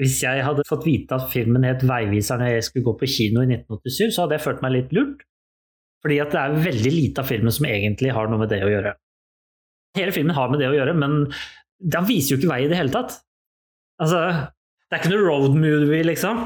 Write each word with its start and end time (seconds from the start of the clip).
Hvis 0.00 0.22
jeg 0.24 0.44
hadde 0.44 0.64
fått 0.68 0.86
vite 0.86 1.14
at 1.14 1.28
filmen 1.30 1.66
het 1.68 1.82
'Veiviseren' 1.84 2.40
når 2.40 2.54
jeg 2.54 2.64
skulle 2.64 2.86
gå 2.86 2.94
på 2.98 3.08
kino 3.10 3.42
i 3.42 3.50
1987, 3.50 4.14
så 4.14 4.24
hadde 4.24 4.38
jeg 4.38 4.44
følt 4.46 4.62
meg 4.64 4.72
litt 4.72 4.94
lurt. 4.96 5.26
Fordi 6.02 6.18
at 6.18 6.32
det 6.32 6.40
er 6.40 6.64
veldig 6.64 6.92
lite 6.92 7.22
av 7.22 7.28
filmen 7.28 7.52
som 7.54 7.68
egentlig 7.68 8.12
har 8.12 8.30
noe 8.30 8.40
med 8.40 8.50
det 8.50 8.62
å 8.64 8.70
gjøre. 8.72 8.94
Hele 9.96 10.14
filmen 10.14 10.34
har 10.34 10.48
med 10.50 10.58
det 10.58 10.70
å 10.70 10.74
gjøre, 10.74 10.94
men 10.98 11.28
den 11.78 12.08
viser 12.08 12.34
jo 12.34 12.40
ikke 12.40 12.50
vei 12.54 12.64
i 12.64 12.70
det 12.72 12.80
hele 12.80 12.94
tatt. 12.94 13.20
Altså, 14.02 14.48
det 14.88 14.96
er 14.96 15.02
ikke 15.02 15.12
noe 15.12 15.28
road 15.28 15.54
movie, 15.54 16.02
liksom. 16.02 16.42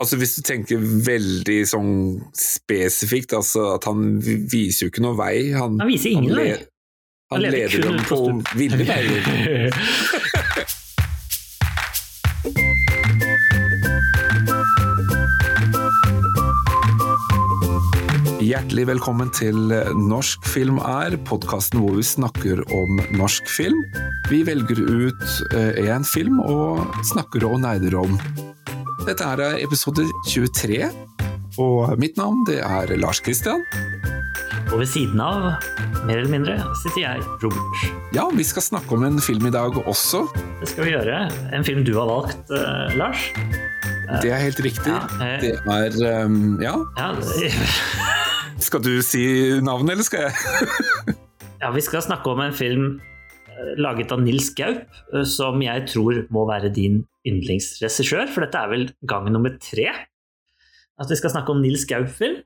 Altså 0.00 0.16
Hvis 0.20 0.34
du 0.36 0.42
tenker 0.44 0.80
veldig 0.80 1.60
sånn 1.68 1.92
spesifikt, 2.36 3.32
altså 3.36 3.74
at 3.76 3.86
han 3.88 4.18
viser 4.22 4.86
jo 4.86 4.92
ikke 4.92 5.04
noe 5.04 5.16
vei. 5.18 5.36
Han, 5.56 5.78
Han 5.80 5.88
viser 5.88 6.12
ingen 6.12 6.34
han, 6.36 6.42
vei. 6.42 6.50
han 7.32 7.36
Han 7.36 7.46
leder 7.46 7.56
leder 7.56 7.88
dem 7.90 8.02
på 8.04 8.18
på 8.28 8.58
ville 8.60 8.84
veier. 8.84 10.44
Hjertelig 18.56 18.86
velkommen 18.88 19.28
til 19.36 19.56
Norsk 20.08 20.46
film 20.48 20.78
er, 20.80 21.12
podkasten 21.28 21.82
hvor 21.82 21.98
vi 21.98 22.04
snakker 22.08 22.62
om 22.72 23.02
norsk 23.12 23.50
film. 23.52 23.82
Vi 24.30 24.38
velger 24.48 24.80
ut 24.80 25.24
én 25.52 26.06
film 26.08 26.38
og 26.40 26.80
snakker 27.04 27.44
og 27.44 27.58
nerder 27.60 27.98
om. 28.00 28.16
Dette 29.04 29.28
er 29.28 29.60
episode 29.60 30.06
23, 30.30 30.88
og 31.60 32.00
mitt 32.00 32.16
navn 32.16 32.46
det 32.48 32.62
er 32.64 32.96
Lars 32.96 33.20
Kristian. 33.20 33.60
Og 34.72 34.80
ved 34.80 34.88
siden 34.88 35.20
av, 35.20 35.60
mer 36.08 36.22
eller 36.22 36.32
mindre, 36.32 36.56
sitter 36.80 37.02
jeg, 37.02 37.28
Robert. 37.44 37.86
Ja, 38.16 38.24
vi 38.32 38.48
skal 38.54 38.64
snakke 38.64 38.96
om 38.96 39.04
en 39.04 39.20
film 39.20 39.50
i 39.50 39.52
dag 39.52 39.76
også. 39.84 40.24
Det 40.62 40.72
skal 40.72 40.88
vi 40.88 40.96
gjøre. 40.96 41.26
En 41.52 41.68
film 41.68 41.84
du 41.84 41.92
har 42.00 42.08
valgt, 42.08 42.56
eh, 42.56 42.96
Lars. 42.96 43.28
Det 44.24 44.32
er 44.32 44.40
helt 44.40 44.64
riktig. 44.64 44.96
Ja, 44.96 45.04
eh. 45.20 45.40
Det 45.44 45.58
er 45.60 46.24
um, 46.24 46.56
Ja, 46.64 46.78
Ja, 46.96 47.12
skal 48.62 48.82
du 48.84 48.94
si 49.04 49.22
navnet, 49.64 49.94
eller 49.96 50.06
skal 50.06 50.26
jeg? 50.26 50.34
ja, 51.62 51.70
vi 51.74 51.84
skal 51.84 52.04
snakke 52.04 52.32
om 52.32 52.42
en 52.44 52.56
film 52.56 52.88
eh, 52.96 53.72
laget 53.80 54.12
av 54.14 54.22
Nils 54.24 54.50
Gaup, 54.56 54.86
eh, 55.12 55.24
som 55.28 55.60
jeg 55.64 55.86
tror 55.92 56.24
må 56.34 56.46
være 56.48 56.72
din 56.74 57.02
yndlingsregissør, 57.26 58.28
for 58.32 58.46
dette 58.46 58.60
er 58.60 58.72
vel 58.72 58.88
gang 59.10 59.30
nummer 59.34 59.56
tre 59.62 59.90
at 60.96 61.10
vi 61.12 61.16
skal 61.18 61.28
snakke 61.34 61.52
om 61.52 61.58
Nils 61.60 61.82
Gaup-film. 61.84 62.38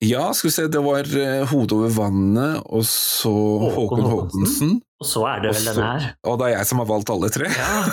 Ja, 0.00 0.30
skal 0.32 0.48
vi 0.48 0.52
se, 0.54 0.62
det 0.72 0.80
var 0.80 1.04
uh, 1.04 1.42
Hodet 1.50 1.74
over 1.76 1.90
vannet, 1.92 2.62
og 2.72 2.86
så 2.88 3.28
Håkon 3.28 4.00
Håkon 4.00 4.06
Håkonsen. 4.08 4.70
Og 5.00 5.08
så 5.08 5.26
er 5.28 5.42
det 5.42 5.50
vel 5.50 5.58
så- 5.60 5.74
denne 5.74 5.90
her. 5.90 6.06
Og 6.24 6.38
det 6.40 6.46
er 6.46 6.54
jeg 6.54 6.68
som 6.70 6.80
har 6.80 6.88
valgt 6.88 7.12
alle 7.12 7.28
tre. 7.34 7.50
Ja. 7.52 7.74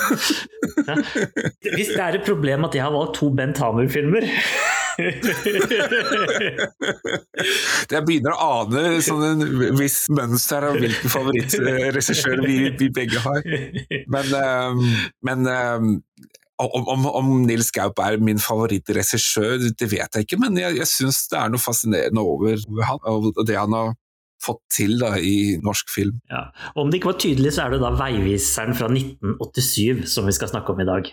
Ja. 0.88 0.94
Hvis 1.74 1.90
det 1.90 2.00
er 2.00 2.16
et 2.16 2.24
problem 2.28 2.64
at 2.64 2.76
jeg 2.76 2.84
har 2.86 2.94
valgt 2.94 3.18
to 3.18 3.28
Bent 3.36 3.58
Hamer-filmer 3.60 4.24
Jeg 7.92 8.02
begynner 8.08 8.34
å 8.34 8.38
ane 8.64 8.82
sånn 9.06 9.24
en 9.28 9.42
viss 9.78 10.00
mønster 10.14 10.62
av 10.68 10.74
hvilken 10.82 11.10
favorittregissør 11.14 12.38
vi, 12.46 12.56
vi 12.80 12.88
begge 12.94 13.20
har. 13.22 13.42
Men, 14.10 14.26
um, 14.34 14.82
men 15.30 15.40
um, 15.46 16.02
om, 16.58 16.84
om, 16.90 17.06
om 17.22 17.28
Nils 17.46 17.70
Gaup 17.76 18.00
er 18.02 18.18
min 18.24 18.40
favorittregissør, 18.42 19.58
det 19.78 19.88
vet 19.92 20.16
jeg 20.18 20.24
ikke, 20.26 20.42
men 20.42 20.58
jeg, 20.58 20.78
jeg 20.82 20.90
syns 20.90 21.28
det 21.32 21.38
er 21.40 21.50
noe 21.54 21.62
fascinerende 21.62 22.22
over 22.26 22.58
han, 22.88 23.00
og 23.06 23.46
det 23.46 23.58
han 23.60 23.74
har 23.78 23.94
fått 24.44 24.62
til 24.74 24.98
da, 25.02 25.16
i 25.18 25.58
norsk 25.64 25.92
film. 25.94 26.20
Ja. 26.32 26.48
Om 26.78 26.92
det 26.92 27.00
ikke 27.00 27.12
var 27.12 27.22
tydelig, 27.22 27.54
så 27.56 27.66
er 27.66 27.74
det 27.74 27.82
da 27.84 27.94
Veiviseren 27.98 28.78
fra 28.78 28.90
1987 28.92 30.06
som 30.10 30.30
vi 30.30 30.36
skal 30.38 30.52
snakke 30.52 30.74
om 30.74 30.84
i 30.84 30.90
dag. 30.90 31.10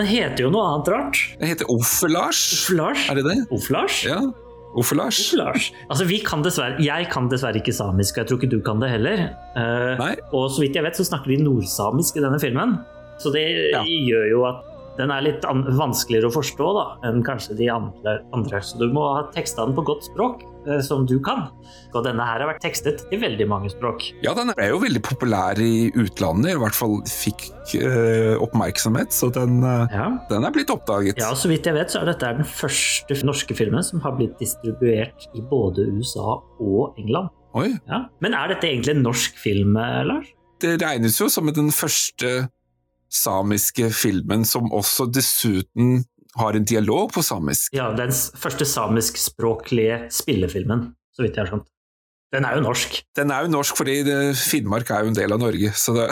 Den 0.00 0.08
heter 0.08 0.46
jo 0.46 0.50
noe 0.54 0.64
annet 0.64 0.88
rart. 0.88 1.18
Den 1.40 1.50
heter 1.52 1.68
Offe-Lars, 1.68 2.38
Lars? 2.72 3.02
er 3.12 3.18
det 3.20 3.24
det? 3.26 3.34
Off-Lars? 3.52 3.98
Ja, 4.08 4.20
Offe-Lars. 4.80 5.18
Lars. 5.36 5.66
Altså, 5.90 6.06
vi 6.08 6.20
kan 6.24 6.40
dessverre, 6.46 6.78
jeg 6.80 7.08
kan 7.12 7.26
dessverre 7.28 7.58
ikke 7.60 7.74
samisk, 7.74 8.16
og 8.16 8.22
jeg 8.22 8.30
tror 8.30 8.38
ikke 8.40 8.50
du 8.54 8.60
kan 8.64 8.80
det 8.80 8.88
heller. 8.94 9.24
Uh, 9.58 9.98
Nei. 10.00 10.14
og 10.32 10.46
så 10.54 10.62
vidt 10.64 10.78
jeg 10.78 10.86
vet, 10.86 10.96
så 10.96 11.04
snakker 11.10 11.34
de 11.34 11.40
nordsamisk 11.44 12.16
i 12.16 12.24
denne 12.24 12.40
filmen. 12.40 12.78
Så 13.20 13.32
det 13.34 13.44
Ja. 13.74 13.82
gjør 13.84 14.30
jo 14.30 14.44
at 14.48 14.64
den 14.96 15.10
er 15.12 15.20
litt 15.26 15.44
an 15.44 15.64
vanskeligere 15.76 16.30
å 16.30 16.34
forstå 16.38 16.70
da, 16.78 16.86
enn 17.10 17.20
kanskje 17.26 17.56
de 17.60 17.68
andre, 17.68 18.20
andre. 18.32 18.62
Så 18.64 18.78
du 18.80 18.88
må 18.94 19.04
ha 19.16 19.26
teksta 19.34 19.66
den 19.66 19.74
på 19.76 19.84
godt 19.84 20.08
språk, 20.08 20.40
som 20.84 21.06
du 21.06 21.18
kan. 21.24 21.46
Og 21.94 22.04
denne 22.04 22.22
her 22.26 22.40
har 22.42 22.48
vært 22.52 22.60
tekstet 22.62 23.04
i 23.12 23.16
veldig 23.20 23.46
mange 23.48 23.70
språk. 23.72 24.04
Ja, 24.22 24.34
den 24.36 24.52
er 24.56 24.68
jo 24.70 24.78
veldig 24.82 25.02
populær 25.02 25.58
i 25.58 25.90
utlandet, 25.98 26.52
i 26.54 26.60
hvert 26.60 26.76
fall 26.76 26.98
fikk 27.08 27.48
eh, 27.80 28.36
oppmerksomhet, 28.42 29.10
så 29.14 29.30
den, 29.34 29.62
eh, 29.64 29.86
Ja. 29.94 30.08
den 30.28 30.44
er 30.44 30.50
blitt 30.54 30.70
oppdaget. 30.70 31.18
ja, 31.18 31.32
så 31.34 31.48
vidt 31.48 31.64
jeg 31.64 31.74
vet, 31.74 31.90
så 31.90 32.02
er 32.02 32.12
dette 32.12 32.32
den 32.36 32.44
første 32.44 33.16
norske 33.24 33.54
filmen 33.56 33.82
som 33.82 34.00
har 34.00 34.12
blitt 34.18 34.38
distribuert 34.38 35.26
i 35.34 35.40
både 35.40 35.86
USA 35.98 36.38
og 36.60 36.94
England. 36.98 37.30
Oi, 37.54 37.72
Ja. 37.88 38.04
Men 38.20 38.34
er 38.34 38.48
dette 38.54 38.68
egentlig 38.68 38.96
en 38.96 39.02
norsk 39.02 39.36
film, 39.38 39.76
eh, 39.76 40.04
Lars? 40.04 40.26
det 40.60 40.82
regnes 40.82 41.16
jo 41.18 41.26
som 41.28 41.46
den 41.46 41.70
første 41.72 42.48
samiske 43.10 43.88
filmen 43.90 44.44
som 44.46 44.68
også 44.70 45.06
dessuten 45.10 46.04
har 46.38 46.56
en 46.56 46.64
dialog 46.64 47.12
på 47.14 47.22
samisk. 47.22 47.74
Ja, 47.74 47.90
den 47.96 48.12
første 48.12 48.66
samiskspråklige 48.68 50.02
spillefilmen, 50.14 50.90
så 51.16 51.24
vidt 51.24 51.36
jeg 51.36 51.44
har 51.44 51.52
skjønt. 51.54 51.68
Den 52.30 52.44
er 52.46 52.54
jo 52.54 52.62
norsk. 52.62 53.00
Den 53.18 53.32
er 53.34 53.42
jo 53.42 53.50
norsk 53.50 53.74
fordi 53.80 53.96
Finnmark 54.38 54.90
er 54.94 55.02
jo 55.02 55.10
en 55.10 55.16
del 55.18 55.32
av 55.34 55.40
Norge, 55.42 55.72
så 55.74 55.94
det, 55.96 56.04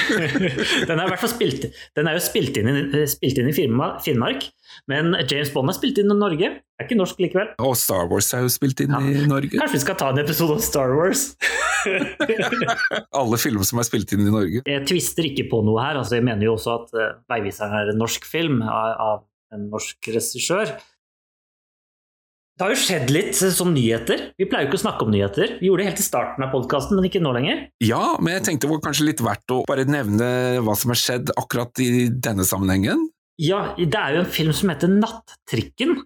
den 0.88 0.96
er 0.96 1.02
i 1.04 1.10
hvert 1.10 1.20
fall 1.20 1.32
spilt 1.32 1.66
Den 1.96 2.08
er 2.08 2.16
jo 2.16 2.22
spilt 2.24 2.56
inn 2.56 2.70
i, 2.72 3.02
spilt 3.10 3.40
inn 3.42 3.50
i 3.50 3.54
Finnmark, 3.56 3.98
Finnmark, 4.06 4.46
men 4.88 5.12
James 5.28 5.50
Bond 5.52 5.68
er 5.72 5.76
spilt 5.76 6.00
inn 6.00 6.08
i 6.12 6.16
Norge. 6.16 6.48
Er 6.80 6.84
ikke 6.88 6.96
norsk 6.98 7.20
likevel. 7.20 7.52
og 7.60 7.76
Star 7.80 8.08
Wars 8.10 8.28
er 8.36 8.44
jo 8.46 8.50
spilt 8.52 8.80
inn 8.84 8.92
Ja. 8.96 9.00
i 9.00 9.28
Norge. 9.28 9.52
Kanskje 9.60 9.76
vi 9.78 9.84
skal 9.84 9.98
ta 10.00 10.08
en 10.12 10.20
episode 10.24 10.56
om 10.56 10.62
Star 10.64 10.92
Wars? 10.96 11.26
Alle 13.20 13.38
filmer 13.40 13.64
som 13.68 13.80
er 13.80 13.86
spilt 13.88 14.12
inn 14.16 14.24
i 14.26 14.32
Norge. 14.32 14.64
Jeg 14.66 14.84
tvister 14.88 15.28
ikke 15.28 15.46
på 15.52 15.62
noe 15.66 15.80
her. 15.84 16.00
altså 16.00 16.18
Jeg 16.18 16.26
mener 16.26 16.48
jo 16.48 16.56
også 16.56 16.74
at 16.80 16.92
uh, 16.96 17.06
'Veiviseren' 17.30 17.76
er 17.80 17.92
en 17.92 18.00
norsk 18.00 18.24
film 18.28 18.62
av 18.66 19.24
en 19.54 19.68
norsk 19.72 20.10
regissør. 20.12 20.74
Det 22.56 22.64
har 22.64 22.72
jo 22.72 22.80
skjedd 22.80 23.10
litt 23.12 23.34
sånn 23.36 23.52
som 23.52 23.72
nyheter. 23.74 24.30
Vi 24.40 24.46
pleier 24.48 24.64
jo 24.64 24.70
ikke 24.70 24.78
å 24.78 24.84
snakke 24.86 25.04
om 25.04 25.10
nyheter. 25.12 25.58
Vi 25.60 25.68
gjorde 25.68 25.82
det 25.84 25.90
helt 25.90 25.98
i 26.00 26.06
starten 26.06 26.44
av 26.46 26.54
podkasten, 26.54 26.96
men 26.96 27.04
ikke 27.04 27.20
nå 27.20 27.34
lenger. 27.36 27.66
Ja, 27.84 28.14
men 28.16 28.32
jeg 28.32 28.46
tenkte 28.46 28.64
det 28.64 28.70
var 28.70 28.80
kanskje 28.86 29.08
litt 29.10 29.20
verdt 29.20 29.52
å 29.52 29.58
bare 29.68 29.84
nevne 29.84 30.28
hva 30.64 30.76
som 30.80 30.94
har 30.94 31.00
skjedd 31.02 31.34
akkurat 31.36 31.84
i 31.84 32.06
denne 32.08 32.46
sammenhengen. 32.48 33.04
Ja, 33.36 33.74
det 33.76 34.00
er 34.00 34.16
jo 34.16 34.24
en 34.24 34.32
film 34.32 34.56
som 34.56 34.72
heter 34.72 34.88
'Nattrikken', 34.88 35.98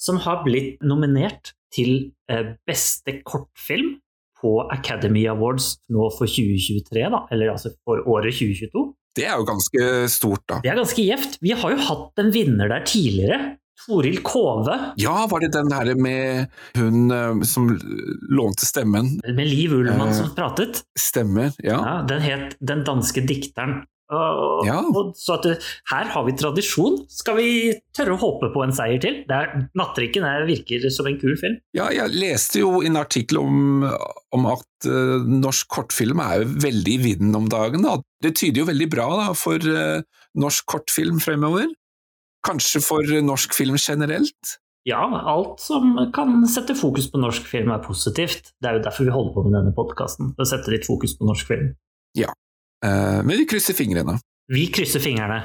som 0.00 0.22
har 0.24 0.40
blitt 0.48 0.80
nominert 0.80 1.52
til 1.76 2.14
eh, 2.32 2.56
beste 2.64 3.18
kortfilm 3.28 3.98
på 4.40 4.54
Academy 4.72 5.26
Awards 5.28 5.74
nå 5.92 6.08
for 6.16 6.24
2023, 6.24 7.04
da, 7.12 7.26
eller 7.34 7.52
altså 7.52 7.74
for 7.84 8.00
året 8.08 8.32
2022. 8.32 8.88
Det 9.18 9.28
er 9.28 9.36
jo 9.36 9.44
ganske 9.44 10.08
stort, 10.08 10.46
da. 10.48 10.62
Det 10.64 10.72
er 10.72 10.80
ganske 10.80 11.04
gjevt. 11.04 11.40
Vi 11.44 11.52
har 11.52 11.74
jo 11.74 11.84
hatt 11.84 12.22
en 12.22 12.32
vinner 12.32 12.72
der 12.72 12.86
tidligere. 12.88 13.58
Toril 13.88 14.20
Kove, 14.22 14.76
Ja, 15.00 15.26
var 15.30 15.40
det 15.40 15.52
den 15.56 15.72
her 15.72 15.94
med 15.96 16.48
hun 16.76 17.10
eh, 17.10 17.42
som 17.48 17.70
lånte 18.28 18.66
stemmen? 18.68 19.14
med 19.24 19.46
Liv 19.48 19.72
Ullmann 19.72 20.08
Eh. 20.12 20.14
som 20.20 20.34
pratet. 20.36 20.82
Stemmer, 20.98 21.52
ja. 21.64 21.78
Ja, 21.80 22.02
den 22.06 22.20
het 22.20 22.56
'Den 22.60 22.84
danske 22.84 23.24
dikteren'. 23.26 23.84
Og, 24.10 24.64
Ja. 24.64 24.78
og, 24.80 25.12
så 25.20 25.34
at 25.36 25.42
du, 25.42 25.50
her 25.90 26.04
har 26.08 26.24
vi 26.24 26.32
tradisjon. 26.32 27.04
Skal 27.10 27.36
vi 27.36 27.74
tørre 27.94 28.16
å 28.16 28.18
håpe 28.18 28.48
på 28.54 28.62
en 28.64 28.72
seier 28.72 28.98
til? 29.00 29.18
Det 29.28 29.36
er, 29.36 29.68
'Nattrikken' 29.76 30.24
er, 30.24 30.46
virker 30.46 30.88
som 30.90 31.06
en 31.06 31.18
kul 31.20 31.36
film. 31.36 31.58
Ja, 31.74 31.90
jeg 31.90 32.08
leste 32.16 32.60
jo 32.60 32.80
en 32.80 32.96
artikkel 32.96 33.36
om, 33.38 33.82
om 34.32 34.46
at 34.46 34.64
uh, 34.86 35.20
norsk 35.26 35.68
kortfilm 35.68 36.20
er 36.20 36.38
jo 36.40 36.48
veldig 36.56 36.94
i 36.94 37.02
vinden 37.04 37.36
om 37.36 37.48
dagen. 37.50 37.82
Da. 37.82 37.98
Det 38.22 38.34
tyder 38.36 38.60
jo 38.64 38.64
veldig 38.72 38.88
bra 38.90 39.08
da, 39.26 39.32
for 39.34 39.56
uh, 39.58 40.00
norsk 40.34 40.64
kortfilm 40.66 41.20
fremover. 41.20 41.66
Kanskje 42.46 42.82
for 42.84 43.04
eh, 43.04 43.24
norsk 43.24 43.56
film 43.56 43.78
generelt. 43.80 44.56
Ja, 44.88 45.02
alt 45.02 45.60
som 45.60 45.96
kan 46.14 46.40
sette 46.48 46.76
fokus 46.78 47.10
på 47.12 47.20
norsk 47.20 47.44
film 47.50 47.72
er 47.74 47.82
positivt. 47.84 48.54
Det 48.62 48.70
er 48.70 48.78
jo 48.78 48.84
derfor 48.86 49.08
vi 49.08 49.12
holder 49.12 49.34
på 49.34 49.44
med 49.44 49.56
denne 49.58 49.74
podkasten. 49.76 50.32
Å 50.38 50.46
sette 50.48 50.72
litt 50.72 50.86
fokus 50.88 51.12
på 51.18 51.28
norsk 51.28 51.50
film. 51.50 51.74
Ja, 52.16 52.30
men 52.80 53.34
vi 53.34 53.44
krysser 53.50 53.76
fingrene. 53.76 54.14
Vi 54.48 54.62
krysser 54.72 55.02
fingrene. 55.04 55.42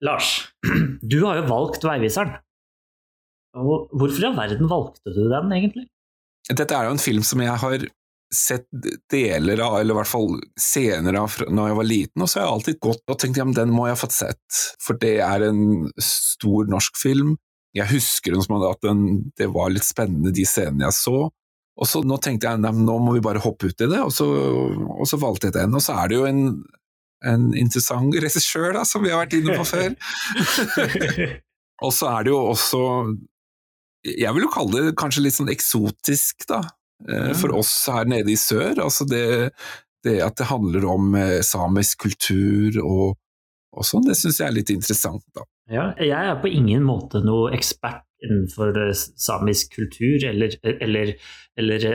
Lars, 0.00 0.48
du 1.12 1.18
har 1.26 1.42
jo 1.42 1.48
valgt 1.50 1.84
Veiviseren. 1.84 2.38
Og 3.60 3.90
hvorfor 3.98 4.22
i 4.22 4.28
all 4.30 4.38
verden 4.38 4.70
valgte 4.70 5.12
du 5.12 5.24
den, 5.28 5.52
egentlig? 5.52 5.88
Dette 6.48 6.76
er 6.76 6.86
jo 6.86 6.94
en 6.94 7.02
film 7.02 7.24
som 7.26 7.42
jeg 7.42 7.56
har 7.62 7.84
sett 8.34 8.66
deler 9.10 9.60
av, 9.64 9.80
eller 9.80 9.94
i 9.94 9.98
hvert 9.98 10.10
fall 10.10 10.36
scener 10.60 11.16
av 11.18 11.34
når 11.50 11.70
jeg 11.70 11.78
var 11.80 11.88
liten, 11.88 12.22
og 12.22 12.30
så 12.30 12.38
har 12.38 12.46
jeg 12.46 12.54
alltid 12.56 12.80
gått 12.86 13.10
og 13.10 13.18
tenkt 13.18 13.40
ja, 13.40 13.46
men 13.46 13.56
den 13.56 13.72
må 13.74 13.88
jeg 13.88 13.96
ha 13.96 14.00
fått 14.00 14.16
sett, 14.16 14.60
for 14.82 14.98
det 15.02 15.16
er 15.26 15.46
en 15.48 15.62
stor 16.04 16.70
norsk 16.70 17.00
film. 17.00 17.34
Jeg 17.76 17.90
husker 17.90 18.34
at 18.38 18.82
den, 18.86 19.04
det 19.38 19.50
var 19.54 19.70
litt 19.74 19.86
spennende, 19.86 20.34
de 20.34 20.46
scenene 20.46 20.88
jeg 20.88 20.98
så. 20.98 21.28
Og 21.80 21.88
så 21.88 22.02
Nå 22.04 22.18
tenkte 22.22 22.50
jeg 22.50 22.60
nei, 22.60 22.72
nå 22.76 22.98
må 23.00 23.14
vi 23.16 23.22
bare 23.24 23.42
hoppe 23.42 23.70
ut 23.70 23.82
i 23.82 23.88
det, 23.88 24.00
og 24.02 24.12
så, 24.14 24.26
og 24.26 25.06
så 25.08 25.18
valgte 25.20 25.48
jeg 25.48 25.56
den. 25.56 25.76
Og 25.78 25.84
så 25.84 25.96
er 26.02 26.10
det 26.10 26.18
jo 26.18 26.26
en, 26.28 26.42
en 27.26 27.46
interessant 27.56 28.14
regissør, 28.20 28.72
da, 28.76 28.84
som 28.86 29.06
vi 29.06 29.14
har 29.14 29.22
vært 29.22 29.38
inne 29.38 29.56
på 29.56 29.66
før. 29.70 29.94
og 31.86 31.94
så 31.96 32.10
er 32.10 32.26
det 32.26 32.34
jo 32.34 32.42
også 32.50 32.82
Jeg 34.06 34.34
vil 34.36 34.44
jo 34.44 34.52
kalle 34.52 34.84
det 34.90 34.98
kanskje 34.98 35.24
litt 35.24 35.38
sånn 35.38 35.52
eksotisk, 35.52 36.44
da. 36.50 36.62
Eh, 37.08 37.32
for 37.38 37.54
oss 37.56 37.72
her 37.88 38.08
nede 38.10 38.32
i 38.32 38.38
sør. 38.38 38.82
Altså 38.84 39.06
det, 39.08 39.50
det 40.04 40.18
at 40.24 40.36
det 40.40 40.50
handler 40.50 40.86
om 40.90 41.14
eh, 41.18 41.40
samisk 41.46 42.06
kultur 42.06 42.80
og, 42.84 43.16
og 43.76 43.86
sånn, 43.86 44.06
det 44.08 44.18
syns 44.18 44.40
jeg 44.42 44.48
er 44.50 44.58
litt 44.58 44.74
interessant, 44.74 45.24
da. 45.36 45.46
Ja, 45.70 45.90
jeg 46.02 46.10
er 46.10 46.40
på 46.42 46.50
ingen 46.50 46.82
måte 46.82 47.20
noe 47.22 47.52
ekspert 47.54 48.02
innenfor 48.24 48.76
eh, 48.88 48.96
samisk 48.96 49.76
kultur 49.78 50.26
eller, 50.28 50.56
eller, 50.66 51.14
eller, 51.60 51.88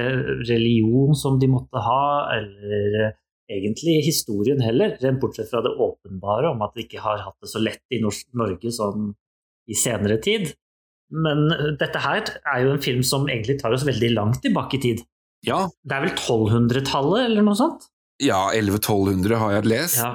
religion 0.47 1.13
som 1.17 1.37
de 1.41 1.51
måtte 1.51 1.83
ha, 1.83 2.07
eller 2.37 3.13
egentlig 3.51 3.99
historien 4.07 4.63
heller, 4.63 4.95
rent 5.03 5.21
bortsett 5.21 5.51
fra 5.51 5.61
det 5.61 5.75
åpenbare 5.75 6.49
om 6.49 6.63
at 6.65 6.73
vi 6.73 6.87
ikke 6.87 7.03
har 7.03 7.21
hatt 7.27 7.37
det 7.43 7.51
så 7.51 7.61
lett 7.61 7.83
i 7.93 8.01
Norge 8.01 8.71
sånn 8.73 9.11
i 9.69 9.77
senere 9.77 10.17
tid. 10.21 10.53
Men 11.13 11.49
eh, 11.53 11.73
dette 11.79 12.01
her 12.01 12.23
er 12.25 12.63
jo 12.63 12.75
en 12.75 12.83
film 12.83 13.03
som 13.05 13.27
egentlig 13.29 13.59
tar 13.61 13.75
oss 13.75 13.85
veldig 13.87 14.13
langt 14.15 14.41
tilbake 14.45 14.79
i 14.79 14.83
tid. 14.87 15.03
Ja. 15.45 15.65
Det 15.85 15.97
er 15.97 16.07
vel 16.07 16.15
1200-tallet, 16.15 17.27
eller 17.27 17.45
noe 17.45 17.57
sånt? 17.59 17.89
Ja, 18.23 18.47
1100-1200 18.55 19.41
har 19.41 19.57
jeg 19.57 19.69
lest. 19.69 19.99
Ja. 20.01 20.13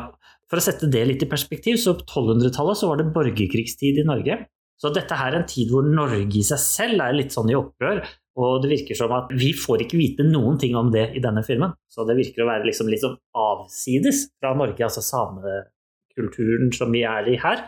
For 0.51 0.59
å 0.59 0.65
sette 0.65 0.89
det 0.91 1.05
litt 1.07 1.23
i 1.23 1.29
perspektiv, 1.31 1.79
så 1.79 1.95
på 1.99 2.07
1200-tallet 2.09 2.81
så 2.81 2.89
var 2.91 2.99
det 2.99 3.13
borgerkrigstid 3.15 4.01
i 4.03 4.07
Norge. 4.09 4.41
Så 4.81 4.91
dette 4.97 5.19
her 5.19 5.35
er 5.35 5.43
en 5.43 5.49
tid 5.49 5.71
hvor 5.71 5.85
Norge 5.87 6.41
i 6.41 6.43
seg 6.47 6.59
selv 6.63 7.05
er 7.05 7.15
litt 7.15 7.35
sånn 7.35 7.53
i 7.53 7.59
opprør. 7.59 8.01
Og 8.41 8.63
det 8.63 8.71
virker 8.71 8.97
som 8.97 9.13
at 9.13 9.31
vi 9.37 9.51
får 9.59 9.85
ikke 9.85 9.99
vite 9.99 10.25
noen 10.25 10.57
ting 10.61 10.77
om 10.79 10.89
det 10.95 11.11
i 11.19 11.23
denne 11.23 11.43
filmen. 11.47 11.75
Så 11.93 12.07
det 12.09 12.17
virker 12.19 12.45
å 12.45 12.49
være 12.49 12.67
liksom 12.69 12.89
litt 12.89 13.03
sånn 13.05 13.19
avsides 13.37 14.25
fra 14.41 14.55
Norge, 14.57 14.81
altså 14.87 15.05
samekulturen 15.05 16.73
som 16.75 16.95
vi 16.95 17.05
er 17.07 17.29
i 17.29 17.37
her. 17.43 17.67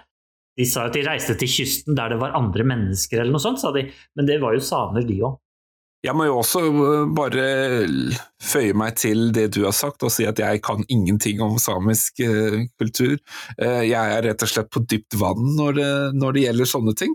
De 0.58 0.66
sa 0.68 0.86
at 0.88 0.96
de 0.96 1.04
reiste 1.06 1.36
til 1.40 1.48
kysten 1.48 1.96
der 1.96 2.12
det 2.12 2.20
var 2.20 2.36
andre 2.36 2.66
mennesker, 2.68 3.22
eller 3.22 3.34
noe 3.34 3.42
sånt, 3.42 3.60
sa 3.62 3.72
de. 3.74 3.86
Men 4.18 4.28
det 4.28 4.40
var 4.42 4.56
jo 4.56 4.64
samer, 4.64 5.06
de 5.08 5.22
òg. 5.24 5.38
Jeg 6.02 6.18
må 6.18 6.24
jo 6.26 6.40
også 6.40 6.60
øh, 6.66 7.10
bare 7.14 7.42
føye 8.42 8.74
meg 8.74 8.96
til 8.98 9.28
det 9.34 9.52
du 9.54 9.60
har 9.62 9.74
sagt, 9.76 10.02
og 10.02 10.10
si 10.10 10.26
at 10.26 10.40
jeg 10.42 10.62
kan 10.66 10.82
ingenting 10.90 11.42
om 11.44 11.60
samisk 11.62 12.24
uh, 12.26 12.58
kultur. 12.80 13.14
Uh, 13.54 13.84
jeg 13.86 14.00
er 14.16 14.26
rett 14.26 14.42
og 14.42 14.50
slett 14.50 14.72
på 14.74 14.82
dypt 14.82 15.14
vann 15.20 15.52
når 15.54 15.78
det, 15.78 15.92
når 16.18 16.34
det, 16.34 16.44
gjelder 16.48 16.70
sånne 16.72 16.96
ting. 16.98 17.14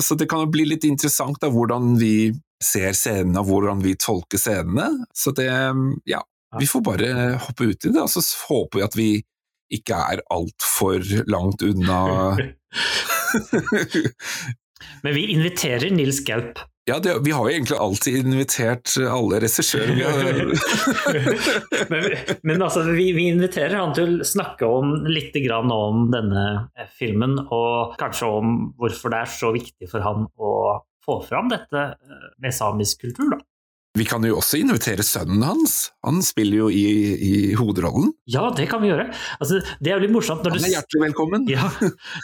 Så 0.00 0.16
det 0.16 0.30
kan 0.32 0.46
jo 0.46 0.52
bli 0.54 0.64
litt 0.70 0.86
interessant 0.88 1.36
da, 1.42 1.52
hvordan 1.52 1.98
vi 2.00 2.32
ser 2.62 2.96
scenene, 2.96 3.36
og 3.42 3.50
hvordan 3.50 3.84
vi 3.84 3.98
tolker 4.00 4.40
scenene. 4.40 4.88
Så 5.12 5.34
det, 5.36 5.50
ja, 6.08 6.22
vi 6.56 6.70
får 6.70 6.84
bare 6.88 7.12
hoppe 7.42 7.68
ut 7.68 7.84
i 7.84 7.92
det, 7.92 8.00
og 8.00 8.08
så 8.08 8.24
håper 8.48 8.80
vi 8.80 8.86
at 8.86 8.96
vi 8.96 9.10
ikke 9.72 9.98
er 10.14 10.22
altfor 10.32 11.00
langt 11.30 11.62
unna 11.66 12.02
Men 15.02 15.14
vi 15.14 15.26
inviterer 15.34 15.90
Nils 15.94 16.20
Gaup. 16.26 16.58
Ja, 16.84 16.98
det, 16.98 17.14
vi 17.24 17.30
har 17.30 17.46
jo 17.46 17.50
egentlig 17.54 17.76
alltid 17.78 18.26
invitert 18.26 18.90
alle 18.98 19.38
regissører. 19.44 20.50
men, 21.92 22.08
men 22.42 22.62
altså, 22.62 22.82
vi, 22.88 23.12
vi, 23.14 23.28
inviterer 23.30 23.76
han 23.78 23.94
til 23.94 24.16
å 24.18 24.26
snakke 24.26 24.66
om 24.66 24.96
litt 25.06 25.36
om 25.62 26.08
denne 26.10 26.46
filmen, 26.98 27.38
og 27.54 27.94
kanskje 28.02 28.32
om 28.40 28.56
hvorfor 28.80 29.14
det 29.14 29.22
er 29.22 29.30
så 29.30 29.52
viktig 29.54 29.90
for 29.92 30.02
han 30.02 30.26
å 30.34 30.52
få 31.06 31.20
fram 31.26 31.54
dette 31.54 31.86
med 32.42 32.54
samisk 32.54 33.06
kultur. 33.06 33.30
da. 33.36 33.38
Vi 33.92 34.06
kan 34.08 34.24
jo 34.24 34.38
også 34.40 34.56
invitere 34.56 35.04
sønnen 35.04 35.42
hans, 35.44 35.90
han 36.06 36.22
spiller 36.24 36.62
jo 36.62 36.68
i, 36.72 36.84
i 37.12 37.32
hovedrollen. 37.58 38.14
Ja, 38.32 38.46
det 38.56 38.70
kan 38.70 38.80
vi 38.80 38.88
gjøre. 38.88 39.10
Altså, 39.36 39.58
det 39.84 39.92
er 39.92 39.98
jo 39.98 40.06
litt 40.06 40.14
morsomt 40.14 40.46
når 40.46 40.54
du... 40.54 40.60
Han 40.62 40.68
er 40.70 40.74
hjertelig 40.78 41.02
velkommen. 41.02 41.44
Ja, 41.52 41.68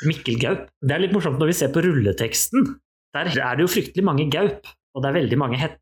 Mikkel 0.09 0.39
Gaup. 0.41 0.63
Det 0.81 0.97
er 0.97 1.03
litt 1.05 1.13
morsomt 1.13 1.37
når 1.37 1.53
vi 1.53 1.57
ser 1.59 1.73
på 1.75 1.83
rulleteksten. 1.85 2.71
Der 3.17 3.29
er 3.37 3.59
det 3.59 3.67
jo 3.67 3.71
fryktelig 3.73 4.05
mange 4.05 4.25
gaup, 4.33 4.65
og 4.97 5.05
det 5.05 5.11
er 5.11 5.17
veldig 5.19 5.39
mange 5.41 5.61
het, 5.61 5.77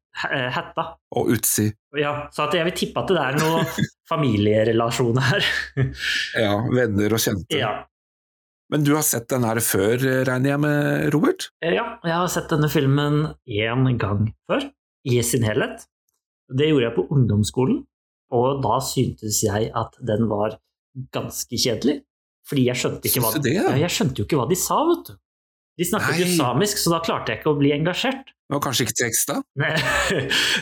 hetta. 0.57 0.89
Og 1.15 1.31
utsi. 1.37 1.69
Ja, 1.99 2.17
så 2.35 2.49
jeg 2.51 2.67
vil 2.67 2.79
tippe 2.83 3.05
at 3.05 3.13
det 3.15 3.23
er 3.23 3.39
noe 3.39 3.63
familierelasjoner 4.11 5.29
her. 5.31 5.51
ja, 6.35 6.55
venner 6.67 7.15
og 7.15 7.23
kjente. 7.23 7.61
Ja. 7.63 7.77
Men 8.75 8.83
du 8.83 8.97
har 8.97 9.07
sett 9.07 9.29
den 9.31 9.47
her 9.47 9.63
før, 9.63 9.95
regner 10.27 10.57
jeg 10.57 10.63
med, 10.67 11.07
Robert? 11.15 11.53
Ja, 11.63 11.93
jeg 12.03 12.17
har 12.17 12.27
sett 12.33 12.51
denne 12.51 12.71
filmen 12.73 13.29
én 13.47 13.93
gang 14.03 14.33
før 14.51 14.67
i 15.07 15.19
sin 15.27 15.47
helhet. 15.47 15.87
Det 16.47 16.71
gjorde 16.71 16.89
jeg 16.89 16.97
på 16.97 17.07
ungdomsskolen, 17.15 17.81
og 18.37 18.63
da 18.65 18.79
syntes 18.85 19.43
jeg 19.47 19.71
at 19.75 19.97
den 20.07 20.29
var 20.31 20.59
ganske 21.15 21.59
kjedelig. 21.59 22.01
Fordi 22.47 22.69
jeg 22.69 22.79
skjønte, 22.79 23.11
ikke 23.11 23.23
hva, 23.25 23.33
det, 23.43 23.55
jeg 23.83 23.91
skjønte 23.91 24.23
jo 24.23 24.27
ikke 24.29 24.39
hva 24.39 24.47
de 24.51 24.59
sa, 24.59 24.79
vet 24.87 25.09
du. 25.09 25.17
De 25.77 25.85
snakket 25.85 26.23
jo 26.23 26.27
samisk, 26.39 26.79
så 26.81 26.95
da 26.95 27.03
klarte 27.05 27.33
jeg 27.33 27.43
ikke 27.43 27.53
å 27.53 27.59
bli 27.59 27.73
engasjert. 27.75 28.31
Og 28.55 28.63
kanskje 28.63 28.87
ikke 28.87 28.95
teksta? 29.01 29.41
Nei. 29.59 29.73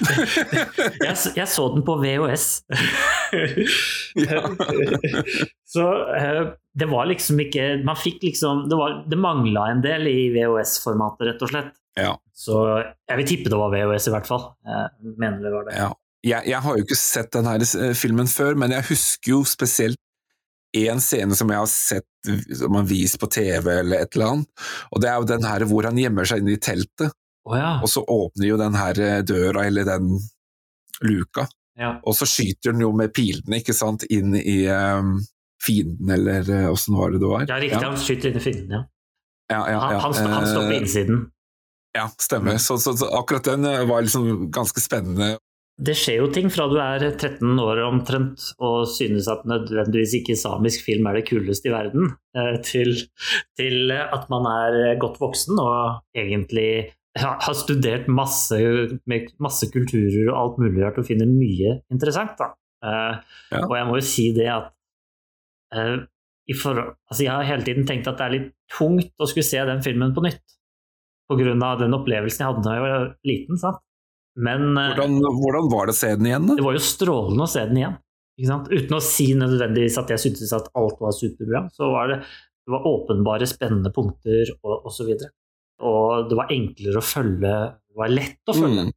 jeg, 1.04 1.16
jeg, 1.36 1.48
så 1.52 1.66
den 1.74 1.84
på 1.84 1.98
VHS. 2.00 2.46
så 5.74 5.84
uh, 5.84 6.42
det 6.72 6.88
var 6.88 7.10
liksom 7.10 7.40
ikke 7.44 7.64
Man 7.84 7.98
fikk 7.98 8.22
liksom 8.24 8.62
Det, 8.70 8.76
var, 8.78 8.94
det 9.10 9.18
mangla 9.20 9.66
en 9.72 9.82
del 9.84 10.08
i 10.08 10.30
VHS-formatet, 10.32 11.28
rett 11.28 11.44
og 11.44 11.52
slett. 11.52 11.74
Ja. 11.98 12.14
Så 12.34 12.60
jeg 12.82 13.20
vil 13.20 13.28
tippe 13.28 13.52
det 13.52 13.58
var 13.58 13.70
VHS, 13.74 14.08
i 14.10 14.14
hvert 14.14 14.26
fall. 14.28 14.48
Jeg 14.66 15.14
mener 15.20 15.44
det 15.44 15.52
var 15.54 15.68
det. 15.68 15.76
Ja. 15.78 15.92
Jeg, 16.24 16.48
jeg, 16.48 16.60
har 16.64 16.76
jo 16.76 16.84
ikke 16.86 16.96
sett 16.96 17.34
denne 17.36 17.58
eh, 17.60 17.92
filmen 17.98 18.28
før, 18.30 18.56
men 18.56 18.72
jeg 18.72 18.88
husker 18.88 19.34
jo 19.34 19.42
spesielt 19.44 20.00
én 20.74 21.02
scene 21.04 21.36
som 21.36 21.50
jeg 21.52 21.60
har 21.60 21.68
sett 21.70 22.30
som 22.58 22.74
har 22.74 22.86
vist 22.88 23.18
på 23.20 23.28
TV 23.30 23.68
eller 23.70 24.00
et 24.00 24.16
eller 24.16 24.32
annet, 24.32 24.64
og 24.90 25.02
det 25.04 25.10
er 25.10 25.20
jo 25.20 25.28
den 25.28 25.44
her 25.46 25.66
hvor 25.70 25.86
han 25.86 26.00
gjemmer 26.00 26.26
seg 26.26 26.40
inne 26.42 26.56
i 26.56 26.62
teltet. 26.62 27.12
Oh, 27.44 27.58
ja. 27.58 27.74
Og 27.84 27.90
så 27.92 28.00
åpner 28.08 28.48
jo 28.48 28.56
den 28.56 28.78
her 28.80 29.00
eh, 29.04 29.20
døra, 29.26 29.66
eller 29.68 29.84
den 29.86 30.16
luka, 31.04 31.44
ja. 31.76 31.98
og 32.00 32.16
så 32.16 32.26
skyter 32.28 32.72
den 32.72 32.86
jo 32.86 32.90
med 32.96 33.12
pilene 33.14 33.60
ikke 33.60 33.76
sant, 33.76 34.06
inn 34.08 34.32
i 34.38 34.62
um, 34.72 35.18
fienden, 35.60 36.14
eller 36.16 36.70
åssen 36.70 36.96
var 36.96 37.12
det 37.12 37.20
det 37.20 37.30
var? 37.34 37.44
Ja, 37.50 37.60
riktig, 37.60 37.84
han 37.84 38.00
skyter 38.00 38.32
inn 38.32 38.40
i 38.40 38.44
fienden, 38.46 38.74
ja. 38.78 38.82
ja, 39.52 39.60
ja 39.74 39.82
han, 39.84 40.00
han, 40.00 40.32
han, 40.38 40.48
står 40.48 40.70
på 40.70 40.78
innsiden. 40.80 41.22
Ja, 41.94 42.08
stemmer. 42.18 42.58
Så, 42.58 42.78
så, 42.78 42.92
så, 42.98 43.08
akkurat 43.18 43.44
den 43.44 43.64
eh, 43.64 43.84
var 43.86 44.02
liksom 44.02 44.50
ganske 44.50 44.82
spennende. 44.82 45.36
Det 45.74 45.94
skjer 45.98 46.20
jo 46.20 46.30
ting 46.30 46.50
fra 46.54 46.66
du 46.70 46.76
er 46.78 47.02
13 47.02 47.58
år 47.58 47.80
omtrent 47.82 48.42
og 48.62 48.84
synes 48.90 49.26
at 49.30 49.42
nødvendigvis 49.48 50.14
ikke 50.20 50.36
samisk 50.38 50.84
film 50.86 51.06
er 51.10 51.18
det 51.18 51.24
kuleste 51.26 51.70
i 51.70 51.74
verden, 51.74 52.12
eh, 52.38 52.58
til, 52.66 52.94
til 53.58 53.94
at 53.94 54.28
man 54.30 54.46
er 54.50 55.00
godt 55.02 55.18
voksen 55.22 55.58
og 55.62 56.04
egentlig 56.18 56.94
har 57.18 57.54
studert 57.54 58.08
masse, 58.10 58.58
masse 59.38 59.68
kulturer 59.70 60.32
og 60.32 60.38
alt 60.38 60.56
mulig 60.62 60.82
rart 60.82 60.98
og 60.98 61.06
finner 61.06 61.30
mye 61.30 61.76
interessant. 61.94 62.34
Da. 62.38 62.50
Eh, 62.82 63.36
ja. 63.54 63.62
Og 63.66 63.76
jeg 63.78 63.90
må 63.90 63.98
jo 64.00 64.08
si 64.14 64.30
det 64.34 64.50
at 64.50 64.72
for, 66.54 66.76
altså 67.10 67.24
jeg 67.24 67.32
har 67.32 67.46
hele 67.48 67.64
tiden 67.66 67.86
tenkt 67.88 68.06
at 68.10 68.18
det 68.18 68.26
er 68.26 68.34
litt 68.34 68.50
tungt 68.70 69.14
å 69.18 69.26
skulle 69.26 69.46
se 69.46 69.62
den 69.66 69.82
filmen 69.82 70.12
på 70.14 70.22
nytt 70.22 70.53
pga. 71.30 71.74
den 71.80 71.96
opplevelsen 71.96 72.44
jeg 72.44 72.52
hadde 72.52 72.64
da 72.66 72.76
jeg 72.76 72.84
var 72.84 73.04
liten. 73.26 73.60
sant? 73.60 73.82
Men 74.34 74.74
eh, 74.76 74.94
hvordan, 74.94 75.20
hvordan, 75.38 75.68
var 75.70 75.86
det 75.86 75.94
å 75.94 76.00
se 76.00 76.10
den 76.16 76.30
igjen? 76.30 76.48
da? 76.48 76.56
Det 76.58 76.66
var 76.66 76.76
jo 76.76 76.82
strålende 76.82 77.46
å 77.46 77.52
se 77.52 77.62
den 77.68 77.80
igjen. 77.82 78.00
Uten 78.34 78.96
å 78.96 79.04
si 79.04 79.28
nødvendigvis 79.38 80.00
at 80.00 80.10
jeg 80.10 80.24
syntes 80.24 80.50
at 80.56 80.72
alt 80.74 80.98
var 81.02 81.14
superbra, 81.14 81.68
så 81.74 81.92
var 81.92 82.10
det, 82.10 82.18
det 82.66 82.74
var 82.74 82.88
åpenbare 82.90 83.46
spennende 83.46 83.94
punkter 83.94 84.50
og 84.64 84.90
osv. 84.90 85.12
Og, 85.14 85.30
og 85.86 86.28
det 86.30 86.38
var 86.40 86.50
enklere 86.54 86.98
å 86.98 87.06
følge, 87.06 87.54
det 87.78 88.02
var 88.02 88.14
lett 88.14 88.50
å 88.50 88.56
følge. 88.58 88.88
Mm. 88.88 88.94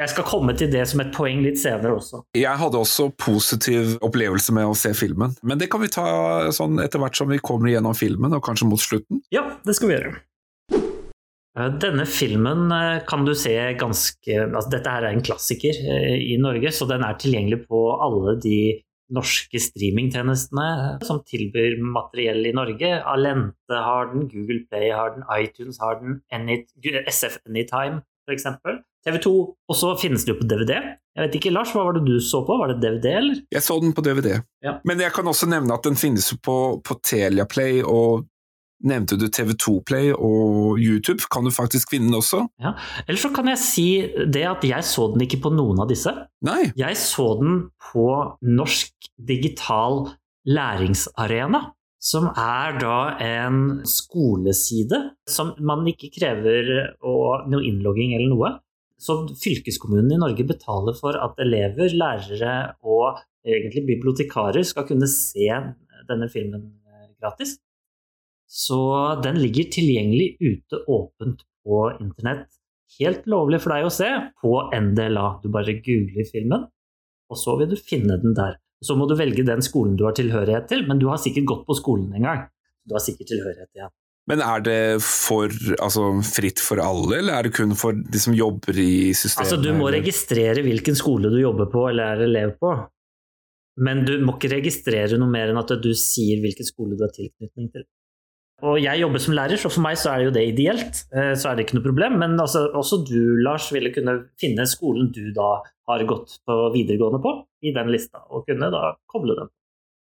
Jeg 0.00 0.10
skal 0.10 0.26
komme 0.26 0.56
til 0.58 0.72
det 0.72 0.82
som 0.90 1.04
et 1.04 1.12
poeng 1.14 1.44
litt 1.44 1.60
senere 1.60 1.94
også. 1.94 2.24
Jeg 2.34 2.58
hadde 2.58 2.80
også 2.80 3.12
positiv 3.20 3.92
opplevelse 4.02 4.54
med 4.56 4.66
å 4.66 4.74
se 4.74 4.90
filmen, 4.96 5.36
men 5.46 5.60
det 5.60 5.68
kan 5.70 5.84
vi 5.84 5.92
ta 5.92 6.06
sånn 6.54 6.80
etter 6.82 6.98
hvert 7.02 7.20
som 7.20 7.30
vi 7.30 7.38
kommer 7.38 7.70
gjennom 7.70 7.94
filmen, 7.94 8.34
og 8.34 8.42
kanskje 8.42 8.66
mot 8.72 8.82
slutten. 8.82 9.22
Ja, 9.34 9.44
det 9.62 9.76
skal 9.78 9.92
vi 9.92 9.98
gjøre. 10.00 10.16
Eh, 11.58 11.70
denne 11.82 12.06
filmen 12.10 12.72
eh, 12.74 13.02
kan 13.06 13.26
du 13.26 13.34
se 13.38 13.54
ganske 13.78 14.38
altså 14.44 14.72
Dette 14.72 14.90
her 14.90 15.06
er 15.06 15.14
en 15.14 15.22
klassiker 15.24 15.76
eh, 15.78 16.16
i 16.32 16.38
Norge, 16.40 16.72
så 16.74 16.88
den 16.90 17.04
er 17.06 17.18
tilgjengelig 17.20 17.64
på 17.68 17.84
alle 18.02 18.36
de 18.42 18.58
norske 19.14 19.60
streamingtjenestene 19.60 21.04
som 21.04 21.20
tilbyr 21.28 21.76
materiell 21.84 22.40
i 22.48 22.54
Norge. 22.56 22.90
Alente 23.06 23.82
har 23.86 24.10
den, 24.10 24.26
Google 24.32 24.64
Play 24.70 24.90
har 24.96 25.14
den, 25.14 25.26
iTunes 25.36 25.78
har 25.82 26.00
den, 26.00 26.18
Any, 26.32 26.62
SF 27.12 27.38
Anytime 27.46 28.00
f.eks. 28.24 28.48
TV2. 29.04 29.30
Og 29.68 29.76
så 29.76 29.92
finnes 30.00 30.24
det 30.24 30.32
jo 30.32 30.40
på 30.40 30.48
DVD. 30.48 30.78
Jeg 31.14 31.26
vet 31.26 31.36
ikke, 31.38 31.52
Lars, 31.52 31.74
hva 31.76 31.84
var 31.86 31.98
det 31.98 32.06
du 32.08 32.16
så 32.24 32.40
på? 32.48 32.56
Var 32.58 32.72
det 32.72 32.80
DVD, 32.82 33.10
eller? 33.20 33.42
Jeg 33.52 33.62
så 33.62 33.76
den 33.82 33.92
på 33.94 34.02
DVD. 34.02 34.38
Ja. 34.64 34.78
Men 34.88 35.02
jeg 35.04 35.12
kan 35.14 35.28
også 35.30 35.46
nevne 35.52 35.76
at 35.76 35.84
den 35.86 36.00
finnes 36.00 36.32
på, 36.42 36.56
på 36.80 36.96
Telia 37.04 37.46
Play, 37.46 37.82
og 37.84 38.24
nevnte 38.82 39.16
du 39.20 39.26
TV2 39.28 39.84
Play 39.86 40.10
og 40.12 40.78
YouTube, 40.80 41.22
kan 41.30 41.44
du 41.46 41.50
faktisk 41.54 41.92
vinne 41.92 42.10
den 42.10 42.18
også? 42.18 42.42
Ja. 42.60 42.74
Eller 43.06 43.20
så 43.20 43.30
kan 43.34 43.48
jeg 43.48 43.58
si 43.62 43.86
det 44.26 44.44
at 44.50 44.64
jeg 44.66 44.84
så 44.84 45.08
den 45.14 45.24
ikke 45.26 45.40
på 45.44 45.52
noen 45.54 45.80
av 45.80 45.88
disse. 45.88 46.12
Nei. 46.44 46.72
Jeg 46.76 46.96
så 47.00 47.30
den 47.40 47.70
på 47.92 48.08
Norsk 48.42 48.92
digital 49.18 50.10
læringsarena. 50.48 51.70
Som 52.04 52.26
er 52.36 52.74
da 52.76 52.96
en 53.24 53.78
skoleside 53.88 54.98
som 55.26 55.54
man 55.64 55.86
ikke 55.88 56.10
krever 56.12 56.66
å- 57.00 57.48
noe 57.48 57.64
innlogging 57.64 58.12
eller 58.14 58.28
noe. 58.28 58.50
Så 59.00 59.24
fylkeskommunen 59.40 60.12
i 60.12 60.18
Norge 60.20 60.44
betaler 60.44 60.92
for 60.98 61.16
at 61.16 61.38
elever, 61.40 61.88
lærere 61.96 62.74
og 62.84 63.22
egentlig 63.46 63.86
bibliotekarer 63.88 64.64
skal 64.64 64.84
kunne 64.84 65.08
se 65.08 65.48
denne 66.06 66.28
filmen 66.28 66.72
gratis. 67.20 67.56
Så 68.48 68.80
den 69.24 69.40
ligger 69.42 69.70
tilgjengelig 69.72 70.36
ute 70.40 70.82
åpent 70.90 71.42
på 71.64 71.80
internett. 72.00 72.46
Helt 73.00 73.26
lovlig 73.26 73.58
for 73.64 73.74
deg 73.74 73.88
å 73.88 73.92
se 73.92 74.10
på 74.42 74.52
NDLA. 74.70 75.26
Du 75.42 75.50
bare 75.54 75.78
googler 75.82 76.28
filmen, 76.30 76.68
og 77.30 77.40
så 77.40 77.56
vil 77.58 77.72
du 77.72 77.76
finne 77.80 78.20
den 78.22 78.36
der. 78.36 78.60
Så 78.84 78.94
må 78.98 79.08
du 79.08 79.16
velge 79.18 79.46
den 79.46 79.64
skolen 79.64 79.96
du 79.98 80.04
har 80.06 80.14
tilhørighet 80.16 80.68
til, 80.70 80.84
men 80.86 81.00
du 81.00 81.08
har 81.10 81.20
sikkert 81.22 81.48
gått 81.50 81.66
på 81.66 81.76
skolen 81.78 82.12
en 82.14 82.28
gang. 82.28 82.42
Du 82.84 82.94
har 82.94 83.02
sikkert 83.02 83.32
tilhørighet 83.32 83.70
igjen. 83.74 83.94
Men 84.30 84.40
er 84.40 84.62
det 84.64 84.80
for, 85.04 85.52
altså, 85.84 86.06
fritt 86.24 86.60
for 86.64 86.80
alle, 86.80 87.18
eller 87.18 87.36
er 87.36 87.48
det 87.48 87.56
kun 87.58 87.74
for 87.76 87.96
de 87.96 88.20
som 88.20 88.36
jobber 88.36 88.78
i 88.80 89.12
systemet? 89.12 89.44
Altså, 89.44 89.58
du 89.60 89.70
må 89.76 89.90
registrere 89.92 90.64
hvilken 90.64 90.96
skole 90.96 91.32
du 91.32 91.36
jobber 91.42 91.68
på 91.72 91.84
eller 91.90 92.14
er 92.14 92.24
elev 92.28 92.54
på. 92.60 92.72
Men 93.84 94.04
du 94.06 94.14
må 94.24 94.36
ikke 94.36 94.54
registrere 94.54 95.18
noe 95.20 95.28
mer 95.28 95.50
enn 95.50 95.60
at 95.60 95.74
du 95.82 95.90
sier 95.98 96.40
hvilken 96.40 96.68
skole 96.68 96.96
du 96.96 97.04
har 97.04 97.12
tilknytning 97.12 97.68
til. 97.74 97.84
Og 98.62 98.78
jeg 98.80 99.00
jobber 99.02 99.18
som 99.20 99.34
lærer, 99.34 99.58
så 99.60 99.68
for 99.68 99.82
meg 99.82 99.96
så 99.98 100.12
er 100.12 100.18
det 100.22 100.26
jo 100.28 100.34
det 100.36 100.44
ideelt. 100.52 101.00
Eh, 101.12 101.34
Så 101.34 101.50
er 101.50 101.56
det 101.56 101.66
ikke 101.66 101.76
noe 101.80 101.84
problem. 101.88 102.18
Men 102.22 102.38
altså, 102.40 102.68
også 102.72 103.00
du, 103.04 103.36
Lars, 103.42 103.66
ville 103.74 103.90
kunne 103.92 104.14
finne 104.40 104.64
skolen 104.70 105.10
du 105.12 105.32
da 105.34 105.58
har 105.90 106.04
gått 106.08 106.38
på 106.46 106.56
videregående 106.72 107.20
på, 107.20 107.32
i 107.66 107.72
den 107.74 107.90
lista, 107.92 108.22
og 108.30 108.46
kunne 108.46 108.70
da 108.72 108.94
koble 109.10 109.34
den. 109.36 109.50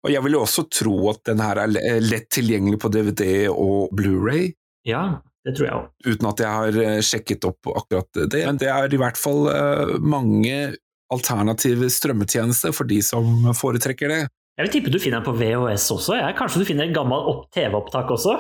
Og 0.04 0.12
jeg 0.12 0.22
vil 0.26 0.34
jo 0.34 0.42
også 0.44 0.66
tro 0.74 0.94
at 1.12 1.24
den 1.30 1.40
her 1.42 1.58
er 1.64 2.02
lett 2.02 2.30
tilgjengelig 2.34 2.80
på 2.82 2.90
DVD 2.94 3.48
og 3.54 3.90
Blu-ray, 3.94 4.52
Ja, 4.86 5.22
det 5.46 5.56
tror 5.58 5.66
jeg 5.68 5.74
òg. 5.78 5.90
uten 6.06 6.28
at 6.30 6.40
jeg 6.42 6.50
har 6.58 6.78
eh, 6.84 7.02
sjekket 7.06 7.46
opp 7.46 7.70
akkurat 7.70 8.10
det. 8.30 8.46
Men 8.46 8.58
det 8.58 8.68
er 8.70 8.94
i 8.94 8.98
hvert 8.98 9.18
fall 9.18 9.48
eh, 9.54 9.96
mange 10.02 10.76
alternative 11.12 11.90
strømmetjenester 11.92 12.74
for 12.74 12.86
de 12.90 13.02
som 13.06 13.26
foretrekker 13.58 14.10
det. 14.10 14.22
Jeg 14.60 14.66
vil 14.68 14.74
tippe 14.76 14.92
du 14.94 15.00
finner 15.02 15.22
den 15.22 15.28
på 15.30 15.36
VHS 15.40 15.86
også. 15.96 16.18
Jeg. 16.20 16.36
Kanskje 16.38 16.62
du 16.62 16.68
finner 16.68 16.90
et 16.90 16.96
gammelt 16.96 17.30
opp- 17.32 17.46
TV-opptak 17.56 18.12
også? 18.14 18.36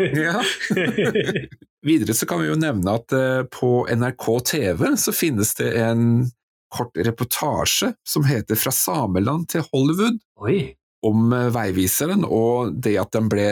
Ja. 0.00 0.40
Videre 1.86 2.14
så 2.16 2.26
kan 2.28 2.40
vi 2.42 2.50
jo 2.50 2.58
nevne 2.60 2.94
at 3.00 3.12
eh, 3.16 3.42
på 3.52 3.70
NRK 3.92 4.26
TV 4.48 4.84
så 5.00 5.12
finnes 5.16 5.54
det 5.58 5.70
en 5.80 6.04
kort 6.72 6.94
reportasje 7.02 7.90
som 8.06 8.24
heter 8.28 8.56
Fra 8.60 8.70
sameland 8.72 9.48
til 9.50 9.64
Hollywood, 9.72 10.20
Oi. 10.44 10.58
om 11.04 11.32
eh, 11.36 11.48
Veiviseren 11.56 12.24
og 12.28 12.76
det 12.84 12.94
at 13.02 13.12
den 13.16 13.28
ble 13.32 13.48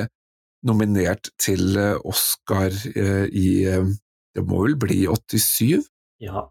nominert 0.69 1.31
til 1.41 1.77
eh, 1.81 1.97
Oscar 2.09 2.73
i 3.29 3.49
Det 3.67 4.45
må 4.47 4.63
vel 4.67 4.77
bli 4.81 5.03
87? 5.09 5.89
Ja. 6.23 6.47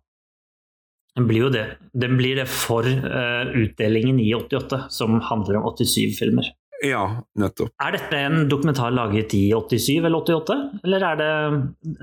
Den 1.17 1.25
blir 1.25 1.47
jo 1.47 1.49
det. 1.49 1.65
Den 1.97 2.13
blir 2.19 2.37
det 2.37 2.45
for 2.51 2.85
uh, 2.85 3.49
utdelingen 3.57 4.19
i 4.21 4.29
88, 4.37 4.83
som 4.93 5.17
handler 5.25 5.57
om 5.57 5.65
87 5.73 6.13
filmer. 6.19 6.51
Ja, 6.85 7.23
nettopp. 7.39 7.71
Er 7.81 7.95
dette 7.95 8.17
en 8.21 8.43
dokumentar 8.49 8.91
laget 8.93 9.33
i 9.33 9.49
87 9.49 10.05
eller 10.05 10.19
88, 10.19 10.57
eller 10.85 11.05
er 11.07 11.15
det 11.17 11.29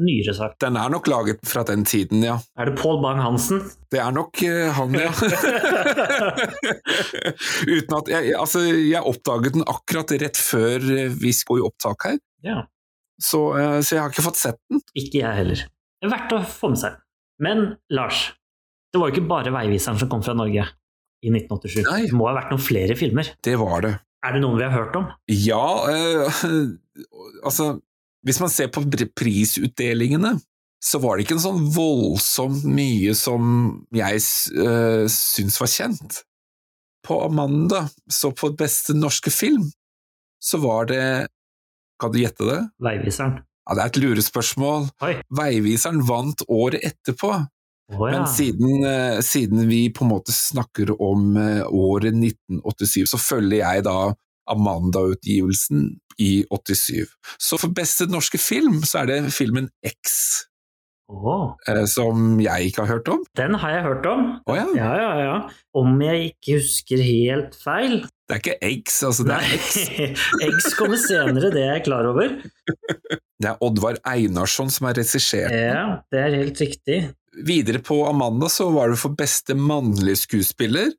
nyere 0.02 0.34
sak? 0.34 0.56
Den 0.62 0.76
er 0.80 0.88
nok 0.90 1.06
laget 1.10 1.44
fra 1.46 1.62
den 1.68 1.84
tiden, 1.86 2.24
ja. 2.26 2.40
Er 2.58 2.70
det 2.70 2.74
Pål 2.80 2.98
Bang-Hansen? 3.04 3.62
Det 3.94 4.00
er 4.02 4.10
nok 4.14 4.42
uh, 4.42 4.70
han, 4.80 4.90
ja. 4.98 5.12
Uten 7.76 7.98
at 8.00 8.06
jeg, 8.16 8.34
altså, 8.34 8.58
jeg 8.66 9.10
oppdaget 9.14 9.54
den 9.60 9.66
akkurat 9.70 10.10
rett 10.24 10.38
før 10.42 10.78
eh, 10.96 11.14
vi 11.22 11.30
skulle 11.36 11.62
i 11.62 11.68
opptak 11.68 11.98
her, 12.10 12.18
ja. 12.42 12.58
så, 13.22 13.46
uh, 13.54 13.78
så 13.78 13.94
jeg 13.94 14.02
har 14.02 14.10
ikke 14.10 14.26
fått 14.26 14.42
sett 14.42 14.58
den. 14.72 14.82
Ikke 14.98 15.22
jeg 15.22 15.38
heller. 15.38 15.68
Det 16.02 16.10
er 16.10 16.16
verdt 16.18 16.34
å 16.34 16.42
få 16.50 16.74
med 16.74 16.82
seg. 16.82 16.98
Men 17.42 17.78
Lars, 17.94 18.32
det 18.94 19.00
var 19.02 19.10
jo 19.10 19.16
ikke 19.16 19.26
bare 19.26 19.50
Veiviseren 19.50 19.98
som 19.98 20.10
kom 20.10 20.22
fra 20.22 20.36
Norge 20.38 20.68
i 21.24 21.32
1987. 21.32 21.82
Nei. 21.88 22.00
Det 22.06 22.14
må 22.16 22.28
ha 22.28 22.36
vært 22.36 22.52
noen 22.52 22.62
flere 22.62 22.94
filmer. 22.98 23.32
Det 23.42 23.56
var 23.58 23.82
det. 23.82 23.94
Er 24.24 24.36
det 24.36 24.42
noen 24.44 24.60
vi 24.60 24.64
har 24.68 24.74
hørt 24.76 24.94
om? 25.00 25.08
Ja, 25.34 25.66
eh, 25.90 26.42
altså 27.46 27.74
Hvis 28.24 28.38
man 28.40 28.52
ser 28.52 28.70
på 28.72 28.80
prisutdelingene, 29.18 30.36
så 30.84 31.00
var 31.02 31.16
det 31.16 31.26
ikke 31.26 31.36
en 31.36 31.42
sånn 31.42 31.66
voldsomt 31.74 32.62
mye 32.64 33.12
som 33.16 33.50
jeg 33.92 34.22
uh, 34.56 35.04
syns 35.12 35.58
var 35.60 35.68
kjent. 35.72 36.20
På 37.04 37.18
Amanda, 37.26 37.82
så 38.08 38.30
på 38.32 38.48
beste 38.56 38.96
norske 38.96 39.32
film, 39.32 39.66
så 40.40 40.60
var 40.62 40.88
det 40.88 41.04
Kan 42.00 42.12
du 42.14 42.22
gjette 42.22 42.48
det? 42.48 42.62
Veiviseren. 42.84 43.42
Ja, 43.64 43.76
Det 43.76 43.82
er 43.82 43.92
et 43.92 44.00
lurespørsmål. 44.02 44.88
Oi. 45.04 45.14
Veiviseren 45.32 46.00
vant 46.04 46.44
året 46.48 46.84
etterpå, 46.84 47.32
Å, 47.92 47.98
ja. 48.08 48.14
men 48.14 48.28
siden, 48.32 48.84
eh, 48.88 49.18
siden 49.24 49.66
vi 49.68 49.82
på 49.92 50.06
en 50.06 50.14
måte 50.14 50.32
snakker 50.32 50.94
om 50.96 51.34
eh, 51.36 51.64
året 51.68 52.16
1987, 52.16 53.04
så 53.12 53.20
følger 53.20 53.60
jeg 53.60 53.84
da 53.84 53.98
Amanda-utgivelsen 54.50 55.90
i 56.20 56.44
87. 56.48 57.04
Så 57.40 57.58
for 57.60 57.74
beste 57.76 58.06
norske 58.08 58.40
film, 58.40 58.80
så 58.88 59.02
er 59.02 59.10
det 59.10 59.18
filmen 59.36 59.68
X, 59.84 60.46
eh, 61.12 61.82
som 61.90 62.40
jeg 62.40 62.70
ikke 62.70 62.84
har 62.84 62.96
hørt 62.96 63.10
om. 63.12 63.24
den 63.36 63.56
har 63.60 63.74
jeg 63.76 63.82
hørt 63.84 64.06
om. 64.08 64.22
Oh, 64.48 64.56
ja, 64.56 64.64
Ja, 64.78 64.92
ja, 65.00 65.12
ja. 65.20 65.36
Om 65.76 66.00
jeg 66.04 66.30
ikke 66.32 66.58
husker 66.60 67.02
helt 67.04 67.58
feil. 67.60 68.06
det 68.28 68.38
er 68.38 68.40
ikke 68.40 68.58
Eggs, 68.64 69.02
altså 69.04 69.26
det 69.28 69.36
er 69.36 69.58
X. 69.58 69.76
Eggs 70.48 70.70
kommer 70.78 70.96
senere, 71.00 71.52
det 71.52 71.66
er 71.66 71.76
jeg 71.76 71.84
klar 71.90 72.08
over. 72.08 72.32
Det 73.36 73.50
er 73.50 73.60
Oddvar 73.60 74.00
Einarsson 74.08 74.72
som 74.72 74.88
har 74.88 74.96
regissert. 74.96 75.52
Ja, 75.52 76.00
det 76.08 76.22
er 76.22 76.38
helt 76.38 76.64
riktig. 76.64 77.02
Videre 77.42 77.80
på 77.82 78.02
Amanda 78.06 78.48
så 78.52 78.68
var 78.70 78.92
det 78.92 79.00
for 79.00 79.16
beste 79.18 79.56
mannlige 79.58 80.22
skuespiller. 80.24 80.92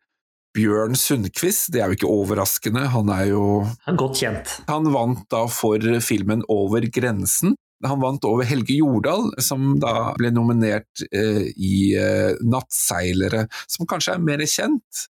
Bjørn 0.56 0.96
Sundquist, 0.96 1.68
det 1.74 1.82
er 1.82 1.92
jo 1.92 1.98
ikke 1.98 2.12
overraskende, 2.12 2.86
han 2.94 3.12
er 3.12 3.26
jo 3.34 3.46
Han 3.86 3.96
er 3.96 4.00
godt 4.00 4.20
kjent. 4.22 4.54
Han 4.70 4.88
vant 4.94 5.26
da 5.32 5.44
for 5.52 5.84
filmen 6.04 6.46
Over 6.52 6.88
grensen. 6.88 7.56
Han 7.86 8.00
vant 8.00 8.24
over 8.26 8.48
Helge 8.48 8.78
Jordal, 8.80 9.34
som 9.44 9.76
da 9.84 10.14
ble 10.18 10.32
nominert 10.34 11.04
eh, 11.12 11.52
i 11.54 11.92
eh, 12.00 12.38
Nattseilere, 12.48 13.46
som 13.68 13.88
kanskje 13.90 14.16
er 14.16 14.24
mer 14.24 14.44
kjent. 14.48 15.06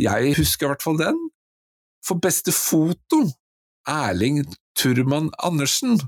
Jeg 0.00 0.32
husker 0.38 0.66
i 0.66 0.72
hvert 0.72 0.84
fall 0.84 0.98
den. 1.00 1.20
For 2.04 2.18
beste 2.22 2.54
foto, 2.56 3.20
Erling 3.86 4.42
Turman 4.78 5.28
Andersen. 5.44 6.00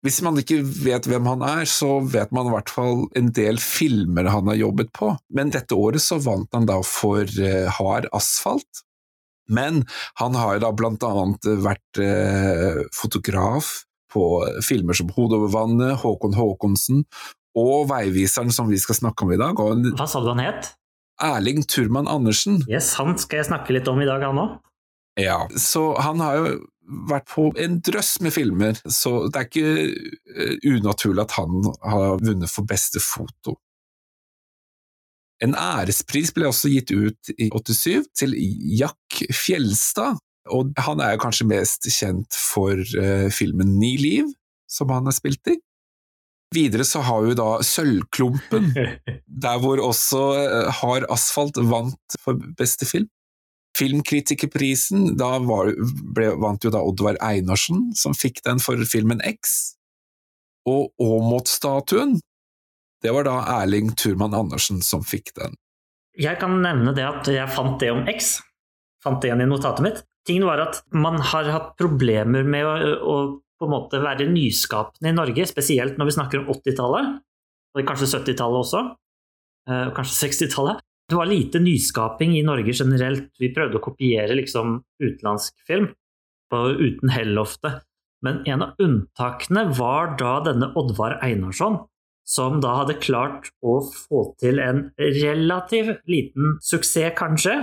Hvis 0.00 0.22
man 0.24 0.38
ikke 0.40 0.62
vet 0.64 1.04
hvem 1.10 1.26
han 1.28 1.42
er, 1.44 1.66
så 1.68 1.98
vet 2.00 2.30
man 2.32 2.48
i 2.48 2.54
hvert 2.54 2.72
fall 2.72 3.02
en 3.18 3.28
del 3.36 3.60
filmer 3.60 4.30
han 4.32 4.48
har 4.48 4.56
jobbet 4.56 4.94
på. 4.96 5.12
Men 5.36 5.52
dette 5.52 5.76
året 5.76 6.00
så 6.00 6.16
vant 6.24 6.48
han 6.56 6.68
da 6.70 6.78
for 6.86 7.28
eh, 7.28 7.68
Hard 7.76 8.08
asfalt. 8.16 8.84
Men 9.50 9.82
han 10.20 10.38
har 10.38 10.62
da 10.62 10.70
blant 10.72 11.04
annet 11.04 11.44
vært 11.60 12.00
eh, 12.00 12.80
fotograf 12.96 13.82
på 14.10 14.24
filmer 14.64 14.96
som 14.96 15.10
Hodet 15.14 15.38
over 15.38 15.52
vannet, 15.52 15.98
Håkon 16.00 16.34
Håkonsen 16.38 17.04
og 17.58 17.90
Veiviseren 17.90 18.52
som 18.54 18.70
vi 18.70 18.78
skal 18.80 18.98
snakke 18.98 19.26
om 19.26 19.34
i 19.34 19.40
dag. 19.40 19.58
Hva 19.58 20.08
sa 20.08 20.22
du 20.22 20.30
han 20.32 20.42
het? 20.42 20.72
Erling 21.20 21.66
Turman 21.68 22.08
Andersen. 22.08 22.62
Yes, 22.70 22.94
han 22.96 23.18
skal 23.20 23.42
jeg 23.42 23.50
snakke 23.50 23.76
litt 23.76 23.88
om 23.90 24.00
i 24.00 24.08
dag, 24.08 24.22
han 24.24 24.40
òg. 24.40 24.58
Ja, 25.20 25.42
så 25.58 25.92
han 26.00 26.22
har 26.22 26.38
jo 26.38 26.52
vært 27.10 27.28
på 27.30 27.48
en 27.60 27.78
drøss 27.86 28.18
med 28.24 28.34
filmer, 28.34 28.78
så 28.90 29.26
det 29.28 29.40
er 29.40 29.48
ikke 29.48 29.74
eh, 29.86 30.54
unaturlig 30.66 31.24
at 31.24 31.36
han 31.38 31.68
har 31.84 32.22
vunnet 32.22 32.50
for 32.50 32.68
beste 32.68 33.02
foto. 33.02 33.56
En 35.40 35.54
ærespris 35.56 36.34
ble 36.36 36.50
også 36.50 36.68
gitt 36.72 36.92
ut 36.92 37.32
i 37.32 37.48
87 37.48 38.10
til 38.18 38.34
Jack 38.76 39.22
Fjelstad, 39.32 40.20
og 40.50 40.74
han 40.84 41.00
er 41.04 41.20
kanskje 41.20 41.48
mest 41.48 41.88
kjent 41.94 42.36
for 42.36 42.76
eh, 42.76 43.28
filmen 43.32 43.78
Ni 43.80 43.94
liv, 44.00 44.28
som 44.70 44.92
han 44.92 45.08
har 45.08 45.16
spilt 45.16 45.52
i. 45.52 45.56
Videre 46.54 46.84
så 46.84 47.00
har 47.06 47.22
vi 47.22 47.36
da 47.38 47.60
Sølvklumpen, 47.62 48.72
der 49.44 49.62
hvor 49.62 49.80
også 49.86 50.22
eh, 50.40 50.70
Hard 50.80 51.06
asfalt 51.12 51.60
vant 51.70 52.20
for 52.20 52.40
beste 52.58 52.88
film. 52.88 53.08
Filmkritikerprisen, 53.80 55.14
da 55.18 55.38
var, 55.44 55.72
ble, 56.14 56.34
vant 56.42 56.64
jo 56.64 56.72
da 56.74 56.82
Oddvar 56.84 57.18
Einarsen, 57.24 57.90
som 57.96 58.16
fikk 58.16 58.42
den 58.46 58.60
for 58.62 58.80
filmen 58.88 59.22
X. 59.24 59.74
Og 60.68 60.92
Åmot-statuen, 61.00 62.20
Det 63.00 63.14
var 63.16 63.24
da 63.24 63.38
Erling 63.62 63.94
Turman 63.96 64.34
Andersen 64.36 64.82
som 64.84 65.00
fikk 65.00 65.30
den. 65.38 65.54
Jeg 66.20 66.36
kan 66.36 66.58
nevne 66.60 66.92
det 66.92 67.06
at 67.06 67.30
jeg 67.32 67.48
fant 67.48 67.78
det 67.80 67.88
om 67.94 68.02
X. 68.12 68.34
Fant 69.00 69.22
det 69.22 69.30
igjen 69.30 69.40
i 69.40 69.48
notatet 69.48 69.86
mitt. 69.86 70.02
Tingen 70.28 70.44
var 70.44 70.60
at 70.60 70.82
man 70.92 71.16
har 71.30 71.48
hatt 71.48 71.70
problemer 71.80 72.44
med 72.44 72.66
å, 72.68 72.74
å 73.00 73.14
på 73.60 73.68
en 73.68 73.74
måte 73.74 74.00
være 74.00 74.28
nyskapende 74.28 75.12
i 75.12 75.16
Norge, 75.16 75.44
spesielt 75.48 75.98
når 76.00 76.08
vi 76.08 76.16
snakker 76.16 76.40
om 76.40 76.52
80-tallet, 76.52 77.16
og 77.76 77.88
kanskje 77.88 78.08
70-tallet 78.14 78.64
også, 78.64 78.80
eh, 79.68 79.82
og 79.90 79.96
kanskje 79.98 80.16
60-tallet. 80.26 80.80
Det 81.10 81.16
var 81.18 81.26
lite 81.26 81.58
nyskaping 81.58 82.36
i 82.38 82.44
Norge 82.46 82.70
generelt. 82.70 83.32
Vi 83.42 83.50
prøvde 83.54 83.80
å 83.80 83.82
kopiere 83.82 84.36
liksom 84.38 84.76
utenlandsk 85.02 85.56
film, 85.66 85.88
uten 86.54 87.10
hell 87.10 87.40
ofte. 87.42 87.80
Men 88.22 88.44
en 88.46 88.62
av 88.62 88.78
unntakene 88.78 89.64
var 89.74 90.14
da 90.20 90.36
denne 90.46 90.70
Oddvar 90.78 91.16
Einarsson, 91.24 91.80
som 92.22 92.60
da 92.62 92.76
hadde 92.82 93.00
klart 93.02 93.50
å 93.58 93.80
få 93.82 94.22
til 94.38 94.62
en 94.62 94.84
relativt 95.00 96.04
liten 96.06 96.60
suksess, 96.62 97.16
kanskje, 97.18 97.56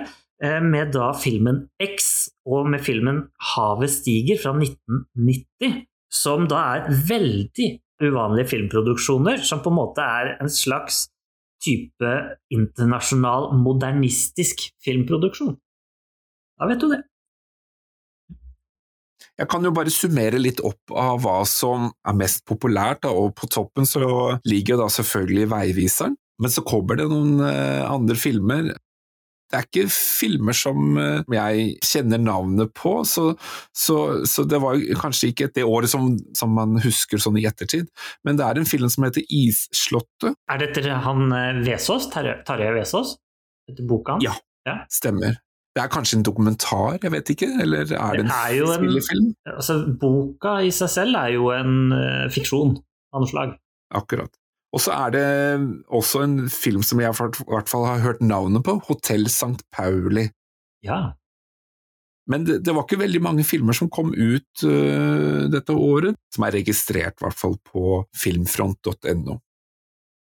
eh, 0.43 0.59
med 0.59 0.91
da 0.91 1.13
filmen 1.13 1.69
X 1.79 2.29
og 2.45 2.67
med 2.67 2.83
filmen 2.83 3.29
Havet 3.55 3.93
stiger 3.95 4.41
fra 4.41 4.51
1990, 4.57 5.85
som 6.11 6.47
da 6.51 6.63
er 6.75 6.89
veldig 6.89 7.69
uvanlige 8.03 8.51
filmproduksjoner, 8.51 9.39
som 9.39 9.61
på 9.63 9.71
en 9.71 9.79
måte 9.79 10.03
er 10.03 10.35
en 10.41 10.51
slags 10.51 11.07
type 11.67 12.15
internasjonal 12.53 13.51
modernistisk 13.59 14.69
filmproduksjon. 14.83 15.55
Da 16.57 16.71
vet 16.71 16.81
du 16.81 16.89
det. 16.95 17.03
Jeg 19.37 19.49
kan 19.51 19.65
jo 19.65 19.73
bare 19.73 19.93
summere 19.93 20.39
litt 20.41 20.63
opp 20.65 20.93
av 20.97 21.19
hva 21.21 21.43
som 21.45 21.91
er 22.07 22.15
mest 22.17 22.41
populært, 22.49 23.03
da, 23.05 23.11
og 23.13 23.35
på 23.37 23.49
toppen 23.53 23.85
så 23.85 24.01
ligger 24.49 24.73
jo 24.73 24.79
da 24.81 24.87
selvfølgelig 24.95 25.51
Veiviseren. 25.51 26.17
Men 26.41 26.53
så 26.53 26.63
kommer 26.65 26.97
det 26.97 27.07
noen 27.09 27.41
eh, 27.45 27.83
andre 27.85 28.17
filmer. 28.17 28.71
Det 29.47 29.57
er 29.57 29.67
ikke 29.67 29.85
filmer 29.93 30.55
som 30.57 30.97
eh, 30.99 31.21
jeg 31.31 31.67
kjenner 31.85 32.19
navnet 32.19 32.73
på, 32.75 32.97
så, 33.07 33.29
så, 33.75 33.97
så 34.27 34.43
det 34.49 34.59
var 34.63 34.79
kanskje 34.99 35.31
ikke 35.31 35.49
det 35.55 35.63
året 35.63 35.91
som, 35.91 36.13
som, 36.35 36.51
man 36.57 36.75
husker 36.83 37.21
sånn 37.21 37.39
i 37.39 37.45
ettertid. 37.47 37.87
Men 38.27 38.39
det 38.39 38.47
er 38.47 38.59
en 38.59 38.67
film 38.67 38.91
som 38.91 39.07
heter 39.07 39.23
Isslottet. 39.31 40.35
Er 40.51 40.61
det 40.61 40.71
etter 40.71 40.91
han 41.05 41.31
eh, 41.31 41.61
Vesaas? 41.67 42.09
Tarjei 42.13 42.73
Vesaas? 42.75 43.15
Etter 43.71 43.87
boka? 43.87 44.17
Ja, 44.23 44.35
ja, 44.67 44.81
stemmer. 44.91 45.39
Det 45.77 45.83
er 45.83 45.91
kanskje 45.93 46.17
en 46.17 46.25
dokumentar, 46.25 46.97
jeg 47.03 47.13
vet 47.13 47.29
ikke? 47.35 47.51
Eller 47.61 47.83
er 47.85 47.87
det 48.17 48.23
en, 48.23 48.31
det 48.31 48.63
er 48.65 48.71
spillefilm? 48.79 49.27
Altså, 49.51 49.75
boka 50.01 50.55
i 50.65 50.71
seg 50.73 50.89
selv 50.89 51.19
er 51.19 51.35
jo 51.35 51.51
en 51.53 51.93
uh, 51.93 52.25
fiksjon 52.33 52.73
slag. 53.29 53.53
Akkurat. 53.95 54.33
Og 54.75 54.83
så 54.83 54.93
er 54.93 55.13
det 55.15 55.27
også 55.95 56.25
en 56.25 56.39
film 56.51 56.83
som 56.83 56.99
jeg 57.01 57.13
i 57.13 57.29
hvert 57.47 57.71
fall 57.71 57.87
har 57.87 58.03
hørt 58.03 58.19
navnet 58.21 58.65
på, 58.67 58.75
Hotell 58.89 59.29
St. 59.31 59.63
Pauli. 59.73 60.27
Ja. 60.85 61.13
Men 62.27 62.43
det, 62.43 62.59
det, 62.67 62.73
var 62.75 62.83
ikke 62.83 62.99
veldig 62.99 63.21
mange 63.23 63.45
filmer 63.47 63.75
som 63.77 63.89
kom 63.91 64.11
ut 64.11 64.63
uh, 64.67 65.47
dette 65.51 65.71
året, 65.73 66.17
som 66.33 66.43
er 66.43 66.57
registrert 66.59 67.15
i 67.15 67.25
hvert 67.25 67.39
fall 67.39 67.55
på 67.63 68.01
filmfront.no. 68.19 69.37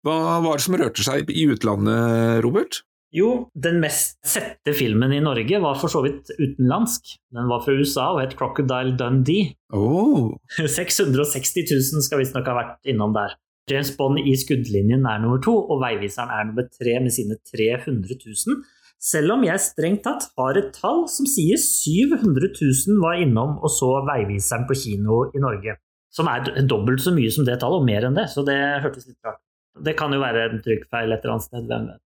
Hva 0.01 0.15
var 0.41 0.57
det 0.57 0.65
som 0.65 0.79
rørte 0.81 1.05
seg 1.05 1.29
i 1.29 1.45
utlandet, 1.53 2.41
Robert? 2.41 2.81
Jo, 3.13 3.51
den 3.59 3.81
mest 3.83 4.15
sette 4.23 4.71
filmen 4.73 5.11
i 5.13 5.19
Norge 5.21 5.59
var 5.61 5.77
for 5.77 5.91
så 5.91 5.99
vidt 6.05 6.31
utenlandsk. 6.31 7.17
Den 7.35 7.49
var 7.51 7.61
fra 7.65 7.75
USA 7.75 8.07
og 8.15 8.21
het 8.23 8.37
Crocodile 8.39 8.95
Dundee. 8.97 9.51
Oh. 9.75 10.31
660 10.57 11.67
000 11.67 12.05
skal 12.07 12.23
visstnok 12.23 12.47
ha 12.47 12.55
vært 12.55 12.89
innom 12.89 13.13
der. 13.13 13.35
James 13.69 13.91
Bond 13.97 14.19
i 14.23 14.33
skuddlinjen 14.39 15.05
er 15.05 15.21
nummer 15.21 15.41
to, 15.43 15.53
og 15.53 15.81
Veiviseren 15.83 16.31
er 16.33 16.47
nummer 16.49 16.65
tre 16.71 16.97
med 17.03 17.13
sine 17.13 17.37
300 17.51 18.17
000. 18.17 18.61
Selv 19.01 19.33
om 19.33 19.45
jeg 19.45 19.63
strengt 19.63 20.03
tatt 20.05 20.27
har 20.37 20.57
et 20.59 20.73
tall 20.75 21.07
som 21.09 21.29
sier 21.29 21.57
700 21.57 22.51
000 22.53 22.99
var 23.01 23.21
innom 23.21 23.55
og 23.61 23.71
så 23.73 23.95
Veiviseren 24.05 24.67
på 24.69 24.77
kino 24.77 25.23
i 25.33 25.41
Norge. 25.41 25.77
Som 26.11 26.27
er 26.27 26.43
dobbelt 26.67 27.01
så 27.01 27.13
mye 27.15 27.31
som 27.31 27.47
det 27.47 27.57
tallet, 27.61 27.81
og 27.81 27.87
mer 27.87 28.05
enn 28.05 28.17
det, 28.17 28.27
så 28.33 28.43
det 28.45 28.57
hørtes 28.83 29.07
litt 29.07 29.17
rart 29.25 29.39
Det 29.79 29.95
kan 29.97 30.11
jo 30.11 30.19
være 30.21 30.49
en 30.49 30.63
trykkfeil 30.63 31.13
et 31.13 31.23
eller 31.23 31.37
annet 31.37 31.47
sted, 31.47 31.67
hvem 31.69 31.87
vet. 31.87 32.01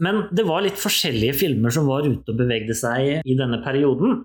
Men 0.00 0.22
det 0.32 0.46
var 0.48 0.64
litt 0.64 0.80
forskjellige 0.80 1.36
filmer 1.42 1.74
som 1.74 1.88
var 1.90 2.08
ute 2.08 2.32
og 2.32 2.38
bevegde 2.38 2.74
seg 2.78 3.20
i 3.20 3.36
denne 3.36 3.60
perioden. 3.62 4.22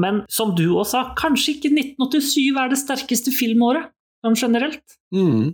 Men 0.00 0.22
som 0.32 0.54
du 0.56 0.70
også 0.70 0.94
sa, 0.94 1.02
kanskje 1.18 1.58
ikke 1.58 1.72
1987 1.74 2.60
er 2.62 2.72
det 2.72 2.78
sterkeste 2.80 3.34
filmåret, 3.34 3.90
sånn 4.24 4.38
generelt. 4.38 4.96
Mm. 5.12 5.52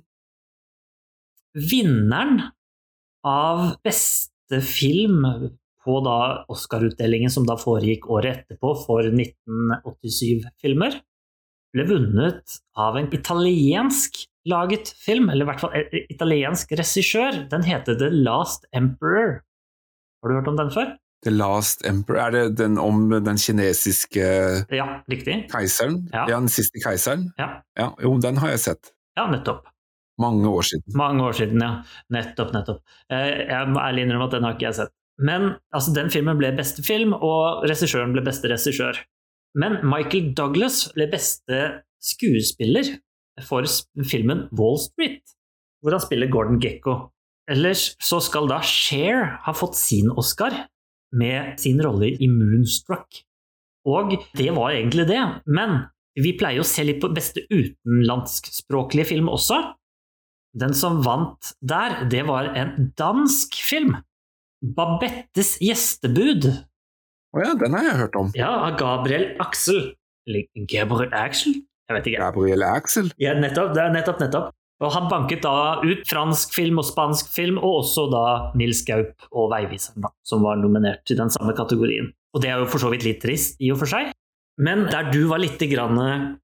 Vinneren 1.57 2.42
av 3.27 3.79
beste 3.85 4.61
film 4.61 5.25
på 5.87 5.99
da 6.05 6.45
Oscar-utdelingen 6.53 7.31
som 7.33 7.47
da 7.49 7.57
foregikk 7.61 8.09
året 8.11 8.42
etterpå 8.42 8.73
for 8.83 9.07
1987-filmer, 9.09 10.99
ble 11.75 11.87
vunnet 11.88 12.59
av 12.79 12.99
en 12.99 13.09
italiensk 13.14 14.25
laget 14.47 14.92
film, 14.99 15.31
eller 15.31 15.47
i 15.47 15.49
hvert 15.51 15.62
fall 15.62 15.75
italiensk 16.11 16.75
regissør. 16.79 17.47
Den 17.51 17.66
heter 17.66 17.99
The 17.99 18.11
Last 18.12 18.66
Emperor. 18.75 19.40
Har 20.23 20.31
du 20.31 20.38
hørt 20.38 20.51
om 20.51 20.59
den 20.59 20.73
før? 20.75 20.95
The 21.27 21.33
Last 21.35 21.87
Emperor, 21.87 22.21
er 22.27 22.35
det 22.35 22.45
den 22.61 22.79
om 22.79 23.09
den 23.11 23.38
kinesiske 23.40 24.27
ja, 24.71 24.88
riktig. 25.11 25.47
keiseren? 25.53 26.05
Ja. 26.12 26.27
ja. 26.29 26.37
den 26.38 26.53
siste 26.53 26.83
keiseren? 26.83 27.31
Ja. 27.38 27.49
ja. 27.79 27.90
Jo, 28.03 28.14
den 28.23 28.42
har 28.42 28.55
jeg 28.55 28.62
sett. 28.69 28.92
Ja, 29.19 29.27
nettopp. 29.33 29.66
Mange 30.23 30.49
år 30.49 30.65
siden. 30.65 30.85
Mange 30.97 31.25
år 31.27 31.37
siden, 31.37 31.61
ja. 31.61 31.73
Nettopp, 32.15 32.55
nettopp. 32.57 32.81
Eh, 33.13 33.33
jeg 33.51 33.73
må 33.73 33.83
ærlig 33.83 34.07
innrømme 34.07 34.29
at 34.31 34.37
den 34.37 34.47
har 34.47 34.57
ikke 34.57 34.69
jeg 34.71 34.79
sett. 34.81 34.95
Men 35.21 35.51
altså, 35.73 35.93
den 35.97 36.13
filmen 36.13 36.39
ble 36.41 36.53
beste 36.57 36.85
film, 36.85 37.13
og 37.17 37.67
regissøren 37.69 38.15
ble 38.17 38.25
beste 38.25 38.49
regissør. 38.53 39.01
Men 39.57 39.79
Michael 39.89 40.33
Douglas 40.37 40.87
ble 40.97 41.09
beste 41.13 41.61
skuespiller 42.05 42.97
for 43.45 43.69
filmen 44.09 44.47
Wall 44.57 44.79
Street, 44.81 45.37
hvor 45.83 45.97
han 45.97 46.05
spiller 46.05 46.33
Gordon 46.33 46.61
Gekko. 46.61 46.97
Ellers 47.51 47.93
så 48.03 48.19
skal 48.25 48.49
da 48.51 48.59
Cher 48.65 49.39
ha 49.45 49.55
fått 49.55 49.79
sin 49.79 50.11
Oscar 50.19 50.55
med 51.17 51.61
sin 51.63 51.81
rolle 51.85 52.11
i 52.13 52.29
Moonstruck. 52.31 53.23
Og 53.87 54.17
det 54.37 54.51
var 54.57 54.75
egentlig 54.75 55.07
det, 55.09 55.23
men 55.47 55.85
vi 56.19 56.33
pleier 56.37 56.65
å 56.65 56.67
se 56.67 56.83
litt 56.85 57.01
på 57.03 57.13
beste 57.15 57.45
utenlandskspråklige 57.53 59.13
film 59.13 59.31
også. 59.31 59.61
Den 60.57 60.73
som 60.77 61.03
vant 61.05 61.53
der, 61.61 62.07
det 62.09 62.23
var 62.29 62.49
en 62.57 62.90
dansk 62.97 63.59
film. 63.61 63.99
Babettes 64.64 65.57
gjestebud. 65.61 66.49
Å 67.37 67.42
ja, 67.45 67.53
den 67.61 67.77
har 67.77 67.85
jeg 67.90 67.99
hørt 68.01 68.16
om. 68.16 68.31
Ja, 68.38 68.53
av 68.64 68.79
Gabriel 68.81 69.35
Axel. 69.42 69.92
Gabriel 70.73 71.12
Axel? 71.12 71.59
Jeg 71.87 71.99
vet 71.99 72.09
ikke. 72.11 72.23
Gabriel 72.25 72.64
Axel? 72.64 73.11
Ja, 73.21 73.37
nettopp. 73.37 73.75
Det 73.77 73.85
er 73.85 73.92
nettopp, 73.92 74.23
nettopp. 74.25 74.55
Og 74.85 74.92
han 74.92 75.07
banket 75.09 75.45
da 75.45 75.79
ut 75.85 76.03
fransk 76.09 76.53
film 76.57 76.81
og 76.81 76.88
spansk 76.88 77.31
film, 77.33 77.61
og 77.61 77.83
også 77.83 78.09
da 78.12 78.25
Nils 78.59 78.83
Gaup 78.88 79.29
og 79.33 79.49
Veiviseren, 79.53 80.05
da, 80.05 80.11
som 80.27 80.45
var 80.45 80.59
nominert 80.61 81.05
til 81.09 81.21
den 81.21 81.33
samme 81.33 81.55
kategorien. 81.57 82.11
Og 82.37 82.42
det 82.45 82.51
er 82.53 82.61
jo 82.61 82.69
for 82.69 82.83
så 82.83 82.90
vidt 82.92 83.07
litt 83.07 83.23
trist, 83.25 83.57
i 83.61 83.71
og 83.73 83.81
for 83.81 83.92
seg. 83.92 84.11
Men 84.57 84.87
der 84.88 85.11
du 85.12 85.27
var 85.29 85.42
litt 85.42 85.61
grann, 85.69 85.99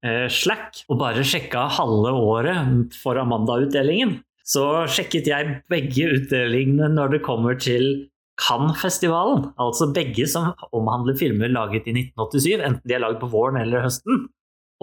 eh, 0.05 0.27
slack 0.29 0.83
og 0.87 0.99
bare 1.01 1.25
sjekka 1.25 1.65
halve 1.79 2.13
året 2.13 2.93
for 3.01 3.17
Amanda-utdelingen, 3.17 4.19
så 4.45 4.85
sjekket 4.91 5.29
jeg 5.31 5.53
begge 5.71 6.11
utdelingene 6.19 6.91
når 6.93 7.15
det 7.15 7.23
kommer 7.25 7.57
til 7.57 8.09
Cannes-festivalen. 8.41 9.47
Altså 9.61 9.89
begge 9.95 10.27
som 10.29 10.51
omhandler 10.75 11.17
filmer 11.17 11.49
laget 11.49 11.89
i 11.89 11.95
1987, 11.95 12.61
enten 12.61 12.85
de 12.85 12.97
er 12.97 13.01
laget 13.01 13.21
på 13.23 13.31
våren 13.33 13.61
eller 13.61 13.85
høsten. 13.85 14.27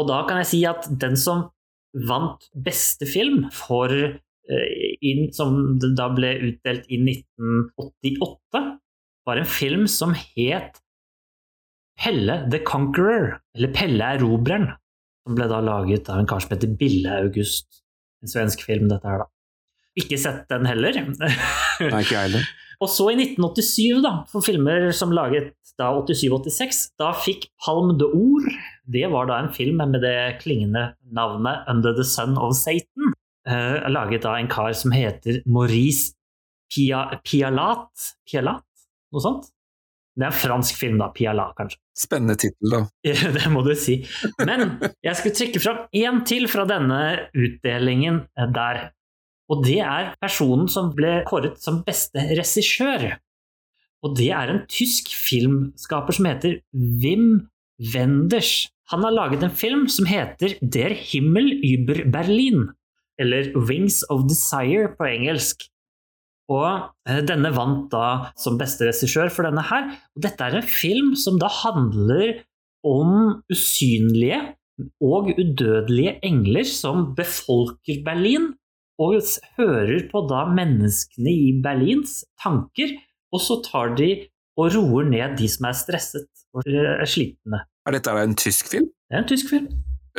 Og 0.00 0.08
da 0.08 0.22
kan 0.26 0.40
jeg 0.40 0.50
si 0.50 0.64
at 0.66 0.88
den 1.02 1.16
som 1.18 1.50
vant 2.08 2.46
beste 2.54 3.06
film 3.10 3.48
for 3.54 3.92
eh, 3.92 4.90
inn, 5.06 5.28
som 5.34 5.78
da 5.78 6.08
ble 6.14 6.34
utdelt 6.50 6.86
i 6.90 7.00
1988, 7.02 8.64
var 9.28 9.38
en 9.38 9.50
film 9.50 9.86
som 9.90 10.14
het 10.16 10.80
Pelle 12.00 12.38
the 12.50 12.62
Conqueror, 12.64 13.38
eller 13.56 13.72
Pelle 13.76 14.14
Erobreren, 14.16 14.70
som 15.26 15.36
ble 15.36 15.48
da 15.50 15.60
laget 15.64 16.08
av 16.08 16.22
en 16.22 16.28
kar 16.30 16.40
som 16.40 16.54
heter 16.54 16.72
Bille 16.80 17.12
August. 17.20 17.82
En 18.24 18.32
svensk 18.32 18.64
film, 18.64 18.88
dette 18.88 19.08
her, 19.08 19.24
da. 19.24 19.28
Ikke 20.00 20.16
sett 20.20 20.46
den 20.48 20.68
heller. 20.68 20.96
Nei, 21.20 22.00
ikke 22.00 22.24
heller. 22.24 22.46
Og 22.80 22.88
så 22.88 23.10
i 23.12 23.16
1987, 23.18 24.00
da, 24.04 24.12
for 24.30 24.44
filmer 24.44 24.88
som 24.96 25.12
laget 25.12 25.52
da 25.80 25.90
87-86, 25.96 26.80
da 27.00 27.10
fikk 27.16 27.46
Palm 27.64 27.94
de 28.00 28.08
Or 28.08 28.46
Det 28.90 29.06
var 29.12 29.28
da 29.28 29.38
en 29.40 29.52
film 29.52 29.80
med 29.80 30.00
det 30.04 30.40
klingende 30.40 30.90
navnet 31.12 31.68
Under 31.68 31.94
the 31.96 32.04
Sun 32.04 32.38
of 32.40 32.56
Satan. 32.56 33.12
Eh, 33.48 33.88
laget 33.88 34.24
av 34.28 34.38
en 34.38 34.48
kar 34.48 34.72
som 34.76 34.92
heter 34.92 35.42
Maurice 35.46 36.14
Pia, 36.72 37.20
Pialat. 37.24 37.90
Pialat? 38.28 38.66
Noe 39.12 39.24
sånt? 39.24 39.48
Det 40.18 40.26
er 40.26 40.32
en 40.32 40.40
fransk 40.42 40.78
film, 40.80 40.98
da. 41.00 41.08
Piala, 41.14 41.50
kanskje. 41.58 41.78
Spennende 41.96 42.36
tittel, 42.40 42.72
da. 42.74 42.80
det 43.36 43.50
må 43.52 43.62
du 43.66 43.72
si. 43.78 44.00
Men 44.42 44.78
jeg 45.06 45.18
skulle 45.18 45.36
trekke 45.38 45.62
fram 45.62 45.84
én 45.96 46.22
til 46.28 46.48
fra 46.50 46.66
denne 46.68 47.00
utdelingen 47.30 48.24
der. 48.56 48.88
Og 49.50 49.64
det 49.66 49.80
er 49.82 50.12
personen 50.22 50.68
som 50.70 50.92
ble 50.94 51.20
kåret 51.28 51.58
som 51.62 51.82
beste 51.86 52.22
regissør. 52.38 53.12
Og 54.06 54.14
det 54.16 54.30
er 54.32 54.50
en 54.52 54.62
tysk 54.70 55.10
filmskaper 55.12 56.16
som 56.16 56.28
heter 56.30 56.60
Wim 56.72 57.48
Wenders. 57.94 58.70
Han 58.90 59.04
har 59.06 59.14
laget 59.14 59.44
en 59.46 59.54
film 59.54 59.86
som 59.92 60.08
heter 60.08 60.56
Der 60.60 60.94
Himmel 60.94 61.52
über 61.62 62.02
Berlin, 62.10 62.70
eller 63.18 63.52
Wings 63.54 64.02
of 64.10 64.24
Desire 64.30 64.90
på 64.98 65.06
engelsk. 65.06 65.68
Og 66.50 66.90
eh, 67.08 67.20
denne 67.26 67.52
vant 67.54 67.88
da 67.92 68.32
som 68.38 68.58
beste 68.60 68.88
regissør 68.88 69.30
for 69.32 69.46
denne 69.46 69.62
her. 69.70 69.92
Og 70.16 70.24
dette 70.26 70.46
er 70.46 70.58
en 70.58 70.66
film 70.66 71.12
som 71.18 71.38
da 71.40 71.50
handler 71.60 72.40
om 72.86 73.42
usynlige 73.52 74.40
og 75.04 75.30
udødelige 75.36 76.16
engler 76.24 76.64
som 76.64 77.10
befolker 77.16 78.00
Berlin, 78.06 78.54
og 79.00 79.16
hører 79.56 80.06
på 80.10 80.22
da 80.28 80.44
menneskene 80.52 81.32
i 81.32 81.52
Berlins 81.64 82.20
tanker, 82.42 82.92
og 83.32 83.40
så 83.40 83.60
tar 83.64 83.94
de 83.96 84.10
og 84.60 84.74
roer 84.74 85.08
ned 85.08 85.38
de 85.38 85.48
som 85.48 85.68
er 85.70 85.76
stresset 85.78 86.28
og 86.52 86.66
er 86.66 87.06
slitne. 87.08 87.62
Er 87.86 87.96
dette 87.96 88.16
en 88.22 88.36
tysk 88.36 88.68
film? 88.72 88.90
Det 89.08 89.16
er 89.16 89.22
en 89.22 89.30
tysk 89.30 89.52
film. 89.52 89.68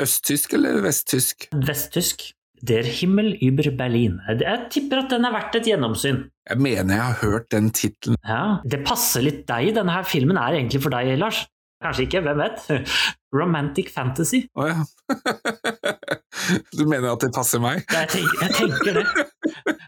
Østtysk 0.02 0.54
eller 0.58 0.82
vesttysk? 0.82 1.50
Vesttysk. 1.68 2.32
Der 2.62 2.86
Himmel 2.86 3.34
über 3.42 3.72
Berlin. 3.78 4.20
Jeg 4.30 4.68
tipper 4.70 5.04
at 5.04 5.14
den 5.14 5.26
er 5.26 5.34
verdt 5.34 5.56
et 5.58 5.70
gjennomsyn. 5.72 6.20
Jeg 6.50 6.62
mener 6.62 6.96
jeg 6.96 7.04
har 7.04 7.18
hørt 7.22 7.48
den 7.54 7.72
tittelen. 7.74 8.20
Ja, 8.28 8.62
Det 8.64 8.84
passer 8.86 9.26
litt 9.26 9.48
deg. 9.50 9.74
Denne 9.78 9.96
her 9.96 10.06
filmen 10.06 10.38
er 10.38 10.60
egentlig 10.60 10.84
for 10.84 10.94
deg, 10.94 11.16
Lars. 11.18 11.46
Kanskje 11.82 12.06
ikke, 12.06 12.22
hvem 12.22 12.38
vet? 12.38 12.62
Romantic 13.40 13.90
fantasy. 13.94 14.44
Å 14.54 14.68
ja. 14.70 14.82
Du 16.78 16.86
mener 16.88 17.12
at 17.12 17.22
det 17.22 17.30
passer 17.36 17.62
meg? 17.62 17.84
Jeg 17.92 18.10
tenker, 18.10 18.44
jeg 18.46 18.54
tenker 18.56 19.00
det. 19.00 19.06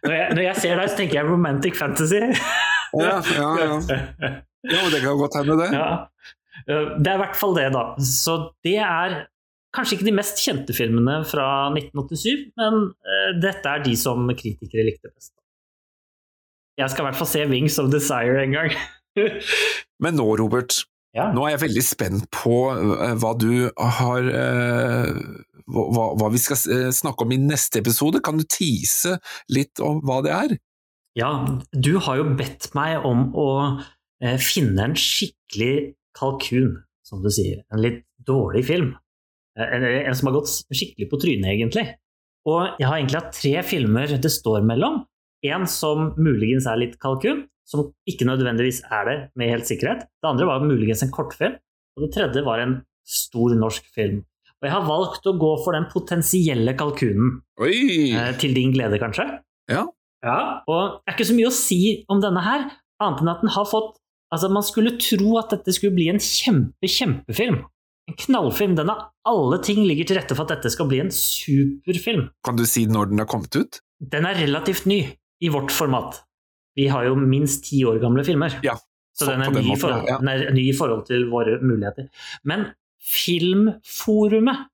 Når 0.03 0.13
jeg, 0.13 0.27
når 0.36 0.41
jeg, 0.43 0.55
ser 0.62 0.79
deg, 0.79 0.89
så 0.91 0.97
tenker 0.99 1.17
jeg 1.19 1.29
romantic 1.29 1.77
fantasy. 1.79 2.19
Ja, 2.99 3.15
ja, 3.33 3.47
ja. 3.57 4.31
ja 4.69 4.81
det 4.93 4.99
kan 5.01 5.17
godt 5.17 5.38
hende, 5.39 5.55
det. 5.62 5.69
Ja. 5.73 5.88
Det 6.67 7.09
er 7.09 7.15
i 7.15 7.21
hvert 7.23 7.39
fall 7.39 7.55
det, 7.57 7.69
da. 7.73 7.86
Så 8.05 8.36
det 8.65 8.77
er 8.83 9.15
kanskje 9.73 9.97
ikke 9.97 10.07
de 10.07 10.15
mest 10.15 10.41
kjente 10.41 10.75
filmene 10.75 11.19
fra 11.27 11.47
1987, 11.73 12.49
men 12.59 12.89
uh, 12.93 13.29
dette 13.41 13.69
er 13.69 13.86
de 13.86 13.95
som 13.99 14.27
kritikere 14.38 14.86
likte 14.88 15.09
best. 15.09 15.33
Jeg 16.79 16.89
skal 16.89 17.03
i 17.03 17.07
hvert 17.09 17.19
fall 17.19 17.29
se 17.29 17.45
Wings 17.49 17.77
of 17.81 17.91
Desire 17.93 18.41
en 18.43 18.55
gang. 18.55 18.75
men 20.03 20.17
nå, 20.17 20.27
Robert, 20.41 20.79
ja. 21.13 21.29
nå 21.33 21.45
er 21.45 21.55
jeg 21.55 21.63
veldig 21.67 21.86
spent 21.86 22.29
på 22.33 22.59
uh, 22.73 23.13
hva 23.21 23.33
du 23.38 23.67
har 23.77 24.29
uh, 24.29 25.09
hva, 25.63 26.05
hva, 26.19 26.29
vi 26.33 26.41
skal 26.43 26.59
snakke 26.93 27.25
om 27.25 27.33
i 27.33 27.41
neste 27.41 27.79
episode. 27.79 28.21
Kan 28.25 28.41
du 28.41 28.45
tease 28.45 29.15
litt 29.53 29.79
om 29.81 30.01
hva 30.05 30.19
det 30.25 30.33
er? 30.36 30.55
Ja, 31.17 31.29
du 31.71 31.93
har 32.03 32.17
jo 32.19 32.25
bedt 32.36 32.71
meg 32.75 33.05
om 33.05 33.29
å 33.38 33.49
finne 34.41 34.89
en 34.89 34.95
skikkelig 34.97 35.93
kalkun, 36.17 36.81
som 37.05 37.21
du 37.23 37.29
sier. 37.31 37.62
En 37.71 37.79
litt 37.83 38.01
dårlig 38.27 38.65
film. 38.67 38.91
En, 39.59 39.83
en, 39.85 40.15
som 40.17 40.29
har 40.29 40.37
gått 40.39 40.51
skikkelig 40.73 41.09
på 41.11 41.19
trynet, 41.21 41.51
egentlig. 41.51 41.85
Og 42.49 42.79
jeg 42.79 42.87
har 42.89 42.97
egentlig 42.97 43.19
hatt 43.21 43.35
tre 43.37 43.55
filmer 43.65 44.15
det 44.19 44.31
står 44.33 44.65
mellom. 44.67 45.03
En 45.45 45.67
som 45.69 46.11
muligens 46.17 46.67
er 46.69 46.79
litt 46.79 46.97
kalkun, 47.03 47.45
som 47.67 47.91
ikke 48.09 48.27
nødvendigvis 48.27 48.81
er 48.91 49.07
det 49.07 49.17
med 49.39 49.51
helt 49.51 49.69
sikkerhet. 49.69 50.07
Det 50.07 50.29
andre 50.29 50.47
var 50.49 50.65
muligens 50.65 51.03
en 51.05 51.13
kortfilm. 51.13 51.57
Og 51.93 52.05
det 52.05 52.13
tredje 52.15 52.43
var 52.45 52.63
en 52.63 52.77
stor 53.07 53.53
norsk 53.59 53.87
film. 53.95 54.23
Og 54.63 54.69
jeg 54.69 54.73
har 54.73 54.85
valgt 54.87 55.27
å 55.27 55.35
gå 55.39 55.51
for 55.63 55.75
den 55.75 55.89
potensielle 55.91 56.73
kalkunen. 56.79 57.41
Oi. 57.61 58.13
Eh, 58.15 58.31
til 58.39 58.55
din 58.55 58.71
glede, 58.73 58.99
kanskje? 59.01 59.25
Ja. 59.71 59.83
ja. 60.23 60.37
Og 60.71 61.01
det 61.03 61.11
er 61.11 61.17
ikke 61.17 61.27
så 61.29 61.35
mye 61.37 61.51
å 61.51 61.55
si 61.55 61.81
om 62.11 62.23
denne 62.23 62.43
her, 62.45 62.69
annet 63.03 63.23
enn 63.23 63.33
at 63.35 63.43
den 63.43 63.53
har 63.57 63.67
fått 63.69 63.99
Altså, 64.33 64.47
man 64.49 64.63
skulle 64.65 64.95
tro 64.97 65.35
at 65.37 65.51
dette 65.53 65.75
skulle 65.75 65.93
bli 65.93 66.07
en 66.09 66.17
kjempe, 66.17 66.87
kjempefilm. 66.89 67.59
En 68.11 68.17
knallfilm. 68.19 68.75
Den 68.75 68.91
har 68.91 69.09
alle 69.29 69.59
ting 69.63 69.83
ligger 69.87 70.09
til 70.09 70.19
rette 70.19 70.35
for 70.35 70.45
at 70.47 70.57
dette 70.57 70.71
skal 70.73 70.89
bli 70.91 70.99
en 71.03 71.11
superfilm. 71.13 72.27
Kan 72.45 72.59
du 72.59 72.65
si 72.67 72.85
når 72.89 73.13
den 73.13 73.23
har 73.23 73.29
kommet 73.31 73.55
ut? 73.55 73.79
Den 73.99 74.27
er 74.27 74.39
relativt 74.41 74.87
ny, 74.89 75.01
i 75.43 75.51
vårt 75.51 75.71
format. 75.71 76.21
Vi 76.75 76.89
har 76.91 77.05
jo 77.07 77.15
minst 77.19 77.67
ti 77.69 77.83
år 77.87 77.99
gamle 78.01 78.25
filmer. 78.27 78.55
Ja, 78.65 78.75
så 79.13 79.27
den 79.29 79.43
er, 79.45 79.51
ny, 79.53 79.75
forhold, 79.77 80.07
ja. 80.09 80.17
den 80.19 80.31
er 80.31 80.55
ny 80.55 80.63
i 80.71 80.75
forhold 80.75 81.05
til 81.07 81.27
våre 81.31 81.59
muligheter. 81.61 82.07
Men 82.49 82.71
Filmforumet 83.03 84.69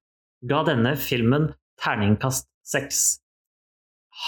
ga 0.49 0.61
denne 0.67 0.93
filmen 1.01 1.49
terningkast 1.81 2.45
seks. 2.65 3.19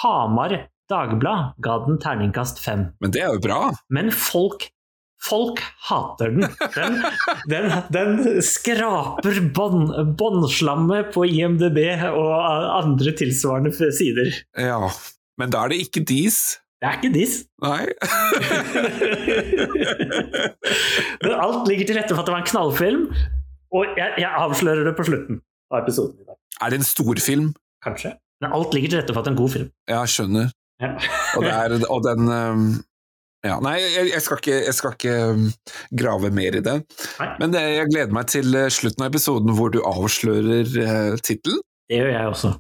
Hamar 0.02 0.56
Dagblad 0.90 1.54
ga 1.64 1.78
den 1.86 2.00
terningkast 2.02 2.60
fem. 2.60 2.88
Men 3.00 3.14
det 3.14 3.22
er 3.24 3.36
jo 3.36 3.44
bra. 3.44 3.60
Men 3.94 4.10
folk 4.12 4.72
Folk 5.22 5.60
hater 5.88 6.32
den. 6.34 6.48
Den, 6.74 6.96
den, 7.52 7.68
den 7.94 8.42
skraper 8.46 9.38
båndslammet 10.18 11.12
på 11.14 11.26
IMDb 11.30 11.78
og 12.10 12.34
andre 12.80 13.14
tilsvarende 13.20 13.92
sider. 13.94 14.34
Ja, 14.58 14.90
men 15.38 15.54
da 15.54 15.66
er 15.66 15.74
det 15.74 15.84
ikke 15.86 16.02
dis. 16.10 16.58
Det 16.82 16.90
er 16.90 16.98
ikke 16.98 17.14
dis. 17.14 17.36
Nei. 17.62 17.86
Alt 21.46 21.70
ligger 21.70 21.86
til 21.86 22.00
rette 22.00 22.16
for 22.16 22.24
at 22.24 22.28
det 22.28 22.34
var 22.34 22.42
en 22.42 22.50
knallfilm, 22.50 23.04
og 23.78 23.84
jeg, 24.00 24.10
jeg 24.24 24.32
avslører 24.32 24.90
det 24.90 24.96
på 24.98 25.06
slutten 25.06 25.44
av 25.70 25.84
episoden 25.84 26.18
i 26.18 26.26
dag. 26.26 26.38
Er 26.62 26.74
det 26.74 26.82
en 26.82 26.88
storfilm? 26.88 27.52
Kanskje. 27.86 28.16
Men 28.42 28.56
alt 28.58 28.74
ligger 28.74 28.90
til 28.90 29.00
rette 29.02 29.14
for 29.14 29.22
at 29.22 29.28
det 29.28 29.32
er 29.32 29.36
en 29.38 29.44
god 29.44 29.54
film. 29.54 29.70
Ja, 29.90 30.02
skjønner. 30.10 30.50
Ja. 30.82 30.96
og, 31.38 31.46
er, 31.46 31.76
og, 31.94 32.00
den 32.08 32.26
um 32.26 32.64
ja, 33.42 33.56
nei, 33.64 33.78
jeg, 33.82 34.10
jeg, 34.12 34.22
skal 34.22 34.38
ikke, 34.38 34.58
jeg, 34.68 34.74
skal 34.78 34.94
ikke, 34.94 35.14
um, 35.34 35.46
grave 35.98 36.30
mer 36.34 36.58
i 36.60 36.62
det. 36.62 36.76
Nei. 37.18 37.30
Men 37.42 37.56
det, 37.56 37.64
jeg 37.74 37.90
gleder 37.90 38.14
meg 38.14 38.28
til 38.30 38.54
uh, 38.54 38.68
slutten 38.74 39.06
av 39.06 39.10
episoden 39.10 39.56
hvor 39.58 39.72
du 39.74 39.80
avslører 39.82 40.70
uh, 40.78 41.16
tittelen. 41.26 41.64
Det 41.90 41.98
gjør 41.98 42.12
jeg 42.14 42.36
også. 42.36 42.52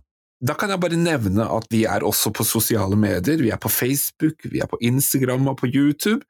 Da 0.41 0.55
kan 0.57 0.73
jeg 0.73 0.81
bare 0.81 0.97
nevne 0.97 1.45
at 1.53 1.69
vi 1.69 1.83
er 1.85 2.01
også 2.01 2.31
på 2.33 2.45
sosiale 2.49 2.97
medier. 2.97 3.37
Vi 3.43 3.53
er 3.53 3.61
på 3.61 3.69
Facebook, 3.69 4.41
vi 4.49 4.63
er 4.63 4.69
på 4.71 4.81
Instagram 4.81 5.51
og 5.53 5.59
på 5.61 5.69
YouTube. 5.69 6.25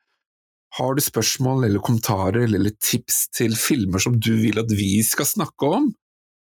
Har 0.75 0.99
du 0.99 1.03
spørsmål 1.03 1.69
eller 1.69 1.83
kommentarer 1.83 2.43
eller 2.43 2.75
tips 2.83 3.29
til 3.35 3.55
filmer 3.55 4.03
som 4.03 4.19
du 4.19 4.33
vil 4.43 4.59
at 4.59 4.71
vi 4.75 4.97
skal 5.07 5.31
snakke 5.31 5.71
om, 5.79 5.93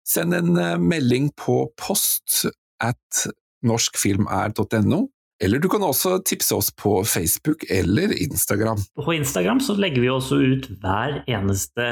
send 0.08 0.40
en 0.40 0.56
uh, 0.56 0.80
melding 0.80 1.28
på 1.36 1.66
post 1.76 2.46
at 2.80 3.28
norskfilmr.no 3.60 5.04
eller 5.44 5.59
du 5.59 5.68
kan 5.72 5.83
også 5.85 6.18
tipse 6.29 6.55
oss 6.55 6.68
på 6.76 6.98
Facebook 7.09 7.64
eller 7.72 8.12
Instagram. 8.22 8.79
På 9.05 9.14
Instagram 9.14 9.61
så 9.64 9.76
legger 9.81 10.05
vi 10.05 10.11
også 10.12 10.37
ut 10.37 10.68
hver 10.83 11.22
eneste 11.31 11.87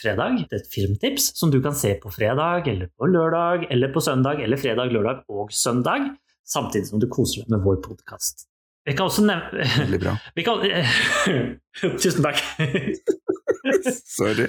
fredag 0.00 0.44
et 0.50 0.66
filmtips 0.74 1.30
som 1.38 1.52
du 1.54 1.60
kan 1.62 1.76
se 1.76 1.94
på 2.02 2.10
fredag 2.10 2.66
eller 2.70 2.90
på 2.98 3.10
lørdag 3.10 3.68
eller 3.70 3.94
på 3.94 4.02
søndag 4.02 4.42
eller 4.42 4.58
fredag, 4.58 4.90
lørdag 4.90 5.22
og 5.30 5.52
søndag, 5.54 6.10
samtidig 6.46 6.90
som 6.90 7.02
du 7.02 7.06
koser 7.10 7.44
deg 7.44 7.54
med 7.54 7.66
vår 7.66 7.78
podkast. 7.86 8.48
Vi 8.88 8.96
kan 8.96 9.06
også 9.06 9.22
nevne 9.28 9.66
Veldig 9.76 10.00
bra. 10.02 10.16
Kan... 10.46 10.64
Tusen 12.02 12.26
takk. 12.26 12.40
Sorry. 14.08 14.48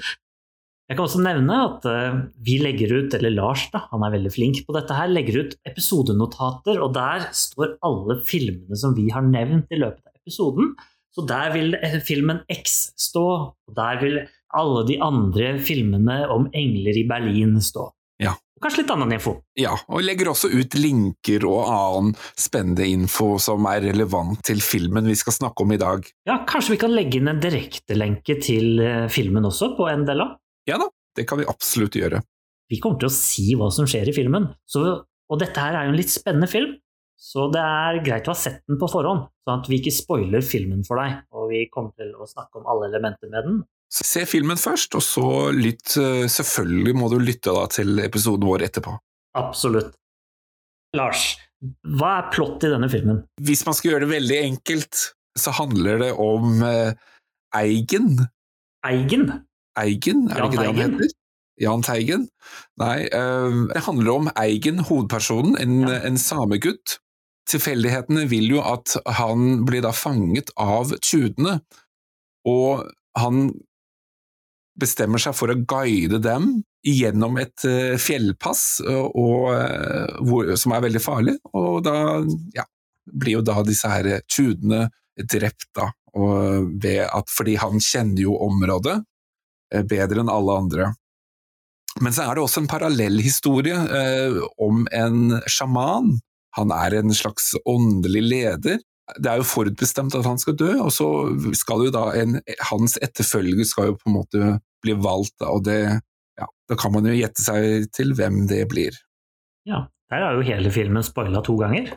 Jeg 0.90 0.98
kan 0.98 1.06
også 1.06 1.22
nevne 1.24 1.58
at 1.64 1.86
uh, 1.88 2.16
vi 2.44 2.58
legger 2.60 2.90
ut, 2.98 3.14
eller 3.16 3.32
Lars 3.32 3.68
da, 3.72 3.84
han 3.92 4.02
er 4.04 4.12
veldig 4.16 4.32
flink 4.34 4.58
på 4.66 4.74
dette 4.76 4.96
her, 4.96 5.08
legger 5.08 5.38
ut 5.44 5.54
episodenotater, 5.68 6.80
og 6.82 6.92
der 6.96 7.28
står 7.36 7.76
alle 7.86 8.18
filmene 8.26 8.76
som 8.78 8.96
vi 8.98 9.06
har 9.14 9.24
nevnt 9.24 9.72
i 9.72 9.80
løpet 9.80 10.02
av 10.04 10.18
episoden. 10.18 10.74
Så 11.12 11.24
der 11.28 11.52
vil 11.52 11.74
eh, 11.76 11.98
filmen 12.04 12.40
X 12.50 12.92
stå, 13.00 13.26
og 13.54 13.74
der 13.76 14.00
vil 14.02 14.22
alle 14.52 14.84
de 14.88 14.98
andre 15.04 15.54
filmene 15.64 16.22
om 16.32 16.48
engler 16.56 16.98
i 16.98 17.06
Berlin 17.08 17.58
stå. 17.62 17.88
Ja. 18.22 18.34
Og 18.56 18.66
kanskje 18.66 18.82
litt 18.82 18.92
annen 18.94 19.14
info. 19.16 19.34
Ja, 19.58 19.72
og 19.88 20.04
legger 20.04 20.30
også 20.32 20.50
ut 20.52 20.76
linker 20.78 21.44
og 21.48 21.64
annen 21.66 22.12
spennende 22.38 22.86
info 22.88 23.34
som 23.42 23.66
er 23.70 23.82
relevant 23.88 24.44
til 24.46 24.62
filmen 24.64 25.08
vi 25.08 25.16
skal 25.18 25.36
snakke 25.36 25.64
om 25.64 25.72
i 25.74 25.80
dag. 25.80 26.06
Ja, 26.28 26.42
kanskje 26.48 26.76
vi 26.76 26.82
kan 26.84 26.94
legge 26.94 27.18
inn 27.18 27.32
en 27.32 27.42
direktelenke 27.42 28.38
til 28.44 28.80
eh, 28.84 29.08
filmen 29.12 29.48
også 29.48 29.72
på 29.78 29.88
NDLA? 30.04 30.30
Ja 30.68 30.78
da, 30.78 30.88
det 31.18 31.26
kan 31.28 31.40
vi 31.40 31.48
absolutt 31.50 31.98
gjøre. 31.98 32.22
Vi 32.72 32.78
kommer 32.80 33.00
til 33.02 33.10
å 33.10 33.14
si 33.14 33.50
hva 33.58 33.68
som 33.74 33.88
skjer 33.90 34.08
i 34.08 34.16
filmen, 34.16 34.48
så, 34.68 35.02
og 35.02 35.40
dette 35.42 35.60
her 35.60 35.76
er 35.76 35.88
jo 35.88 35.92
en 35.92 35.98
litt 35.98 36.12
spennende 36.12 36.48
film. 36.50 36.76
Så 37.22 37.44
det 37.54 37.60
er 37.62 38.00
greit 38.02 38.26
å 38.26 38.32
ha 38.32 38.38
sett 38.38 38.64
den 38.66 38.80
på 38.80 38.88
forhånd, 38.90 39.28
sånn 39.46 39.60
at 39.60 39.68
vi 39.70 39.78
ikke 39.78 39.92
spoiler 39.94 40.42
filmen 40.42 40.80
for 40.86 40.98
deg. 40.98 41.20
Og 41.38 41.52
vi 41.52 41.60
kommer 41.70 41.94
til 41.94 42.10
å 42.18 42.26
snakke 42.26 42.58
om 42.58 42.66
alle 42.70 42.88
elementer 42.90 43.30
med 43.30 43.46
den. 43.46 43.60
Se 43.92 44.24
filmen 44.26 44.58
først, 44.58 44.96
og 44.98 45.04
så 45.06 45.26
lytt. 45.54 45.94
Eh, 46.00 46.24
selvfølgelig 46.32 46.94
må 46.98 47.10
du 47.12 47.18
lytte 47.22 47.54
da 47.54 47.68
til 47.70 48.02
episoden 48.02 48.48
vår 48.48 48.66
etterpå. 48.66 48.96
Absolutt. 49.38 49.92
Lars, 50.98 51.36
hva 51.94 52.16
er 52.18 52.32
plott 52.34 52.66
i 52.66 52.72
denne 52.72 52.90
filmen? 52.90 53.22
Hvis 53.40 53.62
man 53.68 53.76
skal 53.78 53.92
gjøre 53.92 54.08
det 54.08 54.14
veldig 54.16 54.40
enkelt, 54.48 55.04
så 55.38 55.54
handler 55.60 56.02
det 56.02 56.10
om 56.20 56.64
eh, 56.66 56.98
Eigen. 57.54 58.16
Eigen? 58.88 59.28
Eigen, 59.78 60.26
er 60.30 60.42
det 60.42 60.50
ikke 60.50 60.62
det 60.62 60.70
han 60.70 60.80
heter? 60.82 61.18
Jahn 61.62 61.84
Teigen? 61.84 62.26
Nei, 62.80 63.06
uh, 63.12 63.68
det 63.70 63.84
handler 63.86 64.12
om 64.16 64.30
Eigen, 64.40 64.82
hovedpersonen, 64.88 65.56
en, 65.60 65.80
ja. 65.86 66.00
en 66.08 66.18
samegutt 66.20 66.98
tilfeldighetene 67.50 68.26
vil 68.30 68.54
jo 68.54 68.62
at 68.64 68.96
han 69.18 69.62
blir 69.66 69.84
da 69.84 69.92
fanget 69.96 70.52
av 70.60 70.94
tjudene, 71.02 71.58
og 72.48 72.86
han 73.18 73.48
bestemmer 74.78 75.20
seg 75.20 75.36
for 75.36 75.52
å 75.52 75.58
guide 75.68 76.22
dem 76.22 76.62
gjennom 76.86 77.36
et 77.42 77.66
uh, 77.68 77.94
fjellpass 78.00 78.80
og, 78.88 79.50
uh, 79.52 80.14
hvor, 80.24 80.54
som 80.58 80.74
er 80.74 80.86
veldig 80.86 81.02
farlig, 81.02 81.36
og 81.52 81.82
da 81.86 81.96
ja, 82.56 82.64
blir 83.12 83.38
jo 83.38 83.46
da 83.46 83.60
disse 83.66 83.90
her 83.90 84.14
tjudene 84.30 84.86
drept, 85.28 85.68
da, 85.76 85.90
at, 86.16 87.30
fordi 87.30 87.58
han 87.60 87.82
kjenner 87.84 88.24
jo 88.24 88.38
området 88.42 88.96
bedre 89.88 90.22
enn 90.22 90.32
alle 90.32 90.58
andre. 90.64 90.90
Men 92.00 92.14
så 92.14 92.24
er 92.24 92.36
det 92.36 92.44
også 92.44 92.62
en 92.62 92.70
parallellhistorie 92.70 93.76
om 94.60 94.86
en 94.96 95.36
sjaman. 95.50 96.14
Han 96.56 96.72
er 96.72 96.98
en 96.98 97.12
slags 97.16 97.52
åndelig 97.68 98.22
leder 98.30 98.80
det 99.18 99.28
er 99.28 99.40
jo 99.40 99.46
forutbestemt 99.46 100.14
at 100.16 100.26
han 100.26 100.40
skal 100.40 100.56
dø, 100.58 100.70
og 100.84 100.92
så 100.94 101.06
skal 101.58 101.86
jo 101.86 101.94
da 101.94 102.04
en, 102.18 102.38
hans 102.70 102.96
etterfølger 103.02 103.66
skal 103.68 103.90
jo 103.90 103.98
på 103.98 104.10
en 104.10 104.16
måte 104.16 104.50
bli 104.84 104.94
valgt, 104.98 105.36
og 105.46 105.64
det, 105.66 105.80
ja, 106.40 106.48
da 106.70 106.78
kan 106.78 106.94
man 106.94 107.08
jo 107.08 107.16
gjette 107.16 107.44
seg 107.44 107.88
til 107.94 108.14
hvem 108.18 108.44
det 108.50 108.64
blir. 108.70 108.96
Ja, 109.68 109.86
der 110.12 110.26
er 110.26 110.38
jo 110.38 110.46
hele 110.46 110.72
filmen 110.74 111.04
spoila 111.06 111.42
to 111.44 111.56
ganger. 111.60 111.94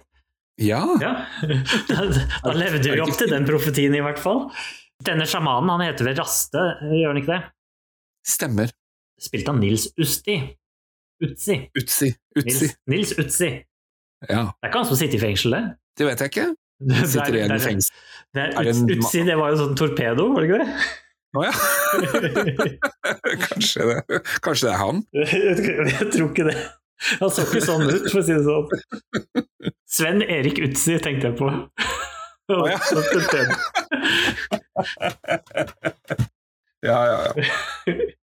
Ja. 0.61 0.83
ja. 1.01 1.13
Da, 1.89 2.05
da 2.45 2.55
levde 2.55 2.93
vi 2.93 3.01
opp 3.03 3.15
til 3.19 3.31
den 3.31 3.47
profetien, 3.47 3.95
i 3.95 4.03
hvert 4.03 4.21
fall. 4.21 4.47
Denne 5.05 5.27
sjamanen, 5.27 5.73
han 5.73 5.83
heter 5.83 6.07
vel 6.07 6.17
Raste, 6.19 6.61
gjør 6.87 7.11
han 7.11 7.19
ikke 7.21 7.33
det? 7.33 7.41
Stemmer. 8.25 8.71
Spilt 9.21 9.49
av 9.49 9.57
Nils 9.59 9.87
Usti. 10.01 10.39
Utsi. 11.23 11.69
Utsi. 11.77 12.11
Utsi. 12.35 12.45
Nils, 12.45 12.75
Nils 12.91 13.11
Utsi. 13.19 13.49
Ja. 14.27 14.43
Det 14.49 14.65
er 14.65 14.71
ikke 14.71 14.81
han 14.81 14.89
som 14.89 14.99
sitter 14.99 15.19
i 15.19 15.21
fengsel, 15.21 15.55
det? 15.55 15.63
Det 15.99 16.07
vet 16.09 16.23
jeg 16.23 16.33
ikke. 16.33 16.47
Sitter 17.05 17.37
igjen 17.37 17.55
i 17.55 17.59
fengsel. 17.63 17.93
Det 18.35 18.41
er, 18.43 18.49
ut, 18.67 18.93
Utsi, 18.97 19.21
det 19.27 19.35
var 19.39 19.53
jo 19.53 19.59
sånn 19.61 19.77
torpedo, 19.79 20.27
var 20.33 20.43
det 20.43 20.49
ikke 20.49 20.61
det? 20.63 20.69
Å 21.35 21.37
oh, 21.39 21.45
ja. 21.45 21.53
Kanskje 23.45 23.87
det. 23.91 23.99
Kanskje 24.43 24.67
det 24.67 24.73
er 24.73 24.79
han? 24.81 24.97
Jeg 25.99 26.09
tror 26.15 26.29
ikke 26.31 26.47
det. 26.49 26.57
Han 27.19 27.31
så 27.31 27.43
ikke 27.43 27.63
sånn 27.63 27.85
ut, 27.91 28.05
for 28.09 28.19
å 28.21 28.25
si 28.25 28.33
det 28.35 28.45
sånn. 28.47 28.67
Sven 29.97 30.23
Erik 30.23 30.57
Utsi 30.63 30.95
tenkte 31.03 31.27
jeg 31.31 31.37
på. 31.39 31.47
Oh, 32.51 32.65
ja. 32.69 32.79
ja, 36.83 36.99
ja, 37.11 37.17
ja. 37.25 37.33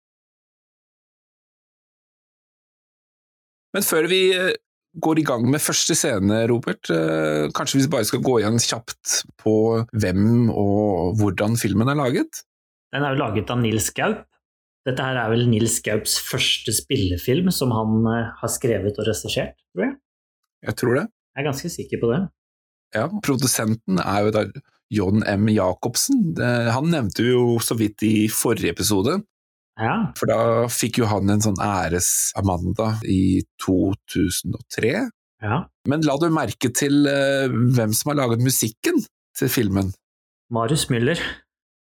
Men 3.75 3.85
før 3.85 4.07
vi 4.09 4.21
eh, 4.33 4.55
går 5.03 5.21
i 5.21 5.25
gang 5.27 5.45
med 5.51 5.61
første 5.61 5.95
scene, 5.97 6.39
Robert. 6.49 6.89
Eh, 6.93 7.49
kanskje 7.55 7.81
vi 7.81 7.91
bare 7.91 8.07
skal 8.07 8.23
gå 8.25 8.39
igjen 8.41 8.57
kjapt 8.63 9.19
på 9.41 9.53
hvem 9.93 10.49
og 10.49 11.19
hvordan 11.19 11.59
filmen 11.59 11.91
er 11.91 11.99
laget? 11.99 12.41
Den 12.95 13.03
er 13.03 13.13
jo 13.13 13.21
laget 13.21 13.51
av 13.53 13.61
Nils 13.61 13.91
Gaup. 13.95 14.23
Dette 14.87 15.03
her 15.03 15.19
er 15.19 15.29
vel 15.33 15.43
Nils 15.51 15.81
Gaups 15.83 16.15
første 16.23 16.71
spillefilm 16.73 17.51
som 17.51 17.73
han 17.75 18.07
eh, 18.13 18.31
har 18.39 18.53
skrevet 18.53 18.97
og 18.97 19.09
regissert, 19.09 19.59
tror 19.75 19.89
jeg. 19.89 19.95
Jeg 20.67 20.79
tror 20.79 20.99
det. 21.01 21.05
Jeg 21.35 21.43
er 21.43 21.49
ganske 21.51 21.69
sikker 21.69 22.01
på 22.01 22.11
det. 22.13 22.23
Ja, 22.95 23.05
produsenten 23.21 23.99
er 23.99 24.25
jo 24.25 24.33
da 24.33 24.47
John 24.93 25.23
M. 25.27 25.49
Jacobsen. 25.51 26.37
Han 26.71 26.91
nevnte 26.93 27.25
jo 27.25 27.57
så 27.63 27.75
vidt 27.75 28.03
i 28.07 28.29
forrige 28.31 28.71
episode 28.75 29.17
ja. 29.77 29.93
For 30.17 30.29
da 30.29 30.39
fikk 30.73 31.01
jo 31.01 31.09
han 31.11 31.29
en 31.29 31.43
sånn 31.43 31.59
æres-Amanda 31.61 32.95
i 33.05 33.43
2003. 33.61 34.93
Ja. 35.45 35.59
Men 35.89 36.05
la 36.05 36.17
du 36.17 36.29
merke 36.33 36.71
til 36.73 37.05
uh, 37.05 37.45
hvem 37.47 37.93
som 37.93 38.13
har 38.13 38.21
laget 38.23 38.45
musikken 38.45 39.03
til 39.37 39.51
filmen? 39.53 39.93
Marius 40.53 40.87
Müller. 40.89 41.21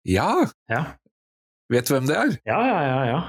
Ja. 0.08 0.48
ja. 0.72 0.82
Vet 1.70 1.90
du 1.90 1.96
hvem 1.96 2.10
det 2.10 2.18
er? 2.18 2.34
Ja, 2.50 2.60
ja, 2.66 2.80
ja. 2.90 3.00
ja. 3.12 3.22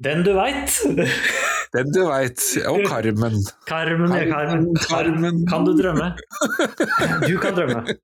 Den 0.00 0.24
du 0.24 0.32
veit. 0.38 0.80
Den 1.76 1.92
du 1.92 2.00
veit. 2.08 2.40
Og 2.66 2.80
Carmen. 2.88 3.36
Carmen, 3.68 4.14
Carmen. 4.32 4.70
Carmen. 4.80 5.42
Kan 5.50 5.68
du 5.68 5.74
drømme? 5.76 6.14
Du 7.28 7.36
kan 7.42 7.52
drømme. 7.54 8.00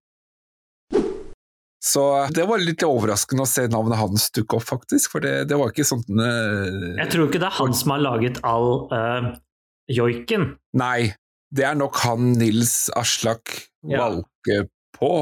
Så 1.86 2.02
det 2.34 2.46
var 2.48 2.62
litt 2.62 2.82
overraskende 2.82 3.44
å 3.44 3.48
se 3.48 3.66
navnet 3.70 4.00
hans 4.00 4.30
dukke 4.34 4.58
opp, 4.58 4.66
faktisk. 4.66 5.12
For 5.14 5.22
det, 5.22 5.46
det 5.50 5.58
var 5.60 5.70
ikke 5.70 5.86
sånn 5.86 6.02
uh, 6.18 6.96
Jeg 6.98 7.10
tror 7.12 7.28
ikke 7.28 7.42
det 7.42 7.50
er 7.50 7.58
han 7.60 7.76
som 7.78 7.94
har 7.94 8.02
laget 8.02 8.40
all 8.46 8.70
uh, 8.90 9.28
joiken. 9.92 10.48
Nei, 10.78 11.12
det 11.54 11.66
er 11.68 11.76
nok 11.78 12.00
han 12.02 12.32
Nils 12.40 12.88
Aslak 12.98 13.52
ja. 13.86 14.00
Valke 14.00 14.64
på. 14.98 15.12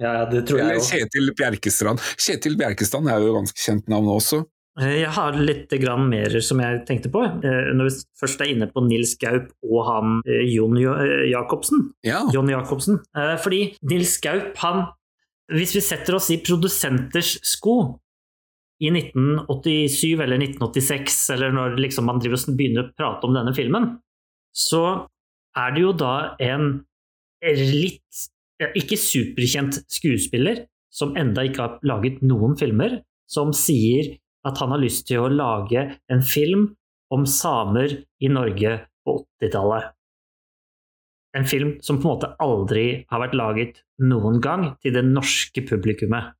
Ja, 0.00 0.22
det 0.30 0.46
tror 0.48 0.62
jeg 0.62 0.78
også. 0.80 0.96
Kjetil 0.96 1.34
Bjerkestrand. 1.36 2.00
Kjetil 2.16 2.56
Bjerkestrand 2.56 3.10
er 3.12 3.20
jo 3.20 3.34
ganske 3.36 3.60
kjent 3.60 3.90
navn 3.92 4.08
også. 4.14 4.38
Eh, 4.80 5.02
jeg 5.02 5.10
har 5.12 5.36
litt 5.36 5.74
mer 6.00 6.38
som 6.40 6.62
jeg 6.64 6.78
tenkte 6.88 7.10
på. 7.12 7.26
Når 7.44 7.90
vi 7.90 7.92
først 8.22 8.40
er 8.40 8.54
inne 8.54 8.70
på 8.72 8.80
Nils 8.86 9.12
Gaup 9.20 9.50
og 9.68 9.84
han 9.84 10.16
Jon 10.48 10.80
Jacobsen. 11.28 11.90
Ja. 12.08 12.22
Jon 12.32 12.48
Jacobsen. 12.48 13.02
Fordi 13.44 13.60
Nils 13.84 14.16
Gaup 14.24 14.56
han 14.64 14.86
hvis 15.50 15.74
vi 15.76 15.82
setter 15.84 16.16
oss 16.16 16.30
i 16.32 16.40
produsenters 16.44 17.36
sko 17.46 17.76
i 18.80 18.88
1987 18.88 20.22
eller 20.22 20.40
1986, 20.40 21.18
eller 21.34 21.52
når 21.52 21.76
liksom 21.82 22.06
man 22.08 22.20
begynner 22.22 22.86
å 22.86 22.92
prate 22.96 23.28
om 23.28 23.36
denne 23.36 23.52
filmen, 23.56 23.90
så 24.56 25.06
er 25.58 25.74
det 25.74 25.84
jo 25.84 25.92
da 25.96 26.14
en 26.40 26.72
litt 27.44 28.24
ikke 28.76 28.98
superkjent 29.00 29.80
skuespiller 29.90 30.64
som 30.92 31.14
enda 31.18 31.44
ikke 31.46 31.62
har 31.64 31.78
laget 31.86 32.20
noen 32.26 32.56
filmer, 32.60 33.00
som 33.30 33.54
sier 33.56 34.16
at 34.46 34.58
han 34.60 34.72
har 34.74 34.82
lyst 34.82 35.06
til 35.08 35.22
å 35.22 35.32
lage 35.32 35.86
en 36.10 36.24
film 36.24 36.70
om 37.14 37.26
samer 37.28 38.00
i 38.22 38.30
Norge 38.32 38.76
på 39.04 39.16
80-tallet 39.42 39.94
en 41.36 41.46
film 41.46 41.76
som 41.84 42.00
på 42.00 42.08
en 42.08 42.14
måte 42.14 42.30
aldri 42.42 42.84
har 43.10 43.22
vært 43.22 43.36
laget 43.38 43.80
noen 44.02 44.40
gang 44.42 44.72
til 44.82 44.94
det 44.96 45.04
norske 45.06 45.62
publikummet. 45.68 46.34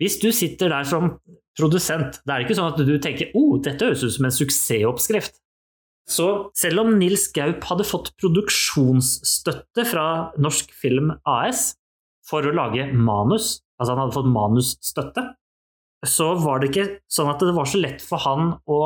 Hvis 0.00 0.18
du 0.22 0.30
sitter 0.34 0.72
der 0.72 0.86
som 0.88 1.18
produsent, 1.58 2.18
det 2.24 2.34
er 2.34 2.44
ikke 2.44 2.56
sånn 2.58 2.72
at 2.72 2.80
du 2.80 2.94
tenker 3.02 3.34
oh, 3.38 3.58
dette 3.62 3.86
høres 3.86 4.02
ut 4.02 4.16
som 4.16 4.26
en 4.26 4.34
suksessoppskrift. 4.34 5.38
Så 6.10 6.26
selv 6.58 6.82
om 6.82 6.96
Nils 6.98 7.30
Gaup 7.32 7.64
hadde 7.64 7.86
fått 7.88 8.10
produksjonsstøtte 8.20 9.86
fra 9.88 10.06
Norsk 10.36 10.74
Film 10.76 11.14
AS 11.28 11.70
for 12.28 12.44
å 12.44 12.52
lage 12.56 12.90
manus, 12.92 13.62
altså 13.78 13.94
han 13.94 14.02
hadde 14.02 14.16
fått 14.18 14.32
manusstøtte, 14.34 15.24
så 16.04 16.34
var 16.36 16.60
det 16.60 16.70
ikke 16.70 16.88
sånn 17.08 17.30
at 17.32 17.40
det 17.40 17.54
var 17.56 17.68
så 17.70 17.80
lett 17.80 18.04
for 18.04 18.20
han 18.26 18.52
å 18.68 18.80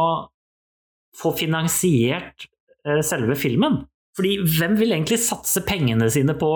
få 1.18 1.32
finansiert 1.34 2.46
eh, 2.86 3.00
selve 3.02 3.34
filmen. 3.38 3.80
Fordi 4.18 4.34
hvem 4.58 4.74
vil 4.80 4.94
egentlig 4.96 5.20
satse 5.22 5.62
pengene 5.66 6.08
sine 6.10 6.34
på, 6.38 6.50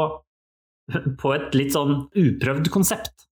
på 1.23 1.35
et 1.37 1.55
litt 1.55 1.77
sånn 1.77 2.09
uprøvd 2.11 2.73
konsept? 2.75 3.29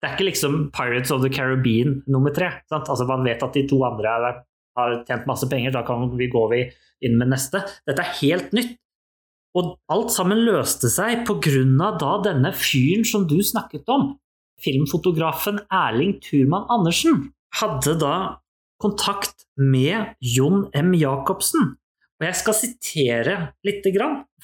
Det 0.00 0.08
er 0.08 0.16
ikke 0.16 0.28
liksom 0.30 0.60
Pirates 0.76 1.12
of 1.12 1.24
the 1.24 1.32
Caribbean 1.32 1.98
nummer 2.08 2.32
tre. 2.36 2.52
Sant? 2.72 2.88
Altså 2.88 3.06
Man 3.08 3.24
vet 3.24 3.42
at 3.44 3.56
de 3.56 3.66
to 3.68 3.80
andre 3.84 4.12
har, 4.12 4.38
har 4.78 5.00
tjent 5.08 5.26
masse 5.28 5.48
penger, 5.48 5.74
da 5.74 5.84
kan 5.88 6.08
vi 6.16 6.28
gå 6.32 6.44
inn 6.56 7.18
med 7.20 7.32
neste. 7.32 7.62
Dette 7.88 8.04
er 8.04 8.16
helt 8.20 8.54
nytt. 8.56 8.76
Og 9.58 9.74
alt 9.90 10.12
sammen 10.14 10.44
løste 10.46 10.86
seg 10.92 11.24
pga. 11.26 11.90
da 11.98 12.12
denne 12.22 12.52
fyren 12.54 13.04
som 13.04 13.26
du 13.26 13.40
snakket 13.42 13.88
om, 13.90 14.14
filmfotografen 14.62 15.58
Erling 15.72 16.20
Turman 16.22 16.68
Andersen, 16.70 17.32
hadde 17.58 17.96
da 17.98 18.40
kontakt 18.80 19.44
med 19.56 20.14
Jon 20.20 20.70
M. 20.72 20.94
Jacobsen, 20.94 21.74
og 22.20 22.26
jeg 22.28 22.36
skal 22.36 22.56
sitere 22.56 23.36
litt 23.64 23.86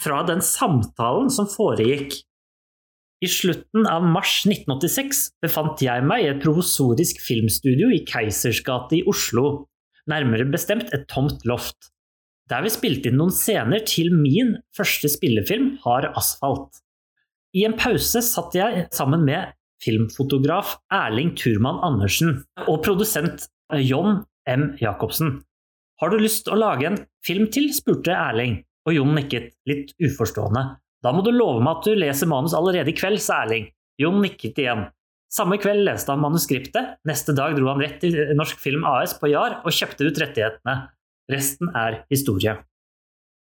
fra 0.00 0.22
den 0.28 0.40
samtalen 0.40 1.28
som 1.32 1.48
foregikk. 1.50 2.16
I 3.24 3.28
slutten 3.32 3.86
av 3.88 4.04
mars 4.04 4.42
1986 4.48 5.20
befant 5.44 5.80
jeg 5.84 6.04
meg 6.04 6.24
i 6.24 6.30
et 6.32 6.40
provosorisk 6.42 7.20
filmstudio 7.24 7.88
i 7.92 8.02
Keisers 8.08 8.62
gate 8.64 8.98
i 8.98 9.04
Oslo, 9.08 9.66
nærmere 10.08 10.48
bestemt 10.48 10.92
et 10.96 11.06
tomt 11.12 11.44
loft, 11.48 11.90
der 12.48 12.64
vi 12.64 12.72
spilte 12.72 13.10
inn 13.10 13.18
noen 13.20 13.34
scener 13.34 13.84
til 13.88 14.12
min 14.14 14.54
første 14.76 15.10
spillefilm 15.12 15.74
Hard 15.84 16.10
asfalt. 16.16 16.82
I 17.56 17.64
en 17.68 17.76
pause 17.76 18.20
satt 18.24 18.56
jeg 18.56 18.86
sammen 18.94 19.24
med 19.26 19.52
filmfotograf 19.84 20.76
Erling 20.92 21.34
Turman 21.36 21.80
Andersen 21.84 22.42
og 22.66 22.82
produsent 22.84 23.48
John 23.80 24.22
M. 24.48 24.70
Jacobsen. 24.80 25.40
Har 26.00 26.12
du 26.12 26.18
lyst 26.20 26.44
til 26.44 26.56
å 26.56 26.60
lage 26.60 26.88
en 26.88 26.98
film 27.24 27.46
til? 27.52 27.70
spurte 27.74 28.12
Erling, 28.12 28.58
og 28.86 28.96
Jon 28.96 29.14
nikket, 29.16 29.54
litt 29.68 29.94
uforstående. 30.02 30.64
Da 31.04 31.12
må 31.14 31.22
du 31.24 31.32
love 31.32 31.62
meg 31.62 31.78
at 31.78 31.88
du 31.88 31.96
leser 31.96 32.28
manus 32.28 32.54
allerede 32.56 32.92
i 32.92 32.96
kveld, 32.96 33.22
sa 33.22 33.44
Erling. 33.44 33.70
Jon 34.00 34.20
nikket 34.20 34.60
igjen. 34.60 34.84
Samme 35.32 35.58
kveld 35.60 35.82
leste 35.86 36.12
han 36.12 36.22
manuskriptet, 36.22 36.98
neste 37.08 37.34
dag 37.36 37.56
dro 37.56 37.70
han 37.72 37.80
rett 37.82 37.98
til 38.02 38.14
Norsk 38.38 38.60
Film 38.62 38.84
AS 38.88 39.16
på 39.18 39.32
Jar 39.32 39.60
og 39.64 39.74
kjøpte 39.74 40.06
ut 40.06 40.20
rettighetene. 40.22 40.76
Resten 41.32 41.72
er 41.74 42.02
historie. 42.12 42.54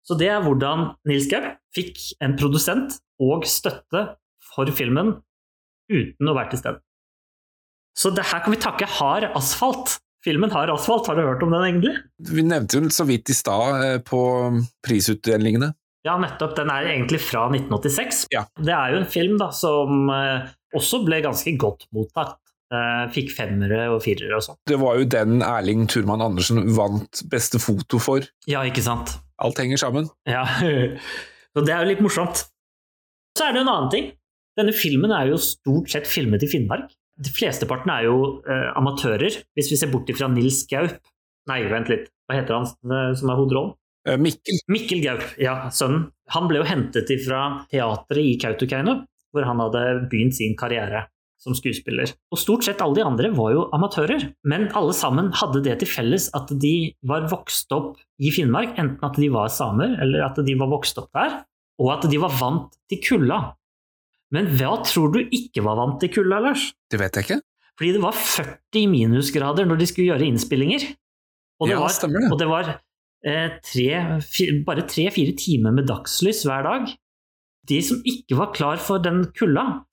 Så 0.07 0.15
det 0.19 0.29
er 0.31 0.43
hvordan 0.43 0.93
Nils 1.07 1.27
Gaup 1.31 1.49
fikk 1.75 1.99
en 2.23 2.37
produsent 2.39 2.99
og 3.23 3.45
støtte 3.47 4.05
for 4.53 4.69
filmen 4.75 5.15
uten 5.91 6.29
å 6.29 6.35
være 6.35 6.53
til 6.53 6.63
stede. 6.63 6.83
Så 7.97 8.11
det 8.15 8.25
her 8.31 8.41
kan 8.43 8.53
vi 8.55 8.61
takke 8.61 8.89
Hard 8.89 9.29
asfalt. 9.37 9.99
Filmen 10.23 10.51
Hard 10.55 10.71
asfalt, 10.71 11.07
har 11.09 11.17
du 11.19 11.25
hørt 11.25 11.43
om 11.43 11.51
den 11.51 11.65
egentlig? 11.67 11.97
Vi 12.31 12.45
nevnte 12.47 12.79
jo 12.79 12.91
så 12.93 13.05
vidt 13.07 13.31
i 13.31 13.35
stad 13.35 13.83
eh, 13.83 13.97
på 14.07 14.21
prisutdelingene. 14.85 15.73
Ja, 16.07 16.15
nettopp. 16.19 16.55
Den 16.55 16.71
er 16.71 16.87
egentlig 16.91 17.19
fra 17.23 17.45
1986. 17.49 18.25
Ja. 18.31 18.45
Det 18.59 18.71
er 18.75 18.93
jo 18.93 19.01
en 19.01 19.09
film 19.11 19.35
da, 19.39 19.49
som 19.55 20.07
eh, 20.11 20.47
også 20.75 21.01
ble 21.03 21.19
ganske 21.23 21.55
godt 21.59 21.87
mottatt. 21.95 22.39
Eh, 22.73 23.03
fikk 23.13 23.29
femmere 23.35 23.85
og 23.93 23.99
firere 24.05 24.39
og 24.39 24.45
sånn. 24.47 24.57
Det 24.69 24.79
var 24.81 24.97
jo 24.97 25.09
den 25.11 25.43
Erling 25.45 25.85
Turman 25.91 26.23
Andersen 26.25 26.63
vant 26.73 27.21
beste 27.29 27.59
foto 27.61 27.99
for. 28.01 28.25
Ja, 28.49 28.63
ikke 28.67 28.83
sant? 28.85 29.17
Alt 29.43 29.59
henger 29.61 29.81
sammen. 29.81 30.09
Ja, 30.29 30.47
så 31.53 31.67
det 31.67 31.75
er 31.75 31.83
jo 31.83 31.91
litt 31.91 32.03
morsomt. 32.03 32.47
Så 33.37 33.47
er 33.47 33.55
det 33.55 33.63
en 33.65 33.71
annen 33.71 33.91
ting. 33.93 34.11
Denne 34.57 34.73
filmen 34.77 35.11
er 35.13 35.31
jo 35.31 35.39
stort 35.41 35.91
sett 35.91 36.07
filmet 36.09 36.45
i 36.45 36.49
Finnmark. 36.49 36.91
De 37.21 37.29
flesteparten 37.29 37.91
er 37.93 38.07
jo 38.07 38.17
eh, 38.49 38.69
amatører, 38.79 39.41
hvis 39.53 39.69
vi 39.71 39.77
ser 39.77 39.91
bort 39.93 40.09
fra 40.17 40.29
Nils 40.31 40.63
Gaup. 40.69 40.95
Nei, 41.51 41.61
vent 41.69 41.91
litt, 41.91 42.09
hva 42.25 42.39
heter 42.39 42.57
han 42.57 42.67
eh, 42.69 43.13
som 43.19 43.29
er 43.29 43.39
hovedrollen? 43.39 43.75
Eh, 44.09 44.19
Mikkel. 44.19 44.59
Mikkel 44.71 45.03
Gaup, 45.03 45.25
ja, 45.41 45.57
sønnen. 45.71 46.09
Han 46.33 46.49
ble 46.49 46.61
jo 46.61 46.67
hentet 46.67 47.11
fra 47.25 47.65
teatret 47.71 48.23
i 48.23 48.37
Kautokeino, 48.41 49.01
hvor 49.33 49.47
han 49.47 49.61
hadde 49.63 49.83
begynt 50.11 50.37
sin 50.37 50.57
karriere 50.59 51.05
som 51.43 51.55
skuespiller. 51.57 52.13
Og 52.31 52.39
stort 52.39 52.65
sett 52.65 52.81
alle 52.83 52.99
de 52.99 53.05
andre 53.05 53.31
var 53.35 53.53
jo 53.55 53.65
amatører, 53.75 54.29
men 54.47 54.69
alle 54.77 54.93
sammen 54.95 55.31
hadde 55.35 55.63
det 55.65 55.77
til 55.81 55.91
felles 55.91 56.29
at 56.37 56.51
de 56.61 56.93
var 57.07 57.27
vokst 57.31 57.73
opp 57.75 57.97
i 58.23 58.31
Finnmark, 58.33 58.77
enten 58.79 59.03
at 59.03 59.19
de 59.19 59.29
var 59.33 59.51
samer, 59.51 59.97
eller 60.03 60.23
at 60.25 60.39
de 60.39 60.55
var 60.59 60.71
vokst 60.71 61.01
opp 61.01 61.11
der, 61.15 61.41
og 61.83 61.91
at 61.97 62.07
de 62.09 62.21
var 62.21 62.33
vant 62.39 62.77
til 62.91 63.01
kulda. 63.03 63.41
Men 64.33 64.49
hva 64.57 64.75
tror 64.85 65.13
du 65.13 65.19
ikke 65.23 65.61
var 65.65 65.77
vant 65.77 65.99
til 66.01 66.11
kulda, 66.15 66.39
Lars? 66.41 66.71
Det 66.91 66.99
vet 67.01 67.19
jeg 67.19 67.27
ikke. 67.27 67.39
Fordi 67.77 67.91
det 67.95 68.01
var 68.03 68.17
40 68.17 68.89
minusgrader 68.89 69.67
når 69.69 69.81
de 69.81 69.87
skulle 69.89 70.09
gjøre 70.11 70.27
innspillinger. 70.29 70.87
Og 71.61 71.69
det 71.69 71.75
Ja, 71.75 71.81
var, 71.81 71.93
stemmer 71.93 72.23
det. 72.25 72.31
Og 72.33 72.39
det 72.41 72.49
var 72.49 72.69
eh, 72.73 73.49
tre, 73.65 73.89
fire, 74.25 74.59
bare 74.65 74.85
tre-fire 74.89 75.35
timer 75.37 75.73
med 75.73 75.87
dagslys 75.89 76.43
hver 76.49 76.65
dag. 76.65 76.93
De 77.69 77.79
som 77.85 78.01
ikke 78.09 78.37
var 78.37 78.53
klar 78.57 78.81
for 78.81 79.01
den 79.01 79.23
kulda, 79.37 79.83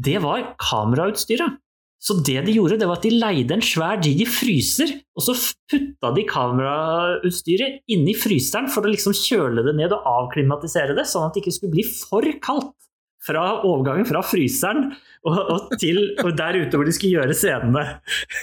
det 0.00 0.18
var 0.24 0.54
kamerautstyret. 0.60 1.60
Så 2.02 2.16
det 2.26 2.40
de 2.48 2.56
gjorde, 2.56 2.80
det 2.80 2.88
var 2.90 2.98
at 2.98 3.04
de 3.06 3.12
leide 3.14 3.54
en 3.54 3.62
svær, 3.62 4.00
diger 4.02 4.26
fryser, 4.26 4.90
og 5.14 5.22
så 5.22 5.36
putta 5.70 6.10
de 6.16 6.24
kamerautstyret 6.26 7.84
inni 7.94 8.14
fryseren 8.18 8.66
for 8.72 8.82
å 8.82 8.90
liksom 8.90 9.14
kjøle 9.14 9.62
det 9.68 9.76
ned 9.78 9.94
og 9.94 10.08
avklimatisere 10.10 10.96
det, 10.98 11.06
sånn 11.06 11.28
at 11.28 11.36
det 11.36 11.44
ikke 11.44 11.54
skulle 11.54 11.76
bli 11.76 11.84
for 11.86 12.26
kaldt. 12.42 12.74
Fra 13.22 13.42
overgangen 13.62 14.06
fra 14.08 14.22
fryseren 14.26 14.88
og, 15.22 15.36
og 15.38 15.74
til 15.78 16.00
og 16.24 16.32
der 16.38 16.56
ute 16.64 16.78
hvor 16.78 16.88
de 16.88 16.94
skulle 16.96 17.20
gjøre 17.20 17.36
scenene. 17.38 17.84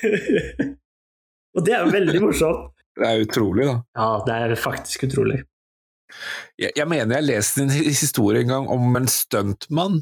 og 1.56 1.66
det 1.66 1.74
er 1.76 1.84
jo 1.86 1.94
veldig 1.94 2.22
morsomt. 2.24 2.70
Det 3.00 3.08
er 3.08 3.24
utrolig, 3.24 3.66
da. 3.68 3.76
Ja, 3.96 4.08
det 4.28 4.38
er 4.44 4.56
faktisk 4.60 5.06
utrolig. 5.08 5.42
Jeg, 6.60 6.72
jeg 6.76 6.88
mener 6.90 7.20
jeg 7.20 7.28
leste 7.30 7.64
en 7.64 7.72
historie 7.72 8.42
en 8.44 8.50
gang 8.56 8.72
om 8.74 8.96
en 8.98 9.08
stuntmann 9.12 10.00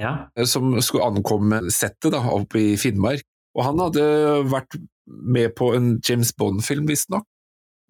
Ja. 0.00 0.28
eh, 0.38 0.46
som 0.48 0.76
skulle 0.80 1.08
ankomme 1.10 1.64
settet 1.74 2.14
da, 2.14 2.22
oppe 2.32 2.60
i 2.62 2.76
Finnmark. 2.80 3.24
Og 3.58 3.66
han 3.66 3.82
hadde 3.82 4.04
vært 4.48 4.78
med 5.10 5.52
på 5.58 5.72
en 5.74 5.96
James 6.06 6.30
Bond-film, 6.38 6.86
visstnok. 6.88 7.26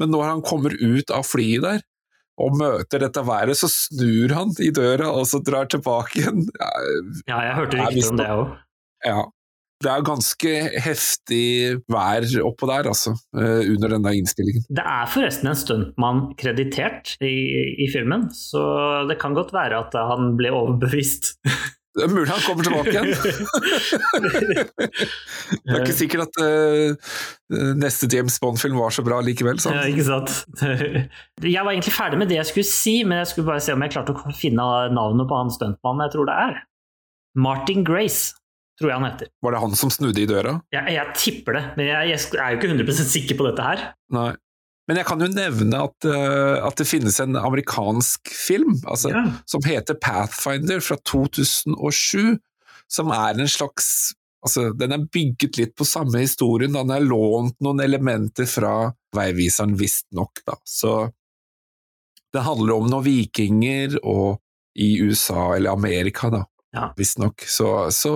Men 0.01 0.11
når 0.15 0.25
han 0.25 0.43
kommer 0.43 0.73
ut 0.73 1.13
av 1.13 1.27
flyet 1.29 1.63
der, 1.67 1.83
og 2.41 2.57
møter 2.61 3.05
dette 3.05 3.25
været, 3.27 3.59
så 3.59 3.69
snur 3.71 4.35
han 4.37 4.55
i 4.63 4.71
døra 4.75 5.11
og 5.13 5.29
så 5.31 5.43
drar 5.45 5.69
tilbake 5.71 6.23
igjen. 6.23 6.47
Ja, 7.27 7.43
jeg 7.49 7.59
hørte 7.59 7.85
rykter 7.85 8.11
om 8.15 8.21
det 8.21 8.33
òg. 8.39 8.57
Ja. 9.07 9.21
Det 9.81 9.89
er 9.89 10.03
ganske 10.05 10.51
heftig 10.85 11.45
vær 11.89 12.27
oppå 12.45 12.67
der, 12.69 12.91
altså, 12.91 13.15
eh, 13.33 13.63
under 13.65 13.95
denne 13.95 14.13
innstillingen. 14.19 14.67
Det 14.69 14.85
er 14.85 15.09
forresten 15.09 15.49
en 15.49 15.57
stuntmann 15.57 16.21
kreditert 16.41 17.15
i, 17.25 17.33
i 17.81 17.89
filmen, 17.89 18.29
så 18.37 18.61
det 19.09 19.17
kan 19.23 19.33
godt 19.39 19.55
være 19.57 19.81
at 19.81 19.97
han 19.97 20.35
ble 20.37 20.53
overbevist. 20.53 21.33
Det 21.91 22.05
er 22.07 22.11
mulig 22.13 22.31
han 22.31 22.43
kommer 22.45 22.67
tilbake 22.67 22.93
igjen. 22.93 23.09
Det 25.61 25.73
er 25.75 25.81
ikke 25.83 25.97
sikkert 25.99 26.29
at 26.29 26.37
uh, 26.39 27.17
neste 27.81 28.07
James 28.13 28.37
Bond-film 28.43 28.77
var 28.79 28.95
så 28.95 29.03
bra 29.07 29.19
likevel. 29.27 29.59
Sant? 29.63 29.75
Ja, 29.75 29.89
ikke 29.91 30.07
sant. 30.07 30.31
Jeg 31.57 31.65
var 31.67 31.73
egentlig 31.75 31.95
ferdig 31.97 32.21
med 32.21 32.31
det 32.31 32.39
jeg 32.39 32.49
skulle 32.51 32.69
si, 32.69 33.01
men 33.03 33.19
jeg 33.23 33.31
skulle 33.33 33.49
bare 33.49 33.63
se 33.65 33.75
om 33.75 33.83
jeg 33.83 33.95
klarte 33.95 34.15
å 34.15 34.35
finne 34.37 34.67
navnet 34.95 35.27
på 35.27 35.39
han 35.39 35.51
stuntmannen 35.51 36.07
jeg 36.07 36.15
tror 36.15 36.29
det 36.29 36.37
er. 36.45 36.61
Martin 37.41 37.83
Grace, 37.87 38.37
tror 38.79 38.93
jeg 38.93 39.01
han 39.01 39.09
heter. 39.09 39.31
Var 39.43 39.57
det 39.57 39.63
han 39.65 39.75
som 39.79 39.91
snudde 39.95 40.23
i 40.23 40.29
døra? 40.31 40.55
Jeg, 40.75 40.95
jeg 40.95 41.17
tipper 41.19 41.59
det, 41.59 41.65
men 41.79 41.91
jeg, 41.91 42.13
jeg 42.13 42.39
er 42.39 42.55
jo 42.55 42.61
ikke 42.61 42.71
100% 42.77 43.13
sikker 43.17 43.41
på 43.41 43.49
dette 43.49 43.67
her. 43.67 43.85
Nei. 44.15 44.31
Men 44.91 44.99
jeg 44.99 45.07
kan 45.07 45.21
jo 45.23 45.29
nevne 45.31 45.81
at, 45.87 46.07
eh, 46.11 46.57
at 46.67 46.81
det 46.81 46.89
finnes 46.91 47.15
en 47.23 47.37
amerikansk 47.39 48.33
film 48.35 48.73
altså, 48.91 49.13
Ja. 49.15 49.21
som 49.47 49.63
heter 49.63 49.95
Pathfinder 50.03 50.83
fra 50.83 50.97
2007, 51.07 52.41
som 52.91 53.13
er 53.15 53.39
en 53.39 53.47
slags 53.51 54.11
Altså, 54.41 54.71
den 54.73 54.95
er 54.97 55.03
bygget 55.13 55.59
litt 55.61 55.75
på 55.77 55.85
samme 55.85 56.17
historien, 56.23 56.73
den 56.73 56.89
er 56.95 57.03
lånt 57.05 57.59
noen 57.61 57.83
elementer 57.85 58.47
fra 58.49 58.71
Veiviseren, 59.13 59.75
visstnok. 59.77 60.41
Så 60.65 61.11
det 62.33 62.41
handler 62.47 62.79
om 62.79 62.87
noen 62.89 63.05
vikinger 63.05 63.99
og 64.01 64.39
i 64.81 64.95
USA, 65.05 65.51
eller 65.59 65.77
Amerika, 65.77 66.31
da, 66.33 66.41
Ja. 66.73 66.87
visstnok. 66.97 67.45
Så, 67.45 67.69
så 67.93 68.15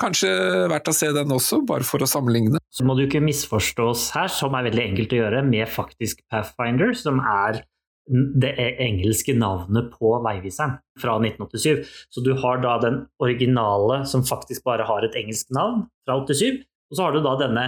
kanskje 0.00 0.30
verdt 0.70 0.90
å 0.90 0.94
se 0.96 1.10
den 1.14 1.34
også, 1.34 1.62
bare 1.68 1.86
for 1.86 2.04
å 2.04 2.08
sammenligne. 2.08 2.60
Så 2.72 2.86
må 2.86 2.96
du 2.96 3.04
ikke 3.06 3.22
misforstås 3.24 4.10
her, 4.16 4.30
som 4.32 4.54
er 4.58 4.68
veldig 4.68 4.84
enkelt 4.90 5.14
å 5.14 5.20
gjøre, 5.22 5.42
med 5.46 5.68
faktisk 5.72 6.22
Pathfinder, 6.30 6.94
som 6.98 7.20
er 7.22 7.62
det 8.08 8.54
engelske 8.80 9.34
navnet 9.36 9.90
på 9.92 10.14
veiviseren 10.24 10.78
fra 11.00 11.18
1987. 11.20 11.84
Så 12.08 12.24
du 12.24 12.32
har 12.40 12.62
da 12.64 12.78
den 12.82 13.02
originale 13.22 14.00
som 14.08 14.24
faktisk 14.26 14.64
bare 14.64 14.86
har 14.88 15.04
et 15.04 15.18
engelsk 15.18 15.52
navn 15.54 15.84
fra 16.08 16.20
87, 16.24 16.62
og 16.88 16.96
så 16.96 17.04
har 17.04 17.12
du 17.12 17.20
da 17.24 17.34
denne 17.42 17.66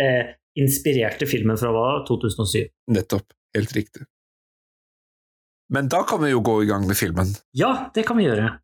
eh, 0.00 0.32
inspirerte 0.58 1.28
filmen 1.28 1.60
fra 1.60 1.92
2007. 2.08 2.64
Nettopp. 2.96 3.36
Helt 3.52 3.76
riktig. 3.76 4.06
Men 5.72 5.88
da 5.92 6.02
kan 6.08 6.20
vi 6.24 6.32
jo 6.32 6.40
gå 6.44 6.62
i 6.64 6.68
gang 6.68 6.86
med 6.88 6.96
filmen. 6.96 7.32
Ja, 7.56 7.92
det 7.94 8.06
kan 8.08 8.20
vi 8.20 8.28
gjøre. 8.28 8.56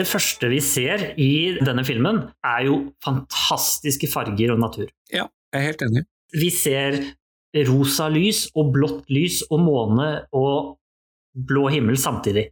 Det 0.00 0.06
første 0.08 0.48
vi 0.48 0.62
ser 0.64 1.10
i 1.20 1.58
denne 1.60 1.84
filmen, 1.84 2.22
er 2.40 2.64
jo 2.64 2.76
fantastiske 3.04 4.08
farger 4.08 4.54
og 4.54 4.62
natur. 4.62 4.88
Ja, 5.12 5.26
jeg 5.52 5.58
er 5.58 5.66
helt 5.66 5.82
enig. 5.84 6.04
Vi 6.32 6.48
ser 6.54 6.96
rosa 7.68 8.06
lys 8.08 8.46
og 8.54 8.70
blått 8.76 9.10
lys 9.12 9.42
og 9.50 9.60
måne 9.66 10.06
og 10.36 10.78
blå 11.34 11.66
himmel 11.74 11.98
samtidig. 12.00 12.46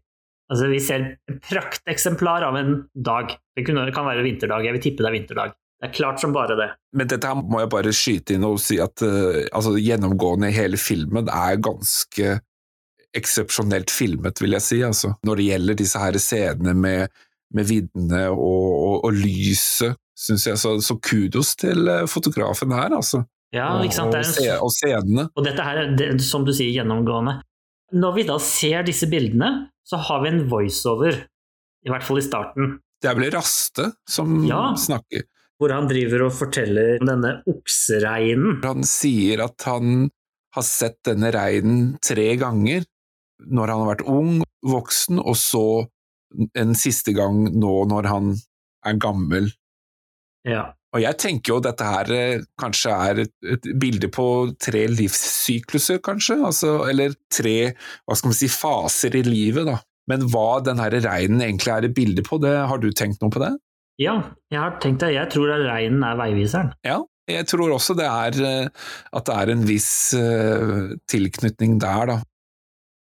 Altså, 0.48 0.68
vi 0.68 0.80
ser 0.80 1.04
et 1.28 1.40
prakteksemplar 1.44 2.44
av 2.44 2.58
en 2.58 2.74
dag. 2.92 3.32
Det 3.56 3.64
kan 3.64 3.80
være 3.80 4.26
vinterdag, 4.26 4.66
jeg 4.66 4.76
vil 4.76 4.84
tippe 4.84 5.04
det 5.04 5.11
er 5.11 5.16
vinterdag. 5.16 5.56
Det 5.78 5.88
er 5.88 5.94
klart 5.94 6.20
som 6.20 6.34
bare 6.34 6.56
det. 6.58 6.68
Men 6.98 7.08
dette 7.08 7.30
her 7.30 7.38
må 7.38 7.62
jeg 7.62 7.70
bare 7.70 7.94
skyte 7.94 8.34
inn 8.34 8.44
og 8.48 8.58
si 8.61 8.80
at 8.82 9.04
uh, 9.04 9.44
altså, 9.54 9.76
gjennomgående 9.78 10.50
i 10.50 10.56
hele 10.56 10.80
filmen 10.80 11.30
er 11.30 11.61
ganske 11.62 12.38
eksepsjonelt 13.16 13.92
filmet, 13.92 14.40
vil 14.42 14.56
jeg 14.56 14.64
si. 14.64 14.80
Altså, 14.84 15.14
når 15.24 15.38
det 15.38 15.48
gjelder 15.52 15.78
disse 15.78 16.02
her 16.02 16.18
scenene 16.20 16.74
med, 16.76 17.14
med 17.54 17.68
viddene 17.70 18.26
og, 18.30 18.68
og, 18.88 18.96
og 19.08 19.12
lyset, 19.16 19.96
syns 20.18 20.46
jeg. 20.50 20.58
Så, 20.61 20.74
så 20.84 20.96
kudos 21.01 21.55
til 21.59 21.88
eh, 21.88 22.05
fotografen 22.11 22.72
her, 22.76 22.92
altså. 22.99 23.22
Ja, 23.55 23.70
ikke 23.80 23.96
sant? 23.96 24.12
Det 24.12 24.20
og, 24.26 24.32
se, 24.36 24.49
og 24.61 24.72
scenene. 24.74 25.28
og 25.32 25.44
dette 25.46 25.64
her 25.64 25.78
er, 25.80 25.94
det, 25.96 26.09
som 26.26 26.44
du 26.44 26.53
sier, 26.53 26.74
gjennomgående. 26.76 27.38
Når 27.96 28.12
vi 28.18 28.26
da 28.28 28.36
ser 28.44 28.82
disse 28.84 29.09
bildene, 29.09 29.49
så 29.88 29.96
har 30.05 30.20
vi 30.26 30.28
en 30.34 30.42
voiceover, 30.51 31.22
i 31.86 31.88
hvert 31.88 32.05
fall 32.05 32.20
i 32.20 32.26
starten, 32.26 32.74
Det 33.01 33.09
er 33.09 33.14
vel 33.16 33.30
Raste 33.32 33.92
som 34.11 34.42
Ja. 34.44 34.74
snakker. 34.76 35.22
hvor 35.59 35.72
han 35.72 35.88
driver 35.88 36.26
og 36.26 36.32
forteller 36.36 36.99
om 37.01 37.07
denne 37.09 37.30
oksereinen. 37.51 38.61
Han 38.64 38.84
sier 38.86 39.40
at 39.46 39.62
han 39.66 40.11
har 40.55 40.62
sett 40.66 40.99
denne 41.07 41.30
reinen 41.34 41.96
tre 42.05 42.36
ganger, 42.36 42.84
når 43.46 43.72
han 43.72 43.82
har 43.84 43.90
vært 43.94 44.05
ung, 44.11 44.42
voksen, 44.66 45.18
og 45.22 45.36
så 45.38 45.64
en 46.59 46.74
siste 46.76 47.14
gang 47.16 47.47
nå 47.55 47.74
når 47.91 48.09
han 48.11 48.35
er 48.87 48.99
gammel. 49.01 49.49
Ja. 50.49 50.72
Og 50.97 51.03
jeg 51.03 51.18
tenker 51.20 51.53
jo 51.53 51.61
dette 51.64 51.85
her 51.85 52.11
eh, 52.14 52.45
kanskje 52.61 52.95
er 52.95 53.22
et, 53.26 53.33
et 53.57 53.66
bilde 53.81 54.09
på 54.12 54.24
tre 54.62 54.87
livssykluser, 54.89 56.01
kanskje, 56.05 56.39
altså, 56.49 56.79
eller 56.89 57.16
tre, 57.33 57.74
hva 58.09 58.16
skal 58.16 58.33
man 58.33 58.39
si, 58.39 58.49
faser 58.53 59.18
i 59.18 59.24
livet, 59.26 59.68
da. 59.68 59.76
Men 60.09 60.24
hva 60.33 60.62
den 60.64 60.81
her 60.81 60.97
reinen 61.05 61.45
egentlig 61.45 61.74
er 61.74 61.85
et 61.85 61.97
bilde 61.97 62.24
på, 62.24 62.41
det, 62.41 62.55
har 62.70 62.81
du 62.81 62.89
tenkt 62.97 63.20
noe 63.20 63.33
på 63.35 63.43
det? 63.43 63.53
Ja, 64.01 64.16
jeg 64.49 64.62
har 64.62 64.79
tenkt 64.81 65.03
det. 65.05 65.12
Jeg 65.16 65.29
tror 65.35 65.53
at 65.53 65.66
reinen 65.66 66.05
er 66.07 66.16
veiviseren. 66.16 66.72
Ja, 66.87 67.03
jeg 67.29 67.45
tror 67.51 67.74
også 67.74 67.97
det 67.99 68.07
er 68.09 68.39
at 68.70 69.26
det 69.29 69.35
er 69.35 69.53
en 69.53 69.64
viss 69.68 69.91
uh, 70.16 70.95
tilknytning 71.11 71.76
der, 71.83 72.14
da. 72.14 72.18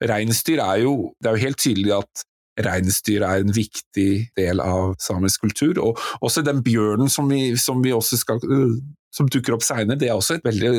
Reinsdyr 0.04 0.62
er 0.62 0.80
jo 0.82 0.94
Det 1.22 1.28
er 1.28 1.36
jo 1.36 1.44
helt 1.46 1.60
tydelig 1.60 1.92
at 1.96 2.24
reinsdyr 2.62 3.24
er 3.26 3.42
en 3.42 3.54
viktig 3.54 4.10
del 4.38 4.62
av 4.62 4.94
samisk 5.02 5.46
kultur. 5.46 5.80
Og 5.82 6.00
også 6.24 6.44
den 6.46 6.62
bjørnen 6.64 7.10
som 7.10 7.30
vi, 7.30 7.56
som 7.60 7.82
vi 7.84 7.94
skal 8.04 8.42
uh, 8.44 8.76
som 9.14 9.28
dukker 9.30 9.56
opp 9.56 9.64
seinere, 9.64 9.98
det 10.00 10.10
er 10.10 10.18
også 10.18 10.38
et 10.38 10.46
veldig 10.46 10.72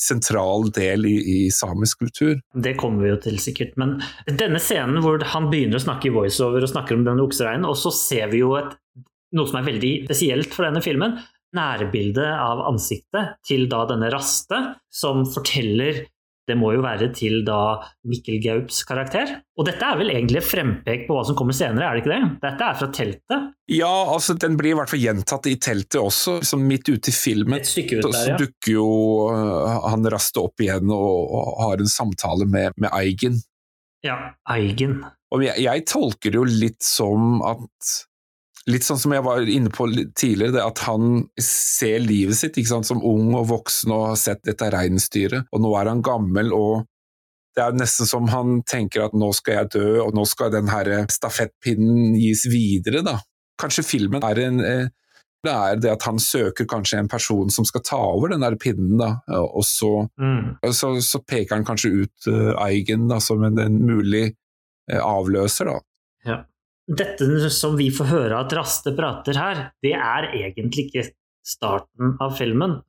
sentral 0.00 0.70
del 0.72 1.04
i, 1.08 1.16
i, 1.20 1.38
samisk 1.52 2.04
kultur. 2.04 2.38
Det 2.56 2.74
kommer 2.80 3.04
vi 3.04 3.10
jo 3.12 3.18
til 3.20 3.40
sikkert, 3.42 3.74
men 3.80 3.98
denne 4.26 4.60
scenen 4.62 5.02
hvor 5.04 5.20
han 5.34 5.50
begynner 5.52 5.76
å 5.76 5.84
snakke 5.84 6.08
i 6.08 6.14
voiceover 6.14 6.64
og 6.64 6.72
snakker 6.72 6.96
om 6.96 7.04
denne 7.08 7.24
oksereinen, 7.26 7.68
og 7.68 7.76
så 7.76 7.92
ser 7.94 8.30
vi 8.32 8.40
jo 8.40 8.54
et, 8.60 8.72
noe 9.36 9.50
som 9.50 9.60
er 9.60 9.68
veldig 9.68 9.92
spesielt 10.08 10.56
for 10.56 10.68
denne 10.68 10.82
filmen, 10.84 11.18
nærbildet 11.56 12.30
av 12.30 12.62
ansiktet 12.70 13.36
til 13.46 13.66
da 13.70 13.82
denne 13.90 14.08
Raste, 14.12 14.60
som 14.92 15.24
forteller 15.28 16.04
det 16.50 16.56
må 16.58 16.72
jo 16.74 16.82
være 16.84 17.10
til 17.14 17.44
da 17.46 17.78
Mikkel 18.10 18.40
Gaups 18.42 18.82
karakter. 18.88 19.36
Og 19.60 19.68
dette 19.68 19.86
er 19.86 19.98
vel 20.00 20.12
egentlig 20.12 20.42
frempek 20.44 21.06
på 21.06 21.16
hva 21.16 21.22
som 21.28 21.36
kommer 21.38 21.56
senere, 21.56 21.86
er 21.86 21.96
det 21.96 22.02
ikke 22.02 22.12
det? 22.16 22.30
Dette 22.42 22.66
er 22.66 22.78
fra 22.80 22.88
teltet? 22.96 23.46
Ja, 23.70 23.92
altså 24.14 24.34
den 24.40 24.56
blir 24.58 24.74
i 24.74 24.78
hvert 24.80 24.90
fall 24.90 25.02
gjentatt 25.04 25.46
i 25.46 25.54
teltet 25.62 26.00
også, 26.00 26.40
som 26.46 26.64
midt 26.66 26.90
ute 26.90 27.12
i 27.12 27.14
filmen. 27.14 27.60
Et 27.60 27.70
stykke 27.70 28.00
ut 28.00 28.08
der, 28.08 28.18
ja. 28.32 28.36
Så 28.36 28.44
dukker 28.44 28.74
jo 28.74 28.88
uh, 29.30 29.86
han 29.86 30.10
Raste 30.10 30.42
opp 30.42 30.62
igjen 30.64 30.90
og, 30.90 31.16
og, 31.30 31.54
har 31.68 31.82
en 31.82 31.90
samtale 31.90 32.48
med, 32.50 32.74
med 32.80 32.90
Eigen. 32.96 33.38
Ja, 34.06 34.16
Eigen. 34.50 35.00
Og 35.30 35.44
jeg, 35.44 35.60
jeg 35.62 35.86
tolker 35.86 36.32
det 36.32 36.40
jo 36.40 36.46
litt 36.48 36.80
som 36.82 37.44
at 37.46 37.94
Litt 38.68 38.84
sånn 38.84 38.98
som 39.00 39.14
jeg 39.14 39.24
var 39.24 39.48
inne 39.48 39.70
på 39.72 39.86
tidligere, 39.88 40.52
det 40.58 40.62
at 40.62 40.82
han 40.84 41.24
ser 41.40 42.02
livet 42.04 42.36
sitt 42.36 42.58
som 42.68 43.00
ung 43.00 43.32
og 43.38 43.48
voksen 43.48 43.92
og 43.96 44.06
har 44.10 44.20
sett 44.20 44.42
dette 44.44 44.68
reinsdyret, 44.74 45.48
og 45.48 45.62
nå 45.64 45.72
er 45.80 45.88
han 45.88 46.02
gammel 46.04 46.52
og 46.52 46.86
det 47.56 47.64
er 47.64 47.74
nesten 47.74 48.06
som 48.06 48.28
han 48.30 48.60
tenker 48.68 49.08
at 49.08 49.14
nå 49.16 49.32
skal 49.34 49.56
jeg 49.56 49.70
dø, 49.74 49.88
og 50.04 50.14
nå 50.14 50.22
skal 50.28 50.52
den 50.54 50.68
her 50.70 50.90
stafettpinnen 51.10 52.14
gis 52.20 52.44
videre, 52.46 53.02
da. 53.02 53.16
Kanskje 53.60 53.84
filmen 53.84 54.22
er 54.24 54.38
en 54.44 54.62
eh, 54.64 54.92
det 55.40 55.52
er 55.56 55.78
det 55.80 55.88
at 55.94 56.04
han 56.04 56.18
søker 56.20 56.68
kanskje 56.68 56.98
en 57.00 57.08
person 57.08 57.48
som 57.50 57.64
skal 57.64 57.82
ta 57.84 57.96
over 58.12 58.28
den 58.28 58.44
der 58.44 58.58
pinnen, 58.60 59.00
da, 59.00 59.14
og 59.40 59.64
så, 59.64 60.04
mm. 60.20 60.60
så, 60.68 60.92
så 61.00 61.22
peker 61.24 61.56
han 61.56 61.64
kanskje 61.64 61.94
ut 62.02 62.28
uh, 62.28 62.52
Eigen 62.66 63.08
da, 63.08 63.16
som 63.24 63.40
en, 63.48 63.56
en 63.56 63.78
mulig 63.80 64.26
uh, 64.92 65.00
avløser, 65.00 65.72
da. 65.72 65.80
Ja 66.28 66.38
dette 66.90 67.50
som 67.54 67.76
vi 67.78 67.88
får 67.94 68.10
høre 68.10 68.38
at 68.42 68.52
Raste 68.56 68.92
prater 68.96 69.38
her, 69.38 69.64
det 69.84 69.94
er 69.94 70.30
egentlig 70.34 70.88
ikke 70.88 71.06
starten 71.46 72.16
av 72.22 72.34
filmen. 72.38 72.80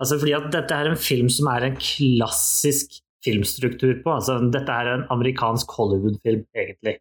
Altså 0.00 0.16
fordi 0.20 0.34
at 0.38 0.48
dette 0.54 0.76
er 0.76 0.90
en 0.90 1.00
film 1.00 1.28
som 1.32 1.50
er 1.52 1.66
en 1.66 1.76
klassisk 1.76 3.00
filmstruktur 3.24 3.98
på. 4.04 4.14
Altså 4.14 4.38
dette 4.52 4.72
er 4.72 4.94
en 4.94 5.04
amerikansk 5.12 5.72
Hollywood-film, 5.76 6.46
egentlig. 6.56 6.96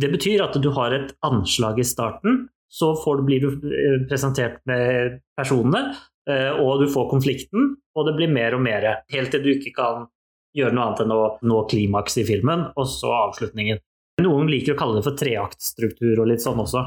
Det 0.00 0.08
betyr 0.12 0.46
at 0.46 0.56
du 0.62 0.70
har 0.72 0.94
et 0.96 1.12
anslag 1.26 1.82
i 1.82 1.86
starten, 1.86 2.46
så 2.70 2.94
du, 2.94 3.24
blir 3.26 3.42
du 3.42 3.66
eh, 3.66 3.98
presentert 4.08 4.60
med 4.70 5.18
personene, 5.36 5.96
eh, 6.30 6.54
og 6.54 6.84
du 6.84 6.86
får 6.88 7.10
konflikten, 7.10 7.74
og 7.98 8.06
det 8.06 8.14
blir 8.16 8.30
mer 8.32 8.54
og 8.56 8.62
mer, 8.62 8.86
helt 9.10 9.34
til 9.34 9.42
du 9.42 9.50
ikke 9.56 9.74
kan 9.76 10.06
gjøre 10.56 10.74
noe 10.74 10.86
annet 10.86 11.02
enn 11.04 11.14
å 11.14 11.22
nå 11.50 11.64
klimaks 11.70 12.16
i 12.22 12.26
filmen, 12.26 12.68
og 12.78 12.88
så 12.88 13.10
avslutningen. 13.26 13.82
Noen 14.20 14.50
liker 14.52 14.76
å 14.76 14.78
kalle 14.78 14.98
det 14.98 15.06
for 15.06 15.18
treaktstruktur 15.18 16.22
og 16.22 16.30
litt 16.30 16.44
sånn 16.44 16.60
også. 16.62 16.84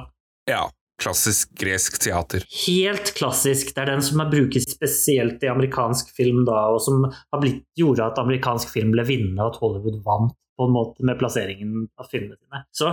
Ja, 0.49 0.67
klassisk 1.01 1.51
gresk 1.59 1.97
teater. 2.03 2.45
Helt 2.65 3.13
klassisk. 3.17 3.73
Det 3.73 3.84
er 3.84 3.93
den 3.93 4.05
som 4.05 4.23
brukes 4.29 4.67
spesielt 4.71 5.43
i 5.43 5.51
amerikansk 5.51 6.13
film 6.15 6.43
da, 6.47 6.67
og 6.73 6.81
som 6.86 7.03
har 7.09 7.41
blitt, 7.41 7.63
gjorde 7.79 8.07
at 8.11 8.21
amerikansk 8.21 8.71
film 8.73 8.93
ble 8.95 9.05
vinnende, 9.07 9.41
og 9.43 9.53
at 9.53 9.61
Hollywood 9.61 9.99
vant 10.05 10.36
på 10.53 10.67
en 10.67 10.73
måte 10.75 11.05
med 11.05 11.17
plasseringen 11.17 11.88
av 11.97 12.09
filmene 12.11 12.38
sine. 12.38 12.59
Så 12.77 12.91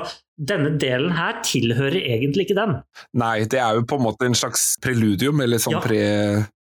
denne 0.50 0.72
delen 0.80 1.12
her 1.12 1.42
tilhører 1.44 1.98
egentlig 2.00 2.48
ikke 2.48 2.56
den. 2.56 2.78
Nei, 3.20 3.44
det 3.52 3.60
er 3.60 3.76
jo 3.76 3.84
på 3.88 3.98
en 4.00 4.06
måte 4.06 4.30
en 4.30 4.38
slags 4.38 4.72
preludium, 4.82 5.42
eller 5.44 5.60
sånn 5.60 5.76
ja. 5.76 5.82
pre... 5.84 6.00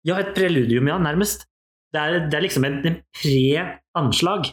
Ja, 0.08 0.18
et 0.24 0.34
preludium, 0.38 0.90
ja, 0.90 0.98
nærmest. 1.02 1.46
Det 1.94 2.02
er, 2.02 2.18
det 2.32 2.40
er 2.40 2.48
liksom 2.48 2.66
en, 2.68 2.80
en 2.90 2.98
pre-anslag. 3.22 4.50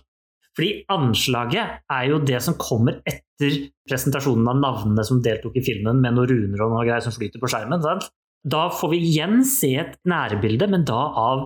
Fordi 0.55 0.84
anslaget 0.94 1.80
er 1.90 2.05
jo 2.11 2.20
det 2.22 2.38
som 2.44 2.55
kommer 2.61 3.00
etter 3.11 3.57
presentasjonen 3.88 4.46
av 4.52 4.61
navnene 4.62 5.05
som 5.07 5.22
deltok 5.22 5.57
i 5.59 5.64
filmen, 5.66 5.98
med 6.02 6.14
noen 6.14 6.30
runer 6.30 6.62
og 6.62 6.74
noe 6.76 6.84
greier 6.86 7.02
som 7.02 7.14
flyter 7.14 7.42
på 7.42 7.50
skjermen. 7.50 7.82
Sant? 7.82 8.07
Da 8.44 8.68
får 8.70 8.92
vi 8.92 9.00
igjen 9.09 9.42
se 9.48 9.72
et 9.80 9.96
nærbilde, 10.07 10.68
men 10.70 10.84
da 10.86 11.00
av 11.18 11.44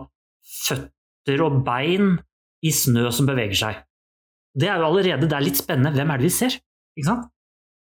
føtter 0.67 1.45
og 1.47 1.63
bein 1.65 2.17
i 2.67 2.73
snø 2.75 3.09
som 3.15 3.29
beveger 3.29 3.59
seg. 3.59 3.81
Det 4.59 4.69
er 4.69 4.81
jo 4.81 4.91
allerede 4.91 5.29
det 5.29 5.37
er 5.37 5.47
litt 5.47 5.61
spennende. 5.61 5.95
Hvem 5.95 6.13
er 6.13 6.21
det 6.21 6.29
vi 6.29 6.35
ser? 6.35 6.59
Ikke 6.99 7.09
sant? 7.09 7.29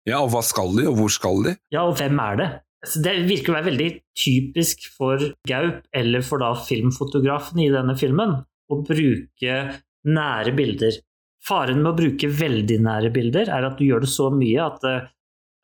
Ja, 0.10 0.20
og 0.20 0.34
hva 0.34 0.42
skal 0.44 0.74
de, 0.76 0.88
og 0.90 0.98
hvor 1.00 1.12
skal 1.14 1.44
de? 1.46 1.56
Ja, 1.72 1.86
og 1.88 1.96
hvem 2.00 2.20
er 2.20 2.40
det? 2.40 2.50
Så 2.84 3.00
det 3.06 3.14
virker 3.30 3.54
å 3.54 3.58
være 3.60 3.70
veldig 3.70 3.90
typisk 4.20 4.90
for 4.98 5.22
Gaup, 5.48 5.86
eller 5.96 6.26
for 6.26 6.44
da 6.44 6.52
filmfotografen 6.60 7.62
i 7.64 7.70
denne 7.72 7.96
filmen, 8.00 8.42
å 8.44 8.80
bruke 8.84 9.60
nære 10.04 10.56
bilder. 10.58 10.98
Faren 11.44 11.82
med 11.82 11.92
å 11.92 11.98
bruke 11.98 12.30
veldig 12.32 12.80
nære 12.86 13.12
bilder 13.16 13.52
er 13.52 13.68
at 13.68 13.78
du 13.80 13.86
gjør 13.88 14.06
det 14.06 14.12
så 14.14 14.30
mye 14.32 14.64
at, 14.64 14.84
eh, 14.88 15.08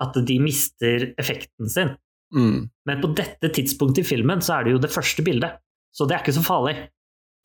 at 0.04 0.20
de 0.28 0.38
mister 0.44 1.12
effekten 1.20 1.72
sin. 1.72 1.94
Mm. 2.36 2.70
Men 2.86 3.02
på 3.02 3.12
dette 3.18 3.50
tidspunktet 3.56 4.04
i 4.04 4.10
filmen 4.12 4.44
så 4.44 4.58
er 4.58 4.68
det 4.68 4.76
jo 4.76 4.82
det 4.84 4.92
første 4.94 5.24
bildet, 5.26 5.62
så 5.96 6.06
det 6.06 6.18
er 6.18 6.24
ikke 6.24 6.38
så 6.38 6.46
farlig. 6.46 6.76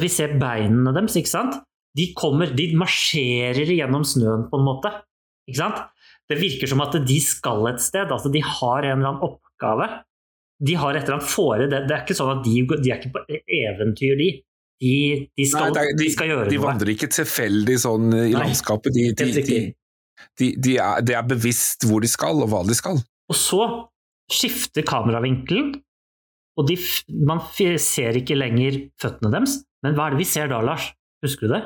Vi 0.02 0.10
ser 0.10 0.34
beinene 0.40 0.92
deres, 0.96 1.16
ikke 1.16 1.30
sant? 1.30 1.60
De 1.94 2.08
kommer, 2.18 2.50
de 2.50 2.72
marsjerer 2.76 3.70
gjennom 3.70 4.02
snøen 4.06 4.48
på 4.50 4.58
en 4.58 4.66
måte. 4.66 4.90
Ikke 5.46 5.60
sant? 5.60 5.84
Det 6.30 6.40
virker 6.40 6.70
som 6.70 6.82
at 6.82 6.96
de 7.06 7.20
skal 7.22 7.68
et 7.70 7.82
sted, 7.84 8.10
altså 8.10 8.32
de 8.32 8.42
har 8.42 8.82
en 8.82 8.98
eller 8.98 9.12
annen 9.12 9.26
oppgave. 9.28 9.86
De 10.64 10.74
har 10.80 10.96
et 10.96 11.04
eller 11.04 11.18
annet 11.18 11.30
fore, 11.30 11.68
det, 11.70 11.84
det 11.86 11.94
er 11.94 12.02
ikke 12.02 12.16
sånn 12.16 12.32
at 12.38 12.42
de, 12.46 12.56
de 12.74 12.90
er 12.90 12.98
ikke 12.98 13.14
på 13.14 13.38
eventyr, 13.60 14.18
de. 14.18 14.28
De, 14.84 14.96
de, 15.32 15.46
skal, 15.48 15.72
Nei, 15.72 15.84
er, 15.86 15.96
de, 15.96 16.10
skal, 16.12 16.28
gjøre 16.28 16.44
de 16.48 16.50
noe. 16.50 16.54
De 16.54 16.60
vandrer 16.66 16.92
ikke 16.92 17.08
tilfeldig 17.14 17.76
sånn 17.80 18.10
i 18.12 18.26
Nei, 18.26 18.32
landskapet. 18.36 18.92
De, 18.94 20.74
er, 20.76 21.00
det 21.06 21.16
er 21.16 21.26
bevisst 21.28 21.86
hvor 21.88 22.04
de 22.04 22.10
skal, 22.10 22.42
og 22.44 22.50
hva 22.52 22.60
de 22.68 22.76
skal. 22.76 23.00
Og 23.32 23.38
så 23.38 23.62
skifter 24.32 24.84
kameravinkelen, 24.86 25.72
og 26.60 26.70
man 27.26 27.40
ser 27.82 28.20
ikke 28.20 28.36
lenger 28.38 28.84
føttene 29.00 29.32
deres. 29.34 29.58
Men 29.84 29.96
hva 29.96 30.08
er 30.08 30.14
det 30.14 30.22
vi 30.22 30.28
ser 30.28 30.52
da, 30.52 30.60
Lars? 30.64 30.92
Husker 31.24 31.48
du 31.48 31.56
det? 31.56 31.62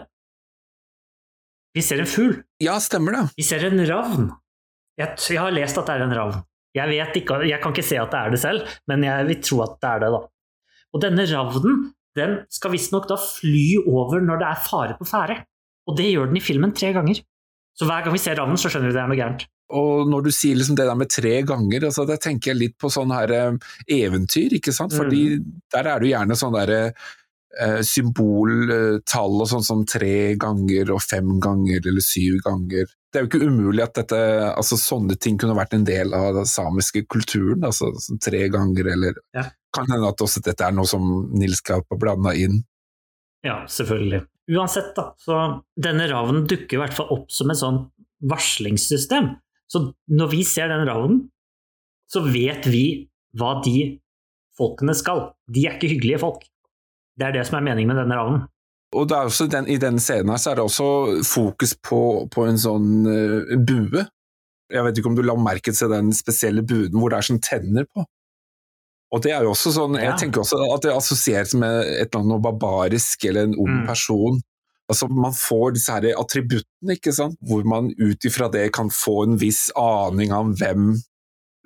Vi 1.76 1.84
ser 1.84 2.02
en 2.02 2.10
fugl. 2.10 2.38
Ja, 2.62 2.78
stemmer 2.82 3.14
det. 3.14 3.24
Vi 3.38 3.44
ser 3.46 3.66
en 3.68 3.82
ravn. 3.86 4.30
Jeg, 4.98 5.14
jeg 5.30 5.42
har 5.42 5.54
lest 5.54 5.78
at 5.78 5.90
det 5.90 5.98
er 5.98 6.06
en 6.06 6.16
ravn. 6.16 6.40
Jeg, 6.76 7.06
ikke, 7.20 7.42
jeg, 7.48 7.58
kan 7.62 7.74
ikke 7.74 7.86
se 7.86 7.98
at 7.98 8.10
det 8.12 8.18
er 8.18 8.34
det 8.34 8.40
selv, 8.42 8.74
men 8.90 9.04
jeg 9.06 9.28
vil 9.28 9.40
tro 9.44 9.62
at 9.64 9.78
det 9.82 9.90
er 9.90 10.02
det. 10.04 10.10
da. 10.14 10.20
Og 10.94 11.02
denne 11.04 11.26
ravnen 11.30 11.80
den 12.18 12.40
skal 12.52 12.74
visstnok 12.74 13.08
da 13.10 13.18
fly 13.20 13.78
over 13.86 14.22
når 14.24 14.42
det 14.42 14.48
er 14.50 14.64
fare 14.66 14.98
på 14.98 15.06
ferde. 15.08 15.40
Og 15.88 15.96
det 15.98 16.10
gjør 16.10 16.28
den 16.30 16.40
i 16.40 16.44
filmen 16.44 16.74
tre 16.76 16.92
ganger. 16.96 17.22
Så 17.78 17.86
hver 17.86 18.02
gang 18.04 18.14
vi 18.14 18.20
ser 18.20 18.36
ravnen, 18.38 18.58
så 18.58 18.70
skjønner 18.70 18.90
vi 18.90 18.96
det 18.96 19.04
er 19.04 19.10
noe 19.10 19.18
gærent. 19.18 19.46
Og 19.78 20.08
når 20.08 20.24
du 20.24 20.30
sier 20.32 20.56
liksom 20.56 20.76
det 20.78 20.88
der 20.88 20.96
med 20.96 21.10
tre 21.12 21.34
ganger, 21.46 21.88
altså 21.90 22.06
da 22.08 22.16
tenker 22.20 22.52
jeg 22.52 22.60
litt 22.62 22.76
på 22.80 22.90
sånn 22.92 23.12
her 23.12 23.32
eh, 23.36 23.72
eventyr, 23.98 24.56
ikke 24.56 24.72
sant. 24.74 24.96
Fordi 24.96 25.24
mm. 25.36 25.48
der 25.74 25.90
er 25.92 26.00
det 26.00 26.08
jo 26.08 26.14
gjerne 26.14 26.38
sånn 26.40 26.56
derre 26.56 26.78
eh, 26.88 27.80
symboltall 27.84 29.42
og 29.44 29.50
sånn 29.52 29.66
som 29.66 29.84
tre 29.88 30.34
ganger 30.40 30.94
og 30.94 31.04
fem 31.04 31.36
ganger 31.44 31.84
eller 31.84 32.04
syv 32.04 32.40
ganger. 32.46 32.88
Det 33.08 33.20
er 33.20 33.24
jo 33.24 33.30
ikke 33.30 33.48
umulig 33.48 33.84
at 33.84 34.00
dette, 34.00 34.18
altså 34.50 34.76
sånne 34.80 35.16
ting 35.20 35.38
kunne 35.40 35.56
vært 35.56 35.76
en 35.76 35.86
del 35.88 36.16
av 36.16 36.34
den 36.40 36.48
samiske 36.48 37.04
kulturen, 37.08 37.64
altså 37.64 37.92
tre 38.24 38.42
ganger 38.52 38.90
eller 38.96 39.20
ja. 39.36 39.46
Kan 39.74 39.88
hende 39.90 40.08
at 40.08 40.24
også 40.24 40.42
dette 40.44 40.64
er 40.64 40.74
noe 40.74 40.88
som 40.88 41.04
Nils 41.36 41.60
Kaup 41.64 41.86
har 41.92 42.00
blanda 42.00 42.32
inn. 42.36 42.62
Ja, 43.44 43.62
selvfølgelig. 43.70 44.24
Uansett, 44.48 44.94
da, 44.96 45.10
så 45.20 45.38
denne 45.76 46.08
ravnen 46.08 46.46
dukker 46.48 46.78
i 46.78 46.80
hvert 46.80 46.96
fall 46.96 47.10
opp 47.14 47.28
som 47.32 47.52
et 47.52 47.60
sånn 47.60 47.82
varslingssystem. 48.28 49.34
Så 49.68 49.82
når 50.08 50.30
vi 50.32 50.44
ser 50.48 50.72
den 50.72 50.86
ravnen, 50.88 51.26
så 52.08 52.22
vet 52.24 52.66
vi 52.72 52.84
hva 53.36 53.58
de 53.64 54.00
folkene 54.58 54.94
skal. 54.96 55.28
De 55.52 55.66
er 55.66 55.76
ikke 55.76 55.92
hyggelige 55.92 56.22
folk. 56.22 56.46
Det 57.18 57.28
er 57.28 57.36
det 57.36 57.44
som 57.48 57.58
er 57.58 57.66
meningen 57.68 57.92
med 57.92 58.00
denne 58.00 58.16
ravnen. 58.16 58.46
Og 58.96 59.12
er 59.12 59.28
den, 59.52 59.66
I 59.68 59.76
denne 59.76 60.00
scenen 60.00 60.32
her 60.32 60.40
så 60.40 60.52
er 60.52 60.58
det 60.58 60.64
også 60.64 60.88
fokus 61.28 61.74
på, 61.84 62.00
på 62.32 62.46
en 62.48 62.60
sånn 62.60 62.92
uh, 63.04 63.56
bue. 63.60 64.06
Jeg 64.72 64.84
vet 64.84 65.00
ikke 65.00 65.10
om 65.10 65.18
du 65.18 65.24
la 65.24 65.36
merke 65.40 65.74
til 65.76 65.92
den 65.92 66.14
spesielle 66.16 66.64
buden 66.64 66.96
hvor 66.96 67.12
det 67.12 67.20
er 67.20 67.28
sånn 67.28 67.42
tenner 67.44 67.84
på. 67.92 68.06
Og 69.14 69.22
det 69.24 69.32
er 69.32 69.46
jo 69.46 69.54
også 69.54 69.72
sånn, 69.72 69.96
Jeg 69.96 70.18
tenker 70.20 70.42
også 70.42 70.58
at 70.74 70.84
det 70.84 70.92
assosieres 70.92 71.54
med 71.56 71.80
et 71.80 72.10
eller 72.10 72.20
annet 72.20 72.32
noe 72.34 72.44
barbarisk 72.44 73.24
eller 73.24 73.48
en 73.48 73.56
ung 73.56 73.82
mm. 73.82 73.86
person. 73.88 74.40
Altså, 74.88 75.08
man 75.12 75.34
får 75.36 75.76
disse 75.76 75.92
her 75.92 76.06
attributtene, 76.16 76.96
ikke 76.96 77.12
sant, 77.12 77.36
hvor 77.44 77.64
man 77.68 77.90
ut 77.96 78.24
ifra 78.24 78.48
det 78.52 78.70
kan 78.76 78.88
få 78.92 79.22
en 79.26 79.38
viss 79.40 79.66
aning 79.76 80.32
om 80.32 80.54
hvem, 80.56 80.94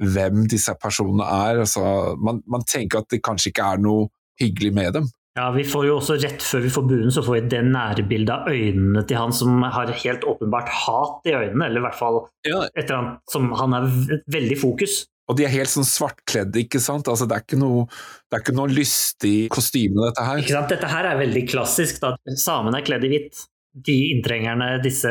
hvem 0.03 0.47
disse 0.51 0.75
personene 0.83 1.27
er. 1.27 1.63
Altså, 1.63 2.15
man, 2.19 2.43
man 2.51 2.67
tenker 2.67 3.03
at 3.03 3.11
det 3.15 3.23
kanskje 3.27 3.53
ikke 3.53 3.69
er 3.75 3.83
noe 3.83 4.09
hyggelig 4.43 4.73
med 4.75 4.97
dem. 4.99 5.11
Ja, 5.39 5.47
vi 5.55 5.63
får 5.65 5.87
jo 5.87 5.95
også 5.97 6.19
Rett 6.21 6.43
før 6.45 6.61
vi 6.61 6.71
får 6.75 6.85
buen, 6.91 7.13
så 7.15 7.23
får 7.25 7.39
vi 7.39 7.45
det 7.55 7.63
nære 7.65 8.05
bildet 8.05 8.35
av 8.35 8.51
øynene 8.53 9.01
til 9.09 9.17
han 9.17 9.33
som 9.33 9.63
har 9.65 9.95
helt 10.03 10.27
åpenbart 10.29 10.69
hat 10.83 11.31
i 11.31 11.33
øynene, 11.33 11.71
eller 11.71 11.81
i 11.81 11.85
hvert 11.87 11.97
fall 11.97 12.19
et 12.45 12.51
eller 12.53 12.99
annet 12.99 13.33
som 13.33 13.49
han 13.57 13.79
er 13.79 13.89
veldig 14.35 14.59
fokus. 14.61 14.99
Og 15.31 15.39
de 15.39 15.45
er 15.47 15.53
helt 15.55 15.71
sånn 15.71 15.87
svartkledde, 15.87 16.65
ikke 16.65 16.81
sant. 16.83 17.07
Altså, 17.09 17.29
det, 17.31 17.37
er 17.39 17.45
ikke 17.47 17.61
noe, 17.61 17.87
det 18.29 18.37
er 18.39 18.43
ikke 18.43 18.57
noe 18.59 18.73
lystig 18.73 19.37
kostyme, 19.55 20.03
dette 20.09 20.25
her. 20.27 20.43
Ikke 20.43 20.57
sant? 20.57 20.73
Dette 20.75 20.91
her 20.91 21.09
er 21.13 21.21
veldig 21.21 21.45
klassisk. 21.53 22.01
da. 22.03 22.17
Samene 22.43 22.81
er 22.81 22.87
kledd 22.89 23.07
i 23.07 23.13
hvitt. 23.13 23.45
De 23.87 23.95
inntrengerne, 24.13 24.75
disse 24.85 25.09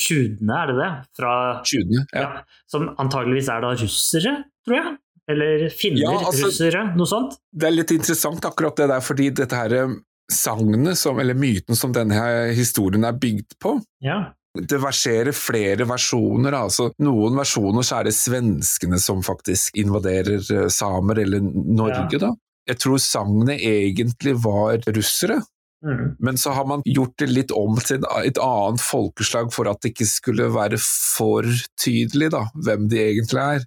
tjudene, 0.00 0.54
er 0.62 0.70
det 0.70 0.76
det? 0.78 0.90
Fra, 1.18 1.32
Tjudene. 1.68 2.06
Ja. 2.16 2.22
ja, 2.22 2.60
som 2.70 2.86
antageligvis 3.02 3.50
er 3.52 3.60
da 3.66 3.74
russere, 3.76 4.32
tror 4.64 4.78
jeg? 4.78 4.94
Eller 5.30 5.66
finner, 5.68 6.06
Ja, 6.06 6.14
altså- 6.30 6.48
russere, 6.48 6.86
noe 6.96 7.10
sånt? 7.10 7.36
Det 7.52 7.68
er 7.68 7.74
litt 7.76 7.92
interessant 7.92 8.46
akkurat 8.48 8.80
det 8.80 8.88
der, 8.88 9.04
fordi 9.04 9.28
dette 9.42 9.58
her 9.58 9.74
eh, 9.82 9.92
sagnet, 10.32 10.96
eller 11.12 11.36
myten 11.36 11.76
som 11.76 11.92
denne 11.92 12.16
her 12.16 12.54
historien 12.56 13.04
er 13.04 13.12
bygd 13.20 13.58
på, 13.60 13.76
Ja. 14.00 14.32
Det 14.58 14.78
verserer 14.82 15.32
flere 15.36 15.86
versjoner. 15.86 16.52
Altså, 16.58 16.90
noen 16.98 17.36
versjoner 17.38 17.82
så 17.86 18.00
er 18.00 18.08
det 18.08 18.14
svenskene 18.16 18.98
som 18.98 19.22
faktisk 19.22 19.76
invaderer 19.78 20.40
eh, 20.40 20.68
samer, 20.68 21.20
eller 21.22 21.40
Norge, 21.40 22.18
da. 22.18 22.32
Jeg 22.68 22.78
tror 22.82 22.98
sagnet 23.02 23.60
egentlig 23.60 24.36
var 24.44 24.78
russere, 24.94 25.40
Mm. 25.82 26.16
men 26.20 26.36
så 26.36 26.52
har 26.52 26.66
man 26.68 26.82
gjort 26.84 27.14
det 27.16 27.30
litt 27.30 27.50
om 27.56 27.74
til 27.80 27.96
et- 28.04 28.26
et 28.26 28.36
annet 28.38 28.80
folkeslag 28.84 29.50
for 29.50 29.66
at 29.66 29.80
det 29.80 29.94
ikke 29.94 30.06
skulle 30.06 30.50
være 30.52 30.76
for 30.78 31.40
tydelig 31.80 32.30
da, 32.30 32.42
hvem 32.54 32.86
de 32.90 32.98
egentlig 32.98 33.40
er. 33.40 33.64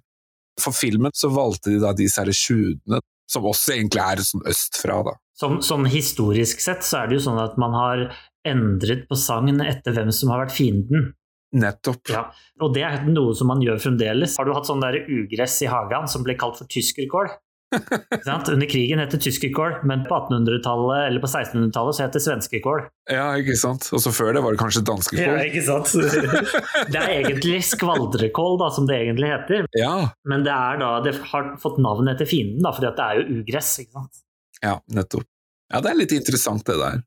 For 0.60 0.70
filmen 0.70 1.10
så 1.12 1.28
valgte 1.34 1.72
de 1.72 1.80
da 1.80 1.92
disse 1.92 2.22
sjudene, 2.30 3.00
som 3.28 3.42
også 3.42 3.74
egentlig 3.74 3.98
er 3.98 4.22
sånn 4.22 4.46
østfra, 4.46 5.02
da. 5.04 5.16
Sånn 5.60 5.88
historisk 5.90 6.60
sett 6.60 6.82
så 6.86 7.02
er 7.02 7.08
det 7.08 7.18
jo 7.18 7.30
sånn 7.32 7.42
at 7.42 7.58
man 7.58 7.72
har 7.72 8.14
endret 8.48 9.06
på 9.08 9.18
sagn 9.18 9.60
etter 9.64 9.96
hvem 9.96 10.12
som 10.14 10.32
har 10.34 10.44
vært 10.44 10.56
fienden. 10.56 11.12
Nettopp. 11.54 12.10
Ja. 12.10 12.26
Og 12.64 12.74
det 12.74 12.82
er 12.82 13.04
noe 13.06 13.34
som 13.38 13.48
man 13.52 13.62
gjør 13.62 13.78
fremdeles. 13.82 14.36
Har 14.40 14.46
du 14.48 14.54
hatt 14.56 14.66
sånn 14.66 14.82
der 14.82 15.04
ugress 15.06 15.60
i 15.62 15.70
hagen 15.70 16.08
som 16.10 16.24
ble 16.26 16.34
kalt 16.38 16.58
for 16.58 16.70
tyskerkål? 16.70 17.30
Under 18.52 18.68
krigen 18.70 19.00
het 19.02 19.14
det 19.14 19.20
tyskerkål, 19.24 19.80
men 19.88 20.04
på 20.06 20.14
1800-tallet 20.14 21.08
eller 21.08 21.22
på 21.22 21.30
1600-tallet 21.30 21.96
så 21.96 22.04
het 22.04 22.16
det 22.16 22.22
svenskekål. 22.22 22.84
Ja, 23.10 23.28
ikke 23.40 23.56
sant. 23.58 23.88
Og 23.94 24.02
så 24.02 24.12
før 24.14 24.34
det 24.36 24.42
var 24.44 24.54
det 24.54 24.60
kanskje 24.62 24.84
danskekål. 24.86 25.40
ikke 25.48 25.64
sant? 25.66 25.94
Det 26.94 27.00
er 27.00 27.14
egentlig 27.24 27.62
skvaldrekål, 27.66 28.58
da, 28.60 28.68
som 28.74 28.86
det 28.90 28.98
egentlig 29.00 29.30
heter. 29.32 29.66
Ja, 29.78 30.10
Men 30.28 30.44
det 30.46 30.54
da, 30.82 30.90
det 31.04 31.16
har 31.32 31.54
fått 31.62 31.80
navn 31.82 32.10
etter 32.12 32.28
fienden, 32.28 32.62
da, 32.62 32.74
fordi 32.76 32.92
det 32.92 33.06
er 33.08 33.20
jo 33.20 33.40
ugress. 33.40 33.72
ikke 33.82 33.98
sant? 33.98 34.22
ja, 34.64 34.78
nettopp. 34.96 35.26
Ja, 35.72 35.80
det 35.82 35.90
er 35.90 35.98
litt 35.98 36.14
interessant 36.14 36.64
det 36.68 36.76
der. 36.78 37.02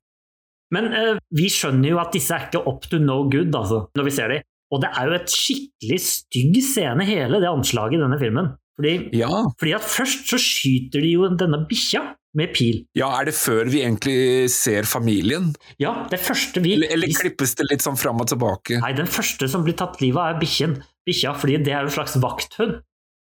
Men 0.75 0.89
eh, 0.93 1.17
vi 1.31 1.47
skjønner 1.53 1.93
jo 1.93 1.99
at 2.01 2.11
disse 2.15 2.33
er 2.35 2.47
ikke 2.49 2.63
up 2.67 2.87
to 2.91 2.99
no 2.99 3.21
good, 3.31 3.53
altså, 3.55 3.85
når 3.95 4.03
vi 4.09 4.11
ser 4.17 4.33
dem. 4.33 4.45
Og 4.75 4.81
det 4.83 4.89
er 4.99 5.07
jo 5.07 5.15
et 5.15 5.31
skikkelig 5.31 5.99
stygg 6.03 6.57
scene, 6.65 7.05
hele 7.07 7.39
det 7.39 7.47
anslaget 7.47 7.95
i 7.99 8.03
denne 8.03 8.17
filmen. 8.19 8.49
Fordi, 8.77 9.09
Ja. 9.15 9.29
fordi 9.57 9.71
at 9.73 9.81
først 9.87 10.27
så 10.29 10.37
skyter 10.37 11.01
de 11.01 11.13
jo 11.15 11.29
denne 11.39 11.63
bikkja 11.69 12.01
med 12.37 12.51
pil. 12.53 12.83
ja, 12.95 13.07
er 13.19 13.25
det 13.25 13.33
før 13.33 13.65
vi 13.71 13.79
egentlig 13.81 14.49
ser 14.53 14.83
familien? 14.85 15.55
Ja, 15.79 16.05
det 16.11 16.19
første 16.19 16.61
vi 16.61 16.73
Eller, 16.75 16.91
eller 16.93 17.07
klippes 17.07 17.55
det 17.55 17.65
litt 17.71 17.81
sånn 17.81 17.97
fram 17.97 18.19
og 18.21 18.27
tilbake? 18.27 18.77
Nei, 18.83 18.91
den 18.93 19.07
første 19.07 19.47
som 19.49 19.63
blir 19.63 19.73
tatt 19.73 19.97
livet 20.03 20.19
av 20.19 20.35
er 20.35 20.39
bikkjen. 20.43 20.75
Bikkja, 21.07 21.33
fordi 21.39 21.57
det 21.63 21.73
er 21.73 21.87
jo 21.87 21.89
en 21.89 21.95
slags 21.95 22.17
vakthund. 22.21 22.81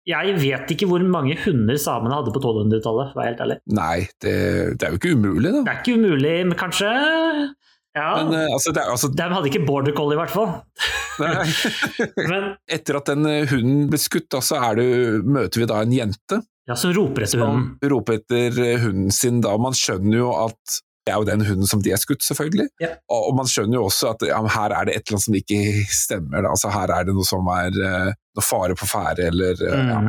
Jeg 0.09 0.33
vet 0.41 0.71
ikke 0.73 0.87
hvor 0.89 1.03
mange 1.05 1.35
hunder 1.43 1.77
samene 1.77 2.15
hadde 2.17 2.33
på 2.33 2.41
1200-tallet, 2.41 3.11
for 3.11 3.19
å 3.19 3.21
være 3.21 3.31
helt 3.31 3.43
ærlig. 3.45 3.57
Nei, 3.77 3.97
det, 4.23 4.35
det 4.81 4.87
er 4.87 4.95
jo 4.95 5.01
ikke 5.01 5.13
umulig, 5.13 5.51
da. 5.51 5.61
Det 5.67 5.73
er 5.73 5.83
ikke 5.83 5.97
umulig, 5.99 6.37
men 6.49 6.57
kanskje 6.59 6.93
Ja. 7.91 8.07
Men 8.23 8.33
uh, 8.33 8.53
altså, 8.55 8.71
det 8.73 8.81
er, 8.81 8.89
altså 8.93 9.11
de 9.13 9.27
hadde 9.35 9.51
ikke 9.51 9.65
border 9.67 9.93
collie, 9.93 10.17
i 10.17 10.21
hvert 10.21 10.33
fall. 10.33 10.53
Men 12.31 12.45
Etter 12.71 12.97
at 12.97 13.09
den 13.11 13.27
eh, 13.29 13.49
hunden 13.51 13.89
ble 13.91 13.99
skutt, 14.01 14.29
da, 14.31 14.39
så 14.41 14.57
det, 14.79 14.87
møter 15.27 15.61
vi 15.61 15.67
da 15.69 15.81
en 15.83 15.93
jente 15.93 16.39
ja, 16.69 16.77
som 16.79 16.93
roper 16.95 17.25
etter 17.25 17.41
hunden. 17.43 17.65
som 17.81 17.91
roper 17.91 18.21
etter 18.21 18.57
eh, 18.63 18.79
hunden 18.81 19.11
sin. 19.13 19.41
da, 19.43 19.53
Man 19.61 19.75
skjønner 19.77 20.17
jo 20.21 20.31
at 20.39 20.79
det 21.05 21.13
er 21.13 21.17
jo 21.17 21.25
den 21.25 21.45
hunden 21.45 21.67
som 21.69 21.81
de 21.81 21.93
er 21.95 22.01
skutt, 22.01 22.21
selvfølgelig. 22.25 22.67
Ja. 22.81 22.93
Og, 23.13 23.31
man 23.37 23.49
skjønner 23.49 23.79
jo 23.79 23.85
også 23.87 24.11
at 24.13 24.25
ja, 24.29 24.41
her 24.53 24.75
er 24.77 24.87
det 24.87 24.95
et 24.95 25.05
eller 25.05 25.17
annet 25.17 25.25
som 25.25 25.37
ikke 25.39 25.61
stemmer. 25.97 26.43
Da. 26.43 26.51
Altså, 26.53 26.73
her 26.73 26.93
er 26.93 27.07
det 27.07 27.15
noe 27.17 27.27
som 27.27 27.47
er 27.53 27.79
eh, 27.87 28.11
noe 28.37 28.45
fare 28.45 28.77
på 28.77 28.89
ferde, 28.89 29.31
eller 29.31 29.63
mm. 29.65 29.89
ja. 29.93 30.01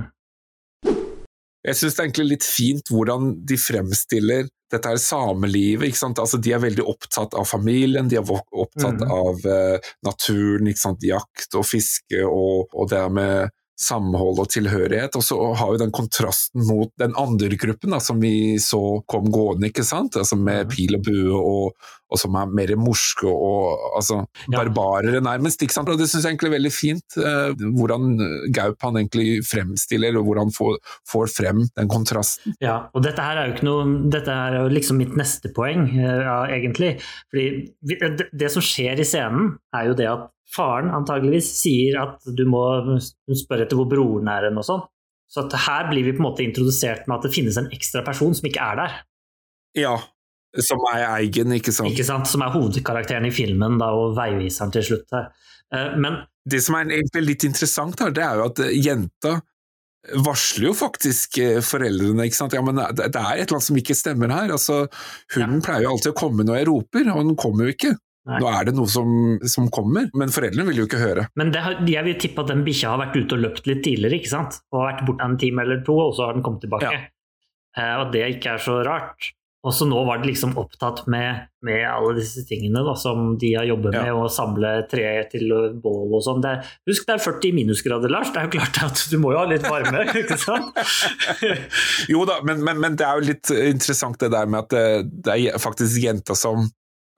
Jeg 1.63 1.79
syns 1.79 1.95
det 1.95 2.03
er 2.03 2.09
egentlig 2.09 2.29
litt 2.33 2.45
fint 2.45 2.91
hvordan 2.91 3.29
de 3.47 3.57
fremstiller 3.61 4.49
dette 4.73 4.91
her 4.91 4.99
samelivet. 4.99 5.95
Altså, 6.11 6.41
de 6.43 6.53
er 6.53 6.63
veldig 6.63 6.85
opptatt 6.91 7.37
av 7.39 7.47
familien, 7.49 8.09
de 8.11 8.19
er 8.19 8.33
opptatt 8.35 8.99
mm. 8.99 9.13
av 9.15 9.47
uh, 9.47 9.93
naturen, 10.09 10.73
jakt 11.07 11.59
og 11.59 11.69
fiske 11.69 12.25
og, 12.27 12.73
og 12.75 12.91
det 12.91 13.05
med 13.15 13.53
samhold 13.83 14.39
og 14.43 14.49
tilhørighet. 14.55 15.17
Og 15.19 15.25
så 15.27 15.39
har 15.59 15.73
vi 15.75 15.81
den 15.83 15.93
kontrasten 15.95 16.65
mot 16.69 16.93
den 17.03 17.17
andre 17.19 17.51
gruppen 17.59 17.91
da, 17.97 17.99
som 18.03 18.21
vi 18.23 18.57
så 18.63 18.81
kom 19.11 19.27
gående, 19.35 19.69
ikke 19.73 19.85
sant? 19.87 20.17
Altså 20.21 20.39
med 20.39 20.67
Mhm. 20.67 20.71
pil 20.77 20.95
og 20.97 21.03
bue, 21.03 21.33
og, 21.39 21.73
og 22.13 22.19
som 22.21 22.35
er 22.37 22.47
mer 22.53 22.75
morske 22.77 23.25
og 23.27 23.97
altså, 23.97 24.21
Ja. 24.53 24.59
barbarere, 24.63 25.21
nærmest. 25.25 25.63
ikke 25.63 25.73
sant? 25.73 25.89
Og 25.89 25.99
det 25.99 26.07
syns 26.09 26.25
jeg 26.25 26.35
egentlig 26.37 26.51
er 26.53 26.59
veldig 26.59 26.73
fint, 26.73 27.17
eh, 27.17 27.55
hvordan 27.79 28.53
Gaup 28.53 28.77
han 28.83 28.95
egentlig 29.01 29.41
fremstiller, 29.49 30.17
og 30.19 30.25
hvordan 30.27 30.45
han 30.51 30.53
får, 30.53 30.77
får 31.09 31.27
frem 31.37 31.63
den 31.77 31.89
kontrasten. 31.89 32.55
Ja, 32.61 32.87
og 32.95 33.03
dette 33.03 33.23
her 33.23 33.37
er 33.41 33.49
jo 33.49 33.55
ikke 33.55 33.65
noe 33.69 34.11
Dette 34.13 34.29
er 34.31 34.59
jo 34.61 34.69
liksom 34.69 34.99
mitt 34.99 35.17
neste 35.17 35.51
poeng, 35.57 35.89
eh, 35.89 36.23
ja, 36.23 36.47
egentlig. 36.47 37.01
Fordi 37.33 37.73
det 38.33 38.51
som 38.53 38.63
skjer 38.63 38.99
i 39.01 39.05
scenen, 39.09 39.57
er 39.75 39.87
jo 39.89 39.95
det 39.95 40.07
at 40.11 40.29
faren 40.53 40.91
antageligvis 40.95 41.49
sier 41.63 42.01
at 42.03 42.33
du 42.37 42.45
må 42.49 42.63
spørre 43.01 43.67
etter 43.67 43.79
hvor 43.79 43.89
broren 43.91 44.31
er 44.31 44.49
hen 44.49 44.61
og 44.61 44.67
sånn. 44.69 44.83
Så 45.33 45.47
her 45.49 45.87
blir 45.89 46.05
vi 46.05 46.13
på 46.13 46.21
en 46.21 46.29
måte 46.29 46.45
introdusert 46.45 47.07
med 47.09 47.19
at 47.19 47.29
det 47.29 47.35
finnes 47.35 47.57
en 47.57 47.71
ekstra 47.73 48.03
person 48.05 48.35
som 48.37 48.49
ikke 48.51 48.65
er 48.67 48.81
der. 48.83 48.99
Ja, 49.81 49.95
som 50.61 50.83
er 50.91 51.07
eigen, 51.15 51.55
ikke 51.57 51.73
sant. 51.73 51.89
Ikke 51.89 52.05
sant? 52.05 52.29
Som 52.29 52.45
er 52.45 52.53
hovedkarakteren 52.53 53.25
i 53.29 53.33
filmen 53.33 53.79
da, 53.81 53.89
og 53.97 54.13
veiviseren 54.19 54.75
til 54.75 54.85
slutt. 54.91 55.17
Eh, 55.17 55.97
Men 55.97 56.27
Det 56.45 56.61
som 56.61 56.77
er 56.77 56.93
litt 57.23 57.45
interessant 57.49 58.01
her, 58.03 58.13
det 58.13 58.23
er 58.27 58.37
jo 58.37 58.51
at 58.51 58.61
eh, 58.61 58.77
jenta 58.77 59.39
varsler 60.27 60.67
jo 60.67 60.75
faktisk 60.75 61.39
eh, 61.39 61.61
foreldrene, 61.65 62.27
ikke 62.27 62.37
sant. 62.37 62.53
Ja, 62.53 62.63
men 62.67 62.77
det 62.77 63.07
er 63.07 63.09
et 63.09 63.17
eller 63.17 63.57
annet 63.57 63.69
som 63.71 63.79
ikke 63.79 63.97
stemmer 63.97 64.35
her. 64.35 64.53
Altså, 64.53 64.83
hunden 65.37 65.63
pleier 65.65 65.87
jo 65.87 65.95
alltid 65.95 66.13
å 66.13 66.19
komme 66.19 66.45
når 66.45 66.61
jeg 66.61 66.69
roper, 66.69 67.13
og 67.15 67.23
den 67.31 67.39
kommer 67.41 67.69
jo 67.69 67.77
ikke. 67.77 67.95
Nei. 68.29 68.39
Nå 68.39 68.47
er 68.55 68.69
det 68.69 68.75
noe 68.77 68.87
som, 68.87 69.09
som 69.51 69.67
kommer, 69.75 70.07
men 70.15 70.31
foreldrene 70.31 70.69
vil 70.69 70.83
jo 70.85 70.87
ikke 70.87 71.01
høre. 71.03 71.25
Men 71.35 71.51
det, 71.51 71.63
har- 71.65 71.81
jeg 71.91 72.05
vil 72.07 72.19
tippe 72.23 72.45
at 72.45 72.53
den 72.53 72.63
bikkja 72.67 72.93
har 72.95 73.01
vært 73.03 73.17
ute 73.19 73.35
og 73.35 73.43
løpt 73.49 73.67
litt 73.67 73.83
tidligere, 73.83 74.21
ikke 74.21 74.31
sant? 74.31 74.61
Og 74.71 74.85
vært 74.87 75.03
borte 75.09 75.27
en 75.27 75.39
time 75.43 75.65
eller 75.67 75.83
to, 75.87 75.97
og 75.99 76.15
så 76.15 76.29
har 76.29 76.37
den 76.39 76.45
kommet 76.47 76.63
tilbake. 76.63 76.93
Ja. 76.95 77.07
Eh, 77.83 77.95
og 78.05 78.13
det 78.15 78.27
ikke 78.37 78.53
er 78.55 78.63
så 78.63 78.79
rart. 78.87 79.33
Og 79.63 79.71
så 79.75 79.87
nå 79.87 80.01
var 80.07 80.19
det 80.19 80.27
liksom 80.27 80.57
opptatt 80.59 81.05
med, 81.11 81.45
med 81.63 81.85
alle 81.87 82.17
disse 82.17 82.43
tingene 82.49 82.81
da, 82.83 82.97
som 82.99 83.37
de 83.39 83.53
har 83.55 83.67
jobbet 83.69 83.95
Ja. 83.95 84.01
med, 84.09 84.17
å 84.19 84.31
samle 84.35 84.73
tre 84.91 85.05
til 85.31 85.53
bål 85.83 86.17
og 86.19 86.23
sånn. 86.27 86.43
Husk 86.91 87.07
det 87.07 87.15
er 87.15 87.23
40 87.23 87.55
minusgrader, 87.61 88.11
Lars. 88.11 88.33
Det 88.35 88.41
er 88.43 88.49
jo 88.49 88.55
klart 88.57 88.81
at 88.89 89.03
du 89.13 89.19
må 89.23 89.31
jo 89.35 89.39
ha 89.39 89.45
litt 89.51 89.63
varme, 89.71 90.03
ikke 90.23 90.39
sant? 90.43 90.75
Jo 92.11 92.25
da, 92.27 92.41
men, 92.47 92.63
men, 92.67 92.81
men 92.83 92.99
det 92.99 93.07
er 93.07 93.19
jo 93.21 93.29
litt 93.33 93.51
interessant 93.55 94.19
det 94.23 94.33
der 94.35 94.51
med 94.51 94.65
at 94.65 94.75
det, 94.75 94.85
det 95.31 95.37
er 95.53 95.63
faktisk 95.63 96.03
jenta 96.03 96.35
som 96.39 96.67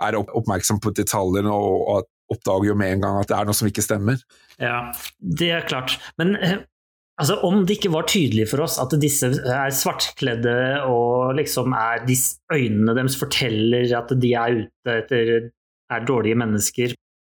er 0.02 0.18
oppmerksom 0.20 0.80
på 0.82 0.94
detaljene 0.96 1.52
og, 1.52 2.10
oppdager 2.32 2.70
jo 2.70 2.74
med 2.80 2.94
en 2.94 3.02
gang 3.02 3.16
at 3.20 3.28
det 3.28 3.34
er 3.36 3.44
noe 3.44 3.56
som 3.56 3.66
ikke 3.68 3.82
stemmer. 3.84 4.22
Ja, 4.56 4.78
det 5.20 5.50
er 5.52 5.66
klart. 5.68 5.98
Men 6.16 6.32
eh, 6.38 6.54
altså, 7.20 7.36
om 7.44 7.66
det 7.68 7.76
ikke 7.76 7.92
var 7.92 8.08
tydelig 8.08 8.46
for 8.48 8.64
oss 8.64 8.78
at 8.80 8.94
disse 9.02 9.28
er 9.28 9.74
svartkledde 9.76 10.54
og 10.88 11.34
liksom 11.36 11.76
er 11.76 12.06
de 12.08 12.16
øynene 12.48 12.96
deres 12.96 13.18
forteller 13.20 13.92
at 13.98 14.14
de 14.16 14.32
er 14.40 14.56
ute 14.62 14.96
etter 15.02 15.34
er 15.92 16.06
dårlige 16.08 16.38
mennesker 16.40 16.94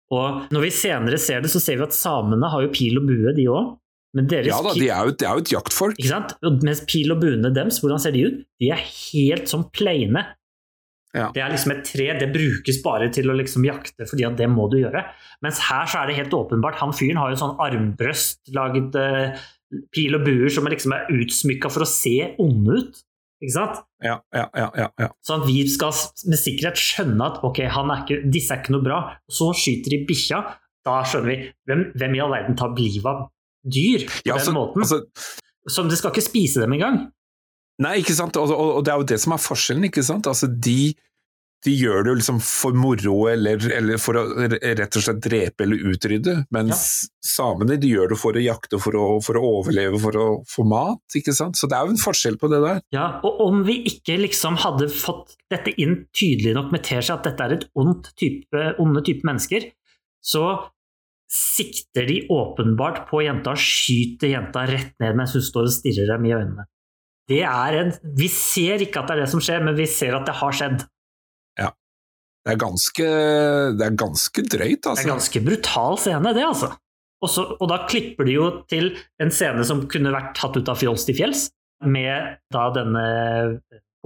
Og 0.10 0.50
når 0.50 0.64
vi 0.66 0.72
senere 0.74 1.20
ser 1.22 1.44
det, 1.46 1.52
så 1.54 1.62
ser 1.62 1.78
vi 1.78 1.86
at 1.86 1.94
samene 1.94 2.50
har 2.50 2.66
jo 2.66 2.74
pil 2.74 2.98
og 2.98 3.06
bue, 3.12 3.36
de 3.38 3.46
òg. 3.46 3.76
Ja 4.18 4.58
da, 4.66 4.72
de 4.74 4.88
er 4.90 5.06
jo, 5.06 5.12
de 5.14 5.26
er 5.28 5.38
jo 5.38 5.44
et 5.44 5.52
jaktfolk. 5.54 6.00
ikke 6.00 6.10
sant? 6.10 6.32
Og 6.42 6.64
Mens 6.66 6.82
pil 6.90 7.14
og 7.14 7.20
buene 7.22 7.52
deres, 7.54 7.78
hvordan 7.78 8.02
ser 8.02 8.16
de 8.16 8.24
ut? 8.26 8.40
De 8.58 8.72
er 8.74 8.82
helt 8.82 9.52
sånn 9.52 9.68
plaine. 9.70 10.24
Ja. 11.16 11.30
Det 11.34 11.42
er 11.42 11.50
liksom 11.50 11.74
et 11.74 11.86
tre, 11.90 12.06
det 12.20 12.30
brukes 12.34 12.82
bare 12.86 13.08
til 13.14 13.32
å 13.32 13.38
liksom 13.38 13.64
jakte, 13.66 14.06
fordi 14.06 14.28
at 14.28 14.38
det 14.38 14.46
må 14.52 14.68
du 14.70 14.78
gjøre. 14.78 15.02
Mens 15.46 15.62
her 15.66 15.90
så 15.90 16.04
er 16.04 16.10
det 16.10 16.20
helt 16.20 16.36
åpenbart, 16.38 16.78
han 16.84 16.94
fyren 16.94 17.18
har 17.18 17.34
jo 17.34 17.40
sånn 17.42 17.56
armbrøst, 17.66 18.44
laget 18.54 18.98
eh, 19.00 19.40
pil 19.94 20.18
og 20.18 20.26
buer 20.26 20.54
som 20.54 20.70
liksom 20.70 20.94
er 20.96 21.10
utsmykka 21.18 21.72
for 21.74 21.86
å 21.86 21.90
se 21.90 22.16
onde 22.42 22.78
ut. 22.82 23.02
Ikke 23.40 23.56
sant? 23.56 23.84
Ja, 24.04 24.18
ja, 24.36 24.46
ja, 24.52 24.70
ja, 24.76 24.88
ja. 25.00 25.10
At 25.16 25.46
vi 25.48 25.62
skal 25.72 25.96
med 26.28 26.42
sikkerhet 26.42 26.80
skjønne 26.80 27.28
at 27.32 27.44
ok, 27.48 27.62
han 27.72 27.94
er 27.94 28.02
ikke, 28.04 28.18
disse 28.32 28.52
er 28.52 28.62
ikke 28.62 28.76
noe 28.76 28.84
bra. 28.86 28.98
Så 29.32 29.54
skyter 29.56 29.96
de 29.96 30.02
bikkja. 30.10 30.42
Da 30.86 31.00
skjønner 31.08 31.32
vi 31.32 31.38
hvem, 31.70 31.86
hvem 32.00 32.18
i 32.18 32.22
all 32.24 32.34
verden 32.34 32.58
tar 32.60 32.76
livet 32.76 33.08
av 33.08 33.30
dyr 33.64 34.06
på 34.10 34.28
den 34.28 34.44
så, 34.44 34.56
måten. 34.56 34.84
altså, 34.84 35.00
Som 35.72 35.90
de 35.92 35.98
skal 36.00 36.14
ikke 36.14 36.26
spise 36.28 36.64
dem 36.64 36.76
engang. 36.76 37.06
Nei, 37.84 38.00
ikke 38.02 38.16
sant, 38.18 38.36
og, 38.40 38.52
og, 38.52 38.74
og 38.80 38.82
det 38.86 38.92
er 38.92 39.00
jo 39.00 39.12
det 39.14 39.20
som 39.24 39.36
er 39.36 39.44
forskjellen, 39.44 39.86
ikke 39.88 40.04
sant. 40.04 40.28
Altså, 40.28 40.50
de, 40.52 40.92
de 41.64 41.74
gjør 41.76 42.04
det 42.04 42.12
jo 42.12 42.18
liksom 42.20 42.40
for 42.44 42.76
moro 42.76 43.16
eller, 43.32 43.64
eller 43.76 44.00
for 44.00 44.20
å 44.20 44.24
rett 44.48 44.98
og 45.00 45.04
slett 45.06 45.22
drepe 45.24 45.64
eller 45.64 45.86
utrydde, 45.92 46.36
mens 46.56 46.82
samene 47.24 47.78
de 47.80 47.92
gjør 47.92 48.14
det 48.14 48.20
for 48.20 48.36
å 48.36 48.44
jakte, 48.44 48.80
for 48.84 48.96
å, 49.00 49.06
for 49.24 49.40
å 49.40 49.44
overleve, 49.60 50.00
for 50.04 50.20
å 50.20 50.26
få 50.48 50.66
mat, 50.68 51.04
ikke 51.16 51.36
sant. 51.36 51.60
Så 51.60 51.70
det 51.72 51.78
er 51.78 51.88
jo 51.88 51.96
en 51.96 52.02
forskjell 52.02 52.40
på 52.42 52.50
det 52.52 52.60
der. 52.66 52.82
Ja, 52.96 53.08
og 53.28 53.40
om 53.48 53.62
vi 53.68 53.78
ikke 53.92 54.18
liksom 54.26 54.60
hadde 54.64 54.90
fått 54.92 55.38
dette 55.52 55.72
inn 55.80 56.02
tydelig 56.16 56.58
nok 56.58 56.74
med 56.76 56.84
teskje, 56.88 57.16
at 57.16 57.28
dette 57.28 57.48
er 57.48 57.56
et 57.58 57.70
ondt 57.80 58.12
type, 58.20 58.66
onde 58.80 59.04
type 59.08 59.28
mennesker, 59.28 59.72
så 60.20 60.50
sikter 61.30 62.08
de 62.10 62.24
åpenbart 62.34 63.06
på 63.08 63.22
jenta 63.22 63.54
skyter 63.60 64.32
jenta 64.34 64.66
rett 64.68 64.96
ned 65.00 65.16
mens 65.16 65.36
hun 65.38 65.46
står 65.46 65.70
og 65.70 65.76
stirrer 65.76 66.10
dem 66.10 66.26
i 66.26 66.34
øynene. 66.34 66.66
Det 67.30 67.44
er 67.46 67.76
en, 67.84 67.92
vi 68.18 68.28
ser 68.34 68.82
ikke 68.82 69.04
at 69.04 69.12
det 69.12 69.18
er 69.18 69.22
det 69.24 69.32
som 69.32 69.44
skjer, 69.44 69.62
men 69.66 69.78
vi 69.78 69.86
ser 69.90 70.18
at 70.18 70.26
det 70.28 70.38
har 70.40 70.56
skjedd. 70.56 70.88
Det 72.46 72.54
er 72.56 72.60
ganske, 72.62 73.08
det 73.78 73.86
er 73.86 73.96
ganske 74.00 74.44
drøyt, 74.48 74.80
Det 74.80 74.88
er 74.88 74.94
altså. 74.96 75.10
ganske 75.12 75.42
brutal 75.46 75.98
scene, 76.00 76.32
det, 76.34 76.46
altså. 76.48 76.72
Og, 77.20 77.30
så, 77.30 77.44
og 77.60 77.68
da 77.68 77.82
klipper 77.90 78.26
de 78.26 78.38
jo 78.38 78.46
til 78.72 78.94
en 79.22 79.32
scene 79.34 79.66
som 79.68 79.84
kunne 79.92 80.14
vært 80.16 80.32
tatt 80.40 80.56
ut 80.56 80.72
av 80.72 80.80
Fjols 80.80 81.04
til 81.06 81.18
fjells, 81.20 81.50
med 81.84 82.40
da 82.56 82.70
denne 82.76 83.04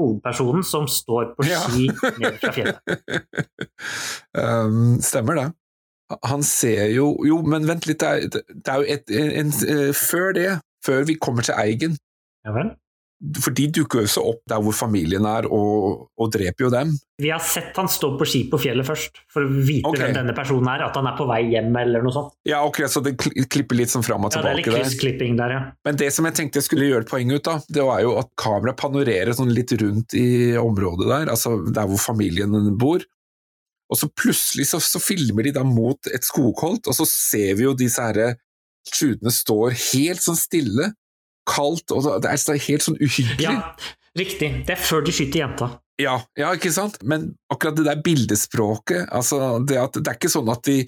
hovedpersonen 0.02 0.66
som 0.66 0.90
står 0.90 1.36
på 1.38 1.46
Ja. 1.46 1.62
ski 1.70 1.88
ned 2.22 2.40
fra 2.42 2.52
fjellet. 2.58 2.96
um, 4.42 4.98
stemmer 5.02 5.38
det. 5.40 5.48
Han 6.28 6.44
ser 6.46 6.90
jo 6.92 7.14
Jo, 7.26 7.40
men 7.48 7.64
vent 7.70 7.88
litt, 7.90 8.02
det 8.04 8.10
er, 8.10 8.44
det 8.50 8.74
er 8.74 8.82
jo 8.82 8.98
et, 8.98 9.14
en, 9.18 9.32
en, 9.40 9.94
Før 9.98 10.34
det, 10.36 10.50
før 10.86 11.06
vi 11.08 11.16
kommer 11.16 11.46
til 11.48 11.56
Eigen, 11.58 11.96
Ja? 12.44 12.66
For 13.40 13.56
de 13.56 13.70
dukker 13.72 14.02
jo 14.02 14.08
også 14.08 14.22
opp 14.34 14.42
der 14.52 14.62
hvor 14.64 14.76
familien 14.76 15.26
er, 15.28 15.48
og, 15.48 16.10
og 16.20 16.32
dreper 16.34 16.66
jo 16.66 16.72
dem. 16.74 16.92
Vi 17.22 17.30
har 17.32 17.42
sett 17.46 17.78
han 17.80 17.88
stå 17.92 18.10
på 18.20 18.28
ski 18.28 18.42
på 18.52 18.60
fjellet 18.60 18.88
først, 18.88 19.22
for 19.32 19.46
å 19.46 19.64
vite 19.64 19.88
okay. 19.88 20.02
hvem 20.02 20.18
denne 20.18 20.36
personen 20.36 20.68
er, 20.74 20.84
at 20.88 20.98
han 21.00 21.08
er 21.08 21.16
på 21.18 21.28
vei 21.30 21.40
hjem 21.54 21.72
eller 21.80 22.04
noe 22.04 22.16
sånt. 22.16 22.36
Ja, 22.50 22.64
ok, 22.68 22.84
så 22.92 23.04
det 23.06 23.16
klipper 23.22 23.80
litt 23.80 23.94
sånn 23.94 24.06
fram 24.06 24.28
og 24.28 24.34
tilbake 24.36 24.66
Ja, 24.66 24.76
det 24.76 24.84
er 24.84 25.08
litt 25.08 25.22
der. 25.22 25.36
der, 25.40 25.56
ja. 25.56 25.64
Men 25.88 26.00
det 26.02 26.10
som 26.16 26.28
jeg 26.28 26.38
tenkte 26.40 26.60
jeg 26.60 26.68
skulle 26.68 26.90
gjøre 26.90 27.08
poenget 27.08 27.14
poeng 27.14 27.40
ut 27.40 27.52
av, 27.54 27.68
det 27.78 27.88
var 27.88 28.04
jo 28.04 28.16
at 28.20 28.32
kameraet 28.40 28.80
panorerer 28.82 29.36
sånn 29.38 29.54
litt 29.56 29.72
rundt 29.80 30.16
i 30.20 30.28
området 30.60 31.08
der, 31.08 31.32
altså 31.32 31.56
der 31.70 31.88
hvor 31.90 32.02
familien 32.02 32.74
bor. 32.80 33.06
Og 33.94 34.00
så 34.00 34.10
plutselig 34.10 34.68
så, 34.72 34.82
så 34.84 35.00
filmer 35.00 35.48
de 35.48 35.54
da 35.56 35.64
mot 35.68 36.12
et 36.12 36.26
skogholt, 36.26 36.90
og 36.90 36.98
så 36.98 37.08
ser 37.08 37.54
vi 37.60 37.68
jo 37.68 37.78
disse 37.78 38.04
herre 38.04 38.34
skjutene 38.90 39.32
står 39.32 39.76
helt 39.94 40.24
sånn 40.24 40.40
stille, 40.40 40.92
kaldt, 41.50 41.92
og 41.92 42.22
det 42.24 42.30
er 42.34 42.62
helt 42.68 42.86
sånn 42.86 43.00
uhyggelig. 43.02 43.44
Ja, 43.46 43.74
riktig. 44.20 44.52
Det 44.68 44.78
er 44.78 44.84
før 44.84 45.04
de 45.06 45.16
skyter 45.16 45.44
jenta. 45.46 45.72
Ja, 46.02 46.20
ja, 46.40 46.54
ikke 46.58 46.72
sant? 46.74 46.98
Men 47.06 47.34
akkurat 47.54 47.78
det 47.78 47.86
der 47.86 48.00
bildespråket, 48.06 49.06
altså 49.14 49.60
det, 49.62 49.78
at, 49.78 50.00
det 50.00 50.10
er 50.10 50.18
ikke 50.18 50.32
sånn 50.34 50.50
at 50.50 50.64
de 50.66 50.80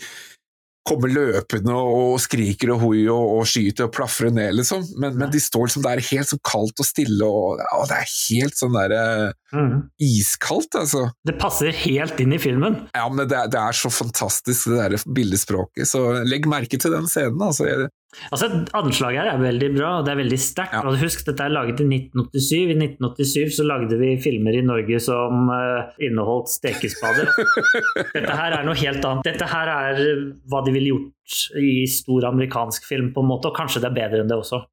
kommer 0.86 1.10
løpende 1.10 1.74
og 1.74 2.20
skriker 2.22 2.70
og 2.76 2.84
hoi 2.84 3.00
og, 3.10 3.40
og 3.40 3.48
skyter 3.50 3.88
og 3.88 3.94
plafrer 3.96 4.30
ned, 4.34 4.52
liksom, 4.60 4.84
men, 5.02 5.16
men 5.18 5.32
de 5.34 5.40
står 5.42 5.66
liksom 5.66 5.82
der 5.82 6.02
helt 6.12 6.30
sånn 6.30 6.42
kaldt 6.46 6.82
og 6.84 6.86
stille, 6.86 7.26
og, 7.26 7.58
og 7.74 7.88
det 7.90 7.98
er 8.04 8.12
helt 8.12 8.60
sånn 8.62 8.78
der 8.78 8.94
eh, 8.98 9.32
Mhm. 9.56 9.76
iskaldt, 10.04 10.76
altså. 10.76 11.06
Det 11.26 11.38
passer 11.40 11.72
helt 11.86 12.20
inn 12.20 12.34
i 12.36 12.40
filmen. 12.42 12.74
Ja, 12.94 13.06
men 13.10 13.30
det, 13.32 13.40
det 13.54 13.62
er 13.62 13.78
så 13.78 13.90
fantastisk, 13.94 14.68
det 14.74 14.82
der 14.92 15.06
bildespråket, 15.16 15.88
så 15.90 16.02
legg 16.28 16.46
merke 16.52 16.78
til 16.82 16.92
den 16.94 17.08
scenen, 17.10 17.40
altså. 17.46 17.66
Jeg, 17.70 17.88
Altså, 18.32 18.50
Anslaget 18.78 19.22
her 19.22 19.30
er 19.34 19.42
veldig 19.42 19.70
bra, 19.76 19.90
og 20.00 20.06
det 20.08 20.14
er 20.14 20.20
veldig 20.22 20.40
sterkt. 20.42 20.76
Ja. 20.78 20.94
Husk, 21.02 21.24
dette 21.28 21.46
er 21.46 21.54
laget 21.54 21.82
i 21.84 21.88
1987. 21.88 22.54
I 22.74 22.78
1987 22.78 23.58
så 23.58 23.66
lagde 23.68 24.00
vi 24.00 24.14
filmer 24.24 24.58
i 24.58 24.64
Norge 24.66 25.00
som 25.04 25.50
uh, 25.52 25.92
inneholdt 26.04 26.52
stekespader. 26.54 27.32
Dette 28.16 28.38
her 28.40 28.58
er 28.60 28.66
noe 28.68 28.78
helt 28.80 29.06
annet. 29.06 29.28
Dette 29.28 29.50
her 29.52 29.72
er 29.72 30.02
eh, 30.04 30.24
hva 30.52 30.64
de 30.66 30.74
ville 30.76 30.94
gjort 30.94 31.42
i 31.60 31.86
stor 31.90 32.30
amerikansk 32.32 32.88
film, 32.88 33.12
på 33.16 33.24
en 33.24 33.30
måte, 33.30 33.52
og 33.52 33.58
kanskje 33.58 33.84
det 33.84 33.92
er 33.92 34.00
bedre 34.00 34.24
enn 34.24 34.32
det 34.32 34.40
også. 34.40 34.64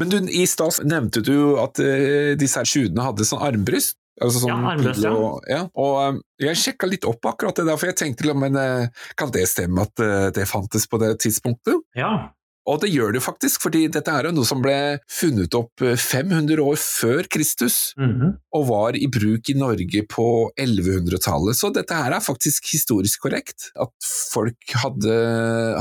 Men 0.00 0.10
du, 0.10 0.18
i 0.34 0.42
stad 0.50 0.80
nevnte 0.88 1.22
du 1.22 1.58
at 1.62 1.78
uh, 1.82 2.34
disse 2.38 2.60
her 2.60 2.68
tjuvene 2.68 3.06
hadde 3.06 3.26
sånn 3.28 3.44
armbryst. 3.44 3.98
Altså 4.22 4.42
sånn 4.42 4.50
Ja, 4.50 4.72
armløs, 4.72 5.02
ja. 5.04 5.12
og, 5.12 5.44
ja. 5.50 5.60
Og 5.78 5.98
um, 6.14 6.22
jeg 6.42 6.58
sjekka 6.58 6.88
litt 6.90 7.06
opp 7.08 7.28
akkurat 7.30 7.58
det 7.58 7.68
der, 7.68 7.78
for 7.78 7.90
jeg 7.90 7.98
tenkte 8.00 8.26
liksom, 8.26 8.42
men 8.42 8.58
eh, 8.58 9.06
kan 9.18 9.30
det 9.34 9.46
stemme 9.50 9.86
at 9.86 10.02
eh, 10.04 10.26
det 10.34 10.48
fantes 10.50 10.88
på 10.90 11.00
det 11.02 11.14
tidspunktet? 11.24 11.80
Ja, 11.98 12.30
Og 12.68 12.82
det 12.82 12.90
gjør 12.92 13.14
det 13.16 13.22
faktisk, 13.24 13.62
fordi 13.64 13.86
dette 13.88 14.12
er 14.12 14.28
jo 14.28 14.34
noe 14.36 14.48
som 14.48 14.60
ble 14.60 14.98
funnet 15.08 15.54
opp 15.56 15.84
eh, 15.86 15.96
500 15.96 16.60
år 16.60 16.76
før 16.82 17.30
Kristus, 17.32 17.78
mhm. 17.98 18.36
og 18.54 18.68
var 18.68 18.98
i 18.98 19.08
bruk 19.08 19.48
i 19.48 19.56
Norge 19.58 20.04
på 20.10 20.28
1100-tallet. 20.52 21.58
Så 21.58 21.72
dette 21.74 21.96
her 21.96 22.14
er 22.18 22.24
faktisk 22.24 22.68
historisk 22.74 23.24
korrekt, 23.24 23.70
at 23.80 24.12
folk 24.34 24.78
hadde, 24.84 25.18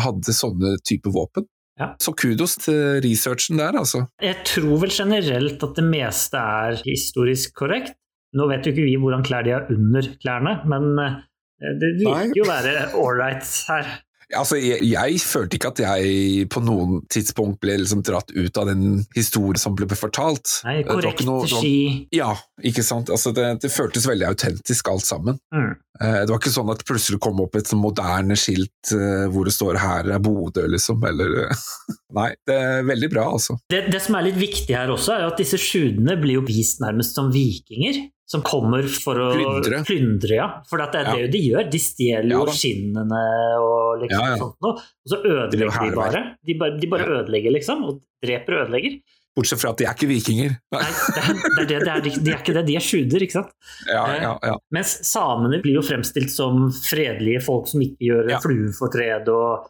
hadde 0.06 0.36
sånne 0.36 0.78
type 0.88 1.12
våpen. 1.14 1.50
Ja. 1.78 1.92
Så 2.02 2.14
kudos 2.18 2.56
til 2.58 2.98
researchen 3.06 3.60
der, 3.62 3.76
altså. 3.78 4.08
Jeg 4.24 4.40
tror 4.50 4.80
vel 4.82 4.94
generelt 4.94 5.62
at 5.62 5.78
det 5.78 5.86
meste 5.86 6.42
er 6.42 6.80
historisk 6.88 7.54
korrekt. 7.60 7.94
Nå 8.36 8.48
vet 8.50 8.66
jo 8.68 8.74
ikke 8.76 8.88
vi 8.90 8.98
hvordan 9.00 9.24
klær 9.24 9.44
de 9.48 9.56
har 9.56 9.70
under 9.72 10.10
klærne, 10.24 10.58
men 10.68 10.90
eh, 11.06 11.16
det 11.80 11.94
virker 12.02 12.36
jo 12.36 12.44
å 12.44 12.52
være 12.52 12.76
ålreit 13.00 13.48
her. 13.70 13.96
Altså, 14.36 14.58
jeg, 14.60 14.82
jeg 14.84 15.20
følte 15.24 15.56
ikke 15.56 15.70
at 15.72 15.80
jeg 15.80 16.48
på 16.52 16.60
noen 16.60 16.98
tidspunkt 17.08 17.62
ble 17.64 17.78
liksom 17.80 18.02
dratt 18.04 18.28
ut 18.36 18.58
av 18.60 18.66
den 18.68 19.06
historien 19.16 19.56
som 19.56 19.72
ble 19.80 19.88
fortalt. 19.96 20.58
Nei, 20.68 20.82
korrekt 20.84 21.24
noe- 21.24 21.48
ski. 21.48 22.10
Ja, 22.12 22.34
ikke 22.60 22.84
sant. 22.84 23.08
Altså, 23.08 23.32
det, 23.32 23.46
det 23.64 23.72
føltes 23.72 24.04
veldig 24.10 24.28
autentisk 24.28 24.90
alt 24.92 25.08
sammen. 25.08 25.40
Mm. 25.56 25.70
Eh, 26.02 26.18
Det 26.26 26.34
var 26.34 26.42
ikke 26.42 26.52
sånn 26.58 26.74
at 26.76 26.84
plutselig 26.84 27.22
kom 27.24 27.40
opp 27.40 27.56
et 27.56 27.72
sånn 27.72 27.80
moderne 27.80 28.36
skilt 28.36 28.92
eh, 28.92 29.30
hvor 29.32 29.48
det 29.48 29.56
står 29.56 29.80
'her 29.80 30.12
er 30.12 30.20
Bodø', 30.20 30.68
liksom, 30.76 31.00
eller 31.08 31.48
Nei, 32.20 32.34
det 32.44 32.60
er 32.60 32.84
veldig 32.84 33.10
bra, 33.16 33.30
altså. 33.32 33.56
Det, 33.72 33.86
det 33.96 34.02
som 34.04 34.20
er 34.20 34.28
litt 34.28 34.38
viktig 34.44 34.76
her 34.76 34.92
også, 34.92 35.16
er 35.16 35.26
at 35.32 35.40
disse 35.40 35.56
sjudene 35.56 36.20
blir 36.20 36.42
jo 36.42 36.46
vist 36.52 36.84
nærmest 36.84 37.16
som 37.16 37.32
vikinger. 37.32 38.04
Som 38.28 38.42
kommer 38.44 38.84
for 38.92 39.16
å 39.24 39.28
Plyndre. 39.38 39.78
plyndre, 39.88 40.36
ja. 40.36 40.48
For 40.68 40.78
det 40.82 40.96
er 41.00 41.06
Ja. 41.08 41.16
det 41.16 41.32
de 41.32 41.40
gjør. 41.50 41.70
De 41.72 41.80
stjeler 41.80 42.30
jo 42.34 42.42
ja, 42.46 42.52
skinnene 42.52 43.22
og 43.64 44.02
liksom 44.02 44.26
Ja, 44.26 44.36
sånt 44.42 44.58
noe. 44.62 44.74
Og 44.76 45.08
så 45.08 45.22
ødelegger 45.24 45.80
de 45.90 45.96
bare. 45.96 46.24
De 46.46 46.54
bare, 46.60 46.80
de 46.82 46.88
bare 46.92 47.06
ødelegger, 47.22 47.52
liksom. 47.56 47.86
Og 47.88 48.02
dreper 48.24 48.58
og 48.58 48.68
ødelegger. 48.68 49.00
Bortsett 49.38 49.62
fra 49.62 49.70
at 49.70 49.78
de 49.78 49.86
er 49.86 49.94
ikke 49.94 50.10
vikinger. 50.10 50.58
Nei. 50.74 50.82
Det 50.82 51.24
er, 51.24 51.66
det 51.70 51.78
er 51.78 51.84
det, 51.86 51.88
er, 51.88 52.02
de 52.26 52.32
er 52.34 52.38
ikke 52.42 52.54
det. 52.58 52.66
De 52.68 52.76
er 52.76 52.84
sjuder, 52.84 53.22
ikke 53.22 53.38
sant. 53.38 53.52
Ja, 53.88 54.04
ja, 54.18 54.32
ja. 54.44 54.56
Mens 54.74 54.98
samene 55.08 55.62
blir 55.62 55.78
jo 55.78 55.84
fremstilt 55.86 56.32
som 56.34 56.72
fredelige 56.74 57.44
folk 57.46 57.68
som 57.72 57.80
ikke 57.86 58.02
gjør 58.12 58.30
Ja. 58.34 58.40
fluefortred, 58.44 59.30
og 59.30 59.70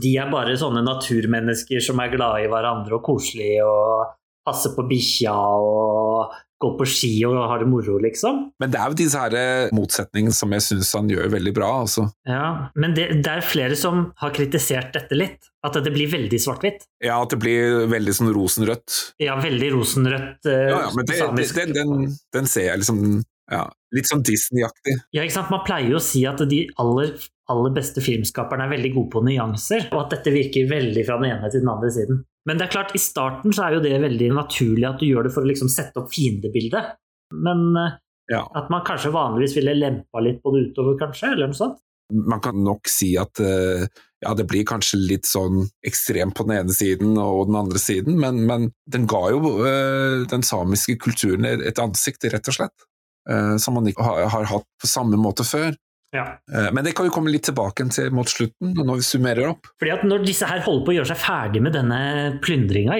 de 0.00 0.16
er 0.16 0.30
bare 0.30 0.54
sånne 0.56 0.80
naturmennesker 0.86 1.82
som 1.82 1.98
er 2.00 2.08
glade 2.16 2.44
i 2.44 2.48
hverandre 2.48 2.94
og 2.96 3.02
koselige 3.02 3.60
og 3.66 4.06
passer 4.46 4.70
på 4.76 4.86
bikkja 4.88 5.34
og 5.34 6.30
går 6.60 6.74
på 6.78 6.86
ski 6.88 7.12
og 7.28 7.38
ha 7.50 7.56
det 7.60 7.68
moro, 7.70 7.96
liksom. 8.02 8.42
Men 8.60 8.72
det 8.72 8.80
er 8.80 8.92
jo 8.92 8.98
disse 9.00 9.20
her 9.20 9.36
eh, 9.38 9.70
motsetningene 9.76 10.36
som 10.36 10.52
jeg 10.56 10.66
syns 10.66 10.92
han 10.96 11.08
gjør 11.10 11.30
veldig 11.32 11.54
bra, 11.56 11.70
altså. 11.86 12.06
Ja, 12.28 12.72
Men 12.76 12.96
det, 12.96 13.08
det 13.24 13.32
er 13.32 13.46
flere 13.46 13.78
som 13.78 14.10
har 14.20 14.34
kritisert 14.36 14.92
dette 14.96 15.18
litt. 15.18 15.48
At 15.66 15.76
det 15.84 15.92
blir 15.92 16.08
veldig 16.08 16.38
svart-hvitt. 16.40 16.86
Ja, 17.04 17.18
at 17.20 17.34
det 17.34 17.40
blir 17.42 17.82
veldig 17.90 18.14
sånn 18.16 18.30
rosenrødt. 18.32 18.94
Ja, 19.20 19.34
veldig 19.40 19.74
rosenrødt 19.74 20.48
eh, 20.48 20.68
Ja, 20.70 20.78
ja, 20.86 20.94
men 20.96 21.08
det, 21.10 21.18
det, 21.52 21.66
den, 21.76 22.14
den 22.32 22.48
ser 22.48 22.70
jeg 22.70 22.80
liksom 22.80 23.02
ja, 23.50 23.64
Litt 23.90 24.06
sånn 24.06 24.22
Disney-aktig. 24.22 24.94
Ja, 25.16 25.24
ikke 25.24 25.34
sant? 25.34 25.50
Man 25.50 25.64
pleier 25.66 25.90
jo 25.90 25.98
å 25.98 26.04
si 26.04 26.22
at 26.28 26.38
de 26.48 26.62
aller, 26.80 27.16
aller 27.50 27.72
beste 27.76 28.02
filmskaperne 28.04 28.66
er 28.66 28.72
veldig 28.76 28.92
gode 28.94 29.10
på 29.14 29.22
nyanser, 29.26 29.88
og 29.92 30.04
at 30.04 30.14
dette 30.16 30.32
virker 30.34 30.68
veldig 30.70 31.04
fra 31.08 31.18
den 31.20 31.32
ene 31.34 31.50
til 31.50 31.64
den 31.64 31.72
andre 31.72 31.90
siden. 31.94 32.22
Men 32.48 32.56
det 32.60 32.66
er 32.68 32.72
klart, 32.72 32.94
i 32.96 33.02
starten 33.02 33.52
så 33.52 33.66
er 33.66 33.76
jo 33.76 33.82
det 33.84 33.98
veldig 34.00 34.30
naturlig 34.38 34.86
at 34.88 35.02
du 35.02 35.08
gjør 35.10 35.26
det 35.28 35.34
for 35.34 35.44
å 35.44 35.50
liksom 35.50 35.68
sette 35.72 36.00
opp 36.00 36.12
fiendebildet. 36.14 36.94
Men 37.36 37.66
eh, 37.76 37.98
Ja. 38.30 38.44
at 38.54 38.70
man 38.70 38.84
kanskje 38.86 39.10
vanligvis 39.12 39.56
ville 39.58 39.74
lempa 39.74 40.22
litt 40.22 40.40
på 40.42 40.52
det 40.54 40.70
utover, 40.70 40.96
kanskje, 41.00 41.32
eller 41.34 41.50
noe 41.50 41.58
sånt. 41.58 41.80
Man 42.10 42.40
kan 42.42 42.56
nok 42.64 42.88
si 42.90 43.12
at 43.20 43.38
eh, 43.44 43.84
ja, 44.24 44.32
det 44.34 44.46
blir 44.50 44.64
kanskje 44.66 44.98
litt 45.02 45.28
sånn 45.28 45.64
ekstremt 45.86 46.34
på 46.38 46.46
den 46.46 46.56
ene 46.60 46.74
siden 46.74 47.18
og 47.22 47.46
den 47.50 47.58
andre 47.60 47.78
siden, 47.82 48.16
men, 48.22 48.40
men 48.48 48.70
den 48.90 49.06
ga 49.10 49.20
jo 49.34 49.52
eh, 49.66 50.24
den 50.30 50.42
samiske 50.46 50.96
kulturen 51.02 51.46
et 51.46 51.78
ansikt, 51.82 52.24
rett 52.32 52.48
og 52.50 52.56
slett. 52.62 52.86
som 53.60 53.74
man 53.76 53.86
ikke 53.86 54.02
har, 54.02 54.24
har 54.32 54.46
hatt 54.48 54.64
på 54.80 54.88
samme 54.88 55.18
måte 55.20 55.44
før. 55.44 55.74
Ja. 56.12 56.24
Eh, 56.52 56.70
Men 56.74 56.84
det 56.84 56.94
kan 56.96 57.06
vi 57.06 57.12
komme 57.14 57.30
litt 57.30 57.44
tilbake 57.46 57.86
til 57.94 58.10
mot 58.14 58.26
slutten, 58.30 58.74
når 58.74 58.98
vi 58.98 59.06
summerer 59.06 59.52
opp. 59.52 59.68
Fordi 59.78 59.92
at 59.94 60.02
Når 60.06 60.24
disse 60.26 60.48
her 60.48 60.60
holder 60.64 60.84
på 60.86 60.92
å 60.92 60.96
gjøre 60.98 61.10
seg 61.12 61.20
ferdig 61.22 61.62
med 61.62 61.72
denne 61.76 62.00
plyndringa, 62.42 62.98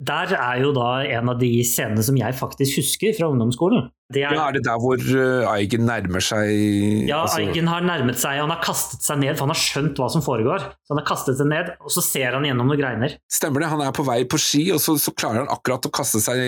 der 0.00 0.32
er 0.38 0.62
jo 0.62 0.72
da 0.72 1.02
en 1.18 1.28
av 1.28 1.38
de 1.40 1.50
scenene 1.66 2.02
som 2.06 2.16
jeg 2.16 2.32
faktisk 2.38 2.80
husker 2.80 3.12
fra 3.18 3.28
ungdomsskolen. 3.28 3.90
Det 4.10 4.22
er, 4.24 4.32
Ja, 4.32 4.46
er 4.48 4.52
det 4.56 4.62
der 4.64 4.78
hvor 4.80 4.96
eh, 4.96 5.44
Eigen 5.52 5.84
nærmer 5.84 6.22
seg 6.24 6.48
Ja, 7.08 7.24
altså- 7.26 7.42
Eigen 7.42 7.66
har 7.68 7.82
nærmet 7.84 8.16
seg, 8.16 8.38
og 8.40 8.48
han 8.48 8.56
har 8.56 8.62
kastet 8.64 9.02
seg 9.04 9.18
ned, 9.20 9.36
for 9.36 9.44
han 9.44 9.52
har 9.52 9.60
skjønt 9.60 9.96
hva 10.00 10.08
som 10.10 10.22
foregår. 10.22 10.60
Så 10.88 10.94
han 10.94 11.02
har 11.02 11.08
kastet 11.10 11.36
seg 11.36 11.46
ned, 11.46 11.74
og 11.84 11.90
så 11.92 12.00
ser 12.02 12.32
han 12.32 12.44
gjennom 12.48 12.66
noen 12.72 12.80
greiner. 12.80 13.18
Stemmer 13.28 13.60
det, 13.60 13.68
han 13.68 13.82
er 13.82 13.92
på 13.92 14.06
vei 14.06 14.22
på 14.24 14.40
ski, 14.40 14.70
og 14.72 14.80
så, 14.80 14.96
så 14.96 15.12
klarer 15.12 15.44
han 15.44 15.52
akkurat 15.52 15.84
å 15.84 15.92
kaste 15.92 16.22
seg 16.24 16.40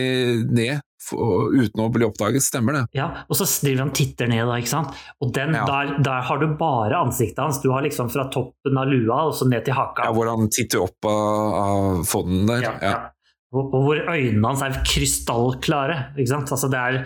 ned 0.49 0.81
for, 1.03 1.51
uten 1.57 1.81
å 1.85 1.89
bli 1.93 2.05
oppdaget. 2.07 2.43
Stemmer 2.45 2.77
det? 2.77 2.83
Ja, 2.99 3.09
Og 3.29 3.37
så 3.39 3.47
driver 3.65 3.87
han 3.87 3.93
titter 3.97 4.29
ned, 4.31 4.45
da, 4.47 4.59
ikke 4.61 4.73
sant. 4.73 4.95
Og 5.21 5.33
den, 5.37 5.55
Ja. 5.57 5.65
der, 5.67 5.95
der 6.05 6.21
har 6.29 6.39
du 6.39 6.47
bare 6.61 6.99
ansiktet 7.01 7.39
hans. 7.43 7.61
Du 7.63 7.71
har 7.73 7.83
liksom 7.83 8.11
fra 8.13 8.29
toppen 8.31 8.77
av 8.79 8.87
lua 8.91 9.23
og 9.29 9.35
så 9.35 9.49
ned 9.49 9.65
til 9.65 9.75
haka. 9.75 10.05
Ja, 10.09 10.13
hvor 10.17 10.29
han 10.29 10.49
titter 10.53 10.83
opp 10.85 11.09
av, 11.09 11.55
av 11.65 12.05
fonden 12.11 12.47
der. 12.47 12.63
Ja, 12.69 12.75
Ja. 12.83 12.91
ja. 12.91 13.01
Og, 13.53 13.73
og 13.75 13.83
hvor 13.83 13.99
øynene 14.13 14.47
hans 14.47 14.61
er 14.63 14.77
krystallklare. 14.87 16.13
Ikke 16.17 16.29
sant? 16.31 16.53
Altså 16.55 16.69
det 16.71 16.79
er, 16.79 16.99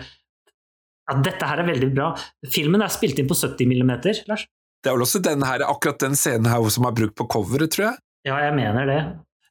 ja, 1.09 1.15
dette 1.25 1.47
her 1.49 1.61
er 1.63 1.67
veldig 1.71 1.89
bra. 1.95 2.11
Filmen 2.53 2.83
er 2.85 2.91
spilt 2.93 3.17
inn 3.21 3.29
på 3.29 3.37
70 3.37 3.65
millimeter, 3.69 4.19
Lars. 4.29 4.45
Det 4.83 4.91
er 4.91 4.97
vel 4.99 5.05
også 5.07 5.21
den 5.25 5.41
her, 5.41 5.63
akkurat 5.65 5.97
den 6.03 6.13
scenen 6.13 6.45
her 6.51 6.61
som 6.69 6.85
er 6.85 6.93
brukt 6.93 7.15
på 7.17 7.25
coveret, 7.33 7.71
tror 7.73 7.87
jeg. 7.87 7.97
Ja, 8.29 8.37
jeg 8.45 8.53
mener 8.57 8.85
det. 8.89 8.99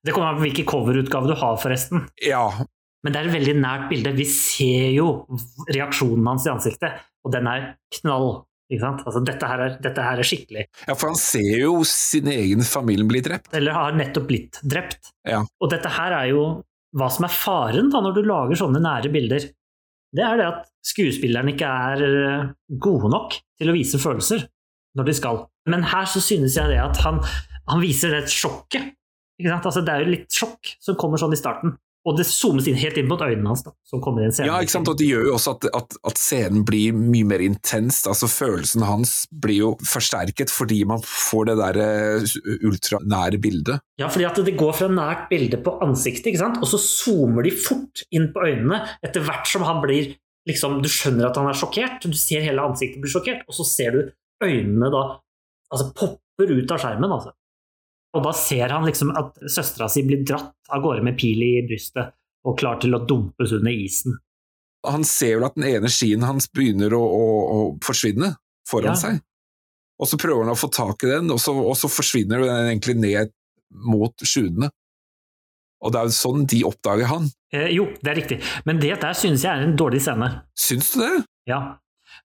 Det 0.06 0.12
kommer 0.14 0.30
an 0.30 0.38
på 0.38 0.44
hvilken 0.46 0.66
coverutgave 0.70 1.26
du 1.30 1.34
har, 1.40 1.56
forresten. 1.58 2.04
Ja, 2.22 2.44
Men 3.04 3.12
det 3.12 3.20
er 3.20 3.28
et 3.28 3.36
veldig 3.36 3.54
nært 3.60 3.86
bilde. 3.90 4.14
Vi 4.16 4.26
ser 4.28 4.90
jo 4.96 5.08
reaksjonen 5.68 6.26
hans 6.30 6.46
i 6.48 6.52
ansiktet, 6.52 7.02
og 7.24 7.34
den 7.34 7.48
er 7.50 7.70
knall. 8.00 8.28
Ikke 8.72 8.80
sant? 8.80 9.02
Altså, 9.04 9.20
dette, 9.28 9.48
her 9.48 9.60
er, 9.60 9.74
dette 9.84 10.04
her 10.06 10.20
er 10.20 10.26
skikkelig. 10.26 10.62
ja, 10.88 10.94
for 10.96 11.10
han 11.10 11.18
ser 11.20 11.50
jo 11.60 11.74
sin 11.88 12.30
egen 12.32 12.64
familie 12.64 13.04
bli 13.06 13.20
drept. 13.24 13.52
Eller 13.56 13.76
har 13.76 13.96
nettopp 13.96 14.30
blitt 14.30 14.60
drept. 14.64 15.12
Ja. 15.28 15.42
Og 15.60 15.70
dette 15.72 15.92
her 15.92 16.16
er 16.16 16.30
jo 16.32 16.46
hva 16.96 17.10
som 17.12 17.26
er 17.26 17.34
faren 17.34 17.90
da, 17.92 18.00
når 18.00 18.16
du 18.16 18.22
lager 18.24 18.58
sånne 18.58 18.80
nære 18.82 19.12
bilder. 19.12 19.50
Det 20.14 20.24
er 20.24 20.38
det 20.38 20.46
at 20.46 20.66
skuespillerne 20.86 21.52
ikke 21.52 21.68
er 21.68 22.04
eh, 22.06 22.50
gode 22.80 23.10
nok 23.12 23.36
til 23.58 23.70
å 23.70 23.76
vise 23.76 24.00
følelser 24.00 24.46
når 24.96 25.08
de 25.10 25.16
skal. 25.18 25.40
Men 25.70 25.86
her 25.90 26.06
så 26.08 26.22
synes 26.22 26.56
jeg 26.56 26.70
det 26.70 26.78
at 26.80 27.00
han, 27.04 27.18
han 27.68 27.82
viser 27.82 28.14
det 28.14 28.28
sjokket. 28.32 28.94
Ikke 29.40 29.50
sant? 29.50 29.66
Altså, 29.66 29.82
det 29.82 29.92
er 29.92 30.04
jo 30.04 30.14
litt 30.14 30.28
sjokk 30.32 30.76
som 30.80 30.96
kommer 30.98 31.20
sånn 31.20 31.34
i 31.34 31.40
starten. 31.40 31.74
Og 32.04 32.18
det 32.18 32.26
zoomes 32.28 32.66
inn 32.68 32.76
helt 32.76 32.98
inn 33.00 33.06
mot 33.08 33.22
øynene 33.24 33.48
hans, 33.48 33.62
da, 33.64 33.72
som 33.88 34.02
kommer 34.04 34.20
i 34.20 34.26
en 34.28 34.34
scene. 34.34 34.50
Ja, 34.50 34.58
ikke 34.60 34.74
sant? 34.74 34.90
og 34.92 34.98
det 35.00 35.06
gjør 35.08 35.28
jo 35.30 35.36
også 35.38 35.54
at, 35.56 35.66
at, 35.78 35.94
at 36.10 36.20
scenen 36.20 36.64
blir 36.68 36.96
mye 36.96 37.28
mer 37.30 37.44
intens. 37.44 38.02
altså 38.10 38.28
Følelsen 38.28 38.84
hans 38.84 39.14
blir 39.32 39.60
jo 39.62 39.70
forsterket 39.88 40.52
fordi 40.52 40.82
man 40.88 41.00
får 41.04 41.48
det 41.48 41.54
der 41.62 41.78
eh, 41.84 42.34
ultranære 42.68 43.40
bildet. 43.40 43.80
Ja, 44.00 44.10
fordi 44.12 44.28
at 44.28 44.42
det 44.44 44.56
går 44.60 44.76
fra 44.76 44.90
nært 44.92 45.30
bilde 45.30 45.60
på 45.64 45.78
ansiktet, 45.84 46.28
ikke 46.32 46.42
sant? 46.42 46.60
og 46.60 46.68
så 46.68 46.80
zoomer 46.82 47.46
de 47.46 47.54
fort 47.56 48.04
inn 48.12 48.28
på 48.34 48.44
øynene 48.50 48.82
etter 49.04 49.24
hvert 49.24 49.48
som 49.48 49.64
han 49.64 49.80
blir 49.84 50.12
liksom, 50.48 50.82
Du 50.84 50.90
skjønner 50.92 51.30
at 51.30 51.38
han 51.40 51.48
er 51.48 51.56
sjokkert, 51.56 52.04
du 52.04 52.18
ser 52.18 52.44
hele 52.44 52.64
ansiktet 52.68 53.00
bli 53.00 53.12
sjokkert, 53.12 53.46
og 53.48 53.56
så 53.56 53.64
ser 53.64 53.96
du 53.96 54.00
øynene 54.44 54.90
da 54.92 55.06
altså 55.72 55.88
popper 55.96 56.52
ut 56.52 56.74
av 56.74 56.82
skjermen. 56.82 57.16
altså. 57.16 57.32
Og 58.14 58.22
da 58.22 58.32
ser 58.38 58.70
han 58.70 58.84
liksom 58.86 59.10
at 59.18 59.40
søstera 59.50 59.88
si 59.90 60.04
blir 60.06 60.22
dratt 60.26 60.52
av 60.70 60.82
gårde 60.84 61.02
med 61.06 61.16
pil 61.18 61.40
i 61.42 61.52
brystet 61.66 62.12
og 62.46 62.58
klar 62.60 62.78
til 62.82 62.94
å 62.94 63.00
dumpes 63.08 63.52
under 63.56 63.72
isen. 63.74 64.18
Han 64.86 65.04
ser 65.08 65.38
vel 65.38 65.46
at 65.48 65.54
den 65.56 65.64
ene 65.70 65.88
skien 65.90 66.22
hans 66.28 66.46
begynner 66.52 66.92
å, 66.94 67.00
å, 67.00 67.24
å 67.54 67.58
forsvinne 67.84 68.34
foran 68.68 68.92
Ja. 68.92 69.00
seg. 69.00 69.22
Og 70.02 70.08
så 70.10 70.18
prøver 70.20 70.44
han 70.44 70.52
å 70.52 70.58
få 70.58 70.68
tak 70.74 71.04
i 71.06 71.10
den, 71.12 71.30
og 71.30 71.38
så, 71.40 71.54
og 71.54 71.76
så 71.78 71.88
forsvinner 71.88 72.42
den 72.42 72.68
egentlig 72.74 72.96
ned 72.98 73.30
mot 73.70 74.12
sjuende. 74.26 74.68
Og 75.84 75.92
det 75.94 76.00
er 76.00 76.08
jo 76.10 76.14
sånn 76.16 76.44
de 76.50 76.60
oppdager 76.66 77.08
han. 77.10 77.28
Eh, 77.54 77.70
jo, 77.76 77.86
det 78.02 78.10
er 78.12 78.18
riktig, 78.18 78.38
men 78.66 78.80
det 78.82 78.92
der 79.02 79.16
synes 79.16 79.44
jeg 79.46 79.52
er 79.52 79.64
en 79.66 79.76
dårlig 79.78 80.00
scene. 80.04 80.28
Syns 80.58 80.92
du 80.94 81.00
det? 81.02 81.12
Ja, 81.48 81.60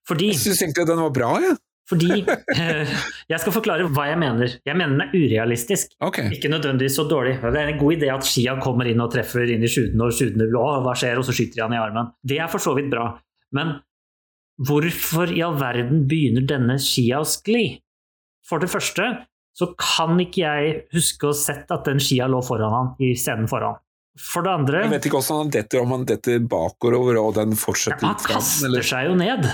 fordi 0.08 0.32
Jeg 0.34 0.42
syns 0.42 0.62
egentlig 0.64 0.88
den 0.90 1.02
var 1.04 1.14
bra, 1.16 1.32
jeg. 1.44 1.58
Fordi 1.90 2.22
eh, 2.22 2.92
Jeg 3.32 3.42
skal 3.42 3.54
forklare 3.56 3.88
hva 3.90 4.06
jeg 4.12 4.20
mener. 4.22 4.56
Jeg 4.68 4.78
mener 4.78 4.96
den 4.96 5.06
er 5.08 5.16
urealistisk. 5.16 5.96
Okay. 6.06 6.30
Ikke 6.36 6.52
nødvendigvis 6.52 7.00
så 7.00 7.08
dårlig. 7.10 7.38
Det 7.42 7.62
er 7.62 7.74
en 7.74 7.82
god 7.82 7.98
idé 7.98 8.12
at 8.14 8.28
skia 8.28 8.56
kommer 8.62 8.90
inn 8.90 9.02
og 9.04 9.12
treffer 9.14 9.50
inn 9.50 9.66
i 9.66 9.72
skjudene, 9.72 10.06
og 10.06 10.16
skjudene 10.16 10.50
å, 10.54 10.68
hva 10.86 10.96
skjer, 10.98 11.20
og 11.20 11.26
så 11.28 11.36
skyter 11.36 11.62
de 11.62 11.66
han 11.66 11.78
i 11.78 11.82
armen. 11.82 12.12
Det 12.22 12.40
er 12.42 12.52
for 12.52 12.62
så 12.64 12.76
vidt 12.78 12.92
bra. 12.94 13.12
Men 13.58 13.80
hvorfor 14.70 15.34
i 15.34 15.42
all 15.46 15.58
verden 15.60 16.06
begynner 16.10 16.46
denne 16.48 16.78
skia 16.84 17.24
å 17.24 17.28
skli? 17.28 17.80
For 18.46 18.62
det 18.62 18.72
første 18.72 19.10
så 19.60 19.74
kan 19.80 20.20
ikke 20.22 20.44
jeg 20.46 20.82
huske 20.94 21.30
å 21.30 21.36
sett 21.36 21.72
at 21.74 21.88
den 21.90 22.00
skia 22.04 22.30
lå 22.32 22.40
foran 22.46 22.76
han 22.76 22.92
i 23.04 23.12
scenen 23.18 23.50
foran. 23.50 23.80
For 24.20 24.44
det 24.44 24.52
andre 24.52 24.84
Jeg 24.84 24.92
vet 24.92 25.08
ikke 25.08 25.20
hvordan 25.22 25.42
han 25.44 25.52
detter, 25.54 25.82
om 25.82 25.94
han 25.96 26.06
detter 26.08 26.40
bakover 26.52 27.20
og 27.22 27.34
den 27.38 27.56
fortsetter 27.60 28.04
Han 28.04 28.16
litt 28.18 28.26
fram, 28.26 28.40
kaster 28.42 28.88
seg 28.90 29.08
jo 29.08 29.18
ned. 29.20 29.48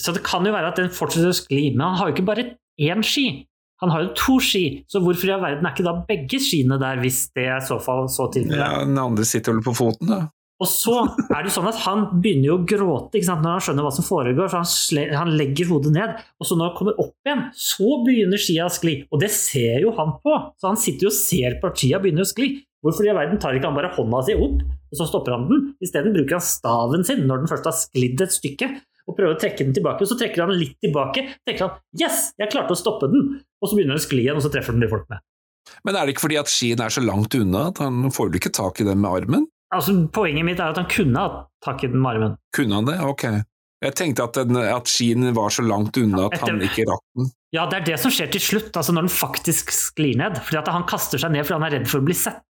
Så 0.00 0.14
det 0.16 0.24
kan 0.26 0.46
jo 0.46 0.52
være 0.54 0.72
at 0.72 0.78
den 0.80 0.92
fortsetter 0.92 1.32
å 1.32 1.36
skli, 1.36 1.70
men 1.74 1.84
han 1.86 1.98
har 2.00 2.10
jo 2.10 2.16
ikke 2.16 2.28
bare 2.28 2.46
én 2.80 3.02
ski. 3.04 3.26
Han 3.82 3.90
har 3.90 4.04
jo 4.04 4.12
to 4.14 4.36
ski, 4.42 4.84
så 4.90 5.02
hvorfor 5.02 5.28
i 5.28 5.34
all 5.34 5.42
verden 5.42 5.66
er 5.66 5.74
ikke 5.74 5.88
da 5.88 5.96
begge 6.06 6.38
skiene 6.40 6.78
der, 6.80 7.00
hvis 7.02 7.24
det 7.34 7.48
er 7.48 7.58
i 7.58 7.66
så 7.66 7.80
fall 7.82 8.06
så 8.12 8.28
tilfellet? 8.32 8.62
ja, 8.62 8.84
Den 8.86 9.00
andre 9.02 9.26
sitter 9.26 9.56
vel 9.56 9.64
på 9.66 9.74
foten, 9.74 10.12
da. 10.12 10.20
Og 10.62 10.68
så 10.70 10.92
er 11.02 11.40
det 11.42 11.50
jo 11.50 11.54
sånn 11.56 11.70
at 11.72 11.80
han 11.82 12.04
begynner 12.22 12.52
jo 12.52 12.56
å 12.60 12.66
gråte 12.70 13.18
når 13.26 13.48
han 13.48 13.64
skjønner 13.66 13.82
hva 13.82 13.90
som 13.96 14.06
foregår, 14.06 14.50
så 14.52 14.60
han, 14.60 15.14
han 15.18 15.32
legger 15.34 15.72
hodet 15.72 15.90
ned. 15.96 16.20
Og 16.38 16.46
så 16.46 16.54
når 16.54 16.68
han 16.68 16.76
kommer 16.78 17.00
opp 17.02 17.26
igjen, 17.26 17.42
så 17.58 17.96
begynner 18.06 18.38
skia 18.38 18.68
å 18.68 18.72
skli. 18.72 19.00
Og 19.10 19.24
det 19.24 19.32
ser 19.34 19.82
jo 19.82 19.90
han 19.98 20.14
på, 20.22 20.36
så 20.62 20.70
han 20.70 20.78
sitter 20.78 21.08
jo 21.08 21.10
og 21.10 21.18
ser 21.18 21.58
på 21.58 21.72
at 21.72 21.82
skia 21.82 21.98
begynner 22.02 22.22
å 22.22 22.30
skli. 22.30 22.52
Hvorfor 22.82 23.06
i 23.06 23.10
all 23.10 23.18
verden 23.18 23.42
tar 23.42 23.58
ikke 23.58 23.70
han 23.70 23.78
bare 23.78 23.90
hånda 23.96 24.22
si 24.26 24.38
opp, 24.38 24.62
og 24.62 24.98
så 25.00 25.08
stopper 25.10 25.34
han 25.34 25.48
den? 25.50 25.66
Isteden 25.82 26.14
bruker 26.14 26.38
han 26.38 26.46
staven 26.46 27.06
sin 27.06 27.26
når 27.26 27.42
den 27.42 27.50
først 27.50 27.66
har 27.66 27.76
sklidd 27.78 28.22
et 28.22 28.34
stykke, 28.34 28.70
og 29.08 29.16
prøver 29.18 29.36
å 29.36 29.40
trekke 29.40 29.66
den 29.66 29.76
tilbake. 29.76 30.04
Og 30.04 30.10
så 30.10 30.18
trekker 30.20 30.44
han 30.44 30.54
litt 30.56 30.78
tilbake, 30.84 31.26
tenker 31.46 31.66
han 31.66 31.76
'yes, 31.98 32.32
jeg 32.38 32.52
klarte 32.52 32.76
å 32.76 32.78
stoppe 32.78 33.10
den', 33.12 33.42
og 33.60 33.68
så 33.68 33.76
begynner 33.76 33.96
den 33.96 34.02
å 34.02 34.06
skli 34.06 34.22
igjen, 34.24 34.38
og 34.38 34.44
så 34.44 34.52
treffer 34.52 34.76
den 34.76 34.84
de 34.84 34.90
folk 34.92 35.08
med. 35.10 35.22
Men 35.86 35.96
er 35.96 36.06
det 36.06 36.14
ikke 36.14 36.26
fordi 36.26 36.40
at 36.40 36.50
skien 36.50 36.80
er 36.82 36.92
så 36.92 37.02
langt 37.04 37.34
unna 37.38 37.68
at 37.70 37.78
han 37.82 38.10
får 38.10 38.30
vel 38.30 38.40
ikke 38.40 38.54
tak 38.54 38.80
i 38.82 38.86
den 38.88 39.00
med 39.02 39.10
armen? 39.10 39.46
Altså, 39.72 39.94
Poenget 40.12 40.44
mitt 40.44 40.60
er 40.60 40.74
at 40.74 40.80
han 40.80 40.90
kunne 40.90 41.18
hatt 41.18 41.48
tak 41.64 41.84
i 41.84 41.90
den 41.90 42.02
med 42.02 42.16
armen. 42.16 42.36
Kunne 42.54 42.80
han 42.80 42.88
det? 42.90 42.98
Ok. 43.00 43.24
Jeg 43.82 43.96
tenkte 43.98 44.26
at, 44.28 44.38
den, 44.38 44.56
at 44.56 44.90
skien 44.90 45.26
var 45.34 45.50
så 45.50 45.64
langt 45.66 45.96
unna 45.98 46.28
at 46.28 46.38
han 46.44 46.60
ikke 46.62 46.84
rakk 46.86 47.02
den. 47.18 47.30
Ja, 47.52 47.66
det 47.68 47.80
er 47.80 47.86
det 47.90 47.98
som 48.00 48.12
skjer 48.14 48.30
til 48.32 48.40
slutt, 48.40 48.76
altså 48.78 48.94
når 48.94 49.08
den 49.08 49.12
faktisk 49.12 49.72
sklir 49.74 50.14
ned. 50.20 50.38
Fordi 50.44 50.60
at 50.60 50.70
han 50.72 50.86
kaster 50.88 51.20
seg 51.20 51.34
ned 51.34 51.44
fordi 51.44 51.58
han 51.58 51.66
er 51.66 51.74
redd 51.78 51.88
for 51.90 52.02
å 52.02 52.06
bli 52.06 52.16
sett. 52.16 52.44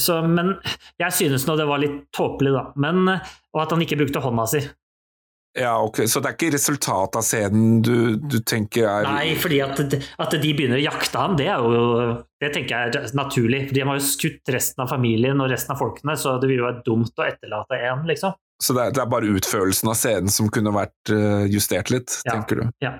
Så, 0.00 0.16
men 0.24 0.56
jeg 1.00 1.12
synes 1.12 1.44
nå 1.46 1.58
det 1.60 1.68
var 1.68 1.82
litt 1.82 2.06
tåpelig, 2.16 2.54
da. 2.56 2.64
Men, 2.80 3.04
og 3.52 3.62
at 3.62 3.74
han 3.74 3.84
ikke 3.84 4.00
brukte 4.00 4.22
hånda 4.24 4.46
si. 4.50 4.64
Ja, 5.54 5.76
ok. 5.86 6.00
Så 6.10 6.18
det 6.18 6.32
er 6.32 6.34
ikke 6.34 6.54
resultatet 6.56 7.18
av 7.20 7.22
scenen 7.22 7.76
du, 7.86 8.16
du 8.18 8.40
tenker 8.42 8.88
er 8.90 9.06
Nei, 9.06 9.36
fordi 9.38 9.60
at, 9.62 9.78
at 9.78 10.34
de 10.42 10.50
begynner 10.50 10.80
å 10.80 10.82
jakte 10.82 11.20
ham, 11.20 11.36
det 11.38 11.46
er 11.46 11.62
jo 11.62 11.84
Det 12.42 12.50
tenker 12.56 12.74
jeg 12.74 12.96
er 12.98 13.14
naturlig. 13.14 13.60
For 13.68 13.76
de 13.78 13.84
har 13.86 14.00
jo 14.00 14.04
skutt 14.04 14.50
resten 14.54 14.82
av 14.82 14.90
familien 14.90 15.40
og 15.40 15.52
resten 15.54 15.76
av 15.76 15.78
folkene, 15.80 16.16
så 16.18 16.34
det 16.42 16.50
ville 16.50 16.64
jo 16.64 16.68
være 16.68 16.82
dumt 16.88 17.22
å 17.22 17.28
etterlate 17.28 17.78
én, 17.86 18.02
liksom. 18.10 18.34
Så 18.62 18.74
det 18.76 18.82
er, 18.88 18.92
det 18.98 19.02
er 19.04 19.10
bare 19.14 19.30
utførelsen 19.34 19.90
av 19.90 19.96
scenen 19.98 20.30
som 20.32 20.50
kunne 20.52 20.72
vært 20.74 21.10
eh, 21.14 21.46
justert 21.54 21.90
litt, 21.94 22.18
Ja. 22.26 22.34
tenker 22.36 22.60
du? 22.60 22.66
Ja. 22.82 22.96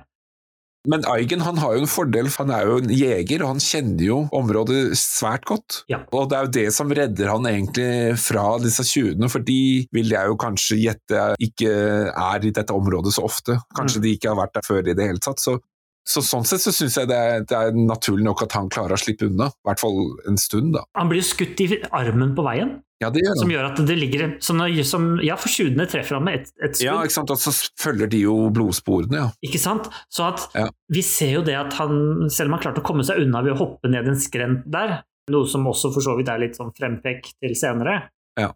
Men 0.86 1.04
Eigen 1.08 1.40
han 1.40 1.56
har 1.62 1.74
jo 1.78 1.84
en 1.84 1.88
fordel, 1.88 2.28
for 2.28 2.44
han 2.44 2.52
er 2.52 2.66
jo 2.68 2.78
en 2.82 2.90
jeger, 2.92 3.42
og 3.42 3.54
han 3.54 3.62
kjenner 3.64 4.04
jo 4.04 4.18
området 4.36 4.80
svært 5.00 5.46
godt. 5.48 5.78
Ja. 5.88 6.02
Og 6.12 6.28
det 6.28 6.36
er 6.36 6.44
jo 6.44 6.52
det 6.58 6.66
som 6.76 6.92
redder 6.92 7.30
han 7.32 7.48
egentlig 7.48 8.18
fra 8.20 8.58
disse 8.60 8.84
tjuvene, 8.84 9.30
for 9.32 9.40
de 9.46 9.56
vil 9.96 10.12
jeg 10.12 10.28
jo 10.28 10.36
kanskje 10.36 10.80
gjette 10.82 11.22
ikke 11.40 11.70
er 12.12 12.44
i 12.44 12.52
dette 12.52 12.76
området 12.76 13.14
så 13.16 13.24
ofte. 13.24 13.56
Kanskje 13.76 14.02
Mm. 14.02 14.02
de 14.04 14.12
ikke 14.18 14.28
har 14.28 14.36
vært 14.42 14.54
der 14.58 14.66
før 14.66 14.82
i 14.84 14.94
det 14.94 15.08
hele 15.08 15.22
tatt. 15.24 15.40
Så, 15.40 15.56
så 16.04 16.20
sånn 16.24 16.44
sett 16.44 16.60
så 16.60 16.72
syns 16.74 16.98
jeg 17.00 17.08
det 17.08 17.16
er, 17.16 17.44
det 17.48 17.56
er 17.56 17.76
naturlig 17.76 18.24
nok 18.26 18.42
at 18.44 18.52
han 18.58 18.68
klarer 18.72 18.92
å 18.96 19.00
slippe 19.00 19.24
unna. 19.30 19.46
I 19.48 19.68
hvert 19.70 19.80
fall 19.80 20.00
en 20.28 20.36
stund, 20.40 20.74
da. 20.76 20.82
Han 20.98 21.08
blir 21.08 21.24
skutt 21.24 21.60
i 21.64 21.68
armen 21.96 22.34
på 22.36 22.44
veien, 22.44 22.74
Ja, 23.02 23.08
det 23.10 23.24
gjør 23.24 23.38
som 23.40 23.50
gjør 23.50 23.66
at 23.72 23.80
det 23.88 23.96
ligger 23.98 24.26
som, 24.44 24.60
som, 24.86 25.06
Ja, 25.24 25.34
for 25.40 25.48
skjudene 25.52 25.86
treffer 25.90 26.16
han 26.18 26.24
med 26.24 26.42
et, 26.42 26.52
et 26.62 26.76
skudd. 26.76 26.86
Ja, 26.86 26.98
ikke 27.04 27.16
sant. 27.16 27.32
Og 27.34 27.40
så 27.42 27.52
følger 27.80 28.08
de 28.12 28.20
jo 28.22 28.36
blodsporene, 28.54 29.16
ja. 29.18 29.30
Ikke 29.44 29.60
sant? 29.60 29.88
Så 30.12 30.28
at 30.28 30.44
Ja. 30.54 30.68
vi 30.92 31.02
ser 31.02 31.32
jo 31.38 31.42
det 31.42 31.56
at 31.58 31.72
han, 31.80 32.28
selv 32.30 32.48
om 32.52 32.58
han 32.58 32.62
klarte 32.66 32.84
å 32.84 32.86
komme 32.86 33.04
seg 33.04 33.24
unna 33.24 33.42
ved 33.42 33.56
å 33.56 33.60
hoppe 33.64 33.90
ned 33.90 34.08
en 34.08 34.20
skrent 34.20 34.68
der, 34.70 35.02
noe 35.32 35.48
som 35.48 35.64
også 35.66 35.90
for 35.94 36.04
så 36.04 36.14
vidt 36.18 36.28
er 36.28 36.38
litt 36.44 36.56
sånn 36.60 36.72
frempekk 36.76 37.32
til 37.40 37.56
senere 37.56 38.10
Ja. 38.38 38.52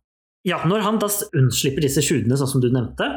Ja, 0.47 0.61
når 0.69 0.85
han 0.85 0.99
da 1.03 1.09
unnslipper 1.35 1.83
disse 1.83 2.01
skjudene, 2.05 2.37
sånn 2.39 2.49
som 2.49 2.61
du 2.63 2.69
nevnte, 2.71 3.09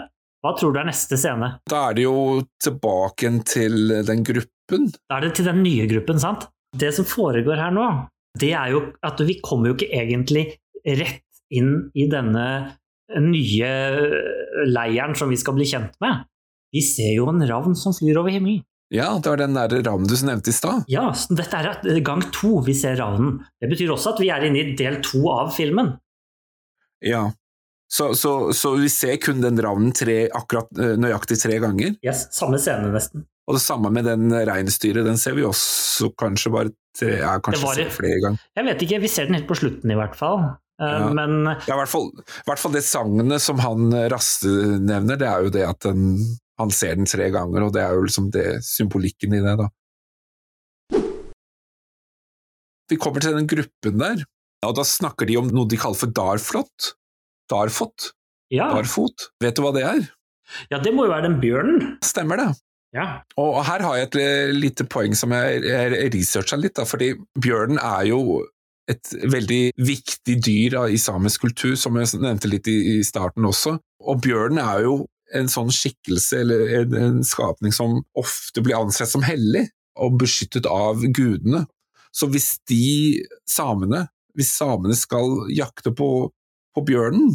hva 0.41 0.55
tror 0.57 0.73
du 0.73 0.79
er 0.81 0.87
neste 0.89 1.19
scene? 1.21 1.53
Da 1.69 1.83
er 1.89 1.97
det 1.97 2.07
jo 2.07 2.41
tilbake 2.61 3.29
til 3.45 3.93
den 4.07 4.23
gruppen. 4.25 4.89
Da 5.05 5.19
er 5.19 5.27
det 5.27 5.35
til 5.37 5.49
den 5.49 5.61
nye 5.61 5.85
gruppen, 5.89 6.21
sant? 6.21 6.47
Det 6.71 6.89
som 6.95 7.05
foregår 7.05 7.59
her 7.61 7.73
nå, 7.75 7.87
det 8.39 8.53
er 8.57 8.73
jo 8.73 8.85
at 9.05 9.21
vi 9.27 9.37
kommer 9.43 9.71
jo 9.71 9.77
ikke 9.77 9.91
egentlig 9.91 10.45
rett 10.87 11.25
inn 11.51 11.91
i 11.93 12.07
denne 12.09 12.47
nye 13.21 13.71
leiren 14.71 15.13
som 15.19 15.29
vi 15.29 15.39
skal 15.39 15.57
bli 15.57 15.67
kjent 15.67 15.97
med. 16.03 16.23
Vi 16.71 16.81
ser 16.85 17.11
jo 17.17 17.27
en 17.29 17.43
ravn 17.47 17.75
som 17.75 17.93
flyr 17.93 18.21
over 18.21 18.31
himmelen. 18.33 18.63
Ja, 18.91 19.13
det 19.23 19.29
var 19.29 19.39
den 19.39 19.55
der 19.55 19.71
ravnen 19.85 20.07
du 20.07 20.15
nevnte 20.27 20.51
i 20.51 20.55
stad. 20.55 20.87
Ja, 20.91 21.11
dette 21.31 21.59
er 21.59 21.99
gang 22.03 22.23
to 22.35 22.57
vi 22.65 22.73
ser 22.75 22.97
ravnen. 22.99 23.37
Det 23.61 23.69
betyr 23.71 23.93
også 23.93 24.15
at 24.15 24.23
vi 24.23 24.31
er 24.33 24.43
inne 24.47 24.63
i 24.63 24.73
del 24.79 24.99
to 25.05 25.21
av 25.31 25.53
filmen. 25.55 25.93
Ja, 27.03 27.29
så, 27.91 28.11
så, 28.15 28.31
så 28.55 28.71
vi 28.79 28.87
ser 28.91 29.17
kun 29.19 29.41
den 29.43 29.59
ravnen 29.61 29.91
tre, 29.97 30.23
akkurat 30.31 30.69
eh, 30.79 30.93
nøyaktig 31.01 31.35
tre 31.41 31.57
ganger. 31.59 31.97
Yes, 32.05 32.27
Samme 32.35 32.59
scene, 32.61 32.87
nesten. 32.93 33.25
Og 33.49 33.57
det 33.57 33.63
samme 33.65 33.89
med 33.91 34.05
den 34.07 34.29
reinsdyret, 34.47 35.03
den 35.03 35.17
ser 35.19 35.33
vi 35.35 35.43
også 35.43 36.11
kanskje 36.15 36.51
bare 36.53 36.71
tre, 36.95 37.17
ja, 37.19 37.33
kanskje 37.43 37.65
var- 37.67 37.89
flere 37.91 38.19
ganger. 38.23 38.43
Jeg 38.55 38.67
vet 38.69 38.85
ikke, 38.85 38.99
vi 39.03 39.09
ser 39.11 39.27
den 39.27 39.35
helt 39.39 39.49
på 39.49 39.57
slutten 39.59 39.91
i 39.91 39.97
hvert 39.99 40.15
fall. 40.15 40.45
Eh, 40.79 40.87
Ja. 40.87 41.09
Men 41.13 41.35
Ja, 41.67 41.75
i 41.75 41.79
hvert 41.81 41.91
fall, 41.91 42.07
i 42.15 42.47
hvert 42.47 42.61
fall 42.63 42.71
det 42.77 42.85
sagnet 42.87 43.41
som 43.43 43.59
han 43.61 43.91
eh, 43.93 44.07
Raste 44.13 44.47
nevner, 44.79 45.19
det 45.19 45.27
er 45.27 45.43
jo 45.43 45.51
det 45.53 45.65
at 45.67 45.83
den, 45.89 46.15
han 46.61 46.71
ser 46.71 46.95
den 46.95 47.05
tre 47.09 47.27
ganger, 47.33 47.67
og 47.67 47.73
det 47.75 47.83
er 47.83 47.93
jo 47.97 48.05
liksom 48.07 48.31
det 48.31 48.47
symbolikken 48.65 49.35
i 49.35 49.43
det, 49.43 49.57
da. 49.59 49.67
Vi 52.91 52.97
kommer 52.99 53.23
til 53.23 53.35
den 53.37 53.47
gruppen 53.47 53.99
der, 54.01 54.23
og 54.67 54.75
da 54.79 54.83
snakker 54.87 55.27
de 55.29 55.37
om 55.39 55.47
noe 55.51 55.67
de 55.69 55.77
kaller 55.79 55.99
for 55.99 56.11
darflot. 56.11 56.93
Darfot. 57.51 58.11
ja, 58.53 58.71
Darfot. 58.73 59.29
Vet 59.43 59.57
du 59.57 59.63
hva 59.65 59.75
det 59.75 59.85
er? 59.87 60.03
ja, 60.71 60.79
det 60.83 60.93
må 60.95 61.05
jo 61.07 61.13
være 61.13 61.29
den 61.29 61.39
bjørnen. 61.43 61.95
Stemmer 62.03 62.39
det. 62.41 62.49
Ja. 62.95 63.21
Og 63.39 63.61
her 63.67 63.83
har 63.85 63.97
jeg 63.97 64.09
et 64.09 64.17
eh, 64.19 64.49
lite 64.51 64.83
poeng 64.91 65.13
som 65.15 65.31
jeg 65.31 65.61
researcha 66.11 66.59
litt, 66.59 66.75
da, 66.75 66.83
fordi 66.87 67.13
bjørnen 67.39 67.79
er 67.79 68.09
jo 68.09 68.41
et 68.91 69.13
veldig 69.31 69.61
viktig 69.79 70.35
dyr 70.43 70.75
i 70.91 70.99
samisk 70.99 71.45
kultur, 71.45 71.77
som 71.79 71.95
jeg 71.99 72.19
nevnte 72.19 72.49
litt 72.51 72.67
i, 72.67 72.97
i 72.97 73.03
starten 73.07 73.47
også. 73.47 73.77
Og 74.03 74.23
bjørnen 74.23 74.59
er 74.63 74.83
jo 74.87 74.95
en 75.37 75.47
sånn 75.51 75.71
skikkelse, 75.71 76.41
eller 76.43 76.73
en, 76.81 76.97
en 76.99 77.21
skapning 77.23 77.71
som 77.75 78.01
ofte 78.19 78.63
blir 78.65 78.79
ansett 78.81 79.11
som 79.11 79.23
hellig 79.23 79.69
og 80.01 80.17
beskyttet 80.19 80.67
av 80.67 80.99
gudene. 81.15 81.63
Så 82.11 82.27
hvis 82.31 82.57
de 82.67 83.23
samene, 83.47 84.05
hvis 84.35 84.51
samene 84.57 84.97
skal 84.99 85.45
jakte 85.55 85.93
på, 85.95 86.27
på 86.75 86.83
bjørnen, 86.87 87.33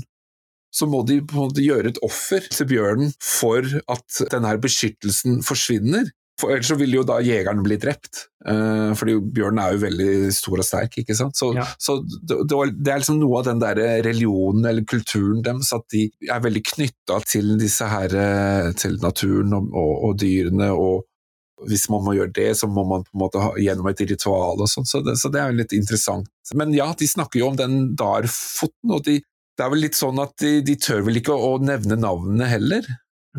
så 0.77 0.89
må 0.91 1.03
de 1.09 1.23
på 1.25 1.39
en 1.39 1.49
måte 1.49 1.65
gjøre 1.65 1.95
et 1.95 2.03
offer 2.05 2.45
til 2.53 2.69
bjørnen 2.69 3.13
for 3.23 3.65
at 3.65 4.23
denne 4.33 4.55
beskyttelsen 4.61 5.43
forsvinner. 5.47 6.11
For 6.37 6.53
ellers 6.53 6.69
så 6.69 6.77
vil 6.77 6.93
jo 6.93 7.03
da 7.09 7.17
jegeren 7.25 7.63
bli 7.65 7.79
drept, 7.81 8.27
uh, 8.45 8.93
fordi 8.99 9.15
bjørnen 9.39 9.63
er 9.63 9.73
jo 9.73 9.81
veldig 9.87 10.11
stor 10.37 10.61
og 10.61 10.67
sterk. 10.69 10.99
ikke 11.01 11.17
sant? 11.17 11.39
Så, 11.39 11.55
Ja. 11.57 11.65
så 11.81 12.03
det, 12.05 12.43
det 12.77 12.93
er 12.93 13.01
liksom 13.01 13.23
noe 13.23 13.41
av 13.41 13.47
den 13.49 13.63
der 13.63 13.81
religionen 14.05 14.69
eller 14.69 14.85
kulturen 14.85 15.41
deres, 15.47 15.73
at 15.73 15.87
de 15.95 16.11
er 16.29 16.45
veldig 16.45 16.63
knytta 16.75 17.23
til 17.25 17.57
disse 17.57 17.89
her, 17.89 18.13
eh, 18.13 18.73
til 18.77 18.99
naturen 19.01 19.57
og, 19.57 19.73
og, 19.73 19.93
og 20.11 20.19
dyrene. 20.21 20.69
og 20.77 21.07
hvis 21.65 21.87
man 21.93 22.05
må 22.05 22.17
gjøre 22.17 22.35
det, 22.37 22.51
så 22.59 22.69
må 22.69 22.85
man 22.89 23.05
på 23.07 23.15
en 23.15 23.23
måte 23.23 23.41
ha 23.41 23.53
gjennom 23.61 23.89
et 23.89 24.03
ritual 24.11 24.61
og 24.61 24.69
sånn, 24.69 24.89
så, 24.89 25.01
så 25.17 25.31
det 25.33 25.41
er 25.41 25.53
jo 25.53 25.61
litt 25.63 25.73
interessant. 25.77 26.29
Men 26.55 26.75
ja, 26.77 26.91
de 26.99 27.09
snakker 27.09 27.41
jo 27.41 27.51
om 27.51 27.59
den 27.59 27.79
darfoten, 27.99 28.93
og 28.93 29.07
de, 29.09 29.19
det 29.57 29.65
er 29.65 29.73
vel 29.73 29.85
litt 29.87 29.99
sånn 29.99 30.21
at 30.23 30.37
de, 30.43 30.59
de 30.67 30.77
tør 30.81 31.07
vel 31.07 31.23
ikke 31.23 31.37
å 31.37 31.57
nevne 31.65 31.99
navnene 32.01 32.49
heller. 32.51 32.89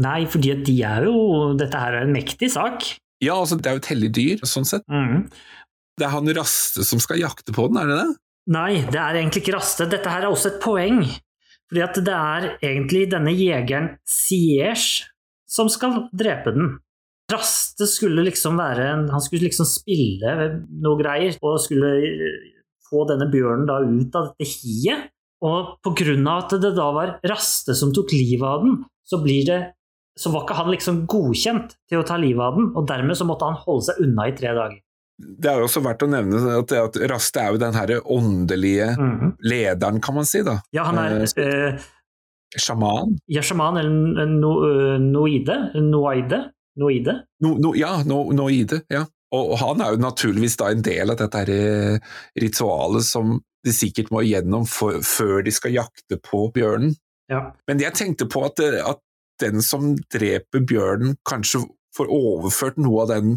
Nei, 0.02 0.22
fordi 0.30 0.54
de 0.66 0.76
er 0.86 1.08
jo 1.08 1.54
Dette 1.58 1.80
her 1.82 1.96
er 1.98 2.06
en 2.06 2.14
mektig 2.14 2.52
sak. 2.54 2.86
Ja, 3.24 3.34
altså 3.34 3.58
det 3.58 3.70
er 3.70 3.78
jo 3.78 3.82
et 3.82 3.92
hellig 3.92 4.12
dyr, 4.14 4.44
sånn 4.46 4.68
sett. 4.68 4.86
Mm. 4.94 5.26
Det 5.98 6.06
er 6.06 6.14
han 6.14 6.30
Raste 6.38 6.86
som 6.86 7.02
skal 7.02 7.22
jakte 7.24 7.54
på 7.56 7.66
den, 7.70 7.80
er 7.82 7.90
det 7.90 8.02
det? 8.04 8.10
Nei, 8.54 8.72
det 8.86 9.00
er 9.02 9.18
egentlig 9.18 9.44
ikke 9.44 9.58
Raste. 9.58 9.88
Dette 9.90 10.12
her 10.12 10.26
er 10.26 10.32
også 10.32 10.54
et 10.54 10.60
poeng. 10.64 11.02
Fordi 11.68 11.84
at 11.84 11.98
det 12.08 12.18
er 12.18 12.46
egentlig 12.64 13.08
denne 13.12 13.34
jegeren 13.36 13.90
Siege 14.08 15.08
som 15.50 15.72
skal 15.72 16.06
drepe 16.16 16.54
den. 16.56 16.78
Raste 17.32 17.88
skulle 17.92 18.24
liksom 18.24 18.56
være 18.58 18.86
en, 18.94 19.10
Han 19.12 19.20
skulle 19.24 19.50
liksom 19.50 19.68
spille 19.68 20.36
noe 20.84 20.98
greier 21.02 21.36
og 21.44 21.58
skulle 21.60 21.90
eh, 22.08 22.38
få 22.88 23.04
denne 23.10 23.28
bjørnen 23.32 23.66
da 23.68 23.82
ut 23.84 24.16
av 24.16 24.30
dette 24.32 24.48
hiet. 24.48 25.10
Og 25.44 25.76
av 25.84 26.46
at 26.46 26.56
det 26.64 26.72
da 26.78 26.86
var 26.96 27.20
Raste 27.28 27.76
som 27.78 27.92
tok 27.94 28.14
livet 28.16 28.48
av 28.48 28.64
den, 28.64 28.78
så 29.06 29.20
blir 29.22 29.44
det 29.46 29.60
så 30.18 30.32
var 30.34 30.48
ikke 30.48 30.56
han 30.58 30.72
liksom 30.74 30.96
godkjent 31.06 31.76
til 31.92 32.00
å 32.00 32.06
ta 32.08 32.16
livet 32.18 32.42
av 32.42 32.56
den, 32.58 32.72
og 32.74 32.88
dermed 32.90 33.14
så 33.20 33.26
måtte 33.30 33.46
han 33.46 33.60
holde 33.68 33.84
seg 33.86 34.00
unna 34.02 34.24
i 34.26 34.32
tre 34.34 34.50
dager. 34.58 34.80
Det 35.22 35.52
er 35.52 35.60
jo 35.62 35.68
også 35.68 35.84
verdt 35.86 36.02
å 36.06 36.10
nevne 36.10 36.40
at, 36.58 36.74
at 36.74 36.98
Raste 37.12 37.44
er 37.44 37.54
jo 37.54 37.60
den 37.62 37.78
her 37.78 37.94
åndelige 38.02 38.88
Mhm. 38.98 39.36
lederen, 39.46 40.02
kan 40.02 40.16
man 40.16 40.26
si. 40.26 40.42
da. 40.42 40.56
Ja, 40.74 40.86
han 40.90 40.98
er 40.98 41.22
Eh, 41.38 41.78
Ja, 42.56 42.60
Sjaman? 42.64 43.20
Yashaman 43.30 43.78
eller 43.78 44.26
no, 44.26 44.52
øh, 44.66 44.98
Noide? 45.04 46.52
Noide? 46.78 47.22
No, 47.44 47.56
no, 47.62 47.74
ja, 47.78 47.98
no, 48.06 48.28
Noide. 48.36 48.84
ja. 48.94 49.06
Og, 49.36 49.52
og 49.52 49.58
han 49.60 49.82
er 49.84 49.92
jo 49.92 50.00
naturligvis 50.00 50.56
da 50.60 50.70
en 50.72 50.84
del 50.86 51.12
av 51.12 51.18
dette 51.20 51.42
her, 51.42 51.50
eh, 51.52 52.14
ritualet 52.40 53.04
som 53.04 53.36
de 53.66 53.74
sikkert 53.76 54.12
må 54.14 54.22
igjennom 54.24 54.64
for, 54.70 55.02
før 55.04 55.42
de 55.44 55.52
skal 55.52 55.76
jakte 55.76 56.20
på 56.24 56.46
bjørnen. 56.56 56.94
Ja. 57.32 57.50
Men 57.68 57.84
jeg 57.84 57.98
tenkte 57.98 58.30
på 58.32 58.46
at, 58.48 58.62
at 58.62 59.02
den 59.44 59.60
som 59.66 59.96
dreper 60.14 60.64
bjørnen, 60.64 61.18
kanskje 61.28 61.66
får 61.98 62.14
overført 62.14 62.80
noe 62.80 63.04
av 63.04 63.12
den 63.12 63.36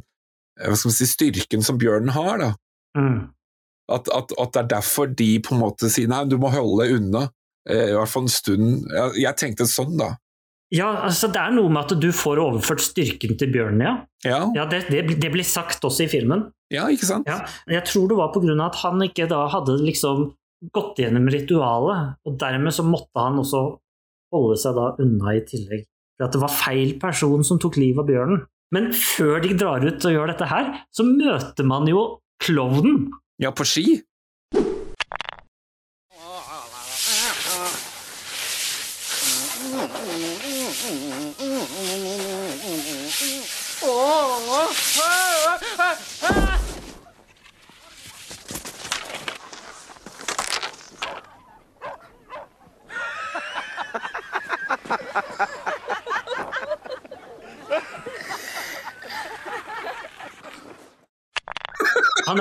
eh, 0.61 0.78
si, 0.78 1.09
styrken 1.11 1.66
som 1.66 1.80
bjørnen 1.80 2.14
har. 2.14 2.38
da. 2.38 2.51
Mm. 2.99 3.20
At, 3.91 4.07
at, 4.14 4.32
at 4.38 4.55
det 4.55 4.62
er 4.62 4.72
derfor 4.76 5.11
de 5.11 5.32
på 5.43 5.57
en 5.57 5.64
måte 5.64 5.91
sier 5.91 6.11
nei, 6.11 6.22
du 6.30 6.38
må 6.38 6.53
holde 6.55 6.84
deg 6.84 7.01
unna, 7.01 7.26
eh, 7.66 7.88
i 7.91 7.97
hvert 7.99 8.12
fall 8.12 8.28
en 8.28 8.34
stund. 8.36 8.86
Jeg, 8.95 9.16
jeg 9.24 9.41
tenkte 9.43 9.66
sånn, 9.66 9.97
da. 9.99 10.12
Ja, 10.71 10.89
altså 11.09 11.29
det 11.35 11.41
er 11.43 11.55
noe 11.57 11.71
med 11.73 11.83
at 11.83 11.99
du 11.99 12.11
får 12.14 12.39
overført 12.39 12.83
styrken 12.85 13.35
til 13.39 13.51
bjørnen, 13.51 13.83
ja. 13.83 13.95
Ja, 14.23 14.41
ja 14.55 14.66
det, 14.71 14.85
det, 14.93 15.16
det 15.18 15.31
blir 15.35 15.47
sagt 15.47 15.83
også 15.87 16.05
i 16.05 16.11
filmen. 16.12 16.47
ja 16.71 16.87
ikke 16.93 17.09
sant? 17.09 17.27
Ja. 17.31 17.41
Jeg 17.71 17.83
tror 17.89 18.11
det 18.11 18.18
var 18.21 18.31
av 18.31 18.66
at 18.68 18.79
han 18.85 19.03
ikke 19.03 19.27
da 19.31 19.47
hadde 19.51 19.81
liksom 19.83 20.29
gått 20.75 21.01
gjennom 21.01 21.27
ritualet, 21.33 22.16
og 22.27 22.39
dermed 22.39 22.75
så 22.77 22.85
måtte 22.87 23.18
han 23.18 23.41
også 23.41 23.64
holde 24.35 24.59
seg 24.61 24.77
da 24.77 24.91
unna 25.03 25.35
i 25.35 25.45
tillegg. 25.49 25.87
For 26.18 26.29
at 26.29 26.37
det 26.37 26.43
var 26.43 26.55
feil 26.55 26.95
person 27.01 27.47
som 27.47 27.59
tok 27.59 27.81
livet 27.81 28.05
av 28.05 28.11
bjørnen. 28.11 28.43
Men 28.71 28.93
før 28.95 29.41
de 29.43 29.57
drar 29.59 29.83
ut 29.83 30.05
og 30.07 30.14
gjør 30.14 30.31
dette 30.31 30.47
her, 30.47 30.68
så 30.95 31.07
møter 31.07 31.66
man 31.66 31.89
jo 31.91 32.05
klovnen. 32.45 33.09
Ja, 33.43 33.51
på 33.57 33.66
ski? 33.66 33.99
Han 41.41 41.49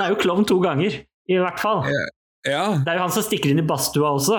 er 0.00 0.08
jo 0.12 0.18
klovn 0.20 0.44
to 0.44 0.58
ganger, 0.60 1.00
i 1.24 1.38
hvert 1.40 1.60
fall. 1.60 1.80
Ja, 2.44 2.66
Det 2.84 2.88
er 2.88 2.94
jo 2.98 3.06
han 3.06 3.16
som 3.16 3.24
stikker 3.24 3.50
inn 3.52 3.62
i 3.64 3.66
badstua 3.66 4.08
også, 4.16 4.36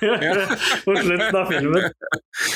på 0.86 0.94
slutten 0.96 1.36
av 1.36 1.50
filmen. 1.50 1.86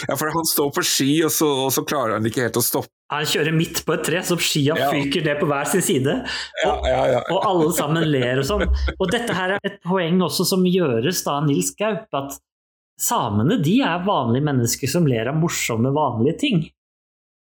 ja 0.09 0.16
for 0.16 0.32
han 0.34 0.49
står 0.49 0.72
på 0.76 0.84
ski, 0.86 1.11
og 1.26 1.32
så, 1.34 1.49
og 1.66 1.70
så 1.74 1.84
klarer 1.88 2.18
han 2.18 2.26
ikke 2.28 2.45
helt 2.47 2.59
å 2.61 2.64
stoppe. 2.64 2.93
Han 3.11 3.26
kjører 3.26 3.57
midt 3.57 3.80
på 3.86 3.95
et 3.97 4.05
tre, 4.07 4.20
så 4.22 4.36
skia 4.38 4.76
Ja. 4.78 4.91
fyker 4.95 5.24
ned 5.26 5.41
på 5.41 5.49
hver 5.51 5.66
sin 5.66 5.82
side. 5.82 6.12
Og, 6.66 6.86
ja, 6.86 7.01
ja. 7.16 7.22
og 7.32 7.47
alle 7.49 7.70
sammen 7.74 8.07
ler 8.11 8.38
og 8.43 8.47
sånn. 8.47 8.66
Og 8.97 9.11
dette 9.11 9.34
her 9.34 9.57
er 9.57 9.64
et 9.66 9.80
poeng 9.82 10.20
også 10.22 10.47
som 10.53 10.62
gjøres 10.68 11.24
da 11.26 11.41
Nils 11.47 11.72
Gaup, 11.78 12.07
at 12.14 12.38
samene 13.01 13.59
de 13.64 13.80
er 13.82 14.05
vanlige 14.07 14.47
mennesker 14.47 14.93
som 14.93 15.09
ler 15.11 15.32
av 15.32 15.41
morsomme, 15.41 15.91
vanlige 15.97 16.38
ting. 16.45 16.62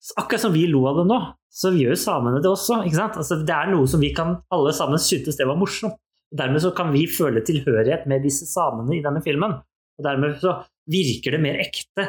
Så 0.04 0.18
Akkurat 0.20 0.44
som 0.44 0.56
vi 0.56 0.66
lo 0.68 0.82
av 0.90 0.98
det 1.00 1.08
nå, 1.08 1.20
så 1.54 1.72
gjør 1.72 1.96
samene 1.96 2.42
det 2.44 2.50
også. 2.50 2.82
Altså, 2.84 3.38
det 3.46 3.56
er 3.56 3.70
noe 3.72 3.88
som 3.88 4.02
vi 4.04 4.12
kan 4.16 4.42
alle 4.52 4.74
sammen 4.76 5.00
synes 5.00 5.38
det 5.40 5.48
var 5.48 5.56
morsomt. 5.60 5.96
Dermed 6.34 6.64
så 6.64 6.72
kan 6.76 6.90
vi 6.92 7.06
føle 7.08 7.44
tilhørighet 7.46 8.08
med 8.10 8.26
disse 8.26 8.48
samene 8.50 8.98
i 8.98 9.04
denne 9.06 9.22
filmen. 9.24 9.54
Og 10.00 10.08
dermed 10.08 10.38
så 10.42 10.62
virker 10.90 11.36
det 11.36 11.42
mer 11.44 11.60
ekte. 11.64 12.08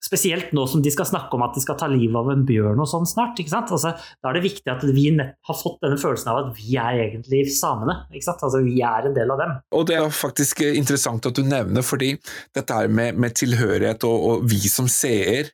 Spesielt 0.00 0.54
nå 0.56 0.62
som 0.64 0.80
de 0.80 0.88
skal 0.92 1.04
snakke 1.10 1.36
om 1.36 1.42
at 1.44 1.52
de 1.54 1.60
skal 1.60 1.76
ta 1.78 1.84
livet 1.90 2.16
av 2.16 2.30
en 2.32 2.44
bjørn 2.48 2.80
og 2.80 2.88
sånn 2.88 3.04
snart. 3.08 3.38
Altså, 3.52 3.92
da 3.92 4.30
er 4.30 4.38
det 4.38 4.44
viktig 4.46 4.72
at 4.72 4.84
vi 4.96 5.04
har 5.12 5.58
fått 5.60 5.82
denne 5.84 6.00
følelsen 6.00 6.30
av 6.32 6.40
at 6.40 6.54
vi 6.56 6.78
er 6.80 7.02
egentlig 7.04 7.42
samene. 7.52 7.98
Altså, 8.16 8.62
Vi 8.64 8.80
er 8.80 9.10
en 9.10 9.16
del 9.16 9.34
av 9.34 9.42
dem. 9.42 9.54
Og 9.76 9.86
det 9.90 9.98
er 10.00 10.08
faktisk 10.08 10.64
interessant 10.64 11.28
at 11.28 11.36
du 11.36 11.44
nevner, 11.44 11.84
fordi 11.84 12.14
dette 12.56 12.80
her 12.80 12.88
med, 12.88 13.20
med 13.20 13.36
tilhørighet 13.36 14.08
og, 14.08 14.26
og 14.30 14.48
vi 14.48 14.62
som 14.72 14.88
seer, 14.88 15.52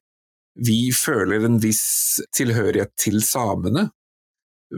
vi 0.57 0.93
føler 0.95 1.45
en 1.45 1.59
viss 1.61 2.22
tilhørighet 2.33 2.95
til 2.97 3.18
samene, 3.27 3.91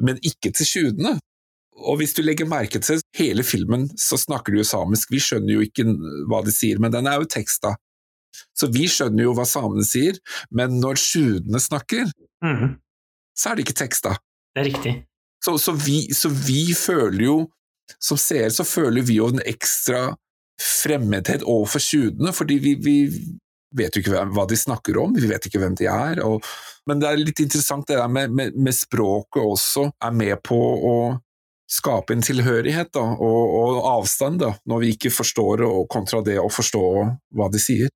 men 0.01 0.19
ikke 0.27 0.51
til 0.57 0.67
sjudene. 0.67 1.19
Og 1.79 2.01
hvis 2.01 2.15
du 2.17 2.23
legger 2.25 2.49
merke 2.51 2.81
til 2.83 3.01
hele 3.17 3.45
filmen, 3.47 3.87
så 3.99 4.19
snakker 4.19 4.53
de 4.55 4.63
jo 4.63 4.67
samisk. 4.67 5.11
Vi 5.15 5.21
skjønner 5.23 5.55
jo 5.55 5.65
ikke 5.67 5.85
hva 6.31 6.41
de 6.47 6.55
sier, 6.55 6.81
men 6.83 6.93
den 6.95 7.07
er 7.07 7.21
jo 7.23 7.29
teksta. 7.31 7.75
Så 8.59 8.69
vi 8.75 8.87
skjønner 8.91 9.25
jo 9.29 9.35
hva 9.39 9.45
samene 9.49 9.85
sier, 9.87 10.19
men 10.51 10.79
når 10.83 10.99
sjudene 11.01 11.61
snakker, 11.63 12.11
Mhm. 12.45 12.77
så 13.39 13.51
er 13.51 13.57
det 13.57 13.65
ikke 13.67 13.79
teksta. 13.85 14.17
Det 14.55 14.63
er 14.63 14.69
riktig. 14.73 14.95
Så, 15.45 15.57
så, 15.59 15.73
vi, 15.73 16.09
så 16.15 16.29
vi 16.29 16.75
føler 16.75 17.23
jo, 17.25 17.37
som 18.03 18.19
seere, 18.19 18.51
så 18.51 18.65
føler 18.67 19.03
vi 19.07 19.17
jo 19.19 19.29
en 19.33 19.41
ekstra 19.47 20.17
fremmedhet 20.61 21.43
overfor 21.47 21.81
judene, 21.83 22.33
fordi 22.35 22.59
vi, 22.63 22.75
vi 22.83 22.97
vet 23.79 23.95
jo 23.95 24.03
ikke 24.03 24.25
hva 24.35 24.45
de 24.51 24.57
snakker 24.59 24.99
om, 24.99 25.15
vi 25.15 25.29
vet 25.31 25.47
ikke 25.47 25.61
hvem 25.63 25.77
de 25.79 25.87
er. 25.91 26.21
Og, 26.27 26.43
men 26.87 26.99
det 27.03 27.09
er 27.09 27.21
litt 27.23 27.41
interessant 27.45 27.87
det 27.89 27.99
der 28.01 28.11
med, 28.11 28.31
med, 28.35 28.57
med 28.59 28.75
språket 28.75 29.43
også 29.45 29.89
er 30.03 30.15
med 30.19 30.43
på 30.47 30.59
å 30.59 30.95
skape 31.69 32.17
en 32.17 32.25
tilhørighet 32.25 32.91
da, 32.97 33.05
og, 33.05 33.55
og, 33.59 33.79
avstand, 33.99 34.41
da, 34.41 34.55
når 34.69 34.85
vi 34.85 34.95
ikke 34.97 35.13
forstår 35.13 35.65
og 35.67 35.85
kontra 35.93 36.23
det 36.25 36.39
å 36.41 36.49
forstå 36.53 36.85
hva 37.37 37.49
de 37.53 37.61
sier. 37.63 37.93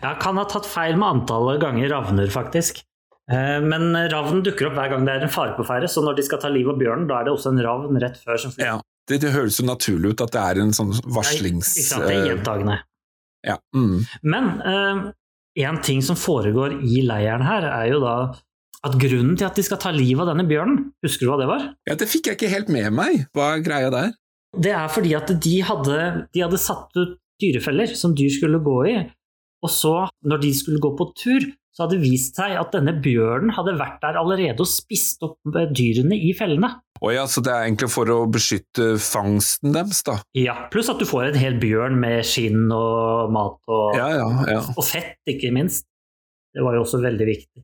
Jeg 0.00 0.16
kan 0.20 0.38
ha 0.40 0.46
tatt 0.48 0.68
feil 0.68 0.96
med 1.00 1.20
antallet 1.20 1.60
ganger 1.60 1.90
ravner, 1.92 2.30
faktisk. 2.32 2.82
Eh, 3.30 3.58
men 3.64 3.92
ravnen 4.12 4.44
dukker 4.44 4.70
opp 4.70 4.76
hver 4.78 4.92
gang 4.94 5.06
det 5.08 5.16
er 5.16 5.26
en 5.26 5.32
fare 5.32 5.56
på 5.56 5.66
ferde, 5.68 5.88
så 5.92 6.04
når 6.04 6.18
de 6.18 6.26
skal 6.28 6.40
ta 6.42 6.50
livet 6.52 6.74
av 6.74 6.80
bjørnen, 6.80 7.08
da 7.08 7.20
er 7.20 7.28
det 7.28 7.34
også 7.34 7.52
en 7.52 7.62
ravn 7.64 8.00
rett 8.02 8.20
før 8.24 8.40
som 8.44 8.54
flyr. 8.54 8.66
Ja, 8.66 8.76
det, 9.08 9.20
det, 9.24 9.32
høres 9.36 9.60
jo 9.60 9.66
naturlig 9.68 10.14
ut 10.14 10.24
at 10.24 10.34
det 10.36 10.44
er 10.44 10.62
en 10.64 10.76
sånn 10.76 10.92
varslings... 11.04 11.74
Ikke 11.76 11.88
sant, 11.88 12.06
det 12.08 12.16
er 12.16 12.30
gjentagende. 12.32 12.78
Ja. 13.46 13.56
Mm. 13.76 13.96
Men 14.28 14.50
uh, 14.60 15.04
en 15.64 15.80
ting 15.84 16.02
som 16.04 16.18
foregår 16.20 16.76
i 16.84 17.00
leiren 17.06 17.44
her, 17.46 17.68
er 17.70 17.90
jo 17.92 18.00
da 18.04 18.16
at 18.86 18.96
grunnen 18.96 19.36
til 19.36 19.46
at 19.48 19.58
de 19.58 19.64
skal 19.66 19.80
ta 19.82 19.92
livet 19.92 20.24
av 20.24 20.32
denne 20.32 20.48
bjørnen, 20.48 20.90
husker 21.04 21.26
du 21.26 21.32
hva 21.32 21.38
det 21.40 21.48
var? 21.50 21.66
Ja, 21.88 21.96
Det 22.00 22.08
fikk 22.08 22.30
jeg 22.30 22.38
ikke 22.38 22.52
helt 22.52 22.72
med 22.72 22.88
meg. 22.96 23.26
Hva 23.36 23.54
er 23.54 23.64
greia 23.64 23.92
der? 23.92 24.12
Det 24.56 24.72
er 24.74 24.90
fordi 24.90 25.14
at 25.14 25.30
de 25.44 25.56
hadde, 25.62 25.98
de 26.34 26.42
hadde 26.42 26.60
satt 26.60 26.96
ut 26.98 27.18
dyrefeller 27.40 27.92
som 27.96 28.16
dyr 28.16 28.32
skulle 28.34 28.60
gå 28.64 28.78
i, 28.90 28.98
og 29.60 29.72
så, 29.72 29.94
når 30.24 30.40
de 30.42 30.52
skulle 30.56 30.80
gå 30.82 30.90
på 30.96 31.10
tur, 31.16 31.46
så 31.70 31.84
hadde 31.84 31.98
det 32.00 32.08
vist 32.08 32.36
seg 32.36 32.56
at 32.58 32.72
denne 32.74 32.96
bjørnen 33.02 33.52
hadde 33.54 33.76
vært 33.78 34.00
der 34.02 34.18
allerede 34.18 34.64
og 34.64 34.68
spist 34.68 35.22
opp 35.24 35.38
dyrene 35.76 36.16
i 36.18 36.32
fellene. 36.36 36.72
Oh 37.00 37.12
ja, 37.14 37.24
Så 37.30 37.40
det 37.44 37.52
er 37.52 37.68
egentlig 37.68 37.88
for 37.92 38.10
å 38.12 38.18
beskytte 38.28 38.96
fangsten 39.00 39.72
deres, 39.76 40.02
da? 40.04 40.18
Ja, 40.36 40.56
pluss 40.72 40.90
at 40.92 41.00
du 41.00 41.06
får 41.08 41.30
en 41.30 41.40
hel 41.40 41.56
bjørn 41.62 41.96
med 42.00 42.26
skinn 42.28 42.66
og 42.74 43.30
mat 43.32 43.60
og, 43.70 43.96
ja, 43.96 44.10
ja, 44.18 44.28
ja. 44.50 44.60
og 44.74 44.84
fett, 44.84 45.16
ikke 45.30 45.52
minst. 45.54 45.86
Det 46.50 46.64
var 46.66 46.74
jo 46.76 46.82
også 46.82 47.00
veldig 47.00 47.28
viktig. 47.28 47.62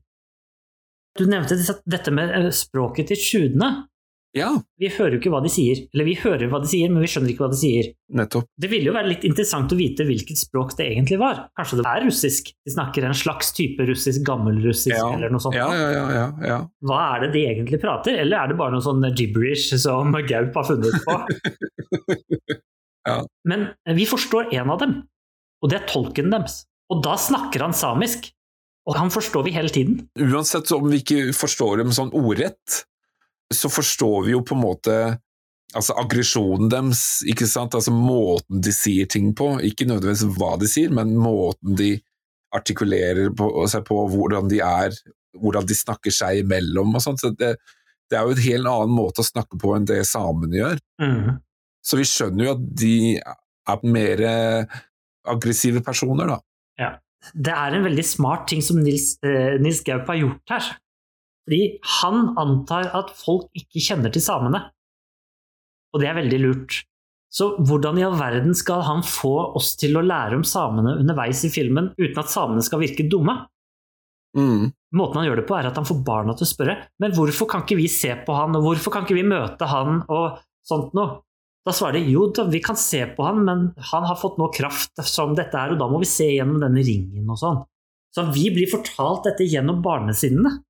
Du 1.17 1.25
nevnte 1.29 1.57
dette 1.85 2.13
med 2.13 2.33
eh, 2.37 2.49
språket 2.55 3.11
til 3.11 3.21
tjudene. 3.21 3.71
Ja. 4.37 4.49
Vi 4.77 4.89
hører 4.91 5.15
jo 5.15 5.19
ikke 5.21 5.31
hva 5.33 5.39
de 5.41 5.49
sier. 5.51 5.79
Eller 5.95 6.05
vi 6.07 6.13
hører 6.19 6.49
hva 6.51 6.59
de 6.61 6.69
sier, 6.69 6.91
men 6.91 7.01
vi 7.01 7.09
skjønner 7.09 7.31
ikke 7.31 7.45
hva 7.45 7.49
de 7.51 7.59
sier. 7.59 7.89
Nettopp. 8.17 8.45
Det 8.59 8.69
ville 8.69 8.91
jo 8.91 8.95
være 8.95 9.09
litt 9.09 9.25
interessant 9.27 9.73
å 9.73 9.77
vite 9.79 10.05
hvilket 10.07 10.39
språk 10.39 10.75
det 10.77 10.89
egentlig 10.91 11.19
var. 11.21 11.47
Kanskje 11.57 11.79
det 11.79 11.87
er 11.89 12.05
russisk? 12.05 12.51
De 12.67 12.75
snakker 12.75 13.07
en 13.07 13.17
slags 13.17 13.49
type 13.57 13.87
russisk, 13.89 14.21
gammelrussisk 14.27 14.93
ja. 14.93 15.09
eller 15.15 15.33
noe 15.33 15.43
sånt? 15.43 15.57
Ja, 15.57 15.67
ja, 15.73 15.89
ja, 15.95 16.27
ja, 16.51 16.59
Hva 16.85 17.01
er 17.15 17.25
det 17.25 17.33
de 17.33 17.43
egentlig 17.49 17.81
prater, 17.81 18.19
eller 18.21 18.43
er 18.43 18.51
det 18.51 18.59
bare 18.59 18.75
noe 18.75 18.85
sånn 18.85 19.09
gibberish 19.09 19.73
som 19.81 20.13
Gaup 20.29 20.61
har 20.61 20.69
funnet 20.69 21.07
på? 21.07 21.17
ja. 23.09 23.19
Men 23.49 23.69
vi 23.97 24.09
forstår 24.09 24.53
en 24.59 24.73
av 24.75 24.81
dem, 24.83 24.97
og 25.63 25.71
det 25.71 25.81
er 25.81 25.89
tolken 25.89 26.33
deres. 26.33 26.65
Og 26.93 27.01
da 27.03 27.17
snakker 27.19 27.65
han 27.65 27.75
samisk. 27.75 28.29
Og 28.87 28.95
han 28.95 29.11
forstår 29.11 29.43
vi 29.43 29.55
hele 29.55 29.71
tiden. 29.73 29.99
Uansett 30.19 30.71
om 30.71 30.87
vi 30.87 31.01
ikke 31.01 31.33
forstår 31.35 31.81
dem 31.81 31.93
sånn 31.95 32.13
ordrett, 32.15 32.83
så 33.53 33.71
forstår 33.71 34.27
vi 34.27 34.35
jo 34.35 34.43
på 34.47 34.55
en 34.55 34.63
måte 34.63 34.97
altså 35.75 35.95
aggresjonen 35.99 36.69
deres, 36.71 37.01
ikke 37.27 37.47
sant, 37.49 37.75
altså 37.75 37.91
måten 37.91 38.61
de 38.63 38.71
sier 38.71 39.09
ting 39.11 39.33
på, 39.35 39.57
ikke 39.67 39.87
nødvendigvis 39.89 40.37
hva 40.39 40.53
de 40.61 40.69
sier, 40.71 40.93
men 40.95 41.15
måten 41.19 41.75
de 41.79 41.97
artikulerer 42.55 43.33
på, 43.35 43.49
seg 43.67 43.83
på, 43.87 43.97
hvordan 44.13 44.47
de 44.51 44.61
er, 44.63 44.95
hvordan 45.37 45.67
de 45.67 45.75
snakker 45.75 46.13
seg 46.13 46.45
imellom 46.45 46.95
og 46.95 47.03
sånt. 47.03 47.19
Så 47.19 47.33
det, 47.35 47.57
det, 48.07 48.15
er 48.15 48.23
jo 48.23 48.37
en 48.37 48.45
helt 48.45 48.71
annen 48.71 48.95
måte 48.95 49.23
å 49.23 49.27
snakke 49.27 49.59
på 49.59 49.75
enn 49.75 49.89
det 49.89 49.99
samene 50.07 50.61
gjør. 50.61 50.79
Mm. 51.03 51.41
Så 51.83 51.99
vi 51.99 52.07
skjønner 52.07 52.47
jo 52.47 52.55
at 52.55 52.63
de 52.83 52.95
er 53.19 53.83
mer 53.83 54.23
aggressive 55.27 55.83
personer, 55.83 56.31
da. 56.31 56.39
Ja. 56.79 56.93
Det 57.33 57.53
er 57.53 57.75
en 57.75 57.85
veldig 57.87 58.05
smart 58.05 58.47
ting 58.51 58.63
som 58.65 58.79
Nils, 58.83 59.15
eh, 59.25 59.57
Nils 59.61 59.83
Gaup 59.85 60.07
har 60.11 60.19
gjort 60.19 60.53
her. 60.53 60.69
Fordi 61.47 61.61
han 62.01 62.33
antar 62.39 62.91
at 62.97 63.13
folk 63.15 63.47
ikke 63.55 63.83
kjenner 63.83 64.13
til 64.13 64.23
samene. 64.23 64.65
Og 65.95 66.03
det 66.03 66.09
er 66.09 66.19
veldig 66.19 66.39
lurt. 66.43 66.81
Så 67.31 67.53
hvordan 67.59 67.99
i 67.99 68.05
all 68.07 68.15
verden 68.19 68.55
skal 68.55 68.81
han 68.87 69.03
få 69.03 69.35
oss 69.59 69.75
til 69.79 69.97
å 69.99 70.03
lære 70.05 70.39
om 70.39 70.45
samene 70.47 70.95
underveis 71.01 71.43
i 71.47 71.51
filmen 71.51 71.91
uten 71.99 72.19
at 72.21 72.31
samene 72.31 72.63
skal 72.65 72.81
virke 72.83 73.07
dumme? 73.11 73.35
Mm. 74.37 74.71
Måten 74.95 75.21
han 75.21 75.27
gjør 75.27 75.41
det 75.41 75.47
på, 75.49 75.55
er 75.57 75.69
at 75.69 75.77
han 75.79 75.87
får 75.87 76.03
barna 76.07 76.35
til 76.37 76.45
å 76.45 76.49
spørre 76.49 76.75
men 77.01 77.15
hvorfor 77.15 77.49
kan 77.49 77.63
ikke 77.63 77.79
vi 77.79 77.87
se 77.91 78.13
på 78.27 78.35
han, 78.35 78.55
og 78.55 78.65
hvorfor 78.65 78.93
kan 78.93 79.07
ikke 79.07 79.17
vi 79.17 79.27
møte 79.27 79.67
han, 79.67 80.03
og 80.07 80.39
sånt 80.67 80.95
noe. 80.97 81.21
Da 81.67 81.73
svarer 81.75 81.99
de 81.99 82.13
jo, 82.13 82.29
vi 82.47 82.61
kan 82.63 82.77
se 82.79 83.01
på 83.11 83.25
han, 83.27 83.41
men 83.43 83.63
han 83.89 84.05
har 84.07 84.15
fått 84.15 84.37
noe 84.39 84.53
kraft 84.55 85.01
som 85.03 85.33
dette 85.35 85.57
er, 85.59 85.73
og 85.73 85.81
da 85.81 85.89
må 85.91 85.99
vi 85.99 86.07
se 86.07 86.29
gjennom 86.31 86.61
denne 86.63 86.83
ringen 86.87 87.27
og 87.27 87.39
sånn. 87.41 87.57
Så 88.15 88.23
vi 88.31 88.47
blir 88.55 88.69
fortalt 88.71 89.27
dette 89.27 89.45
gjennom 89.45 89.81
barnesinnene. 89.83 90.61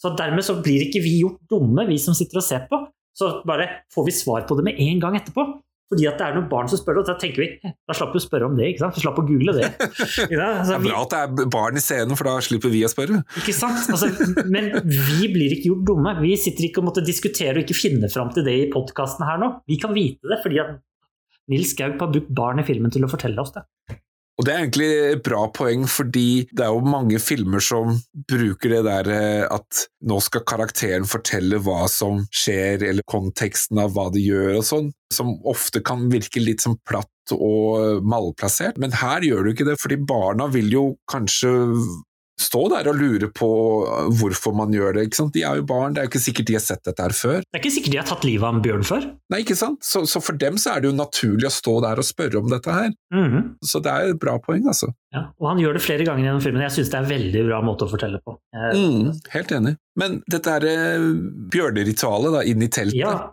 Så 0.00 0.14
dermed 0.16 0.46
så 0.46 0.56
blir 0.62 0.86
ikke 0.86 1.02
vi 1.04 1.18
gjort 1.20 1.42
dumme, 1.50 1.84
vi 1.90 1.98
som 2.00 2.16
sitter 2.16 2.40
og 2.40 2.46
ser 2.46 2.64
på. 2.70 2.80
Så 3.18 3.28
bare 3.46 3.66
får 3.92 4.06
vi 4.06 4.14
svar 4.14 4.46
på 4.48 4.56
det 4.56 4.64
med 4.70 4.80
en 4.80 5.02
gang 5.02 5.18
etterpå. 5.18 5.44
Fordi 5.88 6.04
at 6.04 6.18
det 6.20 6.24
er 6.26 6.34
noen 6.36 6.48
barn 6.50 6.68
som 6.68 6.76
spør, 6.76 6.98
og 7.00 7.06
da 7.08 7.14
tenker 7.16 7.40
vi 7.40 7.48
da 7.64 7.94
slapp 7.96 8.12
vi 8.12 8.20
å 8.20 8.24
spørre 8.24 8.48
om 8.50 8.56
det. 8.58 8.66
ikke 8.74 8.82
sant? 8.82 8.98
Vi 8.98 9.04
slapp 9.06 9.20
å 9.22 9.24
google 9.24 9.54
det. 9.56 9.70
Altså, 9.78 10.74
det 10.74 10.76
er 10.76 10.82
bra 10.84 10.98
at 11.00 11.14
det 11.14 11.20
er 11.46 11.48
barn 11.54 11.78
i 11.80 11.82
scenen, 11.82 12.18
for 12.18 12.28
da 12.28 12.34
slipper 12.44 12.72
vi 12.72 12.82
å 12.84 12.90
spørre. 12.92 13.22
Ikke 13.40 13.54
sant? 13.56 13.88
Altså, 13.94 14.10
men 14.52 14.68
vi 14.84 15.30
blir 15.32 15.54
ikke 15.56 15.70
gjort 15.70 15.86
dumme. 15.88 16.12
Vi 16.20 16.34
sitter 16.40 16.68
ikke 16.68 16.82
og 16.82 16.90
måtte 16.90 17.04
diskutere 17.06 17.56
og 17.56 17.64
ikke 17.64 17.78
finne 17.78 18.10
fram 18.12 18.32
til 18.34 18.44
det 18.46 18.56
i 18.58 18.68
podkasten 18.72 19.24
her 19.28 19.40
nå. 19.40 19.50
Vi 19.70 19.80
kan 19.80 19.96
vite 19.96 20.28
det 20.28 20.40
fordi 20.44 20.60
at 20.64 20.76
Nils 21.48 21.72
Gaup 21.78 22.02
har 22.04 22.12
brukt 22.12 22.28
barn 22.36 22.60
i 22.60 22.66
filmen 22.68 22.92
til 22.92 23.06
å 23.06 23.10
fortelle 23.10 23.40
oss 23.40 23.54
det. 23.56 23.64
Og 24.38 24.46
det 24.46 24.52
er 24.52 24.60
egentlig 24.62 24.88
et 25.02 25.22
bra 25.26 25.48
poeng, 25.50 25.82
fordi 25.90 26.46
det 26.54 26.62
er 26.62 26.70
jo 26.70 26.86
mange 26.86 27.18
filmer 27.18 27.62
som 27.64 27.96
bruker 28.30 28.76
det 28.76 28.82
der 28.86 29.10
eh, 29.10 29.44
at 29.50 29.88
nå 30.06 30.20
skal 30.22 30.44
karakteren 30.46 31.08
fortelle 31.10 31.58
hva 31.64 31.88
som 31.90 32.22
skjer, 32.30 32.84
eller 32.86 33.06
konteksten 33.10 33.82
av 33.82 33.96
hva 33.96 34.06
de 34.14 34.22
gjør 34.22 34.60
og 34.60 34.66
sånn, 34.68 34.92
som 35.14 35.34
ofte 35.48 35.82
kan 35.82 36.06
virke 36.12 36.42
litt 36.42 36.62
som 36.62 36.78
platt 36.86 37.34
og 37.34 38.04
malplassert. 38.06 38.78
Men 38.78 38.94
her 38.94 39.26
gjør 39.26 39.42
du 39.42 39.52
ikke 39.52 39.66
det, 39.72 39.78
fordi 39.82 39.98
barna 40.06 40.46
vil 40.54 40.70
jo 40.70 40.84
kanskje 41.10 41.50
stå 42.38 42.60
der 42.72 42.88
og 42.90 42.98
lure 42.98 43.28
på 43.34 43.48
hvorfor 44.20 44.54
man 44.56 44.74
gjør 44.74 44.96
det. 44.96 45.08
ikke 45.08 45.18
sant? 45.20 45.34
De 45.34 45.42
er 45.46 45.58
jo 45.58 45.66
barn, 45.68 45.94
det 45.94 46.02
er 46.02 46.06
jo 46.06 46.12
ikke 46.12 46.22
sikkert 46.22 46.50
de 46.50 46.56
har 46.58 46.64
sett 46.64 46.84
dette 46.86 47.04
her 47.04 47.14
før. 47.16 47.40
Det 47.42 47.58
er 47.58 47.62
ikke 47.62 47.74
sikkert 47.74 47.94
de 47.94 48.00
har 48.00 48.08
tatt 48.08 48.26
livet 48.26 48.46
av 48.46 48.56
en 48.56 48.62
bjørn 48.64 48.86
før. 48.86 49.08
Nei, 49.32 49.40
ikke 49.44 49.58
sant? 49.58 49.80
Så, 49.84 50.04
så, 50.10 50.22
for 50.24 50.38
dem 50.40 50.58
så 50.60 50.74
er 50.74 50.84
det 50.84 50.90
jo 50.90 50.96
naturlig 50.96 51.48
å 51.50 51.54
stå 51.54 51.74
der 51.84 52.02
og 52.02 52.06
spørre 52.06 52.42
om 52.42 52.50
dette 52.52 52.74
her. 52.74 52.92
Mm 53.14 53.28
-hmm. 53.28 53.48
Så 53.64 53.82
det 53.84 53.92
er 53.92 54.12
et 54.12 54.20
bra 54.20 54.38
poeng, 54.38 54.66
altså. 54.66 54.92
Ja, 55.14 55.32
og 55.40 55.48
han 55.48 55.58
gjør 55.58 55.74
det 55.74 55.82
flere 55.82 56.04
ganger 56.04 56.24
gjennom 56.24 56.42
filmen. 56.42 56.62
Jeg 56.62 56.72
syns 56.72 56.90
det 56.90 56.98
er 56.98 57.02
en 57.02 57.10
veldig 57.10 57.46
bra 57.48 57.62
måte 57.62 57.84
å 57.84 57.90
fortelle 57.90 58.20
på. 58.24 58.38
Jeg... 58.52 58.76
Mm, 58.76 59.12
helt 59.30 59.52
enig. 59.52 59.76
Men 59.96 60.22
dette 60.30 60.50
er 60.50 60.64
eh, 60.64 61.08
bjørneritualet 61.50 62.32
da, 62.32 62.42
inn 62.44 62.62
i 62.62 62.68
teltet. 62.68 62.98
Ja. 62.98 63.32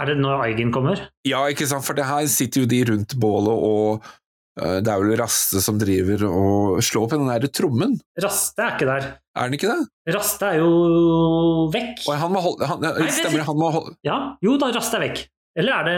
Er 0.00 0.08
det 0.08 0.16
når 0.18 0.40
Eigen 0.48 0.72
kommer? 0.72 0.98
Ja, 1.28 1.44
ikke 1.52 1.66
sant, 1.68 1.84
for 1.84 1.94
det 1.94 2.08
her 2.08 2.26
sitter 2.26 2.64
jo 2.64 2.66
de 2.66 2.80
rundt 2.88 3.14
bålet 3.20 3.52
og 3.52 4.06
det 4.52 4.90
er 4.92 5.00
vel 5.00 5.14
Raste 5.16 5.62
som 5.64 5.78
driver 5.80 6.26
og 6.28 6.82
slår 6.84 7.06
på 7.08 7.18
den 7.20 7.30
der 7.30 7.46
trommen? 7.48 7.94
Raste 8.20 8.60
er 8.60 8.74
ikke 8.74 8.88
der. 8.90 9.06
Er 9.32 9.48
den 9.48 9.56
ikke 9.56 9.70
det? 9.70 10.12
Raste 10.12 10.50
er 10.50 10.58
jo 10.60 11.68
vekk. 11.72 12.02
Og 12.04 12.18
han 12.20 12.34
må 12.34 12.42
holde, 12.44 12.68
han, 12.68 12.82
Nei, 12.84 13.06
stemmer 13.14 13.46
han 13.48 13.56
må 13.58 13.70
holde 13.72 13.94
Ja, 14.04 14.18
jo 14.44 14.58
da, 14.60 14.68
Raste 14.76 14.98
er 15.00 15.06
vekk. 15.06 15.22
Eller 15.56 15.78
er 15.78 15.88
det 15.88 15.96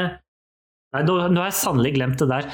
Nei, 0.94 1.02
nå, 1.08 1.16
nå 1.34 1.42
har 1.42 1.50
jeg 1.50 1.58
sannelig 1.58 1.96
glemt 1.96 2.20
det 2.22 2.30
der. 2.30 2.46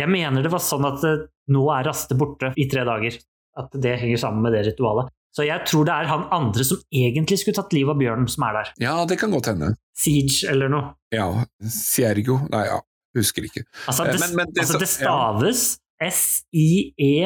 Jeg 0.00 0.08
mener 0.12 0.44
det 0.44 0.52
var 0.52 0.62
sånn 0.64 0.86
at 0.88 1.04
uh, 1.04 1.26
nå 1.52 1.66
er 1.74 1.84
Raste 1.90 2.16
borte 2.16 2.54
i 2.56 2.64
tre 2.72 2.86
dager. 2.88 3.20
At 3.60 3.76
det 3.76 3.98
henger 4.00 4.20
sammen 4.20 4.44
med 4.44 4.56
det 4.56 4.64
ritualet. 4.70 5.12
Så 5.36 5.44
jeg 5.44 5.68
tror 5.68 5.84
det 5.84 5.92
er 5.92 6.08
han 6.08 6.24
andre 6.32 6.64
som 6.64 6.80
egentlig 6.88 7.36
skulle 7.42 7.58
tatt 7.58 7.74
livet 7.76 7.92
av 7.92 8.00
bjørnen, 8.00 8.28
som 8.32 8.46
er 8.48 8.56
der. 8.56 8.70
Ja, 8.80 8.94
det 9.08 9.18
kan 9.20 9.34
godt 9.34 9.50
hende. 9.52 9.74
Siege 9.96 10.48
eller 10.48 10.72
noe. 10.72 10.94
Ja. 11.12 11.28
Siergo 11.60 12.38
Nei, 12.48 12.64
ja. 12.70 12.80
Husker 13.16 13.42
ikke. 13.48 13.62
Altså, 13.86 14.04
det, 14.04 14.20
men, 14.20 14.30
men 14.42 14.46
det, 14.52 14.60
altså, 14.66 14.78
det 14.82 14.88
staves 14.92 15.60
ja. 15.76 16.10
S-I-E-R-G-E. 16.12 17.24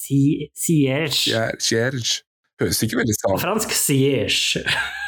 Sierge. 0.00 1.42
Sierge. 1.60 2.22
Høres 2.60 2.82
ikke 2.84 2.98
veldig 3.00 3.14
stavt 3.16 3.40
Fransk 3.42 3.70
Sierge. 3.76 4.62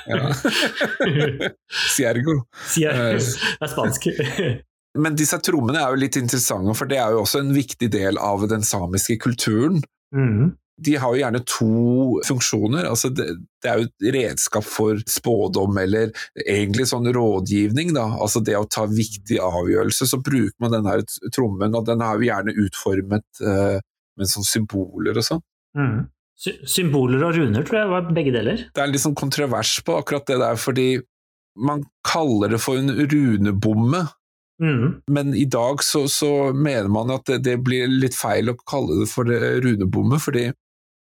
Siergo. 1.94 2.34
Sierge. 2.68 3.18
Det 3.18 3.66
er 3.66 3.72
spansk. 3.72 4.08
Men 5.02 5.16
disse 5.16 5.38
trommene 5.40 5.80
er 5.80 5.88
jo 5.94 6.00
litt 6.02 6.16
interessante, 6.20 6.74
for 6.76 6.84
det 6.90 6.98
er 7.00 7.14
jo 7.14 7.22
også 7.22 7.40
en 7.40 7.52
viktig 7.56 7.88
del 7.92 8.18
av 8.20 8.44
den 8.50 8.64
samiske 8.66 9.16
kulturen. 9.22 9.80
Mm 10.12 10.52
de 10.80 10.94
har 10.96 11.12
jo 11.14 11.20
gjerne 11.20 11.42
to 11.46 12.20
funksjoner. 12.26 12.86
Altså 12.88 13.10
det, 13.12 13.26
det, 13.62 13.68
er 13.68 13.80
jo 13.80 13.88
et 13.88 14.06
redskap 14.16 14.66
for 14.66 15.02
spådom, 15.10 15.76
eller 15.82 16.10
egentlig 16.46 16.88
sånn 16.90 17.10
rådgivning. 17.14 17.92
Da. 17.96 18.06
Altså 18.22 18.42
det 18.44 18.56
å 18.58 18.68
ta 18.70 18.86
viktige 18.90 19.44
avgjørelser, 19.44 20.10
så 20.10 20.20
bruker 20.22 20.56
man 20.62 20.74
denne 20.76 20.98
trommen, 21.34 21.76
og 21.76 21.86
den 21.88 22.02
er 22.04 22.16
jo 22.16 22.28
gjerne 22.30 22.56
utformet 22.64 23.44
uh, 23.44 23.78
med 24.18 24.32
sånn 24.32 24.48
symboler 24.48 25.20
og 25.20 25.28
sånn. 25.28 25.44
Mm. 25.78 26.00
Symboler 26.42 27.22
og 27.22 27.36
runer 27.36 27.64
tror 27.66 27.78
jeg 27.78 27.92
var 27.92 28.10
begge 28.16 28.32
deler. 28.34 28.64
Det 28.74 28.82
er 28.82 28.90
litt 28.90 29.04
sånn 29.04 29.18
kontrovers 29.18 29.76
på 29.86 29.94
akkurat 30.00 30.26
det 30.26 30.40
der, 30.42 30.58
fordi 30.58 30.88
man 31.54 31.84
kaller 32.08 32.54
det 32.54 32.58
for 32.64 32.80
en 32.80 32.90
runebomme. 32.90 34.06
Mm. 34.62 35.02
Men 35.10 35.34
i 35.34 35.44
dag 35.50 35.82
så, 35.84 36.06
så, 36.08 36.52
mener 36.54 36.88
man 36.92 37.10
at 37.10 37.26
det, 37.26 37.38
det, 37.46 37.56
blir 37.66 37.90
litt 37.90 38.14
feil 38.14 38.52
å 38.52 38.58
kalle 38.68 39.00
det 39.00 39.08
for 39.10 39.28
runebomme, 39.28 40.20
fordi 40.22 40.48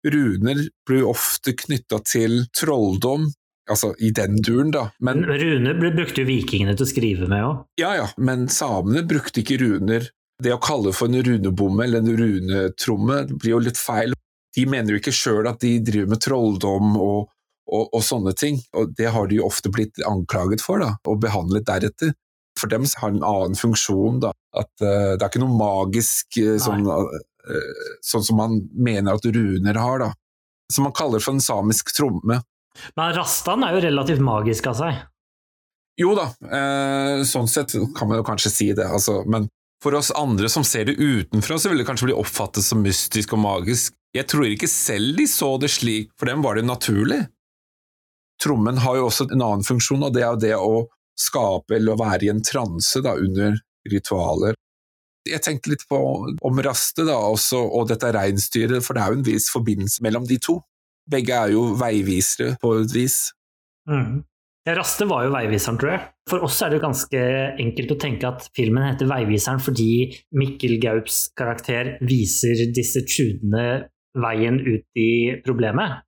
runer 0.08 0.62
blir 0.88 1.08
ofte 1.10 1.54
knytta 1.58 2.00
til 2.08 2.44
trolldom, 2.56 3.28
altså 3.70 3.94
i 4.00 4.12
den 4.16 4.40
duren, 4.42 4.72
da. 4.76 4.90
Men, 5.06 5.26
runer 5.26 5.78
brukte 5.80 6.24
jo 6.24 6.30
vikingene 6.30 6.76
til 6.78 6.88
å 6.88 6.90
skrive 6.90 7.30
med 7.32 7.46
òg. 7.46 7.66
Ja 7.82 7.94
ja, 7.98 8.08
men 8.18 8.48
samene 8.54 9.04
brukte 9.08 9.44
ikke 9.44 9.60
runer. 9.64 10.10
Det 10.40 10.54
å 10.56 10.62
kalle 10.64 10.94
for 10.96 11.12
en 11.12 11.20
runebomme 11.26 11.84
eller 11.84 12.04
en 12.04 12.16
runetromme 12.16 13.26
blir 13.36 13.58
jo 13.58 13.64
litt 13.66 13.80
feil. 13.80 14.16
De 14.56 14.64
mener 14.70 14.96
jo 14.96 15.02
ikke 15.02 15.16
sjøl 15.16 15.50
at 15.50 15.60
de 15.62 15.76
driver 15.84 16.16
med 16.16 16.24
trolldom 16.24 16.96
og, 16.96 17.28
og, 17.70 17.84
og, 17.92 18.02
sånne 18.06 18.34
ting, 18.40 18.58
og 18.74 18.96
det 18.98 19.12
har 19.14 19.30
de 19.30 19.42
jo 19.42 19.50
ofte 19.50 19.72
blitt 19.74 20.00
anklaget 20.08 20.64
for, 20.64 20.82
da, 20.82 20.96
og 21.06 21.22
behandlet 21.22 21.68
deretter. 21.68 22.16
For 22.60 22.72
dem 22.72 22.88
har 23.02 23.12
det 23.12 23.20
en 23.20 23.28
annen 23.28 23.60
funksjon, 23.60 24.24
da. 24.24 24.34
At 24.58 24.72
uh, 24.82 25.16
det 25.16 25.22
er 25.22 25.30
ikke 25.30 25.44
noe 25.44 25.60
magisk 25.60 26.40
uh, 26.42 26.56
sånn, 26.60 26.88
uh, 26.88 27.20
sånn 28.06 28.26
som 28.26 28.40
man 28.40 28.58
mener 28.74 29.18
at 29.18 29.26
runer 29.26 29.80
har, 29.82 30.04
da. 30.04 30.10
Som 30.74 30.86
man 30.88 30.96
kaller 30.96 31.24
for 31.24 31.34
en 31.36 31.44
samisk 31.44 31.94
tromme. 31.98 32.42
Men 32.96 33.16
Rastan 33.16 33.66
er 33.66 33.76
jo 33.76 33.86
relativt 33.88 34.22
magisk 34.24 34.70
av 34.70 34.78
seg? 34.80 35.00
Jo 36.00 36.14
da, 36.16 36.30
sånn 37.28 37.50
sett 37.52 37.74
kan 37.98 38.08
man 38.08 38.22
jo 38.22 38.28
kanskje 38.28 38.52
si 38.54 38.68
det, 38.72 38.86
altså, 38.88 39.18
men 39.28 39.50
for 39.84 39.96
oss 39.96 40.12
andre 40.16 40.50
som 40.52 40.64
ser 40.64 40.86
det 40.88 40.96
utenfra, 41.00 41.58
så 41.60 41.72
vil 41.72 41.82
det 41.82 41.88
kanskje 41.88 42.10
bli 42.10 42.16
oppfattet 42.16 42.64
som 42.64 42.82
mystisk 42.84 43.34
og 43.36 43.42
magisk. 43.44 43.96
Jeg 44.16 44.28
tror 44.32 44.48
ikke 44.48 44.68
selv 44.72 45.20
de 45.20 45.28
så 45.28 45.54
det 45.62 45.72
slik, 45.72 46.14
for 46.20 46.32
dem 46.32 46.44
var 46.44 46.56
det 46.56 46.66
naturlig. 46.68 47.20
Trommen 48.44 48.80
har 48.84 49.00
jo 49.00 49.10
også 49.10 49.28
en 49.30 49.44
annen 49.44 49.68
funksjon, 49.68 50.04
og 50.08 50.16
det 50.16 50.24
er 50.24 50.34
jo 50.34 50.42
det 50.44 50.56
å 50.56 50.86
skape 51.20 51.76
eller 51.76 51.96
å 51.96 52.00
være 52.00 52.28
i 52.28 52.32
en 52.32 52.44
transe 52.44 53.02
da, 53.04 53.18
under 53.20 53.60
ritualer. 53.92 54.56
Jeg 55.28 55.44
tenkte 55.44 55.74
litt 55.74 55.84
på 55.90 56.00
om 56.46 56.62
Raste 56.64 57.04
da, 57.08 57.18
også, 57.34 57.60
og 57.60 57.90
dette 57.92 58.14
reinsdyret, 58.16 58.84
for 58.86 58.96
det 58.96 59.04
er 59.04 59.12
jo 59.12 59.20
en 59.20 59.28
viss 59.28 59.50
forbindelse 59.52 60.06
mellom 60.06 60.28
de 60.30 60.40
to. 60.42 60.60
Begge 61.10 61.36
er 61.36 61.54
jo 61.56 61.74
veivisere 61.80 62.56
på 62.62 62.76
et 62.80 62.96
vis. 62.96 63.20
Mm. 63.90 64.22
Raste 64.70 65.08
var 65.10 65.24
jo 65.26 65.34
veiviseren, 65.34 65.80
tror 65.82 65.94
jeg. 65.96 66.02
For 66.30 66.46
oss 66.46 66.60
er 66.62 66.70
det 66.70 66.80
jo 66.80 66.84
ganske 66.84 67.22
enkelt 67.64 67.94
å 67.96 68.00
tenke 68.02 68.30
at 68.30 68.50
filmen 68.58 68.86
heter 68.86 69.10
Veiviseren 69.10 69.62
fordi 69.64 70.12
Mikkel 70.38 70.76
Gaups 70.84 71.30
karakter 71.38 71.96
viser 72.06 72.68
disse 72.76 73.02
tjudene 73.08 73.88
veien 74.20 74.60
ut 74.62 75.00
i 75.00 75.10
problemet. 75.46 76.04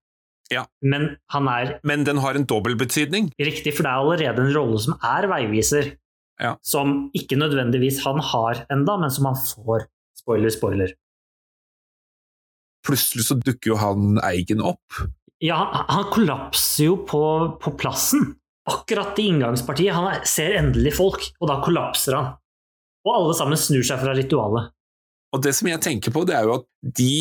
Ja. 0.52 0.66
Men 0.84 1.16
han 1.32 1.48
er 1.48 1.78
Men 1.88 2.04
den 2.04 2.20
har 2.20 2.36
en 2.36 2.46
dobbeltbetydning? 2.46 3.32
Riktig, 3.40 3.74
for 3.78 3.88
det 3.88 3.92
er 3.92 4.04
allerede 4.04 4.44
en 4.44 4.54
rolle 4.56 4.82
som 4.84 4.98
er 5.00 5.30
veiviser. 5.32 5.96
Ja. 6.42 6.56
Som 6.66 7.12
ikke 7.18 7.38
nødvendigvis 7.38 8.02
han 8.06 8.20
har 8.32 8.66
enda, 8.74 8.98
men 8.98 9.14
som 9.14 9.30
han 9.30 9.38
får. 9.38 9.86
Spoiler, 10.22 10.54
spoiler. 10.54 10.94
Plutselig 12.86 13.28
så 13.28 13.38
dukker 13.38 13.74
jo 13.74 13.80
han 13.82 14.18
Eigen 14.26 14.62
opp. 14.66 15.02
Ja, 15.42 15.62
han 15.90 16.10
kollapser 16.14 16.88
jo 16.90 17.00
på, 17.10 17.22
på 17.62 17.74
plassen 17.78 18.34
akkurat 18.70 19.18
i 19.22 19.30
inngangspartiet. 19.32 19.94
Han 19.94 20.26
ser 20.26 20.58
endelig 20.60 20.96
folk, 20.98 21.32
og 21.42 21.50
da 21.50 21.58
kollapser 21.66 22.18
han. 22.18 22.30
Og 23.06 23.16
alle 23.16 23.38
sammen 23.38 23.58
snur 23.58 23.86
seg 23.86 24.02
fra 24.02 24.14
ritualet. 24.18 24.74
Og 25.32 25.42
det 25.42 25.54
som 25.56 25.70
jeg 25.70 25.80
tenker 25.82 26.14
på, 26.14 26.26
det 26.28 26.36
er 26.36 26.48
jo 26.48 26.58
at 26.60 26.68
de 27.00 27.14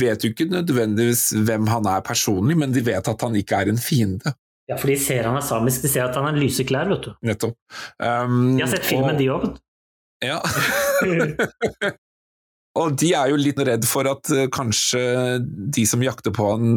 vet 0.00 0.24
jo 0.24 0.32
ikke 0.32 0.48
nødvendigvis 0.50 1.30
hvem 1.46 1.68
han 1.70 1.86
er 1.86 2.04
personlig, 2.04 2.56
men 2.58 2.74
de 2.74 2.82
vet 2.84 3.08
at 3.08 3.24
han 3.24 3.36
ikke 3.38 3.62
er 3.62 3.70
en 3.72 3.80
fiende. 3.80 4.34
Ja, 4.68 4.76
for 4.76 4.90
de 4.92 4.98
ser 5.00 5.24
han 5.24 5.38
er 5.38 5.44
samisk, 5.44 5.84
de 5.84 5.90
ser 5.90 6.04
at 6.04 6.16
han 6.18 6.28
har 6.28 6.36
lyse 6.36 6.66
klær, 6.68 6.90
vet 6.90 7.08
du. 7.08 7.12
Nettopp. 7.24 7.56
Um, 7.96 8.56
de 8.58 8.64
har 8.66 8.72
sett 8.74 8.88
filmen, 8.88 9.14
og... 9.14 9.20
de 9.20 9.30
òg. 9.32 9.46
Ja. 10.24 10.40
og 12.82 12.98
de 13.00 13.12
er 13.16 13.32
jo 13.32 13.38
litt 13.40 13.62
redd 13.64 13.86
for 13.88 14.08
at 14.10 14.34
uh, 14.34 14.44
kanskje 14.52 15.00
de 15.44 15.86
som 15.88 16.04
jakter 16.04 16.34
på 16.36 16.50
han 16.52 16.74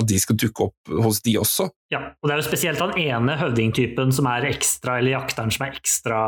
at 0.00 0.08
de 0.08 0.18
skal 0.20 0.38
dukke 0.40 0.68
opp 0.68 0.92
hos 1.04 1.20
de 1.24 1.36
også. 1.40 1.68
Ja, 1.92 2.00
og 2.20 2.28
det 2.28 2.34
er 2.34 2.40
jo 2.40 2.46
spesielt 2.46 2.80
han 2.80 2.94
ene 2.96 3.36
høvdingtypen 3.40 4.12
som 4.16 4.28
er 4.30 4.46
ekstra, 4.48 4.98
eller 5.00 5.18
jakteren 5.18 5.52
som 5.52 5.66
er 5.66 5.74
ekstra 5.76 6.20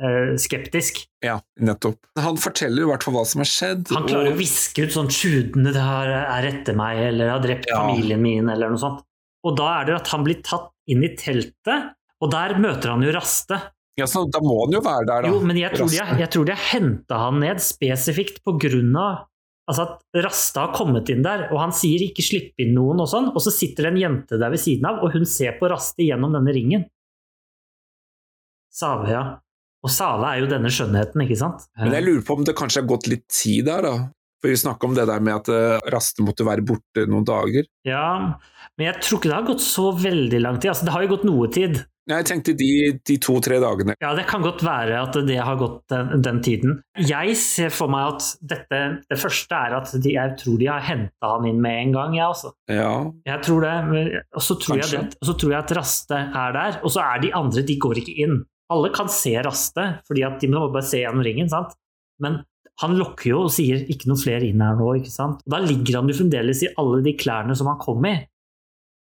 eh, 0.00 0.30
skeptisk. 0.40 1.02
Ja, 1.24 1.36
nettopp. 1.60 2.00
Han 2.16 2.40
forteller 2.40 2.86
i 2.86 2.88
hvert 2.88 3.04
fall 3.04 3.18
hva 3.18 3.26
som 3.28 3.44
har 3.44 3.50
skjedd. 3.50 3.92
Han 3.92 4.08
klarer 4.08 4.32
og... 4.32 4.38
å 4.38 4.40
viske 4.40 4.86
ut 4.86 4.96
sånn 4.96 5.12
'tjudene 5.12 5.74
er 5.76 6.48
etter 6.48 6.78
meg', 6.78 7.02
eller 7.10 7.34
'har 7.34 7.44
drept 7.44 7.68
ja. 7.68 7.82
familien 7.82 8.24
min', 8.24 8.48
eller 8.48 8.72
noe 8.72 8.80
sånt. 8.80 9.04
Og 9.48 9.56
da 9.56 9.70
er 9.78 9.88
det 9.88 9.96
at 9.96 10.12
han 10.12 10.26
blir 10.26 10.42
tatt 10.44 10.70
inn 10.90 11.04
i 11.04 11.14
teltet, 11.16 11.94
og 12.18 12.32
der 12.32 12.56
møter 12.60 12.92
han 12.92 13.04
jo 13.04 13.14
Raste. 13.14 13.58
Ja, 13.98 14.06
så 14.06 14.26
Da 14.30 14.40
må 14.44 14.60
han 14.64 14.76
jo 14.76 14.82
være 14.84 15.06
der, 15.08 15.24
da. 15.24 15.32
Jo, 15.32 15.40
men 15.42 15.58
jeg 15.58 15.74
tror, 15.74 15.88
de, 15.90 16.20
jeg 16.22 16.30
tror 16.34 16.46
de 16.46 16.54
har 16.54 16.66
henta 16.70 17.18
han 17.24 17.40
ned 17.42 17.62
spesifikt 17.64 18.42
av 18.46 19.26
Altså 19.68 19.84
at 19.84 20.22
Rasta 20.24 20.62
har 20.62 20.70
kommet 20.72 21.10
inn 21.12 21.20
der, 21.20 21.50
og 21.52 21.58
han 21.60 21.74
sier 21.76 22.00
ikke 22.00 22.24
'slipp 22.24 22.62
inn 22.62 22.70
noen', 22.72 23.02
og 23.04 23.08
sånn, 23.10 23.26
og 23.34 23.42
så 23.44 23.52
sitter 23.52 23.84
det 23.84 23.90
en 23.92 24.00
jente 24.00 24.38
der 24.40 24.48
ved 24.48 24.62
siden 24.62 24.86
av, 24.88 25.02
og 25.04 25.12
hun 25.12 25.26
ser 25.28 25.58
på 25.60 25.68
Raste 25.68 26.06
gjennom 26.06 26.32
denne 26.32 26.54
ringen. 26.56 26.86
Save, 28.72 29.10
ja. 29.12 29.22
Og 29.84 29.92
Save 29.92 30.24
er 30.24 30.40
jo 30.40 30.48
denne 30.48 30.72
skjønnheten, 30.72 31.20
ikke 31.20 31.36
sant? 31.36 31.68
Men 31.76 31.98
jeg 31.98 32.06
lurer 32.06 32.24
på 32.24 32.38
om 32.38 32.46
det 32.48 32.56
kanskje 32.56 32.80
har 32.80 32.88
gått 32.88 33.10
litt 33.12 33.26
tid 33.28 33.68
der, 33.68 33.84
da? 33.84 33.94
For 34.40 34.48
vi 34.48 34.56
snakka 34.56 34.88
om 34.88 34.96
det 34.96 35.04
der 35.10 35.20
med 35.20 35.34
at 35.34 35.50
eh, 35.52 35.90
Raste 35.92 36.24
måtte 36.24 36.46
være 36.46 36.64
borte 36.64 37.04
noen 37.10 37.26
dager. 37.26 37.68
Ja, 37.84 38.38
men 38.78 38.92
jeg 38.92 39.02
tror 39.02 39.18
ikke 39.18 39.30
det 39.30 39.38
har 39.38 39.46
gått 39.48 39.64
så 39.64 39.88
veldig 39.98 40.40
lang 40.44 40.58
tid. 40.62 40.70
Altså, 40.72 40.86
det 40.86 40.94
har 40.94 41.04
jo 41.04 41.14
gått 41.16 41.24
noe 41.26 41.48
tid. 41.50 41.80
Jeg 42.08 42.24
tenkte 42.24 42.54
de, 42.56 42.68
de 43.04 43.16
to-tre 43.20 43.58
dagene. 43.60 43.94
Ja, 44.00 44.14
det 44.16 44.24
kan 44.30 44.40
godt 44.40 44.62
være 44.64 45.00
at 45.02 45.16
det 45.28 45.36
har 45.44 45.58
gått 45.60 45.82
den, 45.92 46.22
den 46.24 46.38
tiden. 46.44 46.78
Jeg 46.96 47.34
ser 47.36 47.74
for 47.74 47.92
meg 47.92 48.14
at 48.14 48.28
dette 48.54 48.78
Det 49.10 49.18
første 49.20 49.58
er 49.58 49.76
at 49.76 49.92
de, 49.92 50.14
jeg 50.14 50.36
tror 50.40 50.56
de 50.62 50.70
har 50.70 50.86
henta 50.86 51.32
han 51.34 51.48
inn 51.50 51.58
med 51.60 51.82
en 51.82 51.96
gang, 51.98 52.16
jeg 52.16 52.24
også. 52.24 52.54
Ja. 52.72 52.92
Jeg 53.28 53.44
tror 53.44 53.66
det. 53.66 53.74
Og 54.32 54.46
så 54.46 54.56
tror, 54.62 54.80
jeg, 54.80 55.02
det, 55.10 55.20
så 55.28 55.34
tror 55.36 55.52
jeg 55.52 55.60
at 55.60 55.74
Raste 55.76 56.22
er 56.44 56.56
der. 56.56 56.80
Og 56.80 56.94
så 56.94 57.04
er 57.04 57.26
de 57.26 57.34
andre, 57.42 57.66
de 57.68 57.76
går 57.82 58.00
ikke 58.00 58.16
inn. 58.24 58.38
Alle 58.72 58.92
kan 58.94 59.12
se 59.12 59.34
Raste, 59.44 59.90
fordi 60.08 60.24
at 60.28 60.40
de 60.40 60.52
må 60.52 60.64
bare 60.72 60.86
se 60.88 61.02
gjennom 61.02 61.26
ringen, 61.26 61.52
sant. 61.52 61.76
Men 62.24 62.40
han 62.78 62.94
lokker 62.94 63.32
jo 63.32 63.44
og 63.46 63.52
sier 63.52 63.82
'ikke 63.82 64.06
noen 64.06 64.20
flere 64.22 64.46
inn 64.46 64.62
her 64.62 64.76
nå', 64.78 64.90
ikke 65.00 65.12
sant. 65.12 65.42
Og 65.44 65.50
da 65.50 65.58
ligger 65.60 65.98
han 65.98 66.08
jo 66.08 66.14
fremdeles 66.14 66.62
i 66.62 66.72
alle 66.78 67.02
de 67.02 67.16
klærne 67.18 67.56
som 67.58 67.66
han 67.70 67.80
kom 67.82 68.04
i. 68.06 68.16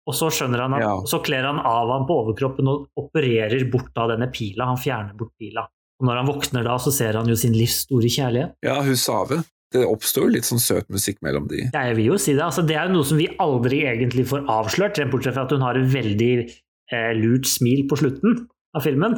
Og 0.05 0.17
så 0.17 0.29
skjønner 0.33 0.67
han 0.67 0.77
at, 0.77 0.85
ja. 0.85 0.93
så 1.09 1.21
kler 1.25 1.47
han 1.49 1.63
av 1.65 1.89
ham 1.95 2.05
på 2.09 2.19
overkroppen 2.25 2.69
og 2.69 3.01
opererer 3.01 3.65
bort 3.73 3.97
av 4.01 4.13
denne 4.13 4.29
pila. 4.33 4.69
Han 4.75 4.81
fjerner 4.81 5.17
bort 5.17 5.33
pila. 5.41 5.65
Og 6.01 6.09
når 6.09 6.21
han 6.21 6.29
våkner 6.29 6.67
da, 6.67 6.77
så 6.83 6.93
ser 6.93 7.17
han 7.17 7.31
jo 7.31 7.37
sin 7.39 7.55
livs 7.57 7.85
store 7.87 8.11
kjærlighet. 8.13 8.57
Ja, 8.67 8.81
hun 8.85 8.99
Save. 9.01 9.41
Det 9.75 9.83
oppstår 9.89 10.29
litt 10.31 10.47
sånn 10.47 10.63
søt 10.63 10.91
musikk 10.93 11.19
mellom 11.25 11.49
de. 11.51 11.65
Ja, 11.73 11.87
jeg 11.89 11.97
vil 11.99 12.13
jo 12.13 12.19
si 12.21 12.35
det. 12.37 12.45
Altså, 12.45 12.63
det 12.67 12.77
er 12.79 12.87
jo 12.87 12.99
noe 12.99 13.09
som 13.09 13.19
vi 13.19 13.31
aldri 13.43 13.81
egentlig 13.89 14.27
får 14.31 14.45
avslørt, 14.53 15.01
bortsett 15.11 15.35
fra 15.35 15.47
at 15.49 15.55
hun 15.55 15.65
har 15.65 15.81
et 15.81 15.89
veldig 15.91 16.33
eh, 16.45 17.13
lurt 17.19 17.49
smil 17.51 17.87
på 17.91 17.99
slutten 17.99 18.45
av 18.77 18.85
filmen. 18.85 19.17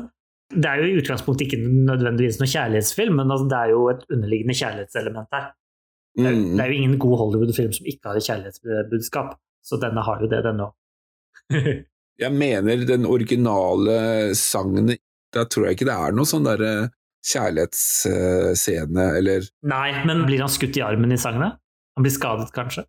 Det 0.55 0.71
er 0.71 0.81
jo 0.81 0.89
i 0.89 0.97
utgangspunktet 1.03 1.49
ikke 1.49 1.61
nødvendigvis 1.67 2.39
noen 2.41 2.53
kjærlighetsfilm, 2.53 3.19
men 3.19 3.35
altså, 3.35 3.51
det 3.51 3.59
er 3.59 3.75
jo 3.75 3.83
et 3.91 4.07
underliggende 4.07 4.57
kjærlighetselement 4.57 5.37
her. 5.37 5.51
Det 6.17 6.25
er, 6.25 6.39
mm. 6.39 6.49
det 6.55 6.65
er 6.65 6.73
jo 6.73 6.81
ingen 6.81 6.99
god 7.03 7.19
Hollywood-film 7.21 7.75
som 7.77 7.91
ikke 7.91 8.09
har 8.09 8.21
et 8.21 8.29
kjærlighetsbudskap. 8.31 9.37
Så 9.67 9.81
denne 9.83 10.05
har 10.07 10.23
jo 10.23 10.31
det, 10.31 10.41
denne 10.47 10.71
òg. 10.71 10.77
jeg 12.23 12.33
mener 12.33 12.87
den 12.89 13.07
originale 13.07 14.35
sangen 14.39 14.95
Da 15.35 15.45
tror 15.45 15.69
jeg 15.69 15.77
ikke 15.77 15.89
det 15.89 15.97
er 16.07 16.17
noe 16.17 16.29
sånn 16.29 16.47
derre 16.47 16.73
kjærlighetsscene, 17.27 19.05
eller 19.19 19.47
Nei, 19.67 19.89
men 20.07 20.23
blir 20.29 20.45
han 20.45 20.53
skutt 20.53 20.79
i 20.79 20.85
armen 20.87 21.11
i 21.11 21.19
sangene? 21.19 21.57
Han 21.99 22.05
blir 22.07 22.15
skadet, 22.15 22.53
kanskje? 22.55 22.85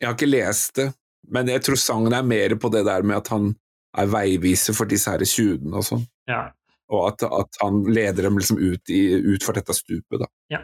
Jeg 0.00 0.08
har 0.08 0.16
ikke 0.16 0.30
lest 0.30 0.78
det, 0.80 0.86
men 1.32 1.50
jeg 1.52 1.62
tror 1.66 1.76
sangen 1.80 2.16
er 2.16 2.24
mer 2.24 2.56
på 2.60 2.70
det 2.72 2.84
der 2.88 3.04
med 3.04 3.20
at 3.20 3.28
han 3.34 3.52
er 4.00 4.08
veiviser 4.10 4.74
for 4.74 4.88
disse 4.90 5.12
her 5.12 5.22
tjuvene 5.28 5.78
og 5.78 5.86
sånn. 5.86 6.06
Ja 6.30 6.48
og 6.92 7.06
at, 7.08 7.24
at, 7.24 7.58
han 7.62 7.82
leder 7.88 8.26
dem 8.26 8.38
liksom 8.38 8.58
ut, 8.60 8.90
i, 8.92 9.16
ut 9.16 9.44
for 9.44 9.56
dette 9.56 9.74
stupet. 9.76 10.20
Da. 10.20 10.28
Ja. 10.52 10.60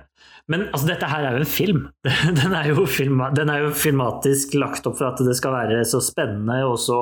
Men 0.52 0.66
altså, 0.68 0.90
dette 0.90 1.08
her 1.08 1.24
er 1.26 1.36
jo 1.36 1.44
en 1.44 1.50
film. 1.50 1.82
Den 2.40 2.56
er 2.56 2.70
jo, 2.70 2.84
filma, 2.90 3.30
den 3.34 3.52
er 3.52 3.64
jo, 3.64 3.72
filmatisk 3.76 4.54
lagt 4.58 4.86
opp 4.88 4.98
for 4.98 5.10
at 5.10 5.22
det 5.24 5.36
skal 5.38 5.54
være 5.56 5.80
så 5.88 6.02
spennende. 6.04 6.60
Og, 6.68 6.76
så, 6.82 7.00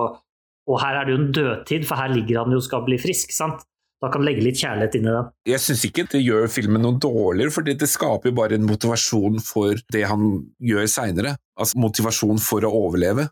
og 0.69 0.79
her 0.83 1.01
er 1.01 1.09
det 1.09 1.15
jo 1.15 1.23
en 1.23 1.33
dødtid, 1.33 1.89
for 1.89 2.01
her 2.01 2.13
ligger 2.13 2.43
han 2.43 2.53
jo 2.53 2.61
og 2.61 2.67
skal 2.67 2.85
bli 2.87 3.01
frisk. 3.01 3.33
sant? 3.35 3.65
Da 3.99 4.13
kan 4.15 4.23
legge 4.23 4.45
litt 4.45 4.61
kjærlighet 4.61 4.95
inn 4.95 5.09
i 5.09 5.15
den. 5.17 5.31
Jeg 5.51 5.63
syns 5.65 5.81
ikke 5.89 6.05
det 6.13 6.21
gjør 6.23 6.47
filmen 6.53 6.85
noe 6.85 7.01
dårligere, 7.03 7.51
for 7.51 7.67
det 7.67 7.89
skaper 7.91 8.31
jo 8.31 8.37
bare 8.37 8.55
en 8.55 8.69
motivasjon 8.69 9.41
for 9.43 9.81
det 9.91 10.05
han 10.07 10.29
gjør 10.63 10.87
seinere. 10.93 11.35
Altså 11.59 11.81
motivasjon 11.83 12.39
for 12.43 12.67
å 12.67 12.75
overleve 12.85 13.27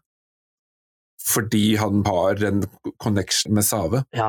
fordi 1.27 1.77
han 1.81 2.05
har 2.07 2.43
en 2.45 2.61
connection 3.03 3.55
med 3.57 3.65
Save. 3.67 4.05
Ja, 4.15 4.29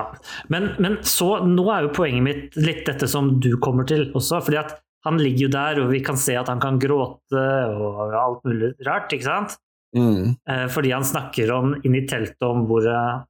men, 0.50 0.72
men, 0.82 0.98
så 1.06 1.44
nå 1.46 1.68
er 1.70 1.86
jo 1.86 1.94
poenget 1.94 2.26
mitt 2.26 2.58
litt 2.58 2.86
dette 2.88 3.10
som 3.12 3.36
du 3.44 3.52
kommer 3.62 3.86
til 3.86 4.08
også. 4.18 4.42
fordi 4.42 4.62
at 4.64 4.78
han 5.06 5.20
ligger 5.22 5.46
jo 5.46 5.52
der, 5.54 5.82
og 5.84 5.92
vi 5.94 6.02
kan 6.04 6.18
se 6.20 6.36
at 6.40 6.50
han 6.52 6.62
kan 6.64 6.80
gråte 6.82 7.44
og 7.70 8.16
alt 8.18 8.48
mulig 8.48 8.74
rart, 8.88 9.14
ikke 9.14 9.28
sant? 9.28 9.60
Mm. 9.96 10.36
Eh, 10.50 10.68
fordi 10.72 10.92
han 10.92 11.06
snakker 11.06 11.52
om 11.56 11.76
inn 11.84 11.96
i 11.96 12.06
teltet 12.10 12.44
om 12.44 12.66
hvor, 12.70 12.86
eh, 12.92 13.22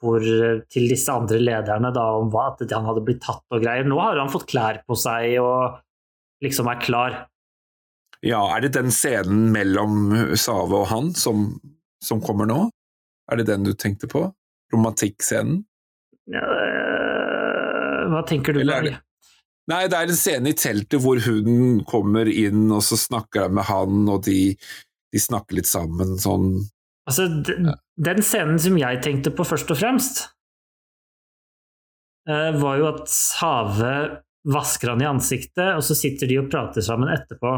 hvor 0.00 0.22
eh, 0.22 0.62
til 0.70 0.88
disse 0.90 1.12
andre 1.12 1.40
lederne 1.42 1.92
da, 1.94 2.06
om 2.20 2.30
hva, 2.32 2.52
at 2.54 2.74
han 2.74 2.86
hadde 2.88 3.04
blitt 3.06 3.22
tatt 3.24 3.44
og 3.50 3.62
greier. 3.62 3.88
Nå 3.88 3.98
har 4.00 4.20
han 4.20 4.32
fått 4.32 4.48
klær 4.50 4.82
på 4.86 4.98
seg 4.98 5.38
og 5.42 5.80
liksom 6.44 6.70
er 6.70 6.82
klar. 6.82 7.18
Ja, 8.24 8.42
er 8.56 8.64
det 8.64 8.74
den 8.76 8.92
scenen 8.94 9.50
mellom 9.54 10.10
Save 10.38 10.82
og 10.82 10.88
han 10.90 11.12
som, 11.18 11.50
som 12.02 12.22
kommer 12.24 12.48
nå? 12.48 12.66
Er 13.30 13.40
det 13.40 13.48
den 13.50 13.66
du 13.66 13.74
tenkte 13.74 14.08
på? 14.10 14.28
Romantikkscenen? 14.74 15.60
Ja, 16.30 16.46
hva 18.10 18.22
tenker 18.26 18.56
du? 18.56 18.62
Er 18.62 18.96
Nei, 19.66 19.86
det 19.90 19.98
er 19.98 20.10
en 20.10 20.18
scene 20.18 20.52
i 20.52 20.58
teltet 20.58 21.02
hvor 21.02 21.18
hun 21.24 21.80
kommer 21.90 22.28
inn, 22.30 22.68
og 22.70 22.84
så 22.86 22.98
snakker 22.98 23.46
jeg 23.46 23.54
med 23.58 23.66
han, 23.66 24.04
og 24.12 24.22
de, 24.28 24.54
de 25.14 25.20
snakker 25.22 25.58
litt 25.60 25.68
sammen 25.70 26.16
sånn 26.20 26.48
Altså, 27.06 27.28
den, 27.46 27.68
den 28.02 28.18
scenen 28.26 28.56
som 28.58 28.74
jeg 28.80 28.98
tenkte 29.04 29.30
på 29.30 29.44
først 29.46 29.68
og 29.70 29.78
fremst, 29.78 30.24
eh, 32.28 32.50
var 32.58 32.80
jo 32.80 32.88
at 32.90 33.12
Have 33.40 33.92
vasker 34.50 34.90
han 34.90 35.02
i 35.04 35.06
ansiktet, 35.06 35.68
og 35.76 35.84
så 35.86 35.94
sitter 35.98 36.26
de 36.30 36.40
og 36.42 36.48
prater 36.50 36.82
sammen 36.82 37.10
etterpå. 37.14 37.52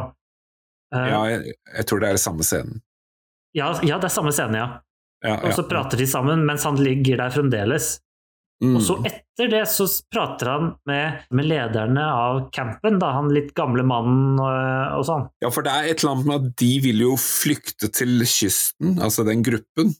Eh, 0.95 1.07
Ja, 1.15 1.23
jeg, 1.33 1.55
jeg 1.79 1.89
tror 1.89 2.05
det 2.05 2.11
er 2.12 2.20
samme 2.20 2.45
scenen. 2.45 2.83
ja, 3.57 3.70
ja, 3.83 3.97
det 3.97 4.09
er 4.11 4.15
samme 4.19 4.33
scene, 4.37 4.61
ja. 4.61 4.69
Ja, 5.25 5.39
Og 5.49 5.57
så 5.57 5.65
prater 5.66 5.99
de 5.99 6.07
sammen 6.07 6.45
mens 6.47 6.62
han 6.69 6.77
ligger 6.79 7.16
der 7.25 7.33
fremdeles. 7.35 7.99
Mm. 8.64 8.74
Og 8.74 8.82
så 8.82 8.97
etter 9.06 9.51
det 9.52 9.60
så 9.70 9.85
prater 10.10 10.48
han 10.51 10.70
med, 10.90 11.20
med 11.30 11.47
lederne 11.47 12.02
av 12.10 12.40
campen, 12.55 12.97
da, 12.98 13.12
han 13.14 13.28
litt 13.30 13.52
gamle 13.55 13.85
mannen 13.86 14.40
og, 14.43 14.97
og 14.98 15.05
sånn. 15.06 15.28
Ja, 15.44 15.52
for 15.55 15.62
det 15.66 15.74
er 15.76 15.90
et 15.93 16.02
eller 16.02 16.16
annet 16.16 16.26
med 16.30 16.48
at 16.48 16.56
de 16.64 16.72
vil 16.82 17.05
jo 17.05 17.12
flykte 17.22 17.90
til 17.94 18.18
kysten, 18.26 18.97
altså 18.98 19.22
den 19.28 19.44
gruppen. 19.47 19.94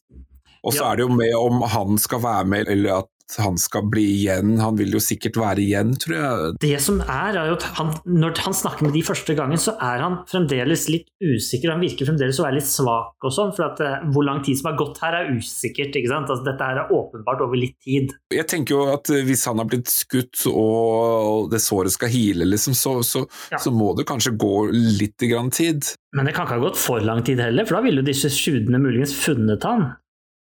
Og 0.67 0.75
så 0.75 0.83
Ja. 0.83 0.91
er 0.91 0.99
det 0.99 1.07
jo 1.07 1.15
med 1.15 1.37
om 1.39 1.63
han 1.71 2.03
skal 2.03 2.25
være 2.25 2.51
med, 2.51 2.69
eller 2.75 2.99
at 3.05 3.13
han 3.37 3.59
skal 3.61 3.85
bli 3.93 4.05
igjen. 4.23 4.55
Han 4.63 4.79
vil 4.79 4.95
jo 4.97 5.01
sikkert 5.03 5.37
være 5.37 5.61
igjen, 5.61 5.93
tror 6.01 6.17
jeg. 6.17 6.53
Det 6.65 6.73
som 6.81 7.03
er, 7.05 7.37
er 7.37 7.51
jo 7.51 7.57
at 7.59 7.67
han, 7.77 7.93
når 8.09 8.41
han 8.47 8.57
snakker 8.57 8.87
med 8.89 8.97
de 8.97 9.03
første 9.05 9.37
gangen, 9.37 9.61
så 9.61 9.75
er 9.85 10.01
han 10.05 10.17
fremdeles 10.31 10.87
litt 10.89 11.11
usikker. 11.21 11.75
Han 11.75 11.83
virker 11.85 12.09
fremdeles 12.09 12.41
å 12.41 12.47
være 12.47 12.59
litt 12.61 12.71
svak 12.71 13.29
og 13.29 13.35
sånn, 13.35 13.53
for 13.57 13.69
at 13.69 13.83
eh, 13.85 13.99
hvor 14.15 14.25
lang 14.25 14.41
tid 14.47 14.59
som 14.61 14.71
har 14.73 14.79
gått 14.81 15.03
her 15.05 15.19
er 15.21 15.31
usikkert. 15.37 15.93
ikke 15.99 16.13
sant? 16.15 16.33
Altså, 16.33 16.47
dette 16.49 16.71
her 16.71 16.83
er 16.85 16.95
åpenbart 16.97 17.45
over 17.45 17.61
litt 17.61 17.77
tid. 17.85 18.17
Jeg 18.33 18.49
tenker 18.51 18.77
jo 18.79 18.83
at 18.95 19.13
eh, 19.13 19.25
hvis 19.29 19.45
han 19.51 19.61
har 19.61 19.69
blitt 19.69 19.93
skutt 19.93 20.47
og 20.53 21.51
det 21.53 21.61
såret 21.63 21.93
skal 21.95 22.13
hile, 22.13 22.49
liksom, 22.49 22.75
så, 22.79 22.99
så, 23.05 23.27
Ja. 23.53 23.59
så 23.61 23.73
må 23.75 23.93
det 23.99 24.07
kanskje 24.09 24.35
gå 24.39 24.69
litt 24.73 25.21
grann 25.29 25.51
tid. 25.55 25.85
Men 26.17 26.25
det 26.29 26.35
kan 26.37 26.47
ikke 26.49 26.57
ha 26.59 26.65
gått 26.69 26.81
for 26.81 27.03
lang 27.05 27.23
tid 27.27 27.41
heller, 27.43 27.67
for 27.69 27.79
da 27.79 27.85
ville 27.85 28.01
jo 28.03 28.09
disse 28.09 28.31
sjudene 28.33 28.81
muligens 28.81 29.13
funnet 29.17 29.65
han. 29.69 29.91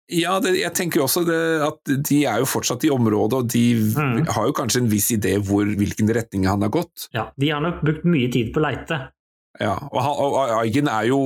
Ja, 0.09 0.37
det, 0.39 0.53
jeg 0.59 0.71
tenker 0.73 1.01
også 1.03 1.25
det, 1.27 1.37
at 1.67 1.91
de 2.07 2.21
er 2.25 2.39
jo 2.39 2.45
fortsatt 2.47 2.85
i 2.87 2.89
området, 2.93 3.33
og 3.41 3.47
de 3.51 3.63
Mm. 3.97 4.25
har 4.31 4.45
jo 4.47 4.53
kanskje 4.55 4.81
en 4.81 4.89
viss 4.91 5.09
idé 5.11 5.35
hvor, 5.43 5.65
hvilken 5.65 6.07
retning 6.15 6.45
han 6.47 6.61
har 6.63 6.69
gått. 6.69 7.09
Ja, 7.13 7.29
De 7.37 7.49
har 7.51 7.59
nok 7.61 7.81
brukt 7.83 8.05
mye 8.05 8.31
tid 8.31 8.53
på 8.53 8.61
å 8.61 8.67
leite. 8.71 9.01
Ja, 9.59 9.73
og, 9.91 9.99
han, 10.05 10.13
og 10.21 10.35
Aigen 10.61 10.87
er 10.87 11.07
jo 11.09 11.17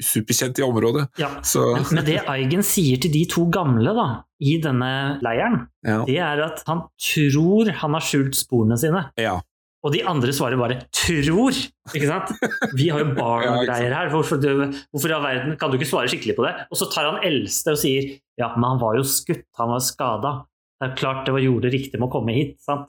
superkjent 0.00 0.58
i 0.60 0.62
området, 0.62 1.08
Ja. 1.18 1.28
så 1.42 1.74
Men, 1.74 1.84
men 1.98 2.04
det 2.04 2.20
Eigen 2.28 2.62
sier 2.62 3.00
til 3.02 3.10
de 3.12 3.24
to 3.26 3.46
gamle 3.50 3.92
da, 3.96 4.22
i 4.40 4.58
denne 4.62 5.18
leiren, 5.24 5.66
ja. 5.84 6.04
det 6.06 6.16
er 6.22 6.42
at 6.44 6.62
han 6.68 6.84
tror 7.00 7.70
han 7.72 7.92
har 7.96 8.00
skjult 8.04 8.34
sporene 8.38 8.78
sine. 8.78 9.10
ja. 9.18 9.40
Og 9.84 9.92
de 9.94 10.02
andre 10.08 10.32
svarer 10.34 10.58
bare 10.58 10.80
'tror'. 10.90 11.58
Ikke 11.94 12.08
sant? 12.08 12.32
Vi 12.74 12.88
har 12.90 13.04
jo 13.04 13.14
barn 13.18 13.48
og 13.52 13.66
greier 13.68 13.92
her. 13.94 14.10
Hvorfor, 14.10 14.40
du, 14.40 14.72
hvorfor 14.90 15.12
i 15.12 15.16
all 15.16 15.22
verden 15.26 15.56
kan 15.60 15.70
du 15.70 15.76
ikke 15.78 15.90
svare 15.90 16.10
skikkelig 16.10 16.36
på 16.38 16.46
det? 16.46 16.54
Og 16.70 16.80
så 16.80 16.88
tar 16.90 17.10
han 17.10 17.22
eldste 17.26 17.76
og 17.76 17.78
sier 17.78 18.16
'ja, 18.38 18.52
men 18.56 18.70
han 18.74 18.82
var 18.82 18.96
jo 18.96 19.04
skutt, 19.06 19.46
han 19.58 19.70
var 19.70 19.84
skada'. 19.84 20.36
Det 20.80 20.90
er 20.90 20.96
klart 20.96 21.26
det 21.26 21.32
var 21.32 21.40
gjorde 21.44 21.72
riktig 21.72 22.00
med 22.00 22.08
å 22.08 22.12
komme 22.12 22.34
hit. 22.36 22.56
sant? 22.60 22.88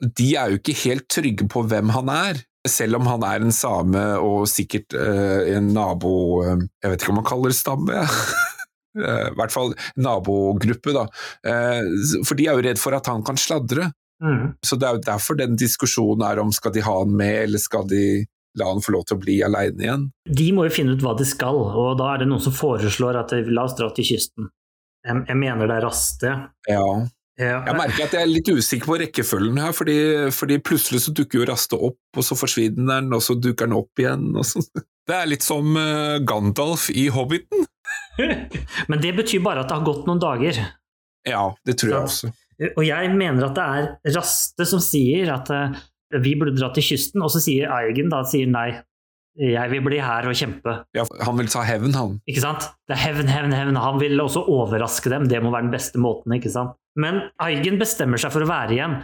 De 0.00 0.34
er 0.34 0.50
jo 0.50 0.58
ikke 0.58 0.78
helt 0.88 1.06
trygge 1.12 1.46
på 1.50 1.62
hvem 1.68 1.92
han 1.92 2.08
er. 2.08 2.40
Selv 2.66 2.96
om 2.98 3.06
han 3.06 3.22
er 3.24 3.40
en 3.40 3.52
same 3.52 4.00
og 4.20 4.48
sikkert 4.48 4.92
uh, 4.92 5.56
en 5.56 5.72
nabo 5.72 6.42
Uh, 6.44 6.60
Jeg 6.82 6.90
vet 6.90 7.02
ikke 7.02 7.12
om 7.12 7.20
man 7.20 7.28
kaller 7.28 7.52
det 7.52 7.60
stamme, 7.60 7.92
ja. 7.92 8.06
Eh, 8.90 9.28
I 9.30 9.36
hvert 9.38 9.52
fall 9.54 9.68
nabogruppe, 10.02 10.90
da. 10.90 11.04
For 12.26 12.34
de 12.34 12.48
er 12.48 12.56
jo 12.58 12.64
redd 12.66 12.80
for 12.82 12.90
at 12.96 13.06
han 13.06 13.22
kan 13.22 13.38
sladre. 13.38 13.92
Mm. 14.22 14.52
Så 14.66 14.76
det 14.76 14.88
er 14.88 14.98
jo 14.98 15.06
derfor 15.06 15.38
den 15.38 15.56
diskusjonen 15.58 16.26
er 16.26 16.42
om 16.42 16.52
skal 16.52 16.74
de 16.74 16.84
ha 16.84 16.98
han 17.02 17.14
med, 17.16 17.36
eller 17.46 17.62
skal 17.62 17.86
de 17.88 18.04
la 18.58 18.66
han 18.66 18.82
få 18.82 18.94
lov 18.96 19.06
til 19.06 19.16
å 19.16 19.22
bli 19.22 19.36
aleine 19.46 19.84
igjen. 19.84 20.08
De 20.26 20.48
må 20.54 20.66
jo 20.66 20.74
finne 20.74 20.96
ut 20.96 21.04
hva 21.04 21.14
de 21.18 21.26
skal, 21.28 21.56
og 21.56 21.94
da 22.00 22.14
er 22.14 22.22
det 22.22 22.30
noen 22.30 22.42
som 22.42 22.54
foreslår 22.54 23.20
at 23.22 23.34
la 23.46 23.64
oss 23.68 23.76
dra 23.78 23.90
til 23.94 24.08
kysten. 24.10 24.50
Jeg, 25.06 25.24
jeg 25.30 25.38
mener 25.38 25.70
det 25.70 25.78
er 25.78 25.86
Raste. 25.86 26.34
Ja. 26.68 26.84
Ja. 27.40 27.62
Jeg 27.64 27.76
merker 27.78 28.04
at 28.04 28.14
jeg 28.14 28.20
er 28.20 28.28
litt 28.28 28.48
usikker 28.52 28.90
på 28.90 28.98
rekkefølgen 29.00 29.60
her, 29.62 29.72
fordi, 29.72 29.96
fordi 30.36 30.58
plutselig 30.60 31.06
så 31.06 31.14
dukker 31.16 31.40
jo 31.40 31.46
Raste 31.48 31.78
opp, 31.78 32.00
og 32.12 32.26
så 32.26 32.36
forsvinner 32.36 32.98
den, 32.98 33.14
og 33.16 33.22
så 33.24 33.38
dukker 33.38 33.70
den 33.70 33.78
opp 33.78 34.02
igjen. 34.02 34.34
Det 35.08 35.16
er 35.16 35.30
litt 35.30 35.42
som 35.42 35.74
eh, 35.80 36.20
Gandalf 36.28 36.90
i 36.92 37.08
Hobbiten. 37.10 37.64
Men 38.90 39.00
det 39.02 39.14
betyr 39.16 39.40
bare 39.42 39.64
at 39.64 39.70
det 39.70 39.78
har 39.78 39.86
gått 39.88 40.04
noen 40.06 40.20
dager. 40.22 40.60
Ja, 41.26 41.48
det 41.66 41.80
tror 41.80 41.90
jeg 41.90 42.02
også. 42.04 42.30
Og 42.76 42.84
jeg 42.84 43.14
mener 43.16 43.46
at 43.46 43.56
det 43.56 43.64
er 43.64 44.16
Raste 44.18 44.66
som 44.68 44.82
sier 44.84 45.32
at 45.32 45.48
eh, 45.54 45.78
vi 46.20 46.34
burde 46.36 46.58
dra 46.58 46.70
til 46.74 46.84
kysten, 46.84 47.22
og 47.24 47.32
så 47.32 47.40
sier 47.42 47.70
Eigen 47.72 48.10
da 48.12 48.22
sier 48.28 48.48
nei, 48.50 48.68
jeg 49.40 49.70
vil 49.70 49.84
bli 49.86 50.00
her 50.02 50.26
og 50.28 50.36
kjempe. 50.36 50.74
Ja, 50.96 51.04
han 51.24 51.38
vil 51.38 51.48
ta 51.48 51.62
hevn, 51.64 51.94
han. 51.94 52.16
Ikke 52.28 52.42
sant? 52.42 52.66
Det 52.90 52.96
er 52.96 53.02
hevn, 53.04 53.30
hevn, 53.30 53.54
hevn. 53.54 53.78
Han 53.78 54.00
vil 54.02 54.20
også 54.20 54.42
overraske 54.50 55.12
dem, 55.12 55.28
det 55.30 55.38
må 55.40 55.52
være 55.54 55.68
den 55.68 55.74
beste 55.74 56.02
måten. 56.02 56.34
ikke 56.36 56.52
sant? 56.52 56.74
Men 56.98 57.22
Eigen 57.40 57.78
bestemmer 57.80 58.20
seg 58.20 58.34
for 58.34 58.44
å 58.44 58.50
være 58.50 58.74
igjen, 58.76 58.98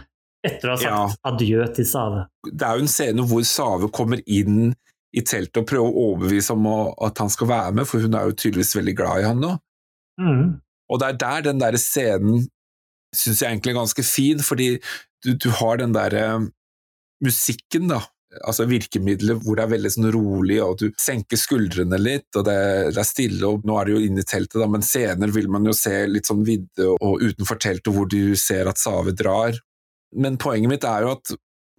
etter 0.45 0.69
å 0.69 0.75
ha 0.75 0.81
sagt 0.81 1.23
adjø 1.31 1.69
til 1.77 1.87
Save. 1.87 2.27
Det 2.51 2.67
er 2.67 2.75
jo 2.75 2.85
en 2.85 2.91
scene 2.91 3.25
hvor 3.29 3.47
Save 3.47 3.89
kommer 3.95 4.21
inn 4.25 4.75
i 5.15 5.23
teltet 5.25 5.63
og 5.63 5.69
prøver 5.69 5.87
å 5.87 6.05
overbevise 6.11 6.53
om 6.53 6.67
at 7.07 7.23
han 7.23 7.31
skal 7.33 7.49
være 7.49 7.73
med, 7.79 7.87
for 7.89 8.03
hun 8.03 8.19
er 8.19 8.27
jo 8.27 8.35
tydeligvis 8.37 8.75
veldig 8.77 8.95
glad 8.99 9.23
i 9.23 9.27
han 9.29 9.41
nå. 9.41 9.53
Mm. 10.21 10.45
Og 10.91 11.01
det 11.01 11.07
er 11.07 11.19
der 11.23 11.47
den 11.49 11.63
der 11.63 11.79
scenen 11.81 12.45
syns 13.15 13.41
jeg 13.41 13.51
egentlig 13.51 13.73
er 13.73 13.79
ganske 13.81 14.05
fin, 14.05 14.43
fordi 14.43 14.75
du, 15.25 15.33
du 15.33 15.49
har 15.59 15.79
den 15.81 15.95
derre 15.95 16.27
musikken, 17.23 17.89
da. 17.91 18.03
Altså 18.43 18.67
virkemidlet 18.67 19.39
hvor 19.41 19.57
det 19.57 19.63
er 19.63 19.71
veldig 19.71 19.91
sånn 19.93 20.09
rolig, 20.13 20.59
og 20.61 20.75
du 20.81 20.89
senker 21.01 21.39
skuldrene 21.39 21.97
litt, 22.01 22.27
og 22.35 22.45
det, 22.45 22.57
det 22.91 23.01
er 23.01 23.07
stille, 23.07 23.41
og 23.47 23.65
nå 23.65 23.77
er 23.79 23.87
det 23.87 23.95
jo 23.95 24.03
inne 24.09 24.21
i 24.21 24.27
teltet, 24.27 24.59
da, 24.61 24.67
men 24.69 24.85
senere 24.85 25.33
vil 25.33 25.49
man 25.51 25.65
jo 25.65 25.73
se 25.77 26.03
litt 26.09 26.29
sånn 26.29 26.43
vidde 26.47 26.91
og 26.93 27.23
utenfor 27.23 27.61
teltet 27.63 27.93
hvor 27.95 28.09
du 28.11 28.35
ser 28.37 28.69
at 28.69 28.81
Save 28.81 29.15
drar. 29.17 29.57
Men 30.15 30.37
poenget 30.41 30.71
mitt 30.71 30.87
er 30.87 31.07
jo 31.07 31.15
at 31.15 31.33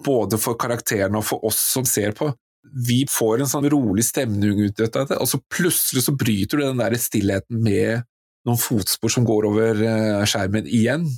både 0.04 0.38
for 0.40 0.58
karakterene 0.60 1.20
og 1.20 1.26
for 1.26 1.44
oss 1.46 1.60
som 1.74 1.86
ser 1.88 2.16
på, 2.16 2.32
vi 2.88 3.04
får 3.08 3.42
en 3.42 3.50
sånn 3.50 3.68
rolig 3.70 4.04
stemning 4.06 4.60
ut 4.66 4.80
av 4.88 5.08
det, 5.08 5.16
og 5.16 5.28
så 5.30 5.40
plutselig 5.52 6.04
så 6.04 6.14
bryter 6.16 6.58
du 6.58 6.64
den 6.66 6.80
der 6.82 6.96
stillheten 7.00 7.60
med 7.64 8.08
noen 8.46 8.60
fotspor 8.60 9.12
som 9.12 9.26
går 9.26 9.48
over 9.48 9.82
eh, 9.84 10.22
skjermen 10.28 10.68
igjen. 10.68 11.08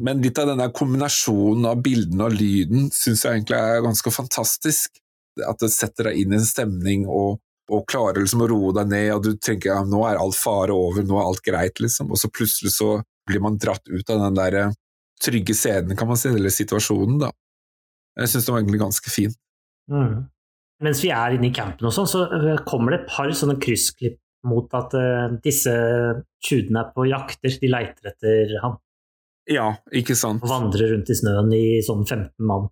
Men 0.00 0.22
litt 0.24 0.38
av 0.40 0.48
denne 0.48 0.70
kombinasjonen 0.72 1.68
av 1.68 1.80
bildene 1.84 2.28
og 2.28 2.36
lyden 2.36 2.90
syns 2.94 3.26
jeg 3.26 3.38
egentlig 3.40 3.58
er 3.58 3.84
ganske 3.84 4.12
fantastisk. 4.14 5.00
At 5.48 5.60
det 5.62 5.72
setter 5.72 6.10
deg 6.10 6.22
inn 6.22 6.34
i 6.34 6.38
en 6.40 6.48
stemning 6.48 7.04
og, 7.08 7.40
og 7.72 7.84
klarer 7.88 8.20
liksom 8.20 8.44
å 8.44 8.48
roe 8.50 8.72
deg 8.76 8.90
ned, 8.92 9.08
og 9.14 9.26
du 9.26 9.36
tenker 9.40 9.72
ja, 9.72 9.80
nå 9.88 10.02
er 10.08 10.20
all 10.20 10.34
fare 10.36 10.74
over, 10.76 11.04
nå 11.04 11.18
er 11.20 11.28
alt 11.28 11.44
greit, 11.44 11.80
liksom. 11.80 12.12
Og 12.12 12.20
så 12.20 12.32
plutselig 12.32 12.74
så 12.76 12.98
blir 13.28 13.44
man 13.44 13.60
dratt 13.60 13.86
ut 13.88 14.12
av 14.12 14.26
den 14.26 14.40
der 14.40 14.58
eh, 14.60 14.74
trygge 15.22 15.56
scenen, 15.56 15.96
kan 15.96 16.10
man 16.10 16.20
si, 16.20 16.32
eller 16.32 16.52
situasjonen, 16.52 17.20
da. 17.22 17.32
Jeg 18.20 18.32
syns 18.32 18.46
det 18.46 18.52
var 18.52 18.60
egentlig 18.60 18.82
ganske 18.82 19.12
fint. 19.12 19.38
Mm. 19.92 20.24
Mens 20.82 21.00
vi 21.04 21.12
er 21.14 21.36
inne 21.36 21.48
i 21.48 21.54
campen 21.54 21.88
og 21.88 21.94
sånn, 21.94 22.10
så 22.10 22.26
øh, 22.26 22.64
kommer 22.68 22.92
det 22.92 23.02
et 23.02 23.12
par 23.12 23.30
sånne 23.38 23.56
kryssklipp 23.62 24.18
mot 24.48 24.72
at 24.74 24.94
øh, 24.98 25.36
disse 25.44 25.72
tjudene 26.42 26.82
er 26.82 26.92
på 26.94 27.06
jakter. 27.10 27.54
De 27.62 27.70
leiter 27.70 28.10
etter 28.12 28.56
han 28.62 28.78
Ja, 29.50 29.68
ikke 29.94 30.14
sant. 30.18 30.42
og 30.44 30.50
vandrer 30.52 30.92
rundt 30.94 31.10
i 31.10 31.16
snøen 31.18 31.50
i 31.56 31.64
sånn 31.86 32.04
15 32.06 32.30
mann. 32.46 32.68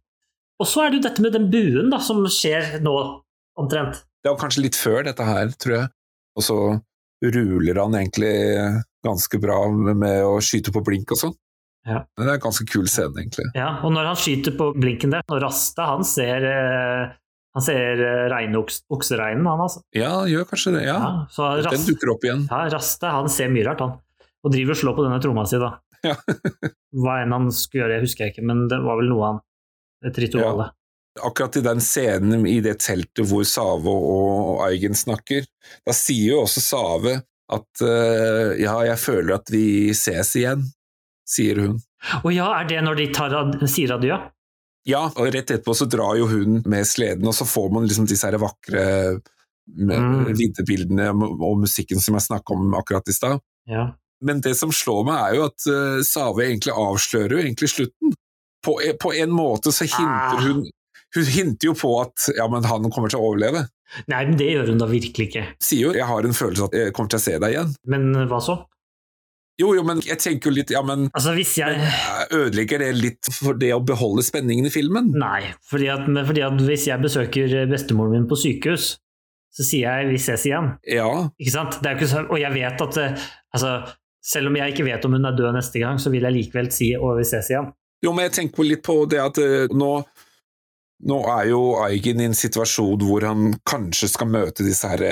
Og 0.61 0.69
så 0.69 0.85
er 0.85 0.91
det 0.93 1.01
jo 1.01 1.07
dette 1.09 1.25
med 1.25 1.33
den 1.35 1.49
buen 1.51 1.91
da, 1.91 1.99
som 2.05 2.21
skjer 2.31 2.79
nå, 2.85 2.95
omtrent. 3.59 4.03
Det 4.23 4.29
var 4.31 4.39
kanskje 4.43 4.67
litt 4.67 4.77
før 4.79 5.03
dette 5.09 5.25
her, 5.25 5.51
tror 5.57 5.77
jeg. 5.79 5.89
Og 6.37 6.45
så 6.47 6.57
ruler 7.25 7.81
han 7.81 7.97
egentlig 7.99 8.35
ganske 9.05 9.41
bra 9.41 9.57
med 9.73 10.21
å 10.27 10.37
skyte 10.45 10.73
på 10.75 10.83
blink 10.85 11.11
og 11.15 11.21
sånn. 11.23 11.35
Ja. 11.89 12.03
Det 12.13 12.27
er 12.27 12.35
en 12.37 12.43
ganske 12.45 12.67
kul 12.69 12.85
scene, 12.93 13.15
egentlig. 13.23 13.47
Ja, 13.57 13.71
og 13.85 13.95
når 13.97 14.11
han 14.11 14.19
skyter 14.21 14.53
på 14.59 14.69
blinken 14.77 15.15
der, 15.15 15.25
og 15.33 15.41
Rasta 15.43 15.87
han 15.95 16.05
ser, 16.05 16.45
øh, 16.45 17.15
han 17.56 17.64
ser 17.66 18.01
øh, 18.06 18.56
oksereinen, 18.94 19.47
han 19.47 19.60
altså. 19.64 19.82
Ja, 19.97 20.12
gjør 20.31 20.47
kanskje 20.52 20.77
det. 20.77 20.85
Ja, 20.86 20.98
Ja, 21.02 21.27
så 21.35 21.51
Den 21.66 21.86
dukker 21.89 22.12
opp 22.14 22.24
igjen. 22.24 22.47
ja, 22.51 22.68
Raste 22.70 23.10
han 23.10 23.28
ser 23.28 23.51
mye 23.51 23.66
rart, 23.66 23.81
han. 23.82 23.97
Og 24.44 24.52
driver 24.55 24.77
og 24.77 24.81
slår 24.81 24.97
på 24.97 25.06
denne 25.06 25.20
tromma 25.22 25.47
si, 25.51 25.59
da. 25.60 25.72
Ja. 26.06 26.14
Hva 27.02 27.20
enn 27.24 27.35
han 27.35 27.51
skulle 27.52 27.85
gjøre, 27.85 27.97
jeg 27.98 28.06
husker 28.06 28.24
jeg 28.24 28.35
ikke, 28.35 28.47
men 28.47 28.68
det 28.70 28.78
var 28.85 29.01
vel 29.01 29.10
noe 29.10 29.27
han 29.27 29.40
Et 30.06 30.16
ritual. 30.22 30.62
akkurat 31.20 31.59
i 31.59 31.60
den 31.66 31.82
scenen 31.85 32.47
i 32.48 32.60
det 32.64 32.78
teltet 32.81 33.27
hvor 33.28 33.44
Save 33.44 33.93
og 33.93 34.62
Eigen 34.64 34.94
snakker, 34.97 35.44
da 35.85 35.93
sier 35.93 36.36
jo 36.36 36.44
også 36.47 36.62
Save 36.64 37.18
at 37.51 37.82
uh, 37.82 38.55
ja, 38.56 38.78
jeg 38.86 38.98
føler 39.02 39.35
at 39.36 39.51
vi 39.52 39.90
ses 39.93 40.31
igjen, 40.39 40.62
sier 41.28 41.59
hun. 41.60 41.81
Å 42.24 42.32
ja, 42.32 42.47
er 42.62 42.70
det 42.70 42.81
når 42.86 43.02
de 43.02 43.09
ad 43.27 43.64
sier 43.68 43.93
adjø? 43.98 44.16
Ja, 44.89 45.05
og 45.12 45.28
rett 45.28 45.51
etterpå 45.51 45.74
så 45.77 45.86
drar 45.90 46.16
jo 46.16 46.28
hun 46.31 46.61
med 46.69 46.89
sleden, 46.89 47.27
og 47.28 47.36
så 47.36 47.47
får 47.48 47.69
man 47.74 47.86
liksom 47.89 48.09
disse 48.09 48.27
her 48.27 48.39
vakre 48.40 48.85
mm. 49.77 50.31
vinterbildene 50.39 51.11
og 51.12 51.61
musikken 51.61 52.01
som 52.01 52.16
jeg 52.16 52.28
snakka 52.31 52.57
om 52.57 52.74
akkurat 52.78 53.09
i 53.09 53.16
stad. 53.16 53.43
Ja. 53.69 53.90
Men 54.24 54.40
det 54.44 54.55
som 54.59 54.73
slår 54.73 55.05
meg, 55.09 55.20
er 55.20 55.36
jo 55.39 55.47
at 55.48 55.69
uh, 55.69 56.01
Save 56.05 56.47
egentlig 56.47 56.74
avslører 56.77 57.36
jo 57.36 57.43
egentlig 57.44 57.70
slutten. 57.73 58.16
På, 58.65 58.77
på 59.01 59.15
en 59.16 59.32
måte 59.32 59.73
så 59.73 59.86
hinter 59.89 60.36
ah. 60.36 60.43
hun 60.44 60.66
Hun 61.16 61.24
hinter 61.27 61.66
jo 61.66 61.73
på 61.74 61.89
at 61.98 62.28
ja, 62.36 62.44
men 62.47 62.66
han 62.69 62.85
kommer 62.94 63.11
til 63.11 63.19
å 63.19 63.31
overleve. 63.32 63.65
Nei, 64.07 64.20
men 64.28 64.36
det 64.39 64.47
gjør 64.52 64.69
hun 64.70 64.78
da 64.78 64.86
virkelig 64.86 65.24
ikke. 65.27 65.40
Sier 65.59 65.89
jo 65.89 65.94
'jeg 65.97 66.07
har 66.07 66.27
en 66.27 66.36
følelse 66.36 66.69
at 66.69 66.77
jeg 66.78 66.93
kommer 66.94 67.11
til 67.11 67.19
å 67.19 67.24
se 67.24 67.32
deg 67.43 67.55
igjen'. 67.57 67.73
Men 67.90 68.05
hva 68.31 68.39
så? 68.39 68.55
Jo, 69.61 69.74
jo, 69.77 69.85
men 69.85 70.01
jeg 70.05 70.16
tenker 70.23 70.51
jo 70.51 70.57
litt 70.57 70.73
Ja, 70.73 70.81
men, 70.87 71.09
altså, 71.12 71.35
hvis 71.37 71.53
jeg... 71.61 71.77
eh, 71.77 72.24
ødelegger 72.32 72.81
det 72.82 72.91
litt 72.97 73.31
for 73.35 73.59
det 73.61 73.73
å 73.77 73.82
beholde 73.85 74.24
spenningen 74.24 74.70
i 74.70 74.73
filmen? 74.73 75.12
Nei, 75.20 75.53
fordi 75.69 75.91
at, 75.93 76.09
fordi 76.09 76.45
at 76.47 76.65
hvis 76.65 76.89
jeg 76.89 77.03
besøker 77.03 77.57
bestemoren 77.70 78.16
min 78.16 78.28
på 78.31 78.39
sykehus, 78.41 78.95
så 79.51 79.66
sier 79.66 79.89
jeg 79.89 80.11
'vi 80.12 80.19
ses 80.23 80.47
igjen'. 80.47 80.70
Ja. 80.87 81.11
Ikke 81.41 81.53
sant? 81.53 81.81
Så, 81.82 82.23
og 82.23 82.39
jeg 82.39 82.55
vet 82.55 82.85
at 82.87 83.01
eh, 83.03 83.27
altså, 83.53 83.73
selv 84.23 84.51
om 84.51 84.57
jeg 84.57 84.73
ikke 84.73 84.87
vet 84.87 85.05
om 85.05 85.19
hun 85.19 85.27
er 85.27 85.37
død 85.37 85.57
neste 85.57 85.82
gang, 85.82 85.99
så 85.99 86.12
vil 86.15 86.23
jeg 86.23 86.37
likevel 86.37 86.70
si 86.73 86.95
'og 86.97 87.19
vi 87.19 87.27
ses 87.27 87.51
igjen'. 87.51 87.73
Jo, 88.05 88.15
men 88.15 88.28
jeg 88.28 88.37
tenker 88.39 88.65
litt 88.65 88.85
på 88.87 89.05
det 89.11 89.20
at 89.20 89.43
eh, 89.43 89.66
nå, 89.74 89.91
nå 91.11 91.19
er 91.35 91.51
jo 91.51 91.61
Eigen 91.85 92.23
i 92.23 92.31
en 92.31 92.39
situasjon 92.39 93.03
hvor 93.05 93.27
han 93.27 93.59
kanskje 93.66 94.09
skal 94.15 94.31
møte 94.31 94.65
disse 94.65 94.89
her 94.89 95.05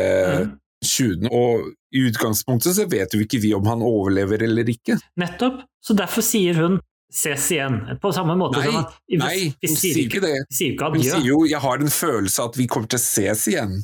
mm. 0.46 0.56
Tjuvene, 0.84 1.30
og 1.32 1.72
i 1.94 2.04
utgangspunktet 2.08 2.76
så 2.76 2.86
vet 2.90 3.14
jo 3.14 3.22
ikke 3.24 3.40
vi 3.42 3.54
om 3.56 3.66
han 3.66 3.82
overlever 3.84 4.44
eller 4.46 4.68
ikke. 4.70 4.98
Nettopp, 5.20 5.64
så 5.84 5.96
derfor 5.98 6.26
sier 6.26 6.58
hun 6.60 6.78
ses 7.08 7.46
igjen, 7.54 7.78
på 8.02 8.10
samme 8.12 8.34
måte 8.36 8.60
nei, 8.60 8.66
som 8.68 8.82
at 8.82 8.96
vi, 9.08 9.18
Nei, 9.22 9.36
hun 9.64 9.78
sier 9.80 10.00
ikke 10.02 10.20
det. 10.20 10.34
Hun 10.44 11.00
sier 11.00 11.24
jo 11.24 11.38
'jeg 11.48 11.60
har 11.64 11.80
en 11.80 11.88
følelse 11.88 12.42
av 12.42 12.50
at 12.50 12.58
vi 12.58 12.66
kommer 12.68 12.88
til 12.88 13.00
å 13.00 13.04
ses 13.06 13.46
igjen' 13.48 13.78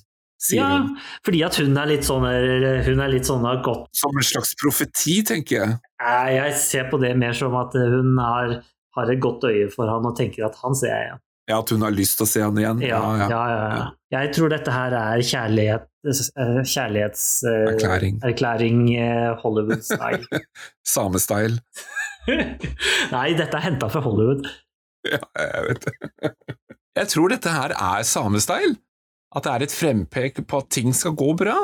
sier 0.44 0.60
ja, 0.60 0.78
hun. 0.82 0.94
Fordi 1.24 1.42
at 1.46 1.58
hun 1.62 1.80
er 1.80 1.90
litt 1.90 2.06
sånn 2.06 2.26
hun 2.26 3.02
er 3.04 3.12
litt 3.12 3.28
sånn 3.28 3.46
godt 3.64 3.88
Som 3.96 4.16
en 4.18 4.26
slags 4.26 4.54
profeti, 4.60 5.22
tenker 5.26 5.56
jeg. 5.56 5.78
Jeg 6.36 6.56
ser 6.60 6.90
på 6.90 7.00
det 7.02 7.14
mer 7.20 7.36
som 7.36 7.54
at 7.56 7.76
hun 7.78 8.18
har, 8.20 8.58
har 8.98 9.14
et 9.14 9.22
godt 9.22 9.48
øye 9.48 9.70
for 9.72 9.90
han 9.90 10.04
og 10.04 10.16
tenker 10.18 10.48
at 10.50 10.58
han 10.62 10.76
ser 10.76 10.92
jeg 10.92 11.08
igjen. 11.08 11.22
Ja, 11.44 11.58
at 11.60 11.70
hun 11.74 11.84
har 11.84 11.92
lyst 11.92 12.16
til 12.16 12.24
å 12.24 12.30
se 12.30 12.40
han 12.40 12.60
igjen? 12.60 12.80
Ja, 12.84 13.00
ja, 13.04 13.26
ja. 13.28 13.40
ja, 13.52 13.64
ja. 13.76 13.88
Jeg 14.16 14.32
tror 14.36 14.52
dette 14.52 14.72
her 14.72 14.94
er 14.96 15.24
kjærlighet, 15.24 15.88
kjærlighetserklæring 16.04 18.78
uh, 18.94 19.00
uh, 19.04 19.10
Hollywood-style. 19.42 20.24
Samestyle. 20.94 21.56
Nei, 23.14 23.28
dette 23.38 23.56
er 23.58 23.64
henta 23.68 23.86
fra 23.92 24.00
Hollywood. 24.04 24.42
Ja, 25.04 25.20
jeg 25.36 25.62
vet 25.66 25.82
det. 25.84 25.94
Jeg 26.96 27.06
tror 27.12 27.28
dette 27.28 27.50
her 27.52 27.76
er 27.76 28.00
samestyle 28.08 28.80
at 29.36 29.44
det 29.44 29.52
er 29.52 29.60
et 29.66 29.74
frempek 29.74 30.40
på 30.48 30.56
at 30.62 30.70
ting 30.72 30.96
skal 30.96 31.12
gå 31.12 31.36
bra. 31.36 31.58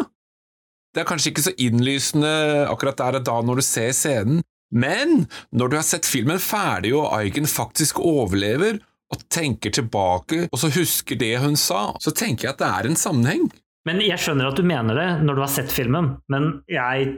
Det 0.93 1.01
er 1.01 1.09
kanskje 1.09 1.33
ikke 1.33 1.47
så 1.47 1.55
innlysende 1.57 2.69
akkurat 2.69 3.01
der 3.01 3.17
og 3.17 3.25
da 3.25 3.41
når 3.41 3.57
du 3.63 3.65
ser 3.65 3.97
scenen, 3.97 4.45
men 4.69 5.25
når 5.57 5.73
du 5.73 5.77
har 5.79 5.89
sett 5.89 6.05
filmen 6.05 6.37
ferdig 6.37 6.93
og 6.99 7.09
Aigen 7.17 7.49
faktisk 7.49 7.97
overlever, 8.05 8.77
og 9.11 9.25
tenker 9.33 9.75
tilbake 9.75 10.47
og 10.51 10.63
så 10.63 10.71
husker 10.75 11.19
det 11.19 11.35
hun 11.43 11.59
sa, 11.59 11.91
så 12.03 12.15
tenker 12.15 12.49
jeg 12.49 12.55
at 12.55 12.63
det 12.63 12.71
er 12.71 12.89
en 12.89 12.99
sammenheng. 12.99 13.49
Men 13.89 14.03
jeg 14.05 14.21
skjønner 14.21 14.51
at 14.51 14.59
du 14.59 14.67
mener 14.67 14.99
det 14.99 15.09
når 15.25 15.39
du 15.39 15.43
har 15.45 15.53
sett 15.53 15.73
filmen, 15.73 16.13
men 16.33 16.51
jeg, 16.69 17.15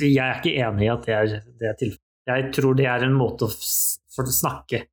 jeg 0.00 0.16
er 0.24 0.40
ikke 0.40 0.54
enig 0.64 0.86
i 0.86 0.92
at 0.94 1.06
det 1.06 1.14
er, 1.18 1.36
det 1.60 1.70
er 1.70 1.78
tilfellet. 1.80 2.00
Jeg 2.24 2.50
tror 2.56 2.76
det 2.78 2.86
er 2.88 3.02
en 3.04 3.16
måte 3.18 3.44
å 3.44 3.52
snakke 3.52 4.86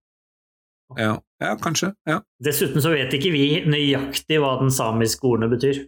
ja, 0.99 1.21
ja 1.39 1.55
kanskje. 1.61 1.93
Ja. 2.07 2.19
Dessuten 2.43 2.83
så 2.83 2.91
vet 2.93 3.13
ikke 3.15 3.31
vi 3.33 3.45
nøyaktig 3.69 4.39
hva 4.41 4.57
den 4.61 4.71
samiske 4.73 5.27
ordene 5.27 5.51
betyr. 5.51 5.85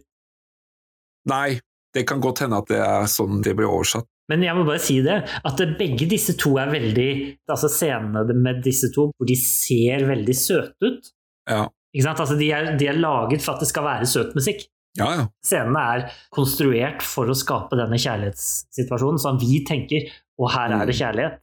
Nei, 1.30 1.58
det 1.96 2.04
kan 2.08 2.22
godt 2.24 2.44
hende 2.44 2.60
at 2.60 2.70
det 2.70 2.80
er 2.84 3.08
sånn 3.10 3.42
det 3.44 3.56
blir 3.58 3.70
oversatt. 3.70 4.08
Men 4.32 4.40
jeg 4.40 4.56
må 4.56 4.64
bare 4.64 4.80
si 4.80 4.98
det, 5.04 5.18
at 5.44 5.62
begge 5.76 6.06
disse 6.08 6.32
to 6.40 6.54
er 6.56 6.70
veldig 6.72 7.08
Altså 7.52 7.68
scenene 7.68 8.36
med 8.38 8.62
disse 8.64 8.88
to, 8.94 9.10
hvor 9.12 9.28
de 9.28 9.36
ser 9.36 10.06
veldig 10.08 10.36
søte 10.36 10.88
ut. 10.88 11.10
Ja. 11.50 11.66
Ikke 11.92 12.06
sant? 12.06 12.22
Altså, 12.24 12.38
de, 12.40 12.48
er, 12.50 12.70
de 12.80 12.88
er 12.88 12.96
laget 12.96 13.44
for 13.44 13.54
at 13.54 13.62
det 13.62 13.68
skal 13.68 13.84
være 13.84 14.08
søt 14.08 14.32
musikk. 14.36 14.64
Ja, 14.98 15.08
ja. 15.18 15.24
Scenene 15.42 15.80
er 15.94 16.04
konstruert 16.34 17.02
for 17.02 17.30
å 17.30 17.34
skape 17.34 17.78
denne 17.78 17.98
kjærlighetssituasjonen, 17.98 19.18
sånn 19.22 19.40
vi 19.42 19.64
tenker 19.66 20.06
og 20.38 20.50
her 20.54 20.70
er 20.70 20.86
det 20.86 20.94
mm. 20.94 21.00
kjærlighet'. 21.00 21.40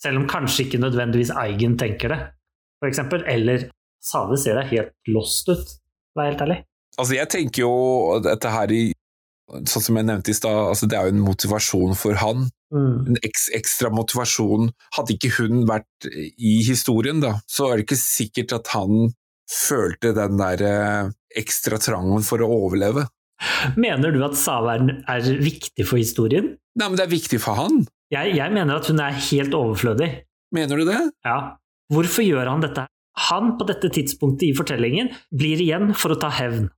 Selv 0.00 0.22
om 0.22 0.28
kanskje 0.30 0.64
ikke 0.64 0.80
nødvendigvis 0.80 1.32
Eigen 1.36 1.76
tenker 1.78 2.14
det 2.14 2.20
f.eks., 2.80 3.02
eller 3.28 3.68
Sade 4.00 4.38
ser 4.40 4.56
det 4.56 4.70
helt 4.70 4.94
lost 5.12 5.50
ut, 5.52 5.74
vær 6.16 6.30
helt 6.30 6.40
ærlig. 6.40 6.62
Altså, 6.96 7.14
jeg 7.18 7.28
tenker 7.28 7.66
jo 7.66 7.74
dette 8.24 8.54
her 8.54 8.72
i 8.72 8.86
Sånn 9.66 9.82
som 9.82 9.96
jeg 9.98 10.06
nevnte 10.06 10.30
i 10.30 10.36
stad, 10.36 10.54
altså 10.70 10.86
det 10.86 10.94
er 10.94 11.08
jo 11.08 11.12
en 11.16 11.24
motivasjon 11.26 11.96
for 11.98 12.14
han. 12.20 12.44
Mm. 12.70 12.92
En 13.10 13.16
ek 13.26 13.40
ekstra 13.58 13.88
motivasjon. 13.90 14.68
Hadde 14.94 15.16
ikke 15.16 15.32
hun 15.40 15.64
vært 15.66 16.06
i 16.06 16.52
historien, 16.62 17.18
da, 17.18 17.32
så 17.50 17.66
er 17.66 17.80
det 17.80 17.88
ikke 17.88 17.98
sikkert 17.98 18.54
at 18.54 18.70
han 18.76 19.10
følte 19.50 20.12
den 20.16 20.38
der 20.40 20.62
eh, 20.66 21.10
ekstra 21.40 21.80
trangen 21.82 22.24
for 22.26 22.42
å 22.42 22.50
overleve. 22.66 23.06
Mener 23.80 24.12
du 24.12 24.20
at 24.26 24.36
Save 24.36 24.76
er, 24.76 24.88
er, 25.08 25.28
viktig 25.40 25.86
for 25.88 26.00
historien? 26.00 26.54
Nei, 26.78 26.86
men 26.86 26.98
det 26.98 27.06
er 27.06 27.12
viktig 27.14 27.40
for 27.42 27.56
han. 27.58 27.82
Jeg, 28.12 28.34
jeg 28.36 28.52
mener 28.52 28.80
at 28.80 28.90
hun 28.90 29.00
er 29.02 29.16
helt 29.30 29.56
overflødig. 29.56 30.10
Mener 30.54 30.80
du 30.80 30.88
det? 30.88 31.00
Ja. 31.26 31.38
Hvorfor 31.90 32.26
gjør 32.26 32.50
han 32.50 32.64
dette? 32.64 32.86
Han, 33.30 33.54
på 33.58 33.66
dette 33.68 33.90
tidspunktet 33.92 34.50
i 34.50 34.56
fortellingen, 34.56 35.10
blir 35.34 35.60
igjen 35.62 35.94
for 35.98 36.14
å 36.14 36.20
ta 36.20 36.30
hevn. 36.34 36.68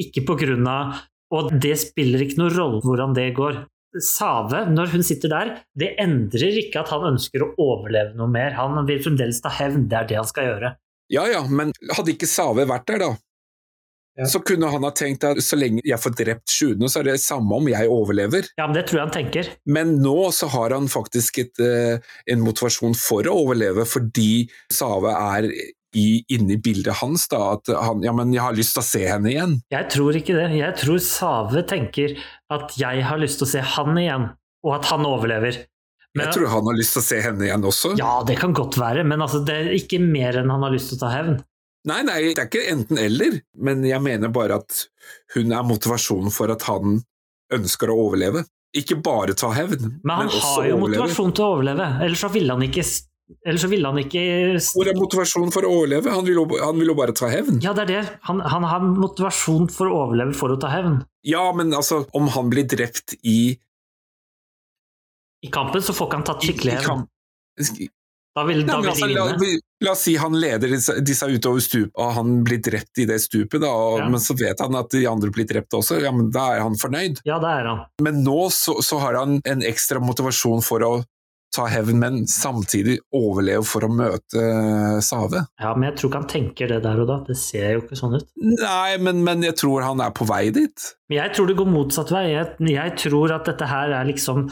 Ikke 0.00 0.24
på 0.26 0.38
grunn 0.40 0.66
av 0.70 1.06
Og 1.30 1.52
det 1.62 1.76
spiller 1.78 2.24
ikke 2.24 2.40
noen 2.40 2.54
rolle 2.56 2.78
hvordan 2.82 3.12
det 3.14 3.28
går. 3.36 3.60
Save, 4.02 4.64
når 4.70 4.90
hun 4.96 5.04
sitter 5.06 5.30
der, 5.30 5.50
det 5.78 5.92
endrer 6.02 6.56
ikke 6.58 6.80
at 6.82 6.90
han 6.90 7.06
ønsker 7.12 7.44
å 7.44 7.52
overleve 7.54 8.16
noe 8.18 8.26
mer. 8.30 8.56
Han 8.58 8.80
vil 8.88 8.98
fremdeles 9.04 9.38
ta 9.44 9.52
hevn, 9.54 9.84
det 9.86 9.98
er 9.98 10.08
det 10.10 10.18
han 10.18 10.26
skal 10.26 10.48
gjøre. 10.48 10.72
Ja 11.10 11.26
ja, 11.26 11.42
men 11.50 11.74
hadde 11.96 12.14
ikke 12.14 12.28
Save 12.30 12.68
vært 12.70 12.86
der, 12.90 13.02
da? 13.02 13.10
Ja. 14.18 14.26
Så 14.26 14.40
kunne 14.44 14.68
han 14.68 14.84
ha 14.84 14.90
tenkt 14.92 15.24
at 15.24 15.38
så 15.42 15.56
lenge 15.56 15.82
jeg 15.86 15.98
får 16.02 16.14
drept 16.18 16.52
sjuende, 16.52 16.90
så 16.90 17.00
er 17.00 17.12
det 17.12 17.20
samme 17.22 17.56
om 17.56 17.68
jeg 17.70 17.88
overlever. 17.90 18.48
Ja, 18.58 18.66
men 18.66 18.76
Det 18.76 18.84
tror 18.88 18.98
jeg 19.00 19.06
han 19.06 19.14
tenker. 19.14 19.50
Men 19.64 19.92
nå 20.02 20.16
så 20.36 20.50
har 20.52 20.74
han 20.76 20.90
faktisk 20.92 21.40
et, 21.44 21.62
uh, 21.62 21.96
en 22.30 22.42
motivasjon 22.44 22.96
for 22.98 23.26
å 23.26 23.36
overleve, 23.44 23.86
fordi 23.88 24.48
Save 24.72 25.14
er 25.14 25.48
i, 25.96 26.22
inni 26.30 26.58
bildet 26.62 27.00
hans. 27.00 27.26
da, 27.30 27.54
At 27.56 27.70
han 27.70 28.04
ja, 28.06 28.12
men 28.14 28.34
jeg 28.34 28.44
har 28.44 28.58
lyst 28.58 28.76
til 28.76 28.82
å 28.82 28.88
se 28.90 29.06
henne 29.06 29.32
igjen. 29.32 29.56
Jeg 29.72 29.88
tror 29.94 30.18
ikke 30.18 30.36
det. 30.36 30.50
Jeg 30.58 30.76
tror 30.82 31.00
Save 31.06 31.64
tenker 31.70 32.18
at 32.52 32.76
jeg 32.78 33.06
har 33.06 33.22
lyst 33.22 33.40
til 33.40 33.48
å 33.48 33.52
se 33.54 33.64
han 33.76 33.98
igjen, 33.98 34.30
og 34.66 34.76
at 34.78 34.90
han 34.92 35.06
overlever. 35.08 35.64
Men, 36.16 36.26
jeg 36.26 36.34
tror 36.34 36.50
han 36.50 36.66
har 36.66 36.76
lyst 36.78 36.96
til 36.96 37.02
å 37.02 37.06
se 37.06 37.18
henne 37.22 37.46
igjen 37.46 37.66
også. 37.68 37.92
Ja, 38.00 38.16
det 38.26 38.34
kan 38.40 38.54
godt 38.56 38.78
være, 38.80 39.04
men 39.06 39.22
altså, 39.22 39.44
det 39.46 39.56
er 39.60 39.74
ikke 39.76 40.00
mer 40.02 40.40
enn 40.40 40.50
han 40.50 40.64
har 40.66 40.72
lyst 40.74 40.90
til 40.90 40.98
å 40.98 41.04
ta 41.04 41.12
hevn. 41.14 41.36
Nei, 41.88 42.00
nei, 42.04 42.18
det 42.34 42.42
er 42.42 42.48
ikke 42.48 42.64
enten-eller, 42.72 43.38
men 43.64 43.84
jeg 43.88 44.04
mener 44.04 44.32
bare 44.34 44.58
at 44.60 44.82
hun 45.36 45.54
er 45.56 45.62
motivasjonen 45.64 46.34
for 46.34 46.52
at 46.52 46.66
han 46.68 46.98
ønsker 47.54 47.92
å 47.92 48.00
overleve. 48.08 48.42
Ikke 48.76 48.98
bare 49.02 49.34
ta 49.38 49.52
hevn, 49.54 50.00
men, 50.02 50.02
men 50.02 50.28
også 50.28 50.34
overleve. 50.34 50.34
Men 50.34 50.50
han 50.50 50.58
har 50.58 50.68
jo 50.68 50.82
motivasjon 50.82 51.32
til 51.38 51.46
å 51.46 51.54
overleve, 51.54 51.86
ellers 52.04 52.26
så 52.26 52.32
ville 52.34 52.58
han 52.58 52.66
ikke 52.68 52.84
Ellers 53.46 53.62
så 53.62 53.68
ville 53.70 53.86
han 53.86 53.98
ikke 54.00 54.22
Hvor 54.74 54.88
er 54.90 54.96
motivasjonen 54.98 55.52
for 55.54 55.66
å 55.66 55.70
overleve? 55.80 56.10
Han 56.10 56.24
vil, 56.26 56.40
jo, 56.40 56.44
han 56.58 56.78
vil 56.80 56.90
jo 56.90 56.96
bare 56.98 57.14
ta 57.14 57.28
hevn. 57.30 57.60
Ja, 57.62 57.70
det 57.76 57.84
er 57.84 57.90
det. 57.92 58.00
Han, 58.26 58.40
han, 58.42 58.66
har 58.66 58.82
motivasjon 58.82 59.68
for 59.70 59.86
å 59.86 60.00
overleve 60.04 60.34
for 60.34 60.50
å 60.50 60.58
ta 60.58 60.72
hevn. 60.72 60.96
Ja, 61.26 61.44
men 61.54 61.70
altså, 61.76 62.02
om 62.16 62.26
han 62.34 62.50
blir 62.50 62.66
drept 62.66 63.14
i 63.22 63.54
I 65.46 65.50
kampen 65.52 65.82
så 65.82 65.96
får 65.96 66.08
ikke 66.08 66.20
han 66.20 66.28
tatt 66.28 66.46
skikkelig 66.46 66.76
hevn. 66.80 67.08
Da 68.34 68.44
vil, 68.46 68.60
da 68.66 68.76
vil 68.78 68.92
altså, 68.92 69.06
de 69.06 69.14
vinne. 69.14 69.36
La, 69.42 69.60
la, 69.86 69.92
oss 69.92 70.04
si 70.06 70.12
han 70.20 70.36
leder 70.38 70.70
disse, 70.70 70.94
disse 71.02 71.26
utover 71.26 71.62
stupet, 71.64 71.96
og 71.98 72.12
han 72.14 72.36
blir 72.46 72.60
drept 72.62 73.00
i 73.02 73.06
det 73.10 73.18
stupet, 73.24 73.58
da, 73.58 73.70
og, 73.74 73.96
ja. 74.04 74.10
men 74.12 74.22
så 74.22 74.36
vet 74.38 74.62
han 74.62 74.76
at 74.78 74.92
de 74.94 75.02
andre 75.10 75.32
blir 75.34 75.48
drept 75.50 75.74
også. 75.74 75.98
Ja, 76.04 76.12
men 76.14 76.30
Da 76.32 76.46
er 76.54 76.62
han 76.62 76.78
fornøyd. 76.78 77.24
Ja, 77.26 77.40
det 77.42 77.54
er 77.58 77.70
han. 77.72 77.82
Men 78.06 78.22
nå 78.26 78.44
så, 78.54 78.78
så 78.86 79.00
har 79.02 79.18
han 79.18 79.40
en 79.42 79.66
ekstra 79.66 80.02
motivasjon 80.04 80.62
for 80.62 80.86
å 80.86 80.92
ta 81.50 81.66
hevn, 81.66 81.98
men 81.98 82.18
samtidig 82.30 83.00
overleve 83.16 83.66
for 83.66 83.82
å 83.82 83.90
møte 83.90 84.38
uh, 84.38 85.00
Save. 85.02 85.42
Ja, 85.58 85.74
men 85.74 85.88
jeg 85.88 85.98
tror 85.98 86.12
ikke 86.12 86.20
han 86.22 86.30
tenker 86.30 86.70
det 86.70 86.80
der 86.86 87.02
og 87.02 87.10
da. 87.10 87.18
Det 87.26 87.34
ser 87.38 87.74
jo 87.74 87.82
ikke 87.82 87.98
sånn 87.98 88.14
ut. 88.20 88.28
Nei, 88.38 88.94
men, 89.02 89.24
men 89.26 89.42
jeg 89.42 89.58
tror 89.58 89.82
han 89.88 90.02
er 90.04 90.14
på 90.14 90.28
vei 90.30 90.44
dit. 90.54 90.90
Men 91.10 91.24
Jeg 91.24 91.34
tror 91.34 91.50
det 91.50 91.58
går 91.58 91.70
motsatt 91.74 92.14
vei. 92.14 92.28
Jeg, 92.36 92.54
jeg 92.70 92.98
tror 93.02 93.34
at 93.34 93.50
dette 93.50 93.70
her 93.70 93.96
er 93.98 94.06
liksom 94.06 94.46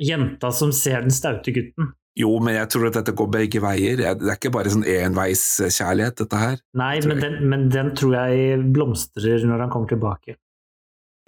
jenta 0.00 0.50
som 0.52 0.72
ser 0.74 1.04
den 1.04 1.14
staute 1.14 1.54
gutten. 1.54 1.92
Jo, 2.14 2.30
men 2.38 2.54
jeg 2.54 2.70
tror 2.70 2.88
at 2.88 2.96
dette 3.00 3.14
går 3.18 3.30
begge 3.32 3.60
veier. 3.62 3.98
Det 3.98 4.06
er 4.06 4.36
ikke 4.36 4.52
bare 4.54 4.70
sånn 4.70 4.86
enveiskjærlighet, 4.86 6.20
dette 6.22 6.38
her. 6.38 6.60
Nei, 6.78 6.94
men 7.02 7.22
den, 7.22 7.40
men 7.50 7.66
den, 7.74 7.90
tror 7.98 8.14
jeg 8.20 8.60
blomstrer 8.74 9.42
når 9.48 9.66
han 9.66 9.72
kommer 9.72 9.90
tilbake. 9.90 10.36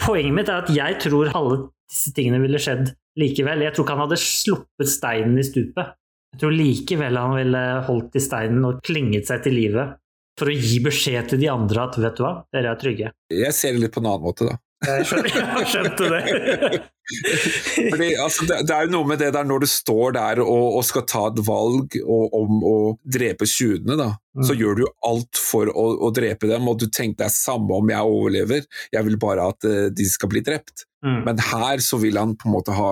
Poenget 0.02 0.36
mitt 0.36 0.52
er 0.52 0.62
at 0.62 0.70
jeg 0.70 1.00
tror 1.02 1.32
alle 1.34 1.58
disse 1.90 2.12
tingene 2.14 2.38
ville 2.42 2.60
skjedd 2.62 2.92
likevel. 3.18 3.64
Jeg 3.66 3.74
tror 3.74 3.86
ikke 3.86 3.96
han 3.96 4.04
hadde 4.04 4.20
sluppet 4.22 4.92
steinen 4.92 5.38
i 5.42 5.46
stupet. 5.46 5.96
Jeg 6.36 6.42
tror 6.42 6.54
likevel 6.54 7.18
han 7.18 7.34
ville 7.34 7.62
holdt 7.88 8.18
i 8.18 8.22
steinen 8.22 8.66
og 8.68 8.82
klinget 8.86 9.26
seg 9.26 9.42
til 9.46 9.56
livet 9.56 9.96
for 10.36 10.52
å 10.52 10.54
gi 10.54 10.78
beskjed 10.84 11.32
til 11.32 11.40
de 11.40 11.48
andre 11.48 11.86
at 11.88 11.96
vet 11.98 12.18
du 12.18 12.22
hva, 12.22 12.32
dere 12.52 12.74
er 12.74 12.78
trygge. 12.78 13.12
Jeg 13.32 13.56
ser 13.56 13.74
det 13.74 13.86
litt 13.86 13.94
på 13.94 14.02
en 14.02 14.10
annen 14.12 14.26
måte, 14.26 14.46
da. 14.50 14.58
Jeg 14.96 15.66
skjønte 15.70 16.10
det. 16.12 16.80
Fordi, 17.92 18.08
altså, 18.18 18.46
det, 18.48 18.60
det, 18.66 18.74
er 18.74 18.86
jo 18.86 18.92
noe 18.96 19.06
med 19.06 19.20
det 19.22 19.28
der 19.36 19.46
når 19.46 19.62
du 19.62 19.68
står 19.70 20.16
der 20.16 20.40
og, 20.42 20.78
og 20.78 20.86
skal 20.86 21.04
ta 21.06 21.26
et 21.30 21.42
valg 21.46 21.98
og, 22.02 22.24
om 22.34 22.64
å 22.66 22.76
drepe 23.02 23.46
tjuvene, 23.50 23.98
da. 23.98 24.08
Mm. 24.36 24.46
Så 24.48 24.56
gjør 24.58 24.80
du 24.80 24.84
alt 25.08 25.40
for 25.40 25.70
å, 25.70 25.86
å, 26.08 26.10
drepe 26.14 26.50
dem, 26.50 26.66
og 26.68 26.80
du 26.82 26.88
tenker 26.90 27.22
det 27.22 27.28
er 27.28 27.36
samme 27.36 27.78
om 27.78 27.92
jeg 27.92 28.16
overlever, 28.16 28.66
jeg 28.92 29.06
vil 29.06 29.20
bare 29.22 29.46
at 29.52 29.68
uh, 29.68 29.86
de 29.94 30.08
skal 30.10 30.32
bli 30.32 30.42
drept. 30.44 30.84
Mm. 31.06 31.22
Men 31.28 31.44
her 31.52 31.84
så 31.84 32.00
vil 32.02 32.18
han 32.20 32.34
på 32.36 32.50
en 32.50 32.56
måte 32.56 32.74
ha 32.76 32.90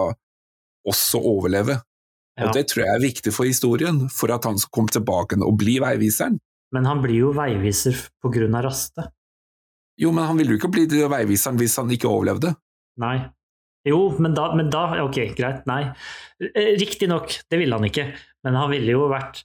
også 0.89 1.21
overleve. 1.21 1.81
Ja. 2.39 2.49
Og 2.49 2.57
det 2.57 2.69
tror 2.71 2.85
jeg 2.85 2.95
er 2.95 3.03
viktig 3.03 3.35
for 3.35 3.49
historien, 3.49 4.07
for 4.11 4.33
at 4.35 4.47
han 4.49 4.59
skal 4.59 4.75
komme 4.75 4.95
tilbake 4.95 5.39
og 5.43 5.59
bli 5.61 5.79
veiviseren. 5.83 6.41
Men 6.75 6.89
han 6.91 7.03
blir 7.05 7.21
jo 7.29 7.35
veiviser 7.37 7.99
på 8.23 8.33
grunn 8.35 8.57
av 8.59 8.67
Raste. 8.67 9.07
Jo, 10.01 10.11
men 10.15 10.27
han 10.27 10.39
ville 10.39 10.55
jo 10.55 10.61
ikke 10.61 10.73
bli 10.75 10.87
veiviseren 11.11 11.59
hvis 11.61 11.77
han 11.79 11.91
ikke 11.95 12.11
overlevde. 12.11 12.55
Nei. 13.03 13.17
Jo, 13.85 13.99
men 14.23 14.33
da, 14.37 14.49
men 14.57 14.71
da 14.73 14.87
Ok, 15.05 15.19
greit, 15.37 15.67
nei. 15.69 15.83
Eh, 16.41 16.73
riktignok, 16.81 17.35
det 17.53 17.61
ville 17.61 17.77
han 17.77 17.85
ikke, 17.85 18.09
men 18.47 18.57
han 18.57 18.71
ville 18.73 18.97
jo 18.97 19.11
vært 19.13 19.43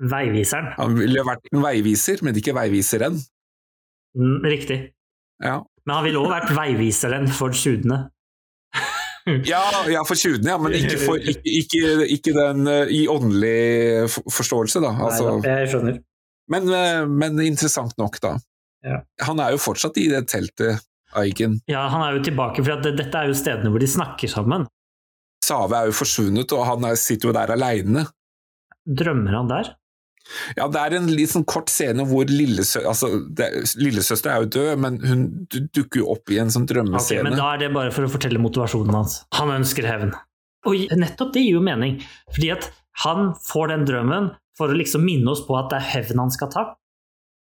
veiviseren. 0.00 0.72
Han 0.78 0.96
ville 0.98 1.24
vært 1.26 1.52
en 1.52 1.62
veiviser, 1.62 2.22
men 2.24 2.40
ikke 2.40 2.56
veiviseren. 2.56 3.20
Mm, 4.18 4.40
riktig. 4.48 4.80
Ja. 5.44 5.60
Men 5.84 5.98
han 5.98 6.06
ville 6.06 6.22
òg 6.22 6.32
vært 6.32 6.54
veiviseren 6.56 7.28
for 7.34 7.54
tjudene. 7.54 8.06
ja, 9.52 9.62
ja, 9.92 10.02
for 10.06 10.18
tjudene, 10.18 10.54
ja, 10.54 10.58
men 10.60 10.74
ikke, 10.78 10.98
for, 11.04 11.20
ikke, 11.20 11.54
ikke, 11.60 12.08
ikke 12.16 12.34
den 12.36 12.64
uh, 12.70 12.88
i 12.88 13.04
åndelig 13.10 14.08
forståelse, 14.32 14.82
da. 14.84 14.94
Altså, 15.10 15.36
Nei, 15.44 15.60
jeg 15.62 15.70
skjønner. 15.74 16.02
Men, 16.52 16.72
uh, 16.72 17.04
men 17.08 17.40
interessant 17.44 17.96
nok, 18.00 18.18
da. 18.24 18.36
Ja. 18.84 19.00
Han 19.24 19.40
er 19.40 19.54
jo 19.54 19.60
fortsatt 19.62 19.96
i 20.00 20.08
det 20.12 20.26
teltet, 20.32 20.84
Aiken. 21.14 21.60
Ja, 21.70 21.86
han 21.92 22.02
er 22.04 22.16
jo 22.16 22.24
tilbake, 22.26 22.62
for 22.64 22.82
det, 22.82 22.96
dette 22.98 23.20
er 23.20 23.30
jo 23.30 23.36
stedene 23.38 23.70
hvor 23.72 23.82
de 23.82 23.88
snakker 23.90 24.30
sammen. 24.30 24.66
Save 25.44 25.78
er 25.78 25.90
jo 25.90 25.96
forsvunnet, 25.96 26.52
og 26.56 26.66
han 26.68 26.86
er, 26.88 26.98
sitter 26.98 27.30
jo 27.30 27.36
der 27.36 27.52
aleine. 27.54 28.06
Drømmer 28.84 29.38
han 29.38 29.50
der? 29.50 29.72
Ja, 30.56 30.66
det 30.72 30.80
er 30.80 30.96
en 30.96 31.10
litt 31.12 31.34
sånn 31.34 31.44
kort 31.48 31.68
scene 31.68 32.06
hvor 32.08 32.24
lillesøster 32.30 32.86
altså, 32.88 33.10
Lillesøster 33.76 34.30
er 34.32 34.44
jo 34.44 34.48
død, 34.56 34.70
men 34.80 34.94
hun 35.04 35.24
dukker 35.52 36.00
jo 36.00 36.06
opp 36.14 36.32
i 36.32 36.38
en 36.40 36.52
sånn 36.52 36.64
drømmescene. 36.68 37.20
Okay, 37.20 37.26
men 37.26 37.36
da 37.36 37.50
er 37.52 37.60
det 37.60 37.68
bare 37.74 37.92
for 37.92 38.08
å 38.08 38.12
fortelle 38.12 38.40
motivasjonen 38.40 38.96
hans. 38.96 39.18
Han 39.36 39.52
ønsker 39.52 39.88
hevn. 39.88 40.14
Og 40.64 40.86
nettopp 40.96 41.34
det 41.34 41.44
gir 41.44 41.58
jo 41.58 41.64
mening, 41.64 41.98
fordi 42.32 42.54
at 42.54 42.70
han 43.04 43.34
får 43.44 43.74
den 43.74 43.84
drømmen 43.90 44.30
for 44.56 44.72
å 44.72 44.78
liksom 44.78 45.04
minne 45.04 45.34
oss 45.34 45.44
på 45.44 45.58
at 45.58 45.68
det 45.72 45.82
er 45.82 45.90
hevn 45.98 46.24
han 46.24 46.32
skal 46.32 46.52
ta. 46.54 46.64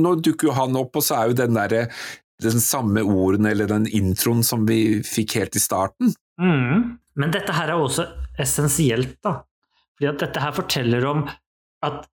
Nå 0.00 0.14
dukker 0.22 0.50
jo 0.50 0.56
han 0.56 0.78
opp, 0.78 0.98
og 1.00 1.04
så 1.04 1.18
er 1.18 1.30
jo 1.30 1.38
den 1.40 1.56
derre 1.56 1.86
den 2.40 2.60
samme 2.60 3.02
orden 3.04 3.46
eller 3.46 3.68
den 3.68 3.86
introen 3.86 4.42
som 4.46 4.64
vi 4.68 5.00
fikk 5.04 5.36
helt 5.36 5.56
i 5.56 5.62
starten. 5.62 6.14
Mm. 6.40 6.96
Men 7.20 7.34
dette 7.34 7.52
her 7.52 7.72
er 7.72 7.80
også 7.80 8.06
essensielt, 8.40 9.18
da. 9.24 9.42
Fordi 9.98 10.08
at 10.08 10.22
dette 10.22 10.40
her 10.40 10.54
forteller 10.56 11.04
om 11.10 11.26
at 11.84 12.06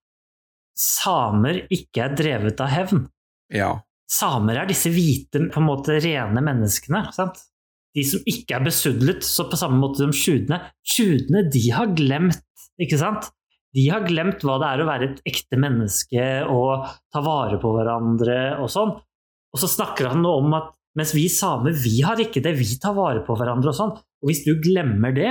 samer 0.78 1.64
ikke 1.74 2.04
er 2.06 2.18
drevet 2.18 2.60
av 2.64 2.74
hevn. 2.74 3.06
Ja. 3.54 3.72
Samer 4.12 4.62
er 4.62 4.68
disse 4.70 4.92
hvite, 4.92 5.48
på 5.52 5.62
en 5.62 5.68
måte 5.68 5.98
rene 6.04 6.44
menneskene. 6.44 7.08
sant? 7.16 7.40
De 7.96 8.04
som 8.06 8.22
ikke 8.30 8.58
er 8.60 8.68
besudlet, 8.68 9.24
så 9.26 9.48
på 9.50 9.58
samme 9.60 9.80
måte 9.82 10.04
som 10.04 10.14
sjudene. 10.14 10.60
Sjudene, 10.86 11.48
de 11.52 11.64
har 11.74 11.96
glemt, 11.98 12.44
ikke 12.80 13.00
sant? 13.00 13.32
De 13.78 13.84
har 13.94 14.06
glemt 14.08 14.42
hva 14.46 14.58
det 14.62 14.70
er 14.72 14.82
å 14.82 14.88
være 14.88 15.10
et 15.12 15.20
ekte 15.30 15.60
menneske 15.62 16.24
og 16.50 16.88
ta 17.14 17.22
vare 17.22 17.60
på 17.62 17.74
hverandre 17.76 18.40
og 18.64 18.72
sånn. 18.74 18.96
Og 19.54 19.62
så 19.62 19.70
snakker 19.70 20.10
han 20.12 20.26
om 20.26 20.56
at 20.58 20.74
mens 20.98 21.14
vi 21.14 21.28
samer, 21.30 21.76
vi 21.78 22.00
har 22.02 22.18
ikke 22.22 22.42
det, 22.42 22.56
vi 22.58 22.78
tar 22.82 22.96
vare 22.98 23.22
på 23.26 23.36
hverandre 23.38 23.70
og 23.70 23.78
sånn. 23.78 23.94
Og 23.94 24.32
hvis 24.32 24.42
du 24.48 24.56
glemmer 24.62 25.14
det, 25.14 25.30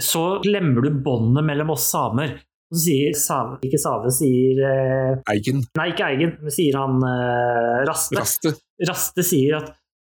så 0.00 0.42
glemmer 0.44 0.84
du 0.84 0.98
båndet 1.04 1.46
mellom 1.46 1.72
oss 1.72 1.86
samer. 1.88 2.36
Så 2.74 2.82
sier 2.82 3.16
Save, 3.16 3.58
ikke 3.64 3.80
Save, 3.80 4.10
sier 4.12 4.60
eh, 4.66 5.22
Eigen. 5.30 5.62
Nei, 5.78 5.88
ikke 5.92 6.08
Eigen, 6.10 6.34
men 6.42 6.52
sier 6.52 6.76
han 6.80 6.98
eh, 7.06 7.84
Raste. 7.88 8.18
Raste. 8.18 8.54
Raste 8.88 9.24
sier 9.24 9.60
at 9.60 9.72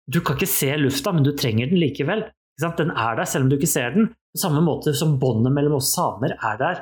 du 0.10 0.20
kan 0.26 0.38
ikke 0.38 0.50
se 0.50 0.74
lufta, 0.78 1.14
men 1.16 1.26
du 1.26 1.32
trenger 1.38 1.70
den 1.70 1.82
likevel. 1.82 2.26
Den 2.60 2.92
er 2.92 3.16
der 3.16 3.30
selv 3.30 3.46
om 3.46 3.52
du 3.52 3.56
ikke 3.56 3.72
ser 3.72 3.94
den. 3.96 4.10
På 4.34 4.42
samme 4.42 4.62
måte 4.66 4.94
som 4.98 5.16
båndet 5.22 5.54
mellom 5.56 5.78
oss 5.80 5.94
samer 5.96 6.36
er 6.36 6.58
der. 6.60 6.82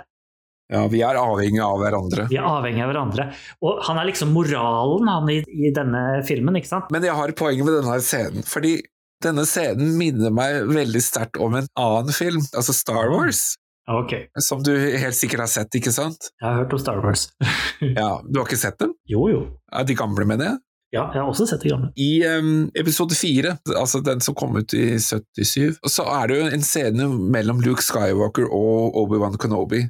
Ja, 0.68 0.84
vi 0.91 0.99
er 1.06 1.15
avhengige 1.15 1.64
av 1.64 1.80
hverandre. 1.80 2.26
Vi 2.27 2.35
er 2.39 2.48
avhengige 2.48 2.84
av 2.84 2.91
hverandre. 2.91 3.30
Og 3.64 3.80
han 3.88 4.02
er 4.02 4.10
liksom 4.10 4.34
moralen 4.35 5.07
han 5.07 5.30
i, 5.31 5.39
i 5.48 5.72
denne 5.76 6.03
filmen, 6.27 6.60
ikke 6.60 6.72
sant? 6.73 6.91
Men 6.91 7.07
jeg 7.07 7.15
har 7.15 7.31
et 7.31 7.39
poeng 7.39 7.61
med 7.64 7.77
denne 7.80 7.99
scenen, 8.03 8.44
fordi 8.48 8.76
denne 9.23 9.48
scenen 9.49 9.95
minner 9.98 10.34
meg 10.35 10.68
veldig 10.68 11.02
sterkt 11.02 11.39
om 11.41 11.56
en 11.57 11.72
annen 11.80 12.14
film, 12.14 12.44
altså 12.52 12.76
Star 12.76 13.07
Wars. 13.14 13.56
Okay. 13.88 14.27
Som 14.44 14.60
du 14.68 14.73
helt 14.76 15.15
sikkert 15.15 15.45
har 15.45 15.52
sett, 15.52 15.80
ikke 15.80 15.94
sant? 15.95 16.34
Jeg 16.41 16.49
har 16.49 16.60
hørt 16.60 16.76
om 16.76 16.84
Star 16.84 16.99
Wars. 16.99 17.30
ja, 17.80 18.18
Du 18.27 18.41
har 18.41 18.48
ikke 18.49 18.60
sett 18.60 18.80
dem? 18.84 18.91
Jo, 19.07 19.30
jo. 19.31 19.44
Ja, 19.72 19.88
de 19.88 19.95
gamle, 19.95 20.27
mener 20.27 20.52
jeg? 20.52 20.64
Ja, 20.95 21.06
jeg 21.11 21.22
har 21.22 21.27
også 21.27 21.48
sett 21.48 21.64
de 21.64 21.72
gamle. 21.72 21.89
I 21.99 22.11
um, 22.27 22.68
episode 22.76 23.15
fire, 23.15 23.56
altså 23.76 23.99
den 24.03 24.19
som 24.23 24.35
kom 24.35 24.60
ut 24.60 24.76
i 24.76 24.99
77, 24.99 25.80
så 25.88 26.03
er 26.11 26.27
det 26.27 26.38
jo 26.41 26.52
en 26.57 26.64
scene 26.64 27.07
mellom 27.31 27.64
Luke 27.64 27.84
Skywalker 27.84 28.52
og 28.52 28.99
Obi-Wan 28.99 29.39
Kenobi 29.39 29.85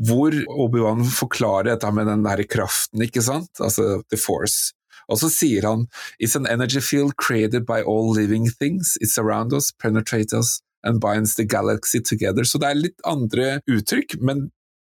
hvor 0.00 0.34
Obi-Wan 0.50 1.04
forklarer 1.06 1.72
dette 1.72 1.90
med 1.94 2.08
den 2.10 2.24
der 2.26 2.42
kraften, 2.50 3.04
ikke 3.04 3.22
sant, 3.22 3.52
altså 3.62 4.02
the 4.10 4.18
force. 4.18 4.72
Og 5.12 5.20
så 5.20 5.28
sier 5.28 5.66
han 5.68 5.86
It's 6.22 6.36
an 6.38 6.48
energy 6.48 6.80
field 6.80 7.16
created 7.20 7.66
by 7.66 7.82
all 7.82 8.10
living 8.14 8.48
things. 8.48 8.96
It's 9.02 9.18
around 9.20 9.52
us, 9.52 9.70
penetrates 9.72 10.32
us 10.32 10.60
and 10.84 11.00
binds 11.00 11.34
the 11.34 11.44
galaxy 11.44 12.00
together. 12.00 12.44
Så 12.44 12.58
det 12.58 12.70
er 12.70 12.80
litt 12.80 13.06
andre 13.08 13.60
uttrykk, 13.70 14.18
men 14.20 14.48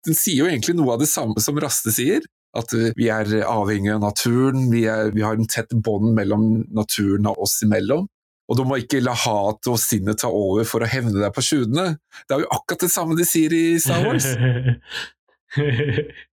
den 0.07 0.16
sier 0.16 0.45
jo 0.45 0.51
egentlig 0.51 0.77
noe 0.79 0.97
av 0.97 1.03
det 1.03 1.11
samme 1.11 1.41
som 1.43 1.59
Raste 1.61 1.93
sier. 1.95 2.25
At 2.57 2.73
vi 2.73 3.11
er 3.12 3.29
avhengig 3.45 3.93
av 3.93 4.01
naturen, 4.03 4.70
vi, 4.73 4.87
er, 4.89 5.12
vi 5.15 5.23
har 5.23 5.37
en 5.37 5.49
tett 5.49 5.75
bånd 5.85 6.15
mellom 6.16 6.65
naturen 6.75 7.29
og 7.29 7.45
oss 7.45 7.59
imellom. 7.66 8.09
Og 8.49 8.57
du 8.57 8.65
må 8.65 8.79
ikke 8.81 9.03
la 9.05 9.12
hatet 9.12 9.69
og 9.69 9.77
sinnet 9.81 10.23
ta 10.23 10.31
over 10.33 10.65
for 10.69 10.85
å 10.85 10.89
hevne 10.89 11.19
deg 11.20 11.35
på 11.37 11.45
tjudene. 11.45 11.99
Det 12.25 12.37
er 12.37 12.45
jo 12.47 12.51
akkurat 12.57 12.87
det 12.87 12.91
samme 12.93 13.16
de 13.19 13.27
sier 13.29 13.53
i 13.55 13.65
Star 13.83 14.07
Wars. 14.07 14.31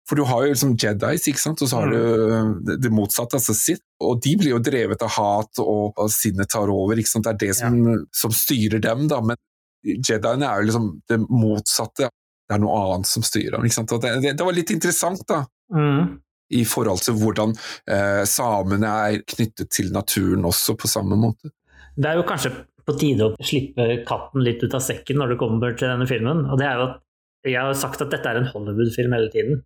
For 0.08 0.18
du 0.18 0.24
har 0.26 0.44
jo 0.44 0.52
liksom 0.52 0.74
Jedis, 0.80 1.28
ikke 1.30 1.40
sant? 1.40 1.62
og 1.64 1.70
så 1.70 1.80
har 1.80 1.92
du 1.92 1.98
mm. 1.98 2.48
det, 2.66 2.76
det 2.84 2.90
motsatte, 2.92 3.38
altså 3.38 3.54
sitt. 3.56 3.82
Og 4.04 4.18
de 4.24 4.34
blir 4.40 4.52
jo 4.52 4.60
drevet 4.62 5.04
av 5.06 5.14
hat, 5.16 5.62
og, 5.62 5.94
og 5.96 6.10
sinnet 6.12 6.50
tar 6.52 6.72
over. 6.72 6.98
ikke 6.98 7.12
sant? 7.12 7.28
Det 7.28 7.32
er 7.32 7.40
det 7.46 7.56
som, 7.60 7.78
ja. 7.88 7.96
som 8.14 8.34
styrer 8.34 8.82
dem, 8.84 9.06
da. 9.10 9.22
Men 9.24 9.40
Jediene 9.84 10.48
er 10.48 10.60
jo 10.60 10.68
liksom 10.68 10.90
det 11.08 11.20
motsatte. 11.24 12.10
Det 12.44 12.56
er 12.56 12.60
noe 12.60 12.76
annet 12.82 13.08
som 13.08 13.24
styrer 13.24 13.56
dem. 13.56 13.64
ikke 13.64 13.78
sant? 13.78 13.96
Det, 14.02 14.12
det, 14.20 14.34
det, 14.36 14.44
var 14.44 14.56
litt 14.56 14.74
interessant, 14.74 15.24
da. 15.30 15.44
Mm. 15.72 16.18
I 16.54 16.66
forhold 16.68 17.00
til 17.06 17.16
hvordan 17.16 17.54
eh, 17.90 18.22
samene 18.28 18.90
er 19.08 19.22
knyttet 19.24 19.72
til 19.72 19.88
naturen 19.94 20.44
også, 20.44 20.76
på 20.76 20.90
samme 20.90 21.16
måte. 21.16 21.54
Det 21.96 22.10
er 22.10 22.18
jo 22.18 22.26
kanskje 22.28 22.52
på 22.84 22.96
tide 23.00 23.28
å 23.28 23.44
slippe 23.44 23.86
katten 24.08 24.42
litt 24.44 24.62
ut 24.64 24.74
av 24.76 24.82
sekken 24.84 25.20
når 25.20 25.34
det 25.34 25.40
kommer 25.40 25.76
til 25.78 25.88
denne 25.92 26.08
filmen. 26.08 26.44
Og 26.50 26.60
det 26.60 26.68
er 26.68 26.80
jo 26.80 26.88
at 26.90 27.00
Jeg 27.44 27.60
har 27.60 27.74
sagt 27.76 28.00
at 28.00 28.08
dette 28.08 28.24
er 28.24 28.38
en 28.40 28.48
Hollywood-film 28.48 29.12
hele 29.12 29.28
tiden. 29.28 29.58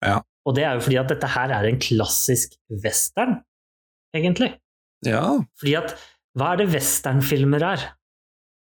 Ja. 0.00 0.22
Og 0.48 0.54
det 0.56 0.62
er 0.64 0.78
jo 0.78 0.84
fordi 0.86 0.96
at 0.96 1.10
dette 1.12 1.28
her 1.28 1.52
er 1.52 1.66
en 1.68 1.76
klassisk 1.76 2.54
western, 2.84 3.42
egentlig. 4.16 4.54
Ja. 5.04 5.36
Fordi 5.60 5.74
at 5.76 5.92
Hva 6.38 6.54
er 6.54 6.62
det 6.62 6.70
westernfilmer 6.72 7.66
er? 7.66 7.84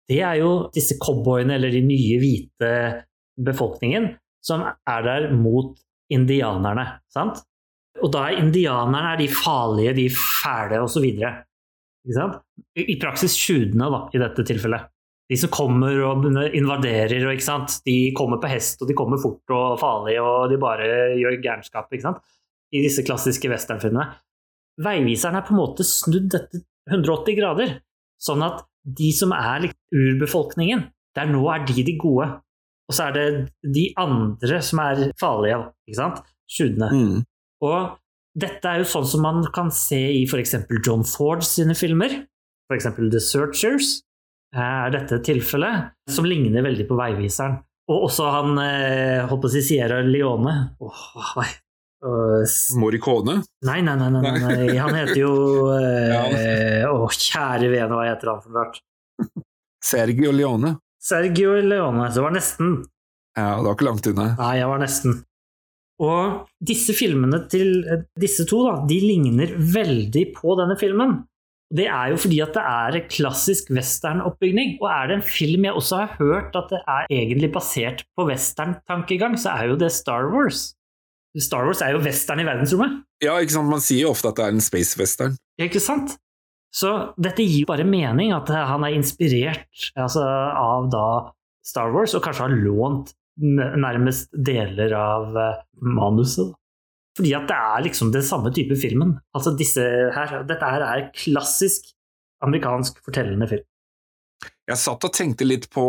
det 0.08 0.22
er 0.24 0.38
jo 0.40 0.52
disse 0.72 0.96
cowboyene, 1.02 1.58
eller 1.58 1.72
de 1.72 1.82
nye 1.84 2.16
hvite 2.22 2.70
befolkningen, 3.44 4.14
som 4.44 4.64
er 4.64 5.04
der 5.04 5.28
mot 5.36 5.76
indianerne. 6.12 6.86
sant? 7.12 7.42
Og 8.00 8.12
da 8.14 8.28
er 8.28 8.40
indianerne 8.40 9.12
er 9.12 9.20
de 9.20 9.28
farlige, 9.28 9.92
de 9.98 10.06
fæle 10.14 10.80
osv. 10.80 11.04
I 12.78 12.96
praksis 13.00 13.34
tjuvene, 13.36 13.90
da, 13.92 14.00
i 14.14 14.22
dette 14.22 14.44
tilfellet. 14.48 14.88
De 15.28 15.36
som 15.36 15.50
kommer 15.52 15.98
og 16.08 16.24
invaderer, 16.56 17.20
og, 17.26 17.34
ikke 17.36 17.44
sant? 17.44 17.80
de 17.84 18.14
kommer 18.16 18.40
på 18.40 18.48
hest, 18.48 18.80
og 18.80 18.88
de 18.88 18.96
kommer 18.96 19.20
fort 19.20 19.52
og 19.52 19.76
farlig, 19.80 20.16
og 20.22 20.48
de 20.52 20.56
bare 20.60 20.88
gjør 21.20 21.36
gærenskap. 21.44 21.92
ikke 21.92 22.06
sant? 22.06 22.22
I 22.72 22.80
disse 22.84 23.04
klassiske 23.04 23.50
westernfilmene. 23.52 24.08
Veiviseren 24.84 25.36
er 25.36 25.44
på 25.44 25.52
en 25.52 25.60
måte 25.60 25.84
snudd 25.84 26.30
dette 26.32 26.62
180 26.88 27.36
grader, 27.36 27.76
sånn 28.22 28.44
at 28.46 28.62
de 28.88 29.10
som 29.12 29.34
er 29.36 29.68
urbefolkningen, 29.92 30.86
der 31.18 31.28
nå 31.28 31.42
er 31.52 31.66
de 31.68 31.84
de 31.84 31.96
gode. 32.00 32.30
Og 32.88 32.96
så 32.96 33.08
er 33.08 33.16
det 33.16 33.72
de 33.74 33.88
andre 34.00 34.62
som 34.64 34.80
er 34.80 35.10
farlige, 35.20 35.60
ikke 35.88 35.98
sant? 35.98 36.22
Tjuvene. 36.48 36.88
Mm. 36.88 37.24
Og 37.68 37.98
dette 38.38 38.70
er 38.70 38.82
jo 38.82 38.88
sånn 38.88 39.06
som 39.08 39.24
man 39.24 39.40
kan 39.54 39.70
se 39.74 39.98
i 39.98 40.24
f.eks. 40.28 40.54
John 40.84 41.04
Ford 41.08 41.44
sine 41.46 41.76
filmer. 41.78 42.20
F.eks. 42.68 42.90
The 42.98 43.22
Searchers 43.22 43.98
er 44.56 44.92
dette 44.94 45.20
tilfellet, 45.24 45.92
som 46.10 46.26
ligner 46.28 46.64
veldig 46.64 46.86
på 46.88 46.96
Veiviseren. 46.98 47.58
Og 47.88 48.10
også 48.10 48.26
han 48.32 48.58
eh, 48.60 49.24
holdt 49.28 49.42
på 49.44 49.48
å 49.48 49.52
si 49.52 49.62
Sierra 49.64 50.02
Leone. 50.04 50.54
Oh, 50.84 51.32
nei. 51.40 51.48
Morricone? 52.78 53.40
Nei, 53.66 53.80
nei, 53.82 53.96
nei, 53.98 54.10
nei, 54.14 54.34
nei. 54.38 54.74
Han 54.78 54.94
heter 54.94 55.16
jo 55.18 55.32
eh, 55.74 56.84
Å, 56.86 57.08
kjære 57.10 57.72
vene, 57.72 57.90
hva 57.90 58.04
heter 58.06 58.30
han 58.30 58.44
for 58.44 58.54
hvert? 58.54 58.78
Sergio 59.82 60.30
Leone. 60.34 60.76
Sergio 61.02 61.56
Leone. 61.64 62.06
Det 62.14 62.22
var 62.22 62.36
nesten. 62.36 62.76
Ja, 63.38 63.56
det 63.56 63.66
var 63.66 63.74
ikke 63.74 63.88
langt 63.88 64.06
unna. 64.10 64.28
Nei, 64.38 64.52
jeg 64.60 64.70
var 64.70 64.82
nesten. 64.82 65.18
Og 65.98 66.44
disse 66.62 66.94
filmene 66.94 67.40
til 67.50 67.82
disse 68.20 68.46
to, 68.46 68.62
da, 68.68 68.76
de 68.86 69.00
ligner 69.02 69.56
veldig 69.58 70.28
på 70.36 70.54
denne 70.60 70.78
filmen. 70.78 71.18
Det 71.74 71.84
er 71.90 72.14
jo 72.14 72.20
fordi 72.22 72.38
at 72.40 72.54
det 72.56 72.62
er 72.64 72.96
en 72.96 73.08
klassisk 73.12 73.72
westernoppbygning. 73.74 74.76
Og 74.80 74.86
er 74.88 75.10
det 75.10 75.18
en 75.18 75.26
film 75.26 75.66
jeg 75.66 75.76
også 75.76 75.98
har 76.00 76.14
hørt 76.20 76.56
at 76.56 76.70
det 76.72 76.80
er 76.80 77.10
egentlig 77.12 77.50
basert 77.52 78.06
på 78.16 78.28
western-tankegang, 78.30 79.36
så 79.40 79.56
er 79.58 79.72
jo 79.72 79.80
det 79.80 79.90
Star 79.92 80.30
Wars. 80.32 80.70
Star 81.38 81.66
Wars 81.68 81.82
er 81.84 81.92
jo 81.92 82.00
western 82.02 82.40
i 82.40 82.46
verdensrommet. 82.46 83.02
Ja, 83.22 83.36
ikke 83.42 83.58
sant. 83.58 83.68
Man 83.70 83.84
sier 83.84 84.06
jo 84.06 84.14
ofte 84.14 84.30
at 84.30 84.38
det 84.38 84.46
er 84.46 84.56
en 84.56 84.64
space-western. 84.64 85.36
Ikke 85.60 85.82
sant? 85.82 86.16
Så 86.74 86.92
dette 87.20 87.44
gir 87.44 87.64
jo 87.64 87.68
bare 87.70 87.86
mening, 87.88 88.32
at 88.36 88.48
han 88.48 88.84
er 88.86 88.96
inspirert 88.96 89.90
altså, 89.98 90.24
av 90.24 90.88
da 90.92 91.06
Star 91.66 91.92
Wars, 91.92 92.14
og 92.16 92.24
kanskje 92.24 92.46
har 92.46 92.56
lånt 92.64 93.12
nærmest 93.38 94.32
deler 94.34 94.94
av 94.98 95.36
uh, 95.36 95.60
manuset. 95.78 96.52
Fordi 97.18 97.32
at 97.34 97.48
det 97.50 97.56
er 97.56 97.86
liksom 97.86 98.12
den 98.14 98.22
samme 98.22 98.52
type 98.54 98.76
filmen. 98.78 99.16
Altså 99.34 99.54
disse 99.58 99.82
her, 100.14 100.42
Dette 100.46 100.70
her 100.70 100.84
er 100.86 101.08
klassisk 101.16 101.90
amerikansk 102.44 103.00
fortellende 103.04 103.48
film. 103.50 103.66
Jeg 104.68 104.78
satt 104.78 105.02
og 105.06 105.14
tenkte 105.16 105.46
litt 105.48 105.66
på 105.72 105.82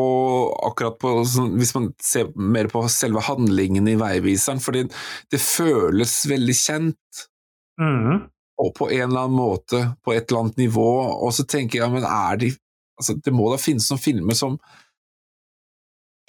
akkurat 0.65 0.95
på 0.97 1.11
Hvis 1.59 1.73
man 1.75 1.89
ser 2.01 2.31
mer 2.33 2.69
på 2.71 2.81
selve 2.89 3.21
handlingen 3.27 3.87
i 3.91 3.97
Veiviseren, 3.99 4.61
fordi 4.63 4.85
det 5.29 5.41
føles 5.43 6.15
veldig 6.31 6.55
kjent. 6.57 7.23
Mm. 7.81 8.29
Og 8.59 8.73
på 8.75 8.89
en 8.89 9.05
eller 9.05 9.27
annen 9.27 9.37
måte, 9.37 9.83
på 10.03 10.15
et 10.15 10.25
eller 10.25 10.45
annet 10.45 10.63
nivå. 10.63 10.89
Og 11.19 11.33
så 11.35 11.45
tenker 11.47 11.83
jeg, 11.83 11.93
men 11.93 12.07
er 12.07 12.39
de 12.41 12.53
altså, 12.99 13.15
Det 13.25 13.35
må 13.35 13.51
da 13.51 13.59
finnes 13.61 13.87
noen 13.91 14.01
filmer 14.01 14.39
som 14.39 14.57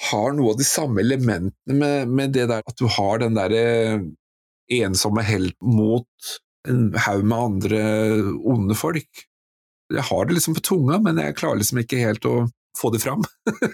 har 0.08 0.32
noe 0.36 0.54
av 0.54 0.60
de 0.60 0.66
samme 0.66 1.02
elementene 1.02 1.76
med, 1.76 2.08
med 2.08 2.32
det 2.36 2.46
der 2.50 2.64
at 2.64 2.78
du 2.78 2.86
har 2.88 3.20
den 3.20 3.36
derre 3.36 3.64
ensomme 4.70 5.24
helt 5.26 5.56
mot 5.60 6.30
en 6.68 6.90
haug 7.06 7.24
med 7.24 7.38
andre 7.38 7.82
onde 8.46 8.76
folk. 8.78 9.26
Jeg 9.90 10.06
har 10.06 10.26
det 10.26 10.36
liksom 10.36 10.56
på 10.56 10.64
tunga, 10.64 11.00
men 11.02 11.18
jeg 11.18 11.36
klarer 11.40 11.60
liksom 11.60 11.82
ikke 11.82 12.00
helt 12.04 12.26
å 12.28 12.36
få 12.78 12.92
det 12.94 13.02
fram. 13.02 13.24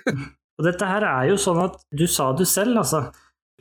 og 0.57 0.67
dette 0.67 0.89
her 0.89 1.05
er 1.07 1.31
jo 1.33 1.39
sånn 1.41 1.61
at 1.67 1.79
du 1.93 2.07
sa 2.11 2.31
det 2.37 2.49
selv, 2.51 2.81
altså. 2.83 3.07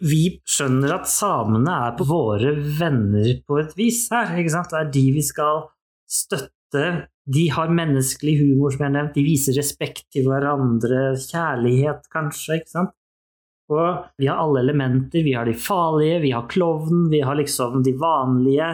Vi 0.03 0.41
skjønner 0.43 0.97
at 0.97 1.07
samene 1.07 1.71
er 1.87 1.93
på 1.95 2.07
våre 2.07 2.51
venner 2.79 3.29
på 3.47 3.61
et 3.61 3.71
vis 3.77 4.05
her. 4.11 4.33
ikke 4.35 4.51
sant? 4.51 4.73
Det 4.73 4.81
er 4.81 4.91
de 4.91 5.05
vi 5.15 5.23
skal 5.23 5.69
støtte. 6.03 6.51
De 6.73 7.47
har 7.53 7.73
menneskelig 7.73 8.35
humor, 8.41 8.73
som 8.73 8.83
jeg 8.83 8.89
har 8.89 8.95
nevnt. 8.97 9.15
De 9.17 9.25
viser 9.25 9.57
respekt 9.57 10.05
til 10.13 10.27
hverandre, 10.29 11.15
kjærlighet, 11.21 12.07
kanskje. 12.13 12.61
ikke 12.61 12.73
sant? 12.73 12.93
Og 13.73 14.05
vi 14.21 14.27
har 14.29 14.41
alle 14.41 14.61
elementer. 14.61 15.23
Vi 15.25 15.33
har 15.33 15.45
de 15.49 15.55
farlige, 15.57 16.21
vi 16.21 16.33
har 16.35 16.45
klovnen, 16.49 17.07
vi 17.09 17.21
har 17.25 17.37
liksom 17.39 17.81
de 17.85 17.95
vanlige, 17.97 18.71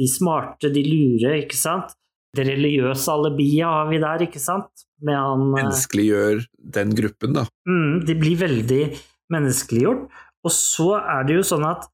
de 0.00 0.08
smarte, 0.08 0.72
de 0.72 0.84
lure, 0.86 1.34
ikke 1.42 1.58
sant? 1.58 1.92
Det 2.36 2.46
religiøse 2.46 3.10
alibiet 3.10 3.66
har 3.66 3.88
vi 3.90 3.98
der, 4.00 4.24
ikke 4.28 4.40
sant? 4.40 4.86
Med 5.04 5.18
han 5.18 5.44
eh, 5.48 5.54
Menneskeliggjør 5.58 6.44
den 6.76 6.94
gruppen, 6.96 7.36
da. 7.36 7.44
Mm, 7.68 8.04
de 8.06 8.16
blir 8.20 8.40
veldig 8.40 8.82
menneskeliggjort. 9.34 10.06
Og 10.46 10.54
så 10.54 10.94
er 11.00 11.26
det 11.28 11.40
jo 11.40 11.46
sånn 11.46 11.66
at 11.68 11.84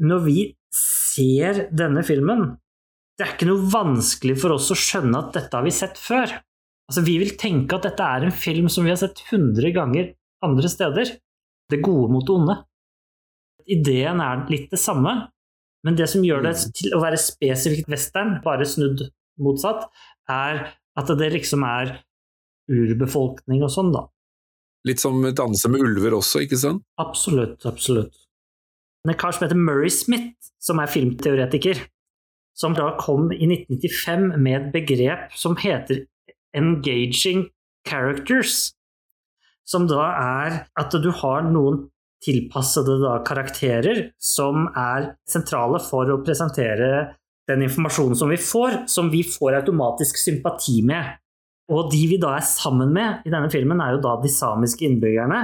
når 0.00 0.24
vi 0.24 0.38
ser 0.72 1.66
denne 1.74 2.04
filmen, 2.06 2.54
det 3.20 3.26
er 3.26 3.34
ikke 3.34 3.50
noe 3.50 3.68
vanskelig 3.68 4.38
for 4.40 4.54
oss 4.54 4.70
å 4.72 4.78
skjønne 4.78 5.18
at 5.18 5.34
dette 5.36 5.52
har 5.52 5.64
vi 5.66 5.72
sett 5.76 5.98
før. 6.00 6.30
Altså, 6.88 7.02
vi 7.04 7.18
vil 7.20 7.34
tenke 7.38 7.76
at 7.76 7.84
dette 7.84 8.06
er 8.16 8.24
en 8.24 8.32
film 8.32 8.70
som 8.72 8.86
vi 8.86 8.94
har 8.94 8.96
sett 8.98 9.20
100 9.26 9.74
ganger 9.76 10.14
andre 10.46 10.70
steder. 10.72 11.12
Det 11.70 11.82
gode 11.84 12.08
mot 12.14 12.24
det 12.24 12.32
onde. 12.32 12.56
Ideen 13.70 14.22
er 14.24 14.46
litt 14.48 14.72
det 14.72 14.80
samme, 14.80 15.12
men 15.84 15.98
det 16.00 16.08
som 16.10 16.24
gjør 16.24 16.48
det 16.48 16.54
mm. 16.56 16.72
til 16.80 16.96
å 16.96 17.02
være 17.04 17.20
spesifikt 17.20 17.92
western, 17.92 18.38
bare 18.44 18.64
snudd 18.66 19.04
motsatt, 19.40 19.84
er 20.32 20.64
at 20.98 21.14
det 21.20 21.30
liksom 21.36 21.62
er 21.68 21.98
urbefolkning 22.72 23.60
og 23.66 23.72
sånn, 23.76 23.92
da. 23.92 24.06
Litt 24.88 25.02
som 25.02 25.20
danse 25.36 25.68
med 25.68 25.84
ulver 25.84 26.16
også, 26.16 26.46
ikke 26.46 26.58
sant? 26.58 26.86
Absolutt, 27.02 27.68
absolutt. 27.68 28.16
En 29.04 29.16
kar 29.16 29.36
som 29.36 29.44
heter 29.44 29.60
Murray 29.60 29.92
Smith, 29.92 30.32
som 30.60 30.80
er 30.80 30.88
filmteoretiker, 30.88 31.84
som 32.60 32.74
da 32.76 32.92
kom 33.00 33.30
i 33.32 33.46
1995 33.48 34.26
med 34.36 34.56
et 34.58 34.68
begrep 34.74 35.30
som 35.38 35.56
heter 35.56 36.04
engaging 36.56 37.46
characters, 37.88 38.74
som 39.64 39.86
da 39.88 40.10
er 40.10 40.60
at 40.80 40.96
du 41.00 41.08
har 41.22 41.46
noen 41.46 41.86
tilpassede 42.20 42.98
da, 43.00 43.14
karakterer 43.24 44.10
som 44.20 44.66
er 44.76 45.14
sentrale 45.28 45.80
for 45.80 46.10
å 46.12 46.20
presentere 46.24 46.90
den 47.48 47.64
informasjonen 47.64 48.18
som 48.18 48.30
vi 48.30 48.36
får, 48.36 48.84
som 48.90 49.08
vi 49.12 49.22
får 49.26 49.62
automatisk 49.62 50.20
sympati 50.20 50.80
med. 50.86 51.16
Og 51.70 51.88
de 51.92 52.02
vi 52.10 52.18
da 52.20 52.34
er 52.36 52.46
sammen 52.46 52.92
med 52.92 53.24
i 53.26 53.32
denne 53.32 53.50
filmen, 53.52 53.80
er 53.80 53.96
jo 53.96 54.04
da 54.04 54.16
de 54.20 54.30
samiske 54.30 54.84
innbyggerne. 54.86 55.40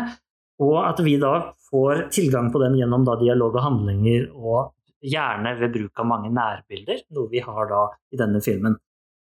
Og 0.62 0.76
at 0.82 1.01
vi 1.06 1.16
da 1.22 1.52
får 1.70 2.09
tilgang 2.14 2.51
på 2.52 2.60
dem 2.62 2.76
gjennom 2.78 3.06
dialog 3.22 3.56
og 3.56 3.64
handlinger, 3.64 4.28
og 4.34 4.76
gjerne 5.07 5.55
ved 5.61 5.74
bruk 5.74 6.03
av 6.03 6.09
mange 6.11 6.33
nærbilder, 6.35 7.05
noe 7.15 7.31
vi 7.33 7.43
har 7.45 7.70
da 7.70 7.85
i 8.12 8.20
denne 8.20 8.43
filmen. 8.45 8.77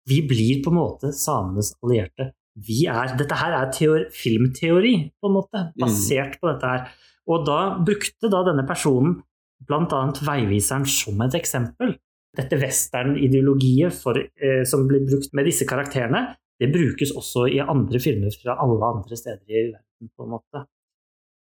Vi 0.07 0.21
blir 0.27 0.63
på 0.63 0.71
en 0.71 0.79
måte 0.79 1.11
samenes 1.15 1.73
allierte. 1.83 2.31
Er, 2.57 3.13
dette 3.19 3.37
her 3.37 3.53
er 3.53 3.69
teori, 3.73 4.07
filmteori, 4.13 4.95
på 5.21 5.29
en 5.29 5.35
måte, 5.35 5.67
mm. 5.69 5.77
basert 5.83 6.37
mm. 6.37 6.41
på 6.41 6.49
dette 6.49 6.73
her. 6.73 6.99
Og 7.27 7.45
da 7.45 7.59
brukte 7.85 8.31
da 8.33 8.41
denne 8.47 8.65
personen 8.65 9.19
bl.a. 9.67 10.01
veiviseren 10.25 10.85
som 10.89 11.21
et 11.25 11.35
eksempel 11.37 11.97
dette 12.37 12.57
western-ideologiet 12.61 14.03
eh, 14.17 14.63
som 14.69 14.85
blir 14.89 15.05
brukt 15.07 15.33
med 15.37 15.47
disse 15.49 15.67
karakterene, 15.69 16.35
det 16.57 16.71
brukes 16.73 17.13
også 17.17 17.47
i 17.53 17.61
andre 17.61 18.01
filmer 18.01 18.33
fra 18.41 18.57
alle 18.61 18.89
andre 18.93 19.17
steder 19.17 19.45
i 19.47 19.63
verden, 19.71 20.09
på 20.15 20.25
en 20.25 20.33
måte. 20.35 20.63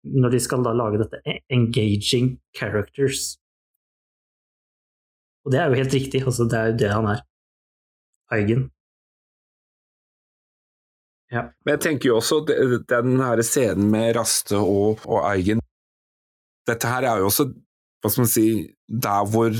Når 0.05 0.35
de 0.35 0.41
skal 0.43 0.63
da 0.65 0.75
lage 0.75 1.01
dette 1.01 1.21
e-, 1.25 1.41
engaging 1.55 2.35
characters. 2.57 3.37
Og 5.45 5.53
det 5.53 5.61
er 5.61 5.69
jo 5.69 5.79
helt 5.79 5.93
riktig, 5.93 6.23
altså 6.25 6.47
det 6.49 6.57
er 6.59 6.71
jo 6.71 6.77
det 6.81 6.93
han 6.93 7.09
er. 7.11 7.21
Eigen. 8.33 8.63
Ja. 11.33 11.45
Men 11.65 11.75
jeg 11.75 11.83
tenker 11.85 12.09
jo 12.09 12.17
også 12.19 12.41
den 12.89 13.19
her 13.21 13.41
scenen 13.45 13.89
med 13.93 14.15
Raste 14.17 14.57
og, 14.57 15.01
og 15.09 15.23
Eigen 15.25 15.61
Dette 16.65 16.89
her 16.89 17.05
er 17.05 17.21
jo 17.21 17.29
også 17.29 17.47
hva 18.05 18.11
skal 18.11 18.21
man 18.21 18.29
si, 18.29 18.49
der 18.85 19.29
hvor 19.33 19.55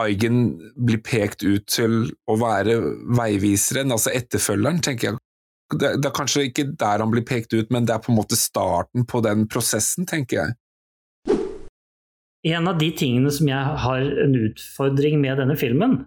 Eigen 0.00 0.38
blir 0.72 1.02
pekt 1.04 1.44
ut 1.44 1.66
til 1.68 2.06
å 2.24 2.36
være 2.40 2.78
veiviseren, 3.18 3.92
altså 3.92 4.12
etterfølgeren, 4.16 4.80
tenker 4.84 5.10
jeg. 5.10 5.20
Det, 5.74 5.90
det, 6.00 6.08
er 6.08 6.14
kanskje 6.16 6.46
ikke 6.48 6.64
der 6.80 7.04
han 7.04 7.12
blir 7.12 7.26
pekt 7.28 7.52
ut, 7.52 7.68
men 7.68 7.84
det 7.84 7.92
er 7.92 8.00
på 8.00 8.12
en 8.14 8.16
måte 8.16 8.38
starten 8.40 9.04
på 9.08 9.20
den 9.26 9.44
prosessen, 9.52 10.08
tenker 10.08 10.38
jeg. 10.38 10.56
En 12.46 12.68
av 12.70 12.78
de 12.80 12.88
tingene 12.96 13.32
som 13.34 13.48
jeg 13.50 13.80
har 13.84 14.06
en 14.24 14.36
utfordring 14.38 15.18
med 15.20 15.36
denne 15.42 15.58
filmen 15.60 15.98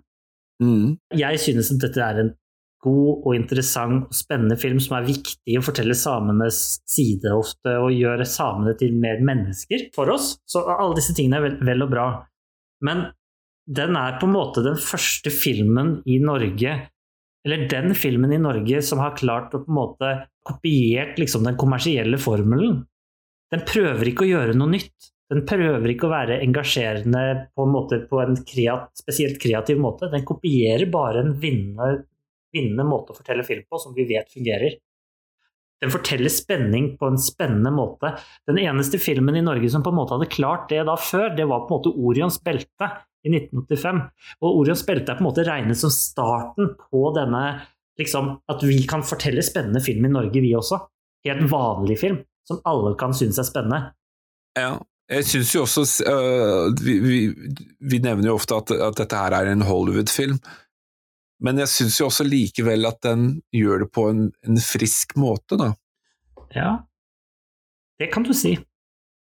mm. 0.64 0.96
Jeg 1.20 1.42
synes 1.44 1.70
at 1.76 1.84
dette 1.84 2.02
er 2.02 2.22
en 2.24 2.32
god 2.84 3.24
og 3.24 3.36
interessant 3.38 4.10
og 4.10 4.18
spennende 4.18 4.58
film 4.60 4.80
som 4.84 4.98
er 4.98 5.08
viktig 5.08 5.58
å 5.58 5.64
fortelle 5.64 5.96
samenes 5.96 6.60
side 6.90 7.32
ofte, 7.32 7.78
og 7.80 7.96
gjøre 7.96 8.28
samene 8.28 8.76
til 8.80 8.96
mer 9.00 9.22
mennesker 9.24 9.88
for 9.96 10.12
oss. 10.12 10.34
Så 10.44 10.66
alle 10.68 10.98
disse 10.98 11.16
tingene 11.16 11.40
er 11.40 11.46
vel, 11.48 11.60
vel 11.64 11.86
og 11.86 11.94
bra. 11.94 12.08
Men 12.84 13.06
den 13.64 13.96
er 13.96 14.18
på 14.20 14.28
en 14.28 14.36
måte 14.36 14.66
den 14.66 14.80
første 14.82 15.32
filmen 15.32 16.02
i 16.10 16.20
Norge, 16.20 16.76
eller 17.48 17.66
den 17.72 17.96
filmen 17.96 18.36
i 18.36 18.42
Norge 18.42 18.84
som 18.84 19.00
har 19.04 19.16
klart 19.20 19.56
å 19.56 19.64
på 19.64 19.72
en 19.72 19.80
måte 19.80 20.12
kopiert 20.48 21.20
liksom 21.20 21.48
den 21.48 21.60
kommersielle 21.60 22.20
formelen. 22.20 22.82
Den 23.54 23.64
prøver 23.68 24.10
ikke 24.10 24.26
å 24.26 24.32
gjøre 24.34 24.58
noe 24.60 24.76
nytt. 24.76 25.13
Den 25.34 25.46
prøver 25.50 25.90
ikke 25.90 26.06
å 26.06 26.14
være 26.14 26.40
engasjerende 26.46 27.22
på 27.56 27.66
en, 27.66 27.72
måte, 27.74 28.04
på 28.06 28.20
en 28.22 28.36
kreat, 28.46 28.92
spesielt 29.00 29.40
kreativ 29.42 29.80
måte. 29.82 30.12
Den 30.12 30.26
kopierer 30.28 30.86
bare 30.94 31.24
en 31.24 31.32
vinnende, 31.42 32.04
vinnende 32.54 32.86
måte 32.86 33.16
å 33.16 33.18
fortelle 33.18 33.46
film 33.48 33.64
på, 33.66 33.80
som 33.82 33.96
vi 33.98 34.06
vet 34.12 34.30
fungerer. 34.34 34.78
Den 35.82 35.92
forteller 35.92 36.32
spenning 36.32 36.94
på 37.00 37.10
en 37.10 37.18
spennende 37.20 37.74
måte. 37.74 38.14
Den 38.48 38.62
eneste 38.62 39.02
filmen 39.02 39.36
i 39.36 39.44
Norge 39.44 39.72
som 39.74 39.84
på 39.84 39.92
en 39.92 39.98
måte 39.98 40.16
hadde 40.16 40.30
klart 40.32 40.70
det 40.70 40.86
da 40.88 40.96
før, 41.02 41.34
det 41.36 41.50
var 41.50 41.66
på 41.66 41.74
en 41.74 41.80
måte 41.80 41.96
Orions 41.98 42.38
belte 42.46 42.92
i 43.26 43.34
1985. 43.34 44.06
Og 44.46 44.62
Orions 44.62 44.86
belte 44.88 45.12
er 45.12 45.20
på 45.20 45.26
en 45.26 45.32
måte 45.32 45.48
regnet 45.50 45.82
som 45.82 45.92
starten 45.92 46.76
på 46.78 47.04
denne 47.18 47.44
liksom, 48.00 48.36
At 48.50 48.64
vi 48.66 48.80
kan 48.90 49.04
fortelle 49.06 49.44
spennende 49.46 49.82
film 49.84 50.06
i 50.08 50.14
Norge, 50.14 50.40
vi 50.46 50.54
også. 50.56 50.80
Helt 51.26 51.46
vanlig 51.52 52.00
film, 52.00 52.24
som 52.48 52.62
alle 52.70 52.96
kan 53.00 53.14
synes 53.18 53.42
er 53.42 53.50
spennende. 53.50 53.84
Ja, 54.58 54.78
jeg 55.12 55.28
syns 55.28 55.54
jo 55.56 55.64
også 55.66 55.84
uh, 56.08 56.74
vi, 56.80 56.98
vi, 57.04 57.22
vi, 57.84 58.00
nevner 58.04 58.30
jo 58.30 58.38
ofte 58.38 58.56
at, 58.56 58.72
at 58.72 59.00
dette 59.02 59.20
her 59.20 59.36
er 59.36 59.52
en 59.52 59.66
Hollywood-film, 59.68 60.38
men 61.44 61.60
jeg 61.60 61.72
syns 61.72 62.00
jo 62.00 62.08
også 62.08 62.26
likevel 62.28 62.88
at 62.88 63.02
den 63.04 63.42
gjør 63.54 63.84
det 63.84 63.90
på 63.96 64.08
en, 64.12 64.28
en, 64.48 64.60
frisk 64.64 65.18
måte, 65.20 65.60
da. 65.60 65.74
Ja, 66.56 66.70
det 68.00 68.14
kan 68.14 68.24
du 68.24 68.32
si. 68.38 68.56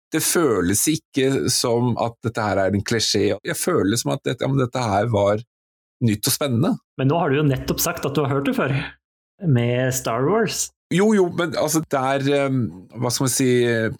Det 0.09 0.21
føles 0.25 0.81
ikke 0.89 1.51
som 1.53 1.93
at 2.01 2.17
dette 2.25 2.43
her 2.43 2.59
er 2.65 2.73
en 2.73 2.83
klisjé. 2.83 3.29
Jeg 3.45 3.57
føler 3.59 3.99
som 4.01 4.15
at 4.15 4.23
dette, 4.25 4.43
ja, 4.43 4.57
dette 4.57 4.83
her 4.83 5.11
var 5.13 5.43
nytt 6.05 6.27
og 6.27 6.33
spennende. 6.33 6.73
Men 6.99 7.11
nå 7.11 7.19
har 7.21 7.29
du 7.29 7.39
jo 7.39 7.45
nettopp 7.45 7.83
sagt 7.83 8.07
at 8.07 8.17
du 8.17 8.23
har 8.23 8.33
hørt 8.33 8.49
det 8.49 8.55
før, 8.57 8.73
med 9.45 9.93
Star 9.95 10.25
Wars. 10.25 10.67
Jo, 10.89 11.11
jo, 11.13 11.27
men 11.37 11.51
altså, 11.53 11.83
det 11.85 11.99
er 11.99 12.47
um, 12.49 12.61
hva 12.97 13.11
skal 13.13 13.27
man 13.27 13.31
si, 13.31 13.49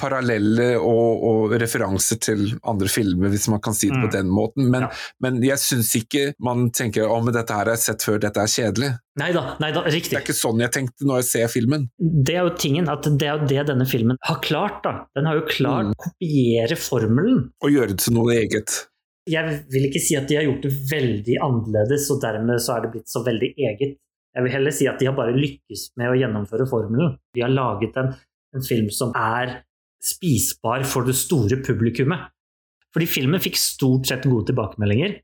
parallelle 0.02 0.72
og, 0.80 1.26
og, 1.30 1.54
referanser 1.62 2.18
til 2.26 2.48
andre 2.66 2.90
filmer, 2.90 3.30
hvis 3.30 3.46
man 3.54 3.62
kan 3.62 3.78
si 3.78 3.92
det 3.92 4.00
mm. 4.00 4.06
på 4.08 4.10
den 4.16 4.32
måten. 4.34 4.72
Men, 4.74 4.88
ja. 4.88 4.90
men 5.22 5.38
jeg 5.46 5.62
syns 5.62 5.92
ikke 6.00 6.32
man 6.42 6.72
tenker 6.74 7.06
å, 7.06 7.20
men 7.22 7.36
dette 7.36 7.54
her 7.54 7.70
har 7.70 7.78
jeg 7.78 7.84
sett 7.84 8.08
før, 8.08 8.18
dette 8.24 8.42
er 8.42 8.54
kjedelig. 8.56 8.92
Neida, 9.22 9.46
neida, 9.62 9.86
riktig. 9.86 10.16
Det 10.16 10.18
er 10.18 10.26
ikke 10.26 10.40
sånn 10.40 10.66
jeg 10.66 10.74
tenkte 10.80 11.06
når 11.06 11.22
jeg 11.22 11.30
ser 11.30 11.54
filmen. 11.54 11.86
Det 12.00 12.40
er 12.40 12.50
jo 12.50 12.58
tingen, 12.58 12.90
at 12.90 13.06
det 13.06 13.30
er 13.30 13.38
jo 13.38 13.52
det 13.54 13.70
denne 13.70 13.90
filmen 13.90 14.22
har 14.26 14.42
klart. 14.42 14.82
da. 14.88 14.96
Den 15.14 15.30
har 15.30 15.38
jo 15.38 15.46
klart 15.52 15.92
mm. 15.92 15.94
å 15.94 16.04
kopiere 16.10 16.82
formelen. 16.90 17.50
Og 17.62 17.76
gjøre 17.76 17.94
det 17.94 18.02
til 18.02 18.18
noe 18.18 18.34
eget. 18.34 18.82
Jeg 19.30 19.62
vil 19.70 19.90
ikke 19.92 20.02
si 20.02 20.18
at 20.18 20.26
de 20.26 20.40
har 20.40 20.50
gjort 20.50 20.66
det 20.66 20.74
veldig 20.90 21.42
annerledes, 21.46 22.10
og 22.10 22.22
dermed 22.24 22.66
så 22.66 22.80
er 22.80 22.88
det 22.88 22.96
blitt 22.98 23.12
så 23.14 23.22
veldig 23.22 23.54
eget. 23.70 24.00
Jeg 24.36 24.46
vil 24.46 24.54
heller 24.54 24.76
si 24.76 24.88
at 24.90 25.00
de 25.02 25.08
har 25.10 25.16
bare 25.18 25.36
lykkes 25.36 25.90
med 26.00 26.12
å 26.12 26.18
gjennomføre 26.20 26.68
formelen. 26.70 27.16
De 27.36 27.42
har 27.44 27.54
laget 27.54 27.98
en, 27.98 28.12
en 28.56 28.66
film 28.66 28.92
som 28.94 29.14
er 29.18 29.64
spisbar 30.04 30.86
for 30.88 31.08
det 31.08 31.18
store 31.18 31.60
publikummet. 31.66 32.30
Fordi 32.94 33.08
filmen 33.10 33.42
fikk 33.42 33.58
stort 33.60 34.10
sett 34.10 34.26
gode 34.26 34.50
tilbakemeldinger, 34.50 35.20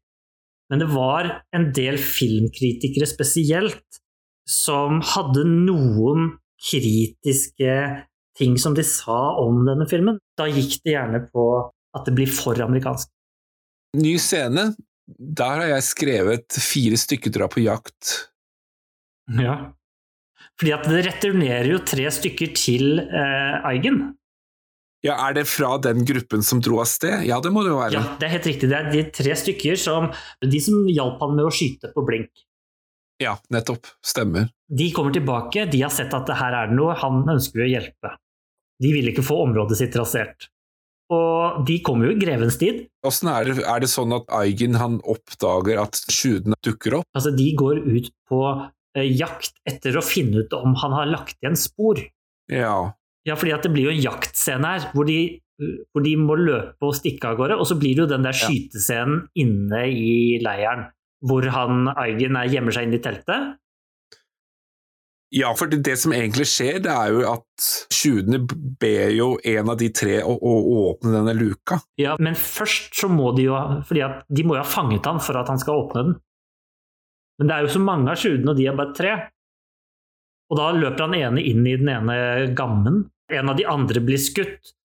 men 0.70 0.82
det 0.82 0.88
var 0.92 1.30
en 1.56 1.70
del 1.74 1.98
filmkritikere 2.02 3.08
spesielt 3.10 4.02
som 4.50 5.02
hadde 5.14 5.46
noen 5.50 6.36
kritiske 6.62 7.78
ting 8.38 8.58
som 8.62 8.76
de 8.78 8.84
sa 8.86 9.36
om 9.42 9.64
denne 9.68 9.88
filmen. 9.90 10.20
Da 10.38 10.48
gikk 10.50 10.80
det 10.86 10.96
gjerne 10.96 11.24
på 11.30 11.46
at 11.96 12.08
det 12.08 12.16
blir 12.18 12.32
for 12.34 12.60
amerikansk. 12.62 13.10
Ny 13.98 14.16
scene. 14.20 14.74
Der 15.06 15.62
har 15.62 15.70
jeg 15.70 15.86
skrevet 15.86 16.58
fire 16.60 16.98
stykker 17.00 17.34
drar 17.34 17.52
på 17.54 17.62
jakt 17.64 18.16
ja. 19.42 19.56
Fordi 20.60 20.74
at 20.76 20.86
det 20.90 21.02
returnerer 21.08 21.72
jo 21.72 21.82
tre 21.88 22.06
stykker 22.12 22.54
til 22.56 23.00
eh, 23.02 23.58
Eigen. 23.72 24.16
Ja, 25.06 25.16
Er 25.28 25.36
det 25.38 25.46
fra 25.46 25.76
den 25.78 26.02
gruppen 26.08 26.42
som 26.46 26.62
dro 26.66 26.80
av 26.82 26.88
sted? 26.90 27.26
Ja, 27.28 27.38
det 27.44 27.52
må 27.54 27.62
det 27.66 27.72
jo 27.74 27.78
være. 27.78 27.94
Ja, 27.94 28.16
det 28.20 28.26
er 28.26 28.34
helt 28.38 28.50
riktig. 28.50 28.70
Det 28.72 28.78
er 28.80 28.90
de 28.90 29.04
tre 29.14 29.36
stykker 29.38 29.78
som 29.78 30.10
De 30.42 30.62
som 30.64 30.88
hjalp 30.90 31.22
han 31.22 31.36
med 31.38 31.46
å 31.46 31.54
skyte 31.54 31.92
på 31.94 32.04
blink. 32.08 32.32
Ja, 33.22 33.38
nettopp. 33.54 33.88
Stemmer. 34.04 34.50
De 34.68 34.90
kommer 34.92 35.14
tilbake, 35.16 35.68
de 35.72 35.84
har 35.86 35.94
sett 35.94 36.14
at 36.18 36.32
her 36.36 36.58
er 36.58 36.72
det 36.72 36.76
noe, 36.76 36.98
han 37.00 37.22
ønsker 37.32 37.64
å 37.64 37.70
hjelpe. 37.70 38.16
De 38.82 38.92
vil 38.92 39.08
ikke 39.12 39.24
få 39.24 39.38
området 39.46 39.78
sitt 39.80 39.96
rasert. 39.96 40.50
Og 41.14 41.62
de 41.68 41.78
kommer 41.86 42.10
jo 42.10 42.16
i 42.16 42.20
grevens 42.20 42.58
tid. 42.60 42.88
Er 43.06 43.46
det, 43.46 43.62
er 43.62 43.84
det 43.84 43.92
sånn 43.92 44.16
at 44.18 44.26
Eigen 44.34 44.80
han 44.82 44.98
oppdager 45.06 45.80
at 45.84 46.02
skjudene 46.10 46.58
dukker 46.66 46.98
opp? 47.00 47.08
Altså, 47.14 47.32
De 47.38 47.46
går 47.56 47.84
ut 47.86 48.10
på 48.28 48.42
jakt 49.04 49.58
etter 49.68 49.98
å 49.98 50.06
finne 50.06 50.46
ut 50.46 50.54
om 50.56 50.78
han 50.80 50.96
har 50.96 51.10
lagt 51.10 51.36
igjen 51.42 51.58
spor. 51.60 52.00
Ja. 52.52 52.94
Ja, 53.26 53.36
fordi 53.36 53.56
det 53.64 53.74
blir 53.74 53.90
jo 53.90 53.96
en 53.96 54.04
jaktscene 54.04 54.72
her, 54.76 54.88
hvor 54.94 55.10
de, 55.10 55.20
hvor 55.92 56.06
de, 56.06 56.14
må 56.22 56.38
løpe 56.38 56.86
og 56.86 56.96
stikke 56.98 57.32
av 57.32 57.40
gårde. 57.40 57.60
Og 57.60 57.68
så 57.68 57.78
blir 57.82 57.98
det 57.98 58.06
jo 58.06 58.12
den 58.14 58.28
der 58.28 58.38
skytescenen 58.38 59.26
inne 59.42 59.86
i 59.90 60.16
leiren, 60.46 60.88
hvor 61.26 61.48
han 61.56 61.90
Eigen 61.96 62.38
gjemmer 62.52 62.76
seg 62.76 62.88
inn 62.88 62.98
i 63.00 63.04
teltet. 63.04 63.56
Ja, 65.36 65.50
for 65.58 65.68
det, 65.68 65.82
det, 65.84 65.98
som 66.00 66.14
egentlig 66.16 66.46
skjer, 66.48 66.78
det 66.86 66.92
er 66.94 67.12
jo 67.12 67.24
at 67.28 67.66
tjuvene 67.92 68.40
ber 68.80 69.10
jo 69.12 69.34
en 69.42 69.72
av 69.74 69.80
de 69.82 69.90
tre 69.92 70.20
å, 70.24 70.36
å, 70.38 70.54
åpne 70.92 71.16
denne 71.18 71.34
luka. 71.36 71.80
Ja, 72.00 72.14
men 72.22 72.38
først 72.40 72.94
så 72.96 73.10
må 73.12 73.34
de 73.36 73.50
jo 73.50 73.58
fordi 73.90 74.06
de 74.30 74.46
må 74.46 74.56
jo 74.56 74.62
ha 74.62 74.70
fanget 74.70 75.10
han 75.10 75.20
for 75.24 75.42
at 75.42 75.50
han 75.52 75.60
skal 75.60 75.82
åpne 75.82 76.06
den. 76.06 76.16
Men 77.40 77.50
det 77.50 77.56
er 77.56 77.66
jo 77.66 77.74
så 77.76 77.82
mange 77.84 78.12
av 78.12 78.20
sjudene, 78.22 78.54
og 78.54 78.60
de 78.60 78.68
er 78.70 78.78
bare 78.78 78.96
tre. 78.96 79.14
Og 80.52 80.60
da 80.60 80.70
løper 80.78 81.08
han 81.08 81.18
ene 81.18 81.44
inn 81.44 81.66
i 81.68 81.76
den 81.80 81.90
ene 81.92 82.18
gammen. 82.58 83.06
En 83.34 83.52
av 83.52 83.58
de 83.58 83.66
andre 83.68 84.04
blir 84.06 84.22
skutt, 84.22 84.76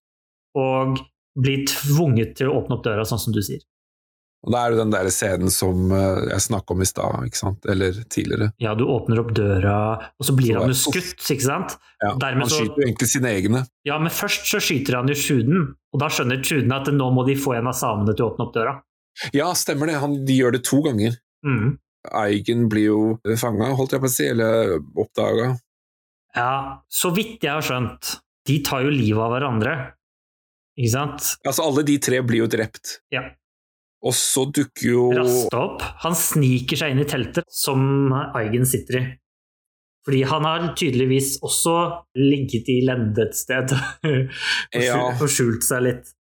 og 0.58 1.02
blir 1.38 1.66
tvunget 1.68 2.38
til 2.40 2.50
å 2.50 2.60
åpne 2.60 2.78
opp 2.78 2.86
døra, 2.86 3.04
sånn 3.06 3.20
som 3.22 3.34
du 3.36 3.42
sier. 3.44 3.62
Og 4.40 4.54
Da 4.54 4.62
er 4.64 4.72
det 4.72 4.80
den 4.80 4.92
der 4.94 5.08
scenen 5.12 5.52
som 5.52 5.90
eh, 5.92 6.22
jeg 6.30 6.44
snakka 6.46 6.72
om 6.72 6.80
i 6.80 6.88
stad, 6.88 7.26
ikke 7.28 7.40
sant? 7.42 7.66
eller 7.68 7.98
tidligere. 8.08 8.48
Ja, 8.62 8.72
du 8.74 8.86
åpner 8.88 9.20
opp 9.20 9.34
døra, 9.36 9.74
og 10.16 10.26
så 10.26 10.34
blir 10.36 10.54
så 10.54 10.62
han 10.62 10.72
jo 10.72 10.78
skutt, 10.80 11.26
ikke 11.26 11.44
sant? 11.44 11.76
Ja, 12.00 12.14
Dermed 12.22 12.46
han 12.46 12.52
skyter 12.54 12.80
jo 12.80 12.86
egentlig 12.86 13.10
sine 13.12 13.34
egne. 13.36 13.62
Ja, 13.84 13.98
men 14.00 14.14
først 14.14 14.48
så 14.48 14.62
skyter 14.64 14.96
han 14.96 15.12
jo 15.12 15.18
sjuden, 15.18 15.68
og 15.92 16.00
da 16.00 16.08
skjønner 16.08 16.40
sjuden 16.40 16.72
at 16.72 16.88
nå 16.96 17.10
må 17.12 17.26
de 17.28 17.36
få 17.36 17.58
en 17.58 17.68
av 17.68 17.76
samene 17.76 18.16
til 18.16 18.26
å 18.26 18.32
åpne 18.32 18.48
opp 18.48 18.56
døra. 18.56 18.74
Ja, 19.36 19.50
stemmer 19.58 19.90
det, 19.90 20.00
han, 20.00 20.16
de 20.24 20.38
gjør 20.38 20.56
det 20.56 20.64
to 20.64 20.80
ganger. 20.88 21.20
Mm. 21.44 21.76
Eigen 22.16 22.68
blir 22.72 22.86
jo 22.86 23.00
fanga, 23.38 23.72
holdt 23.76 23.96
jeg 23.96 24.02
på 24.02 24.08
å 24.08 24.12
si, 24.12 24.28
eller 24.32 24.78
oppdaga. 24.78 25.50
Ja, 26.36 26.52
så 26.88 27.10
vidt 27.14 27.44
jeg 27.44 27.52
har 27.52 27.66
skjønt. 27.66 28.16
De 28.48 28.60
tar 28.64 28.86
jo 28.86 28.92
livet 28.94 29.20
av 29.20 29.34
hverandre, 29.34 29.74
ikke 30.78 30.92
sant? 30.94 31.34
Altså, 31.44 31.66
alle 31.66 31.84
de 31.86 31.98
tre 32.02 32.22
blir 32.24 32.44
jo 32.44 32.50
drept. 32.50 33.00
Ja. 33.12 33.26
Og 34.00 34.14
så 34.16 34.46
dukker 34.48 34.86
jo 34.86 35.08
Raste 35.12 35.58
opp. 35.58 35.82
Han 36.06 36.14
sniker 36.16 36.80
seg 36.80 36.94
inn 36.94 37.02
i 37.02 37.08
teltet 37.08 37.44
som 37.52 37.82
Eigen 38.38 38.64
sitter 38.68 38.96
i. 38.96 39.02
Fordi 40.06 40.22
han 40.24 40.46
har 40.48 40.70
tydeligvis 40.80 41.34
også 41.44 41.74
ligget 42.16 42.70
i 42.72 42.78
lende 42.88 43.26
et 43.26 43.36
sted 43.36 43.74
og 44.08 44.80
ja. 44.80 45.02
skjult 45.28 45.66
seg 45.66 45.84
litt. 45.84 46.14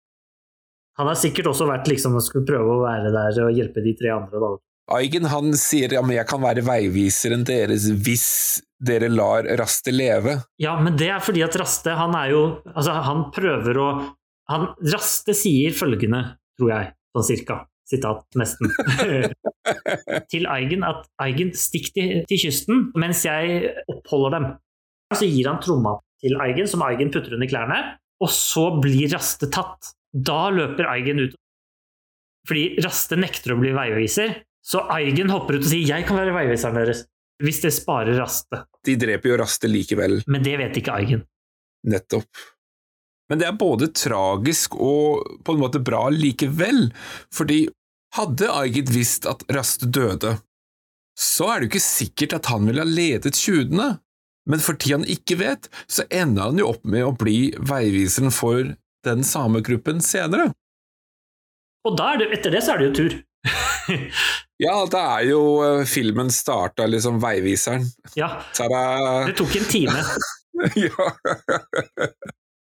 Han 0.99 1.07
har 1.07 1.15
sikkert 1.15 1.47
også 1.53 1.69
vært 1.69 1.87
liksom 1.87 2.17
og 2.19 2.25
skulle 2.25 2.47
prøve 2.49 2.73
å 2.75 2.81
være 2.83 3.13
der 3.15 3.39
og 3.45 3.55
hjelpe 3.55 3.83
de 3.85 3.93
tre 3.95 4.11
andre. 4.11 4.41
da. 4.43 4.49
Aigen 4.89 5.27
han 5.29 5.53
sier 5.57 5.93
ja, 5.93 6.01
men 6.05 6.17
jeg 6.17 6.27
kan 6.29 6.41
være 6.41 6.63
veiviseren 6.65 7.45
deres 7.47 7.85
hvis 8.01 8.29
dere 8.79 9.09
lar 9.11 9.47
Raste 9.59 9.93
leve. 9.93 10.39
Ja, 10.61 10.77
men 10.81 10.97
det 10.97 11.11
er 11.13 11.21
fordi 11.23 11.43
at 11.45 11.57
Raste 11.59 11.93
han 11.99 12.15
er 12.17 12.31
jo 12.33 12.43
Altså, 12.73 12.95
han 13.05 13.27
prøver 13.35 13.81
å 13.81 13.89
han, 14.49 14.71
Raste 14.89 15.35
sier 15.37 15.75
følgende, 15.77 16.23
tror 16.57 16.71
jeg, 16.73 16.93
sånn 17.13 17.27
cirka. 17.27 17.59
Sitat, 17.89 18.25
nesten. 18.37 18.69
til 20.31 20.45
Eigen 20.49 20.85
at 20.85 21.07
Eigen, 21.21 21.51
stikk 21.57 21.91
til, 21.95 22.19
til, 22.29 22.41
kysten 22.41 22.87
mens 22.97 23.23
jeg 23.25 23.73
oppholder 23.89 24.35
dem. 24.37 24.47
Så 25.17 25.29
gir 25.29 25.49
han 25.49 25.61
tromma 25.61 25.95
til 26.21 26.37
Eigen, 26.41 26.69
som 26.69 26.83
Eigen 26.85 27.09
putter 27.13 27.33
under 27.37 27.49
klærne, 27.49 27.79
og 28.21 28.33
så 28.33 28.67
blir 28.81 29.09
Raste 29.13 29.49
tatt. 29.53 29.93
Da 30.13 30.49
løper 30.53 30.89
Eigen 30.89 31.21
ut. 31.25 31.37
Fordi 32.49 32.81
Raste 32.81 33.17
nekter 33.21 33.53
å 33.53 33.59
bli 33.61 33.73
veiviser, 33.77 34.37
så 34.69 34.83
Eigen 34.93 35.31
hopper 35.33 35.57
ut 35.57 35.65
og 35.65 35.71
sier 35.71 35.87
'jeg 35.87 36.05
kan 36.05 36.19
være 36.19 36.35
veiviseren 36.35 36.77
deres', 36.77 37.05
hvis 37.41 37.61
det 37.63 37.73
sparer 37.73 38.19
Raste. 38.19 38.65
De 38.85 38.95
dreper 38.95 39.31
jo 39.31 39.37
Raste 39.41 39.67
likevel. 39.67 40.21
Men 40.27 40.43
det 40.43 40.57
vet 40.59 40.77
ikke 40.77 40.93
Eigen. 40.93 41.25
Nettopp. 41.87 42.29
Men 43.29 43.39
det 43.39 43.47
er 43.47 43.57
både 43.57 43.91
tragisk 43.93 44.75
og 44.75 45.25
på 45.45 45.53
en 45.53 45.61
måte 45.61 45.81
bra 45.81 46.09
likevel, 46.09 46.91
fordi 47.33 47.67
hadde 48.17 48.49
Eigen 48.49 48.89
visst 48.93 49.25
at 49.29 49.43
Raste 49.53 49.85
døde, 49.85 50.37
så 51.19 51.49
er 51.49 51.59
det 51.59 51.67
jo 51.67 51.71
ikke 51.73 51.85
sikkert 51.85 52.33
at 52.37 52.49
han 52.49 52.65
ville 52.65 52.85
ha 52.85 52.87
ledet 52.87 53.33
tjuvene, 53.37 53.99
Men 54.49 54.59
fordi 54.59 54.91
han 54.95 55.03
ikke 55.05 55.35
vet, 55.37 55.67
så 55.85 56.07
ender 56.09 56.47
han 56.47 56.57
jo 56.57 56.71
opp 56.71 56.81
med 56.81 57.03
å 57.05 57.11
bli 57.13 57.51
veiviseren 57.59 58.31
for 58.33 58.71
den 59.05 59.21
samegruppen 59.21 59.99
senere. 60.01 60.47
Og 61.85 61.99
er 62.01 62.17
det, 62.17 62.31
etter 62.33 62.55
det 62.55 62.63
så 62.65 62.73
er 62.73 62.81
det 62.81 62.87
jo 62.87 62.95
tur. 62.97 63.17
Ja, 64.59 64.73
det 64.91 64.99
er 64.99 65.21
jo 65.29 65.41
eh, 65.63 65.85
filmen 65.87 66.29
starta 66.35 66.85
liksom 66.89 67.19
veiviseren. 67.23 67.85
ja, 68.19 68.41
Tada! 68.57 69.25
det 69.29 69.37
tok 69.39 69.55
en 69.55 69.67
time. 69.71 70.01
ja. 70.75 71.09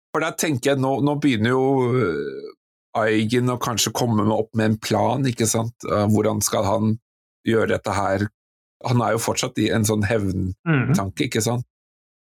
For 0.10 0.24
der 0.26 0.34
tenker 0.42 0.74
jeg, 0.74 0.82
nå, 0.82 0.96
nå 1.06 1.14
begynner 1.24 1.54
jo 1.54 1.64
eh, 1.96 2.56
Eigen 3.00 3.52
å 3.54 3.60
kanskje 3.62 3.92
komme 3.96 4.26
med 4.26 4.34
opp 4.34 4.50
med 4.58 4.72
en 4.74 4.78
plan, 4.82 5.24
ikke 5.30 5.46
sant? 5.48 5.76
Eh, 5.88 6.08
Hvordan 6.10 6.42
skal 6.44 6.66
han 6.68 6.96
gjøre 7.48 7.76
dette 7.76 7.94
her? 7.96 8.26
Han 8.90 9.04
er 9.06 9.14
jo 9.16 9.22
fortsatt 9.22 9.60
i 9.62 9.70
en 9.76 9.86
sånn 9.88 10.04
hevntanke, 10.10 10.56
Mhm. 10.66 11.28
ikke 11.30 11.44
sant? 11.46 11.66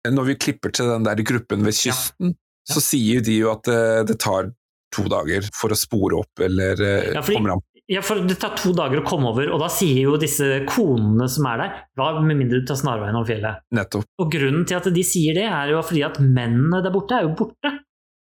Når 0.06 0.26
vi 0.32 0.36
klipper 0.42 0.74
til 0.76 0.90
den 0.92 1.06
der 1.08 1.22
gruppen 1.26 1.64
ved 1.66 1.74
kysten, 1.78 2.36
så 2.68 2.82
sier 2.82 3.22
de 3.26 3.38
jo 3.40 3.52
at 3.54 3.64
det, 3.70 3.80
det 4.12 4.18
tar 4.22 4.52
to 4.94 5.06
dager 5.10 5.48
for 5.54 5.74
å 5.74 5.78
spore 5.80 6.20
opp, 6.20 6.44
eller 6.46 6.82
Ja, 7.14 7.22
fordi- 7.26 7.40
Ja, 7.92 8.02
for 8.02 8.18
Det 8.26 8.40
tar 8.42 8.56
to 8.58 8.72
dager 8.74 8.98
å 9.04 9.06
komme 9.06 9.30
over, 9.30 9.50
og 9.54 9.60
da 9.62 9.68
sier 9.70 10.08
jo 10.08 10.16
disse 10.18 10.64
konene 10.66 11.28
som 11.30 11.46
er 11.52 11.60
der 11.62 11.74
Hva 12.00 12.08
med 12.20 12.40
mindre 12.40 12.64
du 12.64 12.66
tar 12.66 12.80
snarveien 12.80 13.14
over 13.18 13.30
fjellet? 13.30 13.62
Nettopp. 13.78 14.08
Og 14.22 14.32
Grunnen 14.34 14.66
til 14.66 14.80
at 14.80 14.90
de 14.96 15.04
sier 15.06 15.38
det, 15.38 15.46
er 15.46 15.70
jo 15.76 15.84
fordi 15.86 16.02
at 16.08 16.18
mennene 16.24 16.82
der 16.82 16.94
borte 16.96 17.20
er 17.20 17.28
jo 17.28 17.36
borte. 17.38 17.76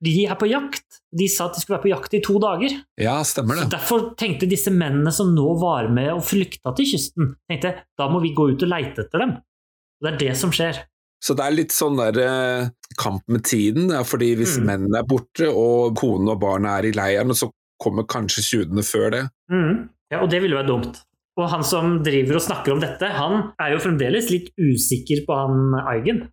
De 0.03 0.25
er 0.27 0.35
på 0.35 0.49
jakt. 0.51 0.83
De 1.15 1.29
sa 1.31 1.45
at 1.47 1.55
de 1.55 1.61
skulle 1.63 1.77
være 1.77 1.85
på 1.85 1.93
jakt 1.93 2.17
i 2.17 2.21
to 2.25 2.35
dager. 2.43 2.73
Ja, 2.99 3.21
stemmer 3.23 3.55
Så 3.55 3.63
det. 3.69 3.71
Derfor 3.77 4.03
tenkte 4.19 4.49
disse 4.51 4.73
mennene 4.73 5.13
som 5.15 5.31
nå 5.31 5.53
var 5.61 5.87
med 5.87 6.11
og 6.11 6.25
flykta 6.27 6.73
til 6.75 6.89
kysten, 6.91 7.31
tenkte 7.47 7.71
da 7.95 8.09
må 8.11 8.19
vi 8.19 8.33
gå 8.35 8.49
ut 8.51 8.65
og 8.67 8.73
leite 8.73 9.05
etter 9.05 9.23
dem. 9.23 9.37
Og 9.39 10.03
Det 10.03 10.11
er 10.11 10.19
det 10.25 10.35
som 10.41 10.51
skjer. 10.51 10.81
Så 11.23 11.37
det 11.39 11.45
er 11.45 11.55
litt 11.55 11.71
sånn 11.71 11.95
der 11.95 12.19
eh, 12.19 12.69
kamp 12.99 13.23
med 13.31 13.45
tiden, 13.47 13.87
fordi 14.03 14.33
hvis 14.35 14.57
Mm. 14.59 14.65
mennene 14.67 14.99
er 14.99 15.07
borte 15.07 15.47
og 15.47 15.95
konene 15.95 16.35
og 16.35 16.41
barna 16.41 16.79
er 16.81 16.89
i 16.89 16.91
leiren, 16.91 17.31
så 17.31 17.47
kommer 17.83 18.07
kanskje 18.09 18.45
tjudene 18.45 18.85
før 18.87 19.11
det. 19.13 19.23
Mm. 19.51 19.89
Ja, 20.13 20.21
Og 20.23 20.29
det 20.31 20.43
ville 20.43 20.57
vært 20.59 20.71
dumt. 20.71 21.01
Og 21.39 21.49
han 21.49 21.63
som 21.65 21.97
driver 22.05 22.37
og 22.37 22.45
snakker 22.45 22.75
om 22.75 22.81
dette, 22.83 23.09
han 23.09 23.49
er 23.61 23.73
jo 23.73 23.81
fremdeles 23.81 24.29
litt 24.29 24.51
usikker 24.59 25.23
på 25.25 25.37
han 25.37 25.77
Eigen. 25.89 26.27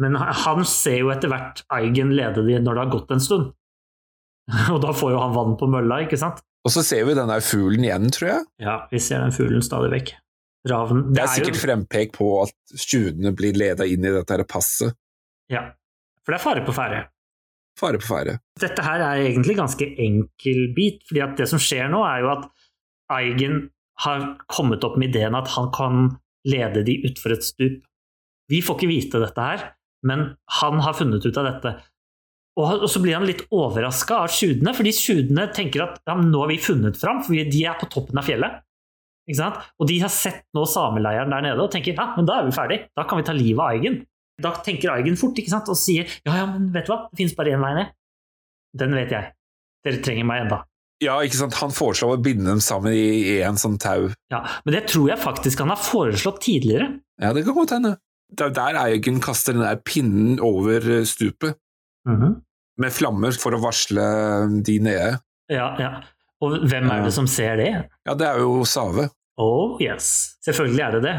Men 0.00 0.14
han 0.16 0.62
ser 0.68 1.00
jo 1.02 1.10
etter 1.12 1.32
hvert 1.32 1.64
Eigen 1.74 2.14
lede 2.16 2.44
de 2.46 2.60
når 2.62 2.78
det 2.78 2.84
har 2.84 2.92
gått 2.94 3.10
en 3.16 3.24
stund. 3.24 3.50
Og 4.74 4.78
da 4.82 4.94
får 4.96 5.14
jo 5.16 5.20
han 5.22 5.34
vann 5.34 5.58
på 5.58 5.68
mølla, 5.70 6.02
ikke 6.06 6.18
sant? 6.20 6.40
Og 6.66 6.72
så 6.74 6.84
ser 6.84 7.06
vi 7.08 7.16
den 7.16 7.30
der 7.32 7.42
fuglen 7.44 7.86
igjen, 7.86 8.10
tror 8.14 8.28
jeg. 8.34 8.48
Ja, 8.62 8.76
vi 8.92 9.00
ser 9.02 9.24
den 9.24 9.34
fuglen 9.34 9.64
stadig 9.64 9.90
vekk. 9.94 10.14
Raven. 10.68 11.06
Det 11.16 11.22
er 11.22 11.30
sikkert 11.32 11.56
jo, 11.56 11.62
frempek 11.62 12.10
på 12.18 12.26
at 12.42 12.74
tjuvene 12.76 13.32
blir 13.36 13.56
leda 13.56 13.86
inn 13.88 14.04
i 14.04 14.12
dette 14.12 14.36
her 14.36 14.44
passet. 14.48 14.92
Ja, 15.50 15.70
for 16.20 16.34
det 16.34 16.40
er 16.40 16.44
fare 16.44 16.64
på 16.66 16.74
ferde. 16.76 17.06
Fare 17.78 18.00
på 18.00 18.08
ferde. 18.10 18.38
Dette 18.60 18.84
her 18.84 19.02
er 19.04 19.22
egentlig 19.24 19.56
ganske 19.58 19.86
enkel 20.02 20.64
bit, 20.76 21.04
fordi 21.08 21.22
at 21.24 21.36
det 21.38 21.46
som 21.50 21.62
skjer 21.62 21.90
nå, 21.92 22.02
er 22.06 22.24
jo 22.24 22.32
at 22.34 22.48
Eigen 23.10 23.62
har 24.04 24.24
kommet 24.50 24.84
opp 24.86 24.96
med 25.00 25.10
ideen 25.10 25.36
at 25.36 25.50
han 25.56 25.70
kan 25.74 26.02
lede 26.48 26.84
de 26.86 27.00
utfor 27.08 27.34
et 27.34 27.44
stup. 27.44 27.80
Vi 28.50 28.62
får 28.64 28.78
ikke 28.78 28.90
vite 28.90 29.22
dette 29.22 29.46
her, 29.46 29.64
men 30.06 30.32
han 30.60 30.80
har 30.84 30.96
funnet 30.96 31.24
ut 31.26 31.40
av 31.40 31.48
dette. 31.48 31.74
Og, 32.60 32.86
så 32.90 33.00
blir 33.00 33.16
han 33.16 33.28
litt 33.28 33.44
overraska 33.54 34.24
av 34.24 34.32
sjudene, 34.34 34.72
fordi 34.76 34.92
sjudene 34.96 35.46
tenker 35.54 35.84
at 35.84 36.00
ja, 36.08 36.16
nå 36.18 36.42
har 36.42 36.50
vi 36.50 36.58
funnet 36.60 36.98
fram, 37.00 37.22
for 37.24 37.36
de 37.36 37.62
er 37.64 37.78
på 37.80 37.88
toppen 37.92 38.20
av 38.20 38.26
fjellet. 38.26 38.60
Og 39.30 39.86
de 39.86 40.00
har 40.02 40.10
sett 40.10 40.42
nå 40.56 40.64
sameleiren 40.66 41.30
der 41.30 41.44
nede 41.44 41.62
og 41.62 41.70
tenker 41.70 41.94
ja, 41.94 42.08
men 42.16 42.26
da 42.26 42.40
er 42.40 42.48
vi 42.48 42.56
ferdig, 42.56 42.80
da 42.98 43.04
kan 43.06 43.20
vi 43.20 43.26
ta 43.28 43.36
livet 43.36 43.62
av 43.62 43.76
Eigen. 43.76 44.00
Da 44.40 44.54
tenker 44.64 44.94
Eigen 44.94 45.18
fort 45.20 45.38
ikke 45.38 45.52
sant? 45.52 45.68
og 45.70 45.78
sier 45.78 46.08
ja, 46.24 46.40
ja, 46.42 46.46
men 46.48 46.70
vet 46.74 46.88
du 46.88 46.94
hva, 46.94 47.04
det 47.10 47.20
finnes 47.20 47.36
bare 47.38 47.54
én 47.56 47.62
vei 47.62 47.72
ned. 47.76 47.94
Den 48.80 48.94
vet 48.96 49.14
jeg. 49.14 49.32
Dere 49.84 50.02
trenger 50.04 50.28
meg 50.28 50.44
enda. 50.46 50.62
Ja, 51.00 51.16
ikke 51.24 51.38
sant. 51.38 51.56
Han 51.62 51.72
foreslår 51.72 52.18
å 52.18 52.20
binde 52.20 52.44
dem 52.50 52.60
sammen 52.64 52.92
i, 52.92 53.38
én 53.38 53.54
en 53.54 53.60
sånn 53.60 53.78
tau. 53.80 54.10
Ja, 54.32 54.42
Men 54.66 54.76
det 54.76 54.84
tror 54.92 55.08
jeg 55.08 55.20
faktisk 55.22 55.62
han 55.64 55.72
har 55.72 55.80
foreslått 55.80 56.42
tidligere. 56.44 56.90
Ja, 57.20 57.32
det 57.36 57.46
kan 57.46 57.56
godt 57.56 57.72
hende. 57.76 57.94
Det 58.30 58.46
er 58.46 58.54
der 58.54 58.78
Eigen 58.84 59.18
kaster 59.24 59.56
den 59.56 59.64
der 59.64 59.80
pinnen 59.82 60.36
over 60.44 60.84
eh, 60.84 61.06
stupet, 61.08 61.56
med 62.80 62.94
flammer 62.94 63.34
for 63.36 63.56
å 63.56 63.62
varsle 63.64 64.04
de 64.64 64.76
nede. 64.84 65.16
Ja, 65.50 65.72
ja. 65.80 65.90
Og 66.40 66.62
hvem 66.70 66.86
er 66.92 67.02
det 67.04 67.12
som 67.12 67.26
ser 67.28 67.58
det? 67.60 67.72
Ja, 68.06 68.14
det 68.16 68.28
er 68.28 68.38
jo 68.40 68.62
Save. 68.68 69.08
Oh 69.40 69.80
yes, 69.82 70.36
selvfølgelig 70.46 70.84
er 70.84 70.94
det 70.96 71.02
det. 71.08 71.16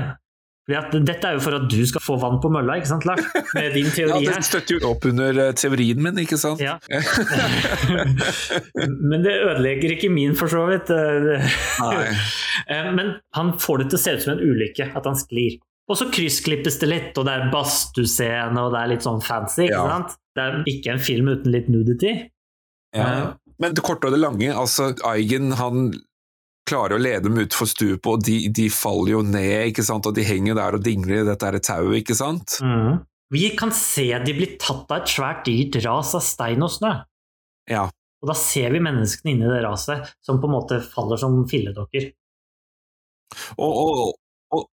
Dette 0.72 1.27
er 1.30 1.35
jo 1.38 1.41
for 1.43 1.57
at 1.57 1.65
du 1.72 1.80
skal 1.89 2.03
få 2.03 2.15
vann 2.22 2.38
på 2.43 2.52
mølla, 2.53 2.77
ikke 2.80 2.91
sant, 2.91 3.06
Lars? 3.10 3.26
Med 3.56 3.73
din 3.76 3.89
Ja, 4.02 4.19
det 4.22 4.43
støtter 4.48 4.77
jo 4.80 4.91
opp 4.93 5.06
under 5.10 5.41
eh, 5.48 5.52
teorien 5.60 5.99
min, 6.02 6.19
ikke 6.23 6.39
sant? 6.39 6.61
Ja. 6.64 6.77
Men 9.10 9.23
det 9.26 9.34
ødelegger 9.45 9.95
ikke 9.95 10.11
min, 10.14 10.35
for 10.39 10.52
så 10.52 10.64
vidt. 10.69 10.91
Eh, 10.93 12.93
Men 12.95 13.14
han 13.38 13.53
får 13.60 13.84
det 13.84 13.89
til 13.91 13.99
å 13.99 14.03
se 14.06 14.15
ut 14.18 14.26
som 14.26 14.34
en 14.38 14.43
ulykke, 14.45 14.89
at 14.98 15.07
han 15.10 15.18
sklir. 15.19 15.60
Og 15.91 15.98
så 15.99 16.07
kryssklippes 16.14 16.77
det 16.80 16.88
litt, 16.91 17.18
og 17.19 17.26
det 17.27 17.34
er 17.35 17.49
badstuescene, 17.52 18.61
og 18.61 18.72
det 18.76 18.84
er 18.84 18.91
litt 18.93 19.06
sånn 19.06 19.22
fancy. 19.26 19.65
ikke 19.68 19.76
Ja. 19.76 19.88
sant? 19.98 20.15
Det 20.35 20.43
er 20.45 20.61
ikke 20.72 20.93
en 20.93 21.02
film 21.03 21.27
uten 21.34 21.52
litt 21.52 21.68
nudity. 21.69 22.14
Ja. 22.95 23.34
Men 23.60 23.73
det 23.76 23.84
korte 23.84 24.07
og 24.07 24.14
det 24.15 24.22
lange, 24.22 24.53
altså 24.56 24.93
Eigen 25.06 25.52
han 25.60 25.91
klarer 26.72 26.98
å 26.98 27.02
lede 27.02 27.27
dem 27.27 27.39
utfor 27.43 27.69
stupet, 27.69 28.07
og 28.10 28.26
de, 28.26 28.38
de 28.56 28.68
faller 28.73 29.18
jo 29.18 29.22
ned, 29.27 29.69
ikke 29.72 29.85
sant, 29.85 30.07
og 30.07 30.18
de 30.18 30.26
henger 30.26 30.57
der 30.57 30.77
og 30.77 30.85
dingler 30.85 31.22
i 31.22 31.27
dette 31.27 31.52
tauet, 31.68 31.99
ikke 32.02 32.18
sant? 32.18 32.57
Mm. 32.64 33.02
Vi 33.31 33.49
kan 33.56 33.72
se 33.76 34.10
de 34.26 34.34
blir 34.35 34.57
tatt 34.60 34.89
av 34.91 35.03
et 35.03 35.11
svært 35.11 35.45
digert 35.48 35.84
ras 35.85 36.15
av 36.18 36.23
stein 36.26 36.64
og 36.65 36.72
snø. 36.73 36.95
Ja. 37.72 37.85
Og 38.22 38.30
da 38.30 38.35
ser 38.38 38.73
vi 38.73 38.81
menneskene 38.84 39.34
inni 39.34 39.48
det 39.49 39.61
raset 39.65 40.11
som 40.26 40.41
på 40.41 40.49
en 40.49 40.56
måte 40.57 40.81
faller 40.84 41.19
som 41.22 41.39
filledokker. 41.49 42.11
Og, 43.56 43.72
og, 43.72 44.02
og, 44.52 44.68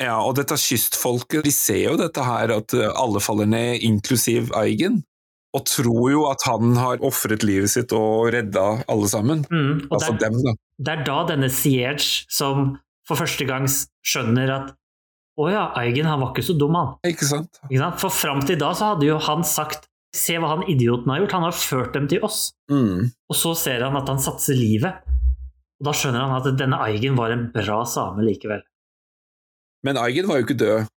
ja, 0.00 0.20
og 0.22 0.36
dette 0.38 0.56
kystfolket, 0.60 1.42
de 1.44 1.52
ser 1.52 1.82
jo 1.82 1.96
dette 2.00 2.24
her, 2.24 2.54
at 2.56 2.76
eh, 2.78 2.92
alle 2.94 3.22
faller 3.24 3.50
ned, 3.50 3.82
inklusiv 3.84 4.54
Eigen, 4.56 5.02
og 5.56 5.66
tror 5.68 6.06
jo 6.12 6.24
at 6.30 6.46
han 6.46 6.76
har 6.78 7.02
offret 7.04 7.44
livet 7.46 7.72
sitt 7.72 7.92
og 7.96 8.30
redda 8.34 8.68
alle 8.86 9.10
sammen. 9.10 9.44
Mm, 9.50 9.88
Altså 9.90 10.14
det, 10.14 10.28
er, 10.28 10.30
dem, 10.30 10.40
da. 10.46 10.56
Det 10.78 10.92
er 10.92 11.04
da 11.06 11.20
denne 11.28 11.48
Siege 11.52 12.26
som 12.32 12.76
for 13.06 13.18
første 13.20 13.46
gang 13.48 13.68
skjønner 13.68 14.52
at 14.52 14.74
å 15.36 15.50
ja, 15.52 15.66
Eigen 15.76 16.08
han 16.08 16.22
var 16.22 16.32
ikke 16.32 16.46
så 16.46 16.54
dum, 16.56 16.76
han. 16.78 16.94
Ikke 17.04 17.28
sant? 17.28 17.60
Ikke 17.68 17.82
sant? 17.82 18.00
For 18.00 18.12
fram 18.14 18.40
til 18.48 18.56
da 18.60 18.70
så 18.76 18.94
hadde 18.94 19.08
jo 19.08 19.18
han 19.20 19.44
sagt 19.44 19.84
se 20.16 20.38
hva 20.40 20.54
han 20.54 20.64
idioten 20.70 21.12
har 21.12 21.20
gjort, 21.20 21.34
han 21.36 21.44
har 21.44 21.56
ført 21.56 21.92
dem 21.96 22.06
til 22.08 22.24
oss. 22.24 22.54
Mm. 22.72 23.12
Og 23.28 23.36
så 23.36 23.52
ser 23.58 23.84
han 23.84 23.98
at 23.98 24.08
han 24.08 24.22
satser 24.22 24.56
livet. 24.56 25.04
Og 25.76 25.90
da 25.90 25.92
skjønner 25.92 26.24
han 26.24 26.38
at 26.38 26.48
denne 26.56 26.80
Eigen 26.86 27.18
var 27.18 27.34
en 27.34 27.50
bra 27.52 27.82
same 27.88 28.24
likevel. 28.24 28.64
Men 29.84 30.00
Eigen 30.00 30.28
var 30.30 30.40
jo 30.40 30.46
ikke 30.48 30.58
død. 30.58 30.92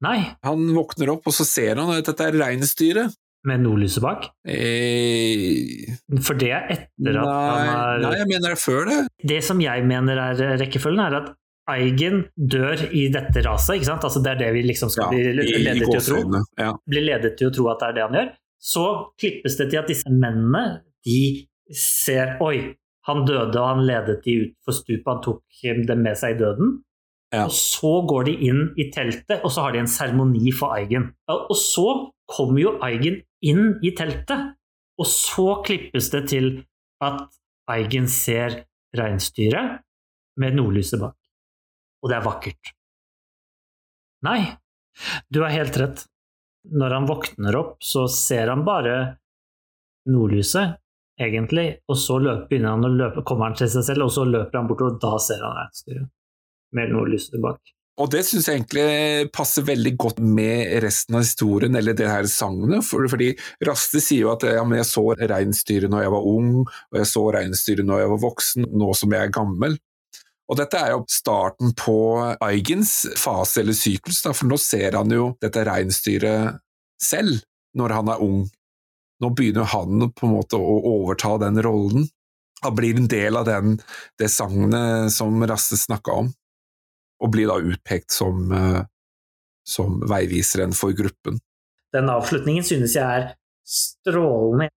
Nei, 0.00 0.18
Han 0.42 0.64
våkner 0.72 1.12
opp, 1.12 1.26
og 1.28 1.34
så 1.36 1.44
ser 1.44 1.76
han 1.76 1.90
at 1.92 2.06
dette 2.08 2.26
er 2.26 2.38
reinsdyret. 2.40 3.16
Med 3.48 3.62
nordlyset 3.64 4.02
bak. 4.04 4.26
Eh, 4.44 5.94
For 6.26 6.36
det 6.40 6.50
er 6.52 6.66
etter 6.74 7.18
at 7.20 7.28
nei, 7.28 7.36
han 7.50 7.68
har 7.70 8.02
nei, 8.04 8.14
jeg 8.20 8.28
mener 8.32 8.48
det 8.50 8.56
er 8.56 8.60
før 8.60 8.88
det. 8.90 8.98
Det 9.32 9.38
som 9.46 9.62
jeg 9.64 9.84
mener 9.88 10.20
er 10.28 10.42
rekkefølgen, 10.60 11.04
er 11.06 11.20
at 11.22 11.30
Eigen 11.70 12.24
dør 12.34 12.80
i 12.96 13.04
dette 13.14 13.44
raset. 13.46 13.76
ikke 13.76 13.86
sant? 13.86 14.02
Altså 14.02 14.18
Det 14.24 14.32
er 14.32 14.38
det 14.40 14.48
vi 14.56 14.62
liksom 14.66 14.90
skal 14.90 15.04
Ja, 15.06 15.10
bli 15.12 15.44
i, 15.44 15.52
i 15.54 15.62
ledet 15.62 15.86
til 15.86 16.00
å 16.00 16.02
tro. 16.02 16.40
Ja. 16.58 16.70
Blir 16.90 17.04
ledet 17.06 17.36
til 17.38 17.50
å 17.50 17.54
tro 17.54 17.68
at 17.70 17.82
det 17.82 17.88
er 17.90 17.96
det 17.98 18.02
han 18.08 18.16
gjør. 18.18 18.30
Så 18.60 18.84
klippes 19.20 19.56
det 19.60 19.68
til 19.70 19.78
at 19.78 19.88
disse 19.92 20.10
mennene 20.10 20.64
de 21.06 21.20
ser 21.70 22.34
Oi, 22.42 22.74
han 23.06 23.22
døde, 23.28 23.54
og 23.54 23.68
han 23.68 23.84
ledet 23.86 24.18
de 24.24 24.34
ut 24.48 24.56
for 24.66 24.74
stupet. 24.76 25.06
Han 25.06 25.22
tok 25.24 25.44
dem 25.86 26.02
med 26.02 26.18
seg 26.18 26.34
i 26.34 26.40
døden. 26.42 26.80
Ja. 27.30 27.44
Og 27.46 27.54
så 27.54 27.92
går 28.10 28.26
de 28.26 28.32
inn 28.48 28.62
i 28.80 28.88
teltet, 28.90 29.38
og 29.44 29.52
så 29.54 29.66
har 29.66 29.74
de 29.74 29.84
en 29.84 29.90
seremoni 29.90 30.50
for 30.56 30.74
Eigen. 30.74 31.12
Og 31.30 31.54
så 31.58 31.86
kommer 32.30 32.62
jo 32.62 32.74
Eigen 32.82 33.20
inn 33.46 33.76
i 33.86 33.94
teltet, 33.96 34.56
og 35.00 35.06
så 35.08 35.60
klippes 35.66 36.10
det 36.12 36.24
til 36.32 36.50
at 37.04 37.30
Eigen 37.70 38.10
ser 38.10 38.64
reinsdyret 38.98 39.78
med 40.42 40.58
nordlyset 40.58 41.00
bak. 41.00 41.14
Og 42.02 42.10
det 42.10 42.18
er 42.18 42.26
vakkert. 42.26 42.74
Nei, 44.26 44.40
du 45.30 45.42
har 45.44 45.54
helt 45.54 45.78
rett. 45.80 46.04
Når 46.70 46.92
han 46.92 47.08
våkner 47.08 47.56
opp, 47.56 47.76
så 47.80 48.04
ser 48.12 48.50
han 48.50 48.66
bare 48.66 48.96
nordlyset, 50.10 50.80
egentlig, 51.20 51.78
og 51.88 51.96
så 52.00 52.18
løper, 52.20 52.48
begynner 52.50 52.74
han 52.74 52.88
å 52.88 52.90
løpe, 52.90 53.22
kommer 53.28 53.48
han 53.48 53.56
til 53.56 53.70
seg 53.70 53.86
selv, 53.86 54.08
og 54.08 54.12
så 54.12 54.26
løper 54.26 54.58
han 54.58 54.68
bort, 54.68 54.82
og 54.84 54.98
da 55.00 55.14
ser 55.22 55.44
han 55.44 55.56
reinsdyret 55.56 56.08
med 56.76 56.92
nordlyset 56.94 57.38
bak. 57.42 57.60
Og 58.00 58.08
det 58.08 58.22
syns 58.24 58.46
jeg 58.48 58.62
egentlig 58.62 59.28
passer 59.34 59.66
veldig 59.66 59.92
godt 60.00 60.20
med 60.24 60.78
resten 60.84 61.18
av 61.18 61.24
historien, 61.26 61.74
eller 61.76 61.96
det 61.96 62.08
her 62.08 62.28
sagnet. 62.30 62.84
For, 62.86 63.04
fordi 63.12 63.34
Raste 63.66 64.00
sier 64.00 64.24
jo 64.24 64.32
at 64.32 64.46
ja, 64.48 64.62
jeg 64.64 64.88
så 64.88 65.04
reinsdyret 65.20 65.92
når 65.92 66.06
jeg 66.06 66.14
var 66.14 66.28
ung, 66.30 66.54
og 66.64 66.96
jeg 66.96 67.10
så 67.10 67.26
reinsdyret 67.36 67.88
når 67.88 68.04
jeg 68.04 68.12
var 68.14 68.22
voksen, 68.24 68.70
nå 68.80 68.90
som 68.96 69.16
jeg 69.16 69.28
er 69.28 69.34
gammel. 69.36 69.76
Og 70.50 70.58
dette 70.58 70.80
er 70.80 70.94
jo 70.94 71.04
starten 71.12 71.74
på 71.78 71.98
Eigens 72.42 72.94
fase 73.20 73.60
eller 73.62 73.76
syklus, 73.76 74.22
da, 74.24 74.32
for 74.34 74.48
nå 74.50 74.58
ser 74.58 74.96
han 74.98 75.12
jo 75.14 75.34
dette 75.42 75.66
reinsdyret 75.68 76.56
selv, 77.00 77.44
når 77.76 77.94
han 77.98 78.10
er 78.14 78.24
ung. 78.24 78.40
Nå 79.20 79.30
begynner 79.36 79.68
han 79.70 80.08
på 80.16 80.26
en 80.26 80.34
måte 80.38 80.58
å 80.58 80.80
overta 80.96 81.36
den 81.44 81.60
rollen. 81.62 82.08
Han 82.64 82.74
blir 82.76 82.96
en 82.96 83.08
del 83.08 83.36
av 83.36 83.46
den, 83.48 83.76
det 84.20 84.32
sagnet 84.32 85.12
som 85.14 85.36
Raste 85.48 85.78
snakka 85.80 86.16
om, 86.24 86.32
og 87.20 87.32
blir 87.34 87.50
da 87.50 87.58
utpekt 87.60 88.14
som, 88.14 88.50
eh, 88.52 88.82
som 89.66 90.00
veiviseren 90.08 90.74
for 90.76 90.96
gruppen. 90.96 91.40
Den 91.94 92.10
avslutningen 92.10 92.64
synes 92.66 92.96
jeg 92.96 93.04
er 93.04 93.32
strålende. 93.66 94.70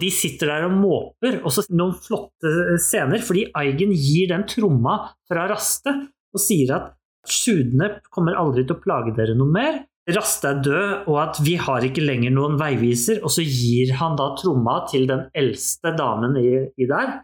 De 0.00 0.08
sitter 0.12 0.48
der 0.48 0.66
og 0.68 0.78
måper, 0.80 1.42
og 1.44 1.52
så 1.52 1.64
noen 1.68 1.92
flotte 2.00 2.78
scener, 2.80 3.20
fordi 3.20 3.50
Eigen 3.58 3.92
gir 3.92 4.30
den 4.32 4.46
tromma 4.48 4.96
fra 5.28 5.44
Raste 5.50 5.92
og 6.30 6.40
sier 6.40 6.72
at 6.76 6.90
sjudene 7.28 7.98
kommer 8.08 8.38
aldri 8.40 8.64
til 8.64 8.78
å 8.78 8.82
plage 8.82 9.12
dere 9.16 9.36
noe 9.36 9.52
mer. 9.52 9.82
Raste 10.10 10.48
er 10.48 10.62
død, 10.64 11.08
og 11.10 11.18
at 11.22 11.40
vi 11.44 11.56
har 11.60 11.84
ikke 11.86 12.02
lenger 12.02 12.32
noen 12.34 12.56
veiviser. 12.58 13.20
Og 13.22 13.32
så 13.34 13.44
gir 13.44 13.92
han 14.00 14.16
da 14.18 14.30
tromma 14.38 14.80
til 14.90 15.04
den 15.10 15.26
eldste 15.36 15.92
damen 15.98 16.38
i, 16.40 16.48
i 16.80 16.88
der. 16.88 17.20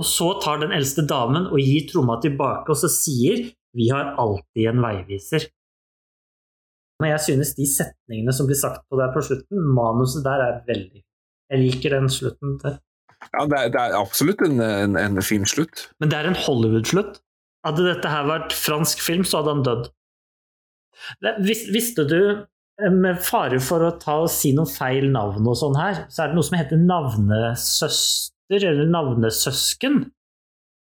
Og 0.00 0.06
så 0.08 0.32
tar 0.42 0.60
den 0.62 0.74
eldste 0.74 1.04
damen 1.08 1.46
og 1.50 1.60
gir 1.62 1.86
tromma 1.88 2.18
tilbake, 2.22 2.72
og 2.72 2.78
så 2.80 2.90
sier 2.92 3.46
vi 3.76 3.88
har 3.92 4.14
alltid 4.18 4.70
en 4.70 4.82
veiviser. 4.84 5.46
Men 7.00 7.14
jeg 7.14 7.24
synes 7.28 7.54
de 7.56 7.66
setningene 7.68 8.34
som 8.36 8.48
blir 8.48 8.58
sagt 8.60 8.84
på 8.90 8.98
der 9.00 9.12
på 9.14 9.22
slutten, 9.24 9.62
manuset 9.76 10.24
der 10.26 10.44
er 10.44 10.60
veldig 10.66 11.00
Jeg 11.50 11.62
liker 11.64 11.96
den 11.96 12.10
slutten 12.12 12.58
der. 12.62 12.76
Ja, 13.32 13.44
det 13.48 13.56
er, 13.58 13.72
det 13.72 13.80
er 13.80 13.96
absolutt 13.98 14.42
en, 14.46 14.60
en, 14.62 14.96
en, 14.96 15.22
fin 15.22 15.44
slutt. 15.48 15.88
Men 16.00 16.12
det 16.12 16.18
er 16.18 16.28
en 16.28 16.38
Hollywood-slutt. 16.38 17.18
Hadde 17.66 17.88
dette 17.88 18.12
her 18.12 18.28
vært 18.28 18.54
fransk 18.56 19.02
film, 19.04 19.26
så 19.26 19.40
hadde 19.40 19.56
han 19.56 19.64
dødd. 19.66 19.90
Vis, 21.44 21.66
visste 21.74 22.06
du, 22.08 22.20
eh, 22.80 22.94
med 22.94 23.20
fare 23.24 23.58
for 23.64 23.84
å 23.84 23.90
ta 24.00 24.20
og 24.22 24.30
si 24.32 24.54
noen 24.56 24.70
feil 24.70 25.10
navn 25.12 25.48
og 25.48 25.58
sånn 25.58 25.76
her, 25.80 26.04
så 26.08 26.24
er 26.24 26.30
det 26.30 26.38
noe 26.38 26.48
som 26.48 26.58
heter 26.60 26.80
navnesøster 26.80 28.68
eller 28.70 28.88
navnesøsken 28.94 30.00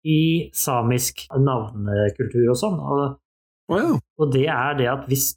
i 0.06 0.50
samisk 0.54 1.24
navnekultur 1.34 2.52
og 2.52 2.58
sånn. 2.60 2.78
Og, 2.78 3.18
wow. 3.72 3.98
og 3.98 4.32
det 4.34 4.46
er 4.52 4.78
det 4.78 4.90
at 4.92 5.08
hvis 5.10 5.32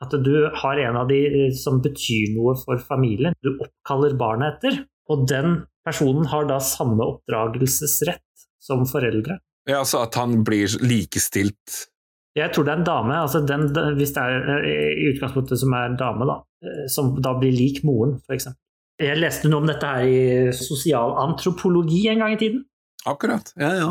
at 0.00 0.14
du 0.24 0.32
har 0.62 0.80
en 0.80 0.96
av 0.96 1.10
de 1.10 1.18
eh, 1.28 1.50
som 1.52 1.80
betyr 1.84 2.32
noe 2.32 2.54
for 2.56 2.80
familien, 2.80 3.36
du 3.44 3.52
oppkaller 3.52 4.16
barnet 4.20 4.56
etter. 4.56 4.80
Og 5.12 5.26
den 5.28 5.64
personen 5.84 6.28
har 6.30 6.46
da 6.48 6.56
samme 6.64 7.04
oppdragelsesrett 7.04 8.46
som 8.62 8.86
foreldre. 8.88 9.40
Ja, 9.68 9.82
Altså 9.82 10.00
at 10.06 10.16
han 10.16 10.40
blir 10.44 10.72
likestilt? 10.80 11.84
Jeg 12.38 12.54
tror 12.54 12.64
det 12.64 12.72
er 12.72 12.80
en 12.80 12.86
dame, 12.86 13.16
altså 13.18 13.42
den, 13.44 13.68
hvis 13.98 14.14
det 14.16 14.22
er 14.22 14.62
eh, 14.62 14.92
i 14.94 15.10
utgangspunktet 15.12 15.60
som 15.60 15.74
er 15.76 15.90
en 15.90 16.00
dame, 16.00 16.28
da. 16.28 16.40
Eh, 16.64 16.86
som 16.88 17.12
da 17.20 17.34
blir 17.36 17.52
lik 17.52 17.82
moren, 17.84 18.16
f.eks. 18.24 18.48
Jeg 19.00 19.16
leste 19.18 19.48
noe 19.48 19.64
om 19.64 19.68
dette 19.68 19.88
her 19.88 20.06
i 20.06 20.52
sosialantropologi 20.54 22.04
en 22.12 22.22
gang 22.22 22.36
i 22.36 22.40
tiden. 22.40 22.64
Akkurat, 23.08 23.52
ja 23.60 23.72
ja. 23.78 23.90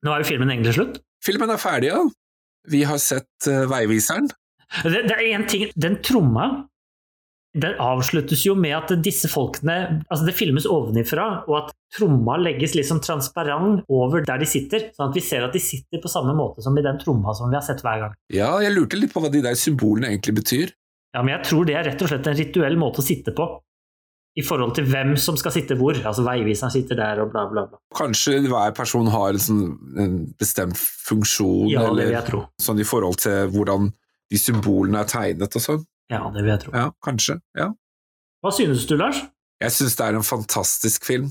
Nå 0.00 0.12
er 0.14 0.22
jo 0.22 0.30
filmen 0.30 0.52
egentlig 0.52 0.76
slutt. 0.78 1.00
Filmen 1.24 1.52
er 1.52 1.60
ferdig, 1.60 1.90
ja. 1.92 2.00
Vi 2.70 2.84
har 2.88 3.00
sett 3.00 3.48
uh, 3.48 3.66
Veiviseren. 3.68 4.30
Det, 4.84 5.02
det 5.08 5.16
er 5.16 5.24
én 5.34 5.46
ting 5.50 5.64
Den 5.74 5.96
tromma 6.04 6.70
den 7.58 7.74
avsluttes 7.82 8.44
jo 8.46 8.52
med 8.54 8.76
at 8.76 8.92
disse 9.02 9.26
folkene 9.30 10.04
altså 10.06 10.26
Det 10.28 10.34
filmes 10.38 10.68
ovenifra, 10.70 11.24
og 11.48 11.56
at 11.58 11.72
tromma 11.96 12.36
legges 12.38 12.76
liksom 12.78 13.00
transparent 13.02 13.82
over 13.90 14.22
der 14.22 14.38
de 14.38 14.46
sitter, 14.46 14.84
sånn 14.94 15.10
at 15.10 15.18
vi 15.18 15.24
ser 15.26 15.42
at 15.42 15.56
de 15.56 15.62
sitter 15.62 15.98
på 16.02 16.12
samme 16.12 16.36
måte 16.38 16.62
som 16.62 16.76
i 16.78 16.84
den 16.86 17.00
tromma 17.00 17.34
som 17.34 17.50
vi 17.50 17.58
har 17.58 17.64
sett 17.66 17.82
hver 17.82 18.04
gang. 18.04 18.14
Ja, 18.30 18.52
jeg 18.62 18.76
lurte 18.76 19.00
litt 19.00 19.10
på 19.10 19.22
hva 19.24 19.32
de 19.34 19.42
der 19.42 19.58
symbolene 19.58 20.12
egentlig 20.12 20.36
betyr. 20.38 20.70
Ja, 21.10 21.24
men 21.24 21.34
jeg 21.34 21.48
tror 21.48 21.66
det 21.66 21.74
er 21.74 21.88
rett 21.90 22.06
og 22.06 22.12
slett 22.12 22.30
en 22.30 22.38
rituell 22.38 22.78
måte 22.78 23.02
å 23.02 23.06
sitte 23.08 23.34
på. 23.34 23.48
I 24.38 24.44
forhold 24.46 24.76
til 24.76 24.86
hvem 24.86 25.16
som 25.18 25.34
skal 25.40 25.52
sitte 25.56 25.74
hvor. 25.78 25.96
Altså 26.06 26.22
Veiviseren 26.22 26.70
sitter 26.70 26.98
der, 27.00 27.22
og 27.24 27.32
bla, 27.32 27.48
bla, 27.50 27.64
bla. 27.66 27.80
Kanskje 27.98 28.38
hver 28.46 28.74
person 28.76 29.10
har 29.10 29.34
en, 29.34 29.42
sånn, 29.42 29.64
en 29.98 30.18
bestemt 30.38 30.78
funksjon, 30.78 31.66
ja, 31.72 31.82
eller 31.88 32.04
det 32.04 32.06
vil 32.12 32.18
jeg 32.18 32.28
tro. 32.28 32.44
sånn 32.62 32.82
i 32.82 32.86
forhold 32.86 33.18
til 33.24 33.50
hvordan 33.50 33.90
de 34.30 34.38
symbolene 34.38 35.02
er 35.02 35.10
tegnet 35.10 35.58
og 35.58 35.64
sånn. 35.64 35.82
Ja, 36.10 36.22
det 36.34 36.44
vil 36.44 36.52
jeg 36.54 36.62
tro. 36.64 36.74
Ja, 36.78 36.86
kanskje. 37.04 37.40
Ja. 37.58 37.72
Hva 38.40 38.54
synes 38.54 38.86
du, 38.86 38.94
Lars? 38.98 39.18
Jeg 39.60 39.74
synes 39.76 39.98
det 39.98 40.06
er 40.06 40.16
en 40.20 40.26
fantastisk 40.26 41.04
film. 41.08 41.28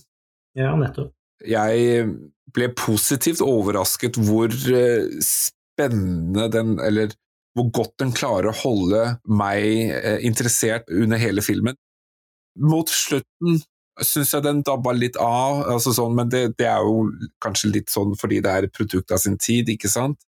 Ja, 0.59 0.75
nettopp. 0.77 1.13
Jeg 1.47 2.03
ble 2.51 2.67
positivt 2.75 3.41
overrasket 3.45 4.19
hvor 4.19 4.51
eh, 4.51 5.05
spennende 5.23 6.49
den 6.51 6.73
Eller 6.83 7.13
hvor 7.55 7.69
godt 7.73 7.93
den 8.01 8.11
klarer 8.15 8.51
å 8.51 8.57
holde 8.59 9.03
meg 9.25 9.93
eh, 9.95 10.19
interessert 10.27 10.89
under 10.91 11.21
hele 11.21 11.43
filmen. 11.45 11.77
Mot 12.59 12.91
slutten 12.91 13.59
syns 14.05 14.31
jeg 14.33 14.45
den 14.45 14.61
dabba 14.63 14.93
litt 14.95 15.17
av, 15.19 15.65
altså 15.73 15.91
sånn, 15.95 16.15
men 16.15 16.31
det, 16.31 16.53
det, 16.59 16.67
er 16.69 16.85
jo 16.85 17.09
kanskje 17.43 17.73
litt 17.73 17.91
sånn 17.91 18.15
fordi 18.19 18.39
det 18.45 18.53
er 18.53 18.67
et 18.67 18.75
produkt 18.75 19.11
av 19.11 19.21
sin 19.23 19.37
tid, 19.41 19.71
ikke 19.73 19.91
sant. 19.91 20.21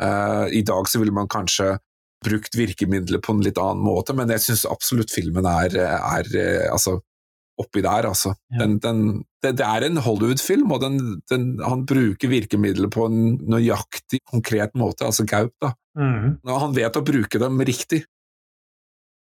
Uh, 0.00 0.48
I 0.50 0.64
dag 0.66 0.88
så 0.90 0.98
ville 0.98 1.14
man 1.14 1.30
kanskje 1.30 1.76
brukt 2.22 2.56
virkemidler 2.58 3.22
på 3.22 3.34
en 3.34 3.42
litt 3.44 3.58
annen 3.60 3.82
måte, 3.82 4.14
men 4.16 4.30
jeg 4.34 4.44
syns 4.46 4.66
absolutt 4.70 5.12
filmen 5.14 5.46
er, 5.48 5.74
er 5.74 6.30
altså, 6.70 7.00
oppi 7.60 7.82
der, 7.84 8.08
altså. 8.08 8.34
Ja. 8.52 8.62
Den, 8.62 8.78
den, 8.82 9.02
det, 9.42 9.56
det, 9.60 9.66
er 9.66 9.86
en 9.86 10.02
Hollywood-film, 10.02 10.72
og 10.74 10.82
den, 10.84 11.44
han 11.62 11.84
bruker 11.88 12.30
virkemidler 12.30 12.90
på 12.92 13.08
en 13.10 13.36
nøyaktig, 13.50 14.22
konkret 14.30 14.76
måte, 14.78 15.06
altså 15.08 15.26
Gaup, 15.28 15.54
da. 15.62 15.74
Mm. 15.98 16.38
Han 16.48 16.74
vet 16.76 16.96
å 16.96 17.04
bruke 17.04 17.40
dem 17.42 17.60
riktig. 17.68 18.04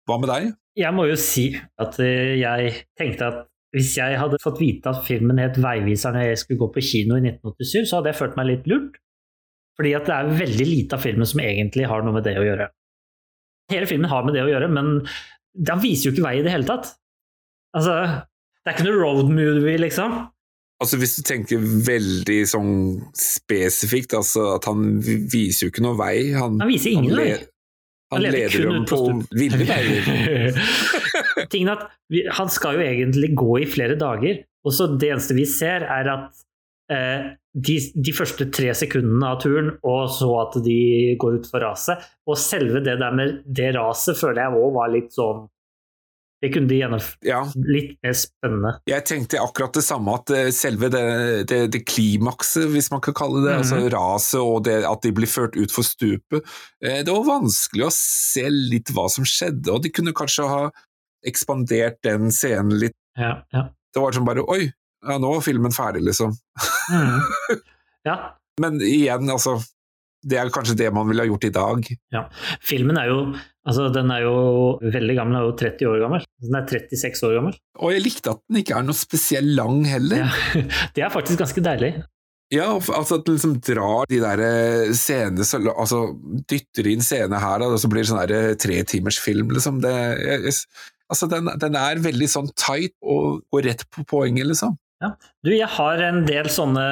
Hva 0.09 0.17
med 0.21 0.31
deg? 0.31 0.49
Jeg 0.79 0.95
må 0.95 1.05
jo 1.09 1.17
si 1.19 1.51
at 1.81 1.99
eh, 2.01 2.39
jeg 2.39 2.73
tenkte 2.97 3.29
at 3.29 3.45
hvis 3.75 3.91
jeg 3.99 4.17
hadde 4.17 4.39
fått 4.41 4.57
vite 4.61 4.89
at 4.89 5.03
filmen 5.05 5.37
het 5.37 5.59
'Veiviseren' 5.61 6.17
og 6.17 6.31
jeg 6.31 6.39
skulle 6.41 6.61
gå 6.63 6.69
på 6.73 6.81
kino 6.81 7.19
i 7.19 7.21
1987, 7.21 7.85
så 7.85 7.99
hadde 7.99 8.09
jeg 8.09 8.19
følt 8.21 8.39
meg 8.39 8.47
litt 8.49 8.69
lurt. 8.71 8.97
Fordi 9.77 9.91
at 9.95 10.09
det 10.09 10.15
er 10.15 10.39
veldig 10.39 10.65
lite 10.67 10.97
av 10.97 11.03
filmen 11.05 11.29
som 11.29 11.43
egentlig 11.43 11.85
har 11.87 12.01
noe 12.03 12.15
med 12.17 12.25
det 12.25 12.33
å 12.39 12.47
gjøre. 12.47 12.67
Hele 13.69 13.87
filmen 13.87 14.09
har 14.09 14.25
med 14.25 14.33
det 14.35 14.41
å 14.43 14.49
gjøre, 14.49 14.71
men 14.73 14.89
den 15.69 15.83
viser 15.83 16.09
jo 16.09 16.15
ikke 16.15 16.25
vei 16.25 16.33
i 16.39 16.43
det 16.43 16.51
hele 16.55 16.67
tatt. 16.67 16.89
Altså, 17.77 17.93
det 18.65 18.71
er 18.71 18.75
ikke 18.75 18.89
noe 18.89 18.99
road 18.99 19.29
movie, 19.29 19.77
liksom. 19.77 20.17
Altså 20.79 20.97
Hvis 20.97 21.17
du 21.19 21.23
tenker 21.27 21.61
veldig 21.61 22.39
sånn 22.47 22.73
spesifikt, 23.19 24.15
altså 24.15 24.55
at 24.55 24.67
han 24.69 24.99
viser 25.03 25.67
jo 25.67 25.73
ikke 25.73 25.83
noe 25.83 25.97
vei. 25.99 26.31
Han, 26.33 26.57
han 26.63 26.71
viser 26.71 26.95
ingen 26.95 27.17
vei. 27.19 27.33
Han, 28.09 28.23
han 28.25 28.33
leder 28.33 28.65
dem 28.65 28.85
på, 28.89 28.97
på 29.05 29.37
ville 29.37 29.65
veier. 29.69 30.55
Tingen 31.51 31.75
at 31.75 31.83
Han 32.39 32.49
skal 32.49 32.79
jo 32.79 32.85
egentlig 32.85 33.35
gå 33.37 33.59
i 33.61 33.67
flere 33.69 33.97
dager, 33.99 34.41
og 34.65 34.73
så 34.73 34.87
det 34.95 35.11
eneste 35.13 35.37
vi 35.37 35.45
ser, 35.49 35.85
er 35.85 36.09
at 36.09 36.41
eh, 36.93 37.29
de, 37.53 37.77
de, 37.95 38.15
første 38.15 38.49
tre 38.53 38.73
sekundene 38.77 39.29
av 39.29 39.39
turen, 39.43 39.71
og 39.85 40.09
så 40.13 40.29
at 40.41 40.57
de 40.65 40.79
går 41.21 41.39
utfor 41.41 41.63
raset. 41.65 42.01
Og 42.29 42.37
selve 42.39 42.81
det 42.85 42.97
der 43.01 43.15
med 43.15 43.39
det 43.45 43.71
raset 43.77 44.17
føler 44.17 44.45
jeg 44.45 44.59
òg 44.59 44.75
var 44.77 44.93
litt 44.93 45.13
sånn 45.15 45.45
det 46.39 46.51
kunne 46.53 46.69
de 46.69 46.77
gjennomført 46.79 47.25
ja. 47.27 47.39
litt 47.67 47.97
mer 48.03 48.15
spennende. 48.15 48.71
Jeg 48.87 49.03
tenkte 49.07 49.41
akkurat 49.43 49.75
det 49.75 49.83
samme, 49.83 50.13
at 50.21 50.31
eh, 50.35 50.51
selve 50.55 50.87
det, 50.93 51.03
det, 51.51 51.59
det 51.73 51.81
klimakset, 51.83 52.69
hvis 52.71 52.87
man 52.93 53.03
kan 53.03 53.17
kalle 53.17 53.43
det, 53.43 53.51
mm 53.51 53.59
altså 53.59 53.79
mhm. 53.79 53.89
raset 53.91 54.39
og 54.39 54.61
det 54.67 54.77
at 54.87 55.03
de 55.03 55.11
blir 55.15 55.27
ført 55.29 55.57
utfor 55.59 55.83
stupet, 55.83 56.53
eh, 56.83 57.01
det 57.03 57.11
var 57.11 57.27
vanskelig 57.27 57.89
å 57.89 57.93
se 57.95 58.45
litt 58.53 58.93
hva 58.95 59.09
som 59.11 59.27
skjedde, 59.27 59.73
og 59.73 59.83
de 59.83 59.91
kunne 59.91 60.15
kanskje 60.15 60.47
ha 60.47 60.61
ekspandert 61.27 61.99
den 62.07 62.31
scenen 62.31 62.77
litt. 62.79 62.95
Ja, 63.19 63.41
ja. 63.51 63.67
Det 63.91 64.03
var 64.03 64.15
sånn 64.15 64.27
bare 64.27 64.45
oi, 64.47 64.69
ja, 64.69 65.17
nå 65.19 65.33
var 65.33 65.43
filmen 65.43 65.75
ferdig, 65.75 66.05
liksom. 66.11 66.37
Mm. 66.93 67.19
Ja. 68.07 68.13
Men 68.63 68.77
igjen, 68.79 69.27
altså. 69.27 69.57
Det 70.21 70.39
er 70.39 70.51
kanskje 70.53 70.77
det 70.79 70.89
man 70.95 71.07
ville 71.07 71.23
ha 71.23 71.29
gjort 71.29 71.47
i 71.47 71.53
dag. 71.55 71.89
Ja. 72.15 72.25
Filmen 72.65 72.99
er 72.99 73.09
jo 73.11 73.19
altså 73.69 73.87
den 73.93 74.11
er 74.11 74.23
jo 74.25 74.35
veldig 74.81 75.15
gammel, 75.17 75.35
den 75.35 75.41
er 75.41 75.47
jo 75.47 75.57
30 75.61 75.89
år 75.91 75.99
gammel. 76.03 76.29
Den 76.43 76.57
er 76.59 76.69
36 76.69 77.27
år 77.29 77.35
gammel. 77.37 77.57
Og 77.79 77.93
jeg 77.93 78.05
likte 78.05 78.33
at 78.33 78.41
den 78.47 78.61
ikke 78.63 78.79
er 78.79 78.87
noe 78.87 78.97
spesielt 78.97 79.53
lang 79.59 79.83
heller. 79.87 80.25
Ja. 80.25 80.63
Det 80.95 81.05
er 81.05 81.13
faktisk 81.13 81.43
ganske 81.43 81.63
deilig. 81.63 81.93
Ja, 82.49 82.71
altså 82.73 83.19
at 83.19 83.27
den 83.27 83.35
liksom 83.37 83.59
drar 83.61 84.07
de 84.09 84.17
der 84.23 84.41
eh, 84.41 84.91
scenene 84.97 85.45
altså 85.69 85.99
Dytter 86.49 86.87
inn 86.89 87.03
scener 87.05 87.43
her, 87.43 87.61
og 87.61 87.77
så 87.77 87.89
blir 87.91 88.01
det 88.01 88.09
sånn 88.09 88.23
eh, 88.25 88.53
tre 88.57 88.79
timers 88.89 89.19
film, 89.21 89.51
liksom. 89.53 89.77
Det, 89.83 89.93
jeg, 90.17 90.55
altså 91.13 91.29
den, 91.29 91.51
den, 91.61 91.77
er 91.77 92.01
veldig 92.01 92.29
sånn 92.31 92.49
tight 92.57 92.95
og 93.05 93.43
går 93.53 93.67
rett 93.69 93.85
på 93.93 94.05
poenget, 94.09 94.49
liksom. 94.49 94.73
Ja. 94.99 95.13
Du, 95.45 95.51
jeg 95.55 95.67
har 95.77 96.01
en 96.03 96.23
del 96.27 96.49
sånne 96.51 96.83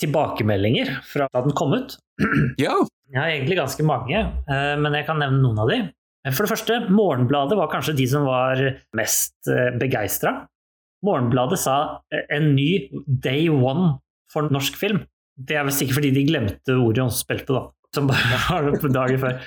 tilbakemeldinger 0.00 0.90
fra 1.08 1.26
da 1.32 1.42
den 1.46 1.56
kom 1.58 1.74
ut. 1.76 1.96
Ja. 2.62 2.74
Jeg 3.12 3.20
har 3.22 3.30
egentlig 3.30 3.56
ganske 3.60 3.84
mange, 3.86 4.18
eh, 4.50 4.72
men 4.82 4.94
jeg 4.98 5.06
kan 5.06 5.20
nevne 5.22 5.38
noen 5.38 5.60
av 5.62 5.68
de. 5.70 5.76
For 6.34 6.42
det 6.42 6.50
første, 6.50 6.78
Morgenbladet 6.90 7.54
var 7.54 7.68
kanskje 7.70 7.92
de 8.00 8.06
som 8.10 8.24
var 8.26 8.58
mest 8.98 9.46
eh, 9.52 9.68
begeistra. 9.78 10.32
Morgenbladet 11.06 11.58
sa 11.62 11.76
eh, 12.10 12.24
en 12.34 12.48
ny 12.56 12.88
day 13.06 13.46
one 13.52 13.92
for 14.32 14.50
norsk 14.50 14.74
film. 14.80 15.04
Det 15.38 15.54
er 15.54 15.68
vel 15.68 15.76
sikkert 15.76 16.00
fordi 16.00 16.10
de 16.16 16.24
glemte 16.26 16.74
Orion 16.82 17.12
spilte, 17.14 17.54
da. 17.54 17.62
Som 17.94 18.10
bare 18.10 18.40
var 18.48 18.66
det 18.72 18.80
på 18.82 18.90
dagen 18.90 19.22
før. 19.22 19.38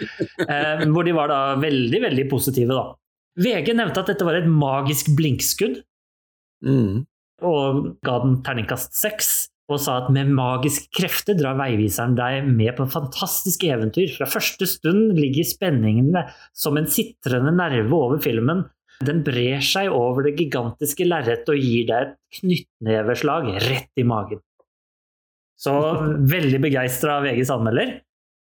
Eh, 0.46 0.86
hvor 0.96 1.10
de 1.10 1.18
var 1.20 1.34
da 1.34 1.42
veldig, 1.60 2.00
veldig 2.08 2.28
positive, 2.32 2.78
da. 2.80 2.86
VG 3.44 3.74
nevnte 3.76 4.06
at 4.06 4.14
dette 4.14 4.28
var 4.30 4.40
et 4.40 4.48
magisk 4.50 5.12
blinkskudd, 5.20 5.82
Mm. 6.64 7.06
Og 7.46 7.96
ga 8.06 8.20
den 8.24 8.40
terningkast 8.46 8.98
seks. 8.98 9.50
Og 9.70 9.78
sa 9.78 10.00
at 10.00 10.08
med 10.10 10.32
magiske 10.34 10.90
krefter 10.98 11.38
drar 11.38 11.58
veiviseren 11.60 12.16
deg 12.18 12.48
med 12.48 12.74
på 12.78 12.88
et 12.88 12.94
fantastisk 12.96 13.68
eventyr. 13.68 14.10
Fra 14.16 14.26
første 14.30 14.66
stund 14.66 15.14
ligger 15.20 15.46
spenningene 15.46 16.26
som 16.58 16.80
en 16.80 16.90
sitrende 16.90 17.54
nerve 17.54 17.94
over 17.94 18.18
filmen. 18.24 18.66
Den 19.06 19.22
brer 19.24 19.62
seg 19.64 19.94
over 19.94 20.26
det 20.26 20.36
gigantiske 20.42 21.06
lerretet 21.06 21.54
og 21.54 21.62
gir 21.62 21.86
deg 21.88 22.08
et 22.08 22.40
knyttneveslag 22.40 23.52
rett 23.68 24.02
i 24.02 24.08
magen. 24.10 24.42
Så 25.60 25.76
veldig 26.34 26.60
begeistra 26.64 27.20
VGs 27.24 27.52
anmelder. 27.54 27.98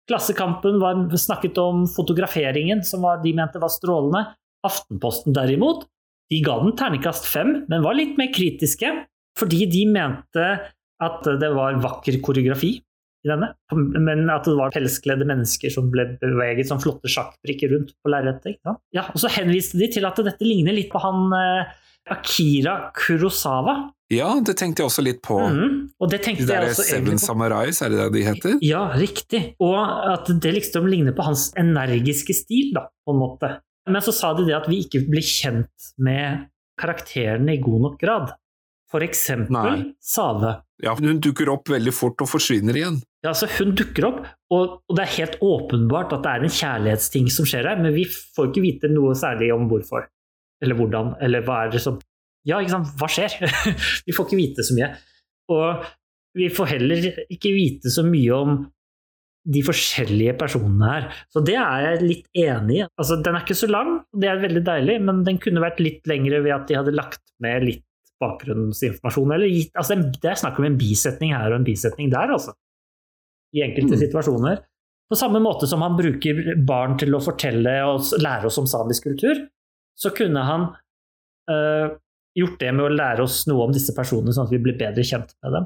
Klassekampen 0.10 0.80
var 0.82 1.04
snakket 1.14 1.60
om 1.62 1.84
fotograferingen, 1.88 2.82
som 2.84 3.04
var, 3.06 3.22
de 3.22 3.36
mente 3.38 3.62
var 3.62 3.70
strålende. 3.70 4.24
Aftenposten 4.66 5.36
derimot, 5.36 5.86
de 6.30 6.42
ga 6.46 6.60
den 6.64 6.76
terningkast 6.78 7.26
fem, 7.30 7.56
men 7.70 7.86
var 7.86 7.98
litt 7.98 8.18
mer 8.20 8.30
kritiske. 8.36 8.92
Fordi 9.40 9.66
de 9.72 9.86
mente 9.90 10.46
at 11.00 11.28
det 11.40 11.50
var 11.56 11.78
vakker 11.80 12.18
koreografi 12.26 12.74
i 13.24 13.28
denne, 13.28 13.50
men 13.76 14.30
at 14.32 14.46
det 14.48 14.56
var 14.56 14.72
pelskledde 14.72 15.26
mennesker 15.28 15.72
som 15.74 15.90
ble 15.92 16.06
beveget 16.22 16.68
som 16.70 16.80
flotte 16.80 17.08
sjakkbrikker 17.12 17.72
rundt 17.74 17.94
på 18.00 18.12
lerretet. 18.12 18.60
Ja, 18.96 19.06
og 19.12 19.20
så 19.20 19.32
henviste 19.32 19.80
de 19.80 19.90
til 19.92 20.08
at 20.08 20.20
dette 20.24 20.48
ligner 20.48 20.76
litt 20.76 20.92
på 20.92 21.02
han 21.04 21.28
eh, 21.36 21.72
Akira 22.16 22.92
Kurosawa. 22.96 23.76
Ja, 24.10 24.32
det 24.42 24.56
tenkte 24.58 24.82
jeg 24.82 24.90
også 24.90 25.04
litt 25.06 25.20
på. 25.26 25.38
Mhm, 25.38 25.74
Og 26.00 26.10
det 26.10 26.22
De 26.26 26.34
der 26.48 26.64
jeg 26.66 26.72
også 26.74 26.86
Seven. 26.88 27.20
Samurais, 27.22 27.82
er 27.86 27.90
det 27.94 28.00
det 28.00 28.12
de 28.16 28.24
heter? 28.26 28.56
Ja, 28.66 28.88
riktig. 28.98 29.42
Og 29.62 29.78
at 29.78 30.32
det 30.42 30.54
liksom 30.56 30.88
ligner 30.90 31.14
på 31.14 31.28
hans 31.28 31.52
energiske 31.60 32.34
stil, 32.34 32.72
da, 32.74 32.88
på 33.06 33.14
en 33.14 33.20
måte. 33.22 33.52
Men 33.90 34.06
så 34.06 34.14
sa 34.16 34.34
de 34.38 34.48
det 34.48 34.58
at 34.58 34.70
vi 34.70 34.84
ikke 34.86 35.04
blir 35.10 35.26
kjent 35.26 35.92
med 36.02 36.48
karakterene 36.80 37.58
i 37.58 37.62
god 37.64 37.86
nok 37.88 38.00
grad. 38.02 38.34
For 38.90 39.06
eksempel 39.06 39.54
Nei. 39.54 39.94
Save. 40.02 40.56
Ja, 40.82 40.96
hun 40.98 41.20
dukker 41.22 41.52
opp 41.52 41.70
veldig 41.70 41.92
fort 41.94 42.22
og 42.24 42.30
forsvinner 42.32 42.78
igjen. 42.78 43.02
Ja, 43.22 43.34
altså 43.34 43.50
Hun 43.52 43.76
dukker 43.78 44.08
opp, 44.08 44.20
og, 44.56 44.78
og 44.88 44.96
det 44.96 45.04
er 45.04 45.16
helt 45.18 45.36
åpenbart 45.44 46.16
at 46.16 46.24
det 46.24 46.32
er 46.32 46.46
en 46.46 46.56
kjærlighetsting 46.56 47.28
som 47.34 47.48
skjer 47.50 47.68
her, 47.68 47.82
men 47.84 47.94
vi 47.94 48.06
får 48.08 48.50
ikke 48.50 48.64
vite 48.64 48.92
noe 48.94 49.12
særlig 49.20 49.52
om 49.54 49.68
hvorfor, 49.70 50.08
eller 50.64 50.80
hvordan, 50.80 51.12
eller 51.26 51.44
hva 51.46 51.66
er 51.66 51.76
det 51.76 51.84
som 51.84 52.00
Ja, 52.48 52.62
ikke 52.64 52.78
sant, 52.78 52.94
hva 52.98 53.10
skjer? 53.12 53.36
vi 54.08 54.16
får 54.16 54.30
ikke 54.30 54.40
vite 54.40 54.66
så 54.66 54.78
mye. 54.78 54.88
Og 55.52 55.84
vi 56.40 56.48
får 56.54 56.72
heller 56.72 57.10
ikke 57.28 57.52
vite 57.54 57.92
så 57.92 58.06
mye 58.08 58.38
om 58.38 58.56
de 59.50 59.62
forskjellige 59.66 60.36
personene 60.38 60.90
her. 60.94 61.06
Så 61.34 61.42
det 61.46 61.56
er 61.58 61.86
jeg 61.86 62.02
litt 62.06 62.28
enig 62.38 62.80
i. 62.84 62.88
Altså, 63.02 63.18
den 63.26 63.36
er 63.36 63.46
ikke 63.46 63.58
så 63.58 63.70
lang, 63.72 63.96
og 64.06 64.22
det 64.22 64.30
er 64.30 64.42
veldig 64.44 64.64
deilig, 64.68 64.98
men 65.08 65.24
den 65.26 65.40
kunne 65.42 65.64
vært 65.64 65.82
litt 65.82 66.06
lengre 66.10 66.42
ved 66.46 66.54
at 66.54 66.68
de 66.70 66.78
hadde 66.78 66.94
lagt 66.94 67.24
med 67.42 67.66
litt 67.66 67.86
bakgrunnsinformasjon. 68.22 69.34
Eller 69.36 69.50
gitt, 69.52 69.72
altså, 69.80 69.98
det 69.98 70.32
er 70.32 70.40
snakk 70.42 70.60
om 70.60 70.68
en 70.70 70.78
bisetning 70.80 71.34
her 71.36 71.50
og 71.54 71.62
en 71.62 71.68
bisetning 71.68 72.12
der, 72.14 72.34
altså. 72.36 72.54
I 73.56 73.64
enkelte 73.66 73.96
Mm. 73.96 74.02
situasjoner. 74.04 74.60
På 75.10 75.18
samme 75.18 75.40
måte 75.42 75.66
som 75.66 75.82
han 75.82 75.96
bruker 75.98 76.54
barn 76.68 76.98
til 77.02 77.16
å 77.18 77.24
fortelle 77.24 77.72
og 77.90 78.06
lære 78.22 78.46
oss 78.46 78.60
om 78.62 78.68
samisk 78.70 79.08
kultur, 79.10 79.48
så 79.98 80.12
kunne 80.14 80.44
han 80.46 80.68
øh, 81.50 81.96
gjort 82.38 82.60
det 82.62 82.74
med 82.76 82.86
å 82.86 82.94
lære 82.94 83.24
oss 83.26 83.48
noe 83.50 83.66
om 83.66 83.74
disse 83.74 83.96
personene, 83.98 84.30
sånn 84.36 84.46
at 84.46 84.54
vi 84.54 84.62
blir 84.62 84.78
bedre 84.78 85.02
kjent 85.02 85.34
med 85.42 85.56
dem. 85.58 85.66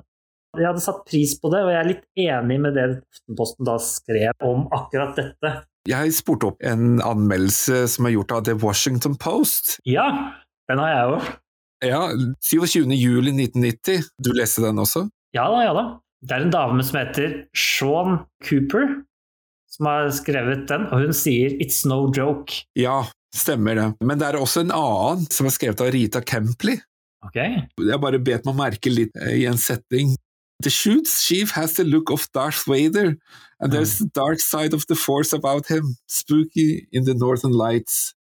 Jeg 0.54 0.68
hadde 0.70 0.84
satt 0.86 1.02
pris 1.10 1.34
på 1.42 1.50
det, 1.50 1.64
og 1.66 1.72
jeg 1.74 1.80
er 1.80 1.88
litt 1.90 2.04
enig 2.30 2.58
med 2.62 2.76
det 2.78 2.84
Aftenposten 2.94 3.66
da 3.66 3.78
skrev 3.82 4.46
om 4.46 4.68
akkurat 4.76 5.16
dette. 5.18 5.54
Jeg 5.90 6.14
spurte 6.16 6.52
opp 6.52 6.62
en 6.64 7.02
anmeldelse 7.04 7.88
som 7.92 8.06
er 8.08 8.14
gjort 8.14 8.36
av 8.38 8.44
The 8.48 8.54
Washington 8.62 9.18
Post. 9.20 9.80
Ja, 9.90 10.06
den 10.70 10.82
har 10.84 10.92
jeg 10.94 11.16
òg. 11.16 11.32
Ja, 11.84 12.04
27. 12.46 12.94
juli 12.96 13.34
1990. 13.34 14.06
Du 14.22 14.30
leste 14.38 14.64
den 14.64 14.80
også? 14.80 15.08
Ja 15.36 15.50
da, 15.52 15.64
ja 15.66 15.74
da. 15.76 15.86
Det 16.24 16.38
er 16.38 16.46
en 16.46 16.54
dame 16.54 16.86
som 16.86 17.02
heter 17.02 17.34
Sean 17.58 18.22
Cooper, 18.48 19.02
som 19.74 19.90
har 19.90 20.08
skrevet 20.16 20.68
den, 20.70 20.86
og 20.94 21.02
hun 21.04 21.18
sier 21.18 21.58
'It's 21.58 21.82
no 21.90 22.06
joke'. 22.14 22.62
Ja, 22.80 23.04
stemmer 23.36 23.76
det. 23.76 23.88
Men 24.06 24.22
det 24.22 24.30
er 24.30 24.40
også 24.40 24.62
en 24.62 24.72
annen 24.72 25.26
som 25.34 25.50
er 25.50 25.56
skrevet 25.58 25.82
av 25.82 25.92
Rita 25.92 26.22
Kempley. 26.22 26.78
Ok? 27.26 27.36
Jeg 27.36 28.00
bare 28.00 28.20
bet 28.20 28.46
meg 28.46 28.56
merke 28.56 28.94
litt 28.94 29.18
i 29.34 29.44
en 29.50 29.58
setting. 29.58 30.16
The 30.64 30.70
Shoots 30.70 31.28
chief 31.28 31.52
has 31.52 31.74
the 31.74 31.84
look 31.84 32.10
of 32.10 32.32
Darth 32.32 32.64
Vader, 32.66 33.18
and 33.60 33.72
there's 33.72 34.00
the 34.00 34.10
dark 34.14 34.40
side 34.40 34.74
of 34.74 34.88
the 34.88 34.96
force 34.96 35.34
about 35.34 35.68
him, 35.68 35.98
spooky 36.08 36.88
in 36.92 37.04
the 37.04 37.14
northern 37.14 37.52
lights. 37.52 38.14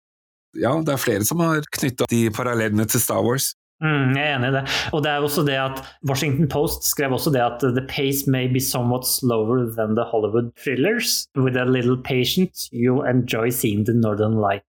Ja, 0.53 0.75
det 0.85 0.93
er 0.93 1.01
flere 1.01 1.25
som 1.25 1.39
har 1.41 1.63
knytta 1.73 2.05
de 2.11 2.27
parallellene 2.35 2.85
til 2.85 3.01
Star 3.01 3.23
Wars. 3.25 3.53
Mm, 3.83 4.13
jeg 4.15 4.23
er 4.27 4.35
enig 4.37 4.51
i 4.51 4.55
det. 4.57 4.63
Og 4.93 5.01
det 5.03 5.11
er 5.11 5.25
også 5.25 5.43
det 5.47 5.55
at 5.59 5.79
Washington 6.07 6.47
Post 6.51 6.85
skrev 6.87 7.15
også 7.15 7.33
det 7.33 7.41
at 7.43 7.63
the 7.63 7.83
pace 7.89 8.29
may 8.29 8.45
be 8.51 8.61
somewhat 8.61 9.07
slower 9.07 9.65
than 9.77 9.95
the 9.97 10.05
Hollywood 10.11 10.51
thrillers. 10.59 11.25
With 11.35 11.57
a 11.57 11.65
little 11.65 11.97
patience, 11.97 12.69
you'll 12.71 13.07
enjoy 13.07 13.49
seeing 13.49 13.85
the 13.85 13.95
northern 13.95 14.37
light. 14.39 14.67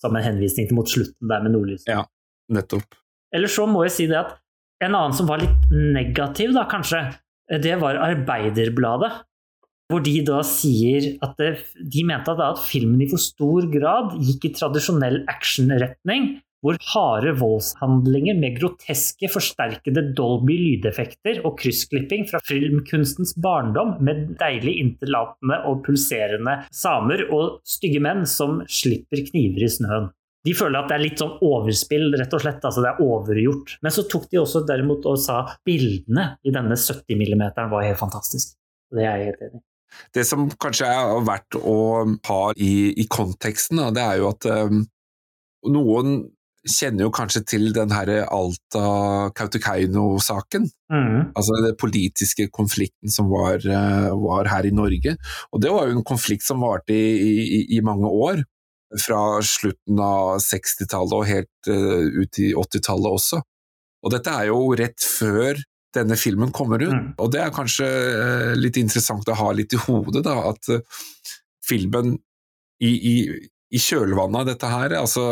Som 0.00 0.16
en 0.16 0.24
henvisning 0.24 0.68
til 0.68 0.76
mot 0.76 0.88
slutten 0.88 1.28
der 1.28 1.42
med 1.42 1.56
nordlyset. 1.56 1.88
Ja. 1.88 2.04
Nettopp. 2.52 2.96
Eller 3.34 3.48
så 3.48 3.66
må 3.66 3.82
jeg 3.88 3.92
si 3.96 4.06
det 4.06 4.20
at 4.20 4.36
en 4.82 4.94
annen 4.94 5.14
som 5.16 5.28
var 5.30 5.42
litt 5.42 5.70
negativ, 5.70 6.54
da 6.56 6.66
kanskje, 6.70 7.04
det 7.62 7.76
var 7.82 8.00
Arbeiderbladet. 8.00 9.12
Hvor 9.92 10.00
de 10.00 10.14
da 10.24 10.40
sier 10.48 11.10
at 11.22 11.36
det, 11.38 11.50
de 11.76 12.06
mente 12.08 12.32
at, 12.32 12.40
at 12.40 12.62
filmen 12.64 13.02
i 13.04 13.10
for 13.10 13.20
stor 13.20 13.68
grad 13.70 14.14
gikk 14.16 14.48
i 14.48 14.54
tradisjonell 14.56 15.20
actionretning, 15.28 16.38
hvor 16.64 16.78
harde 16.94 17.34
voldshandlinger 17.36 18.38
med 18.40 18.56
groteske, 18.56 19.28
forsterkede 19.28 20.06
Dolby-lydeffekter 20.16 21.42
og 21.44 21.58
kryssklipping 21.60 22.24
fra 22.30 22.40
filmkunstens 22.48 23.34
barndom 23.44 23.98
med 24.04 24.32
deilig 24.40 24.78
interlatende 24.80 25.60
og 25.68 25.82
pulserende 25.84 26.62
samer 26.72 27.26
og 27.28 27.60
stygge 27.68 28.00
menn 28.00 28.24
som 28.24 28.62
slipper 28.64 29.26
kniver 29.28 29.68
i 29.68 29.72
snøen. 29.76 30.08
De 30.44 30.54
føler 30.56 30.78
at 30.78 30.90
det 30.90 30.98
er 30.98 31.04
litt 31.04 31.20
sånn 31.20 31.38
overspill, 31.44 32.10
rett 32.20 32.34
og 32.36 32.42
slett. 32.42 32.64
altså 32.64 32.82
Det 32.84 32.90
er 32.90 33.04
overgjort. 33.04 33.76
Men 33.84 33.94
så 33.94 34.04
tok 34.10 34.26
de 34.30 34.42
også 34.42 34.64
derimot 34.68 35.06
og 35.08 35.20
sa 35.20 35.44
bildene 35.64 36.34
i 36.44 36.52
denne 36.54 36.76
70 36.76 37.16
mm 37.16 37.44
var 37.72 37.86
helt 37.86 38.00
fantastisk. 38.00 38.56
Det 38.94 39.04
er 39.04 39.22
jeg 39.22 39.32
helt 39.32 39.46
enig 39.48 39.62
i. 39.62 39.64
Det 40.14 40.24
som 40.26 40.48
kanskje 40.60 40.86
er 40.90 41.26
verdt 41.26 41.54
å 41.60 42.04
ha 42.28 42.52
i, 42.58 42.92
i 42.98 43.06
konteksten, 43.06 43.78
da, 43.78 43.90
det 43.94 44.02
er 44.02 44.16
jo 44.18 44.28
at 44.32 44.44
um, 44.50 44.86
noen 45.70 46.24
kjenner 46.64 47.04
jo 47.04 47.10
kanskje 47.14 47.42
til 47.54 47.72
den 47.76 47.90
her 47.92 48.08
Alta-Kautokeino-saken. 48.24 50.64
Mm. 50.92 51.32
Altså 51.36 51.52
den 51.60 51.76
politiske 51.80 52.48
konflikten 52.48 53.10
som 53.12 53.30
var, 53.32 53.56
eh, 53.60 54.10
var 54.24 54.44
her 54.48 54.64
i 54.64 54.74
Norge. 54.74 55.16
Og 55.52 55.60
det 55.60 55.70
var 55.72 55.86
jo 55.86 55.92
en 55.98 56.08
konflikt 56.08 56.44
som 56.46 56.60
varte 56.64 56.94
i, 56.96 57.44
i, 57.60 57.76
i 57.76 57.80
mange 57.84 58.08
år. 58.08 58.44
Fra 59.00 59.20
slutten 59.42 59.98
av 59.98 60.36
60-tallet 60.44 61.14
og 61.16 61.28
helt 61.28 61.70
uh, 61.70 62.04
ut 62.22 62.38
i 62.42 62.52
80-tallet 62.54 63.18
også. 63.18 63.40
Og 64.04 64.12
dette 64.12 64.34
er 64.34 64.50
jo 64.50 64.58
rett 64.78 65.02
før 65.02 65.58
denne 65.94 66.18
filmen 66.18 66.52
kommer 66.54 66.82
ut. 66.82 66.92
Mm. 66.92 67.08
Og 67.22 67.32
det 67.32 67.40
er 67.42 67.54
kanskje 67.54 67.88
uh, 67.88 68.52
litt 68.58 68.78
interessant 68.80 69.28
å 69.30 69.38
ha 69.38 69.50
litt 69.56 69.74
i 69.74 69.80
hodet, 69.86 70.24
da, 70.26 70.36
at 70.52 70.70
uh, 70.70 71.02
filmen 71.64 72.14
i, 72.84 72.92
i, 72.92 73.16
i 73.74 73.80
kjølvannet 73.80 74.42
av 74.42 74.50
dette 74.50 74.70
her, 74.70 74.94
altså 74.98 75.24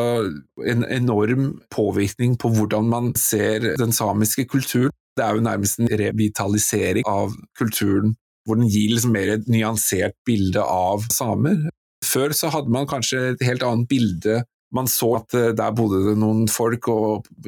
en 0.66 0.86
enorm 0.86 1.52
påvirkning 1.74 2.38
på 2.40 2.52
hvordan 2.56 2.88
man 2.90 3.12
ser 3.18 3.74
den 3.80 3.94
samiske 3.94 4.46
kulturen. 4.50 4.94
Det 5.16 5.26
er 5.26 5.36
jo 5.36 5.44
nærmest 5.44 5.80
en 5.82 5.90
revitalisering 6.00 7.04
av 7.08 7.34
kulturen, 7.58 8.14
hvor 8.46 8.58
den 8.58 8.70
gir 8.72 8.94
liksom 8.94 9.12
mer 9.14 9.34
et 9.34 9.50
nyansert 9.50 10.16
bilde 10.26 10.62
av 10.64 11.04
samer. 11.12 11.68
Før 12.12 12.34
så 12.36 12.50
hadde 12.52 12.72
man 12.72 12.88
kanskje 12.90 13.32
et 13.32 13.44
helt 13.46 13.64
annet 13.66 13.88
bilde. 13.90 14.42
Man 14.72 14.88
så 14.88 15.10
at 15.18 15.34
eh, 15.36 15.50
der 15.56 15.74
bodde 15.76 16.00
det 16.06 16.14
noen 16.20 16.46
folk 16.50 16.88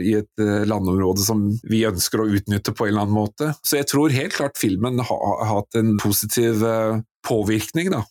i 0.00 0.16
et 0.20 0.42
eh, 0.42 0.64
landområde 0.68 1.24
som 1.24 1.46
vi 1.70 1.84
ønsker 1.88 2.20
å 2.20 2.28
utnytte 2.36 2.74
på 2.76 2.86
en 2.86 2.92
eller 2.92 3.06
annen 3.06 3.16
måte. 3.16 3.52
Så 3.64 3.78
jeg 3.80 3.88
tror 3.88 4.12
helt 4.12 4.36
klart 4.36 4.60
filmen 4.60 5.00
har, 5.00 5.46
hatt 5.48 5.78
en 5.80 5.96
positiv 6.02 6.64
eh, 6.68 7.00
påvirkning, 7.24 7.92
da. 7.94 8.02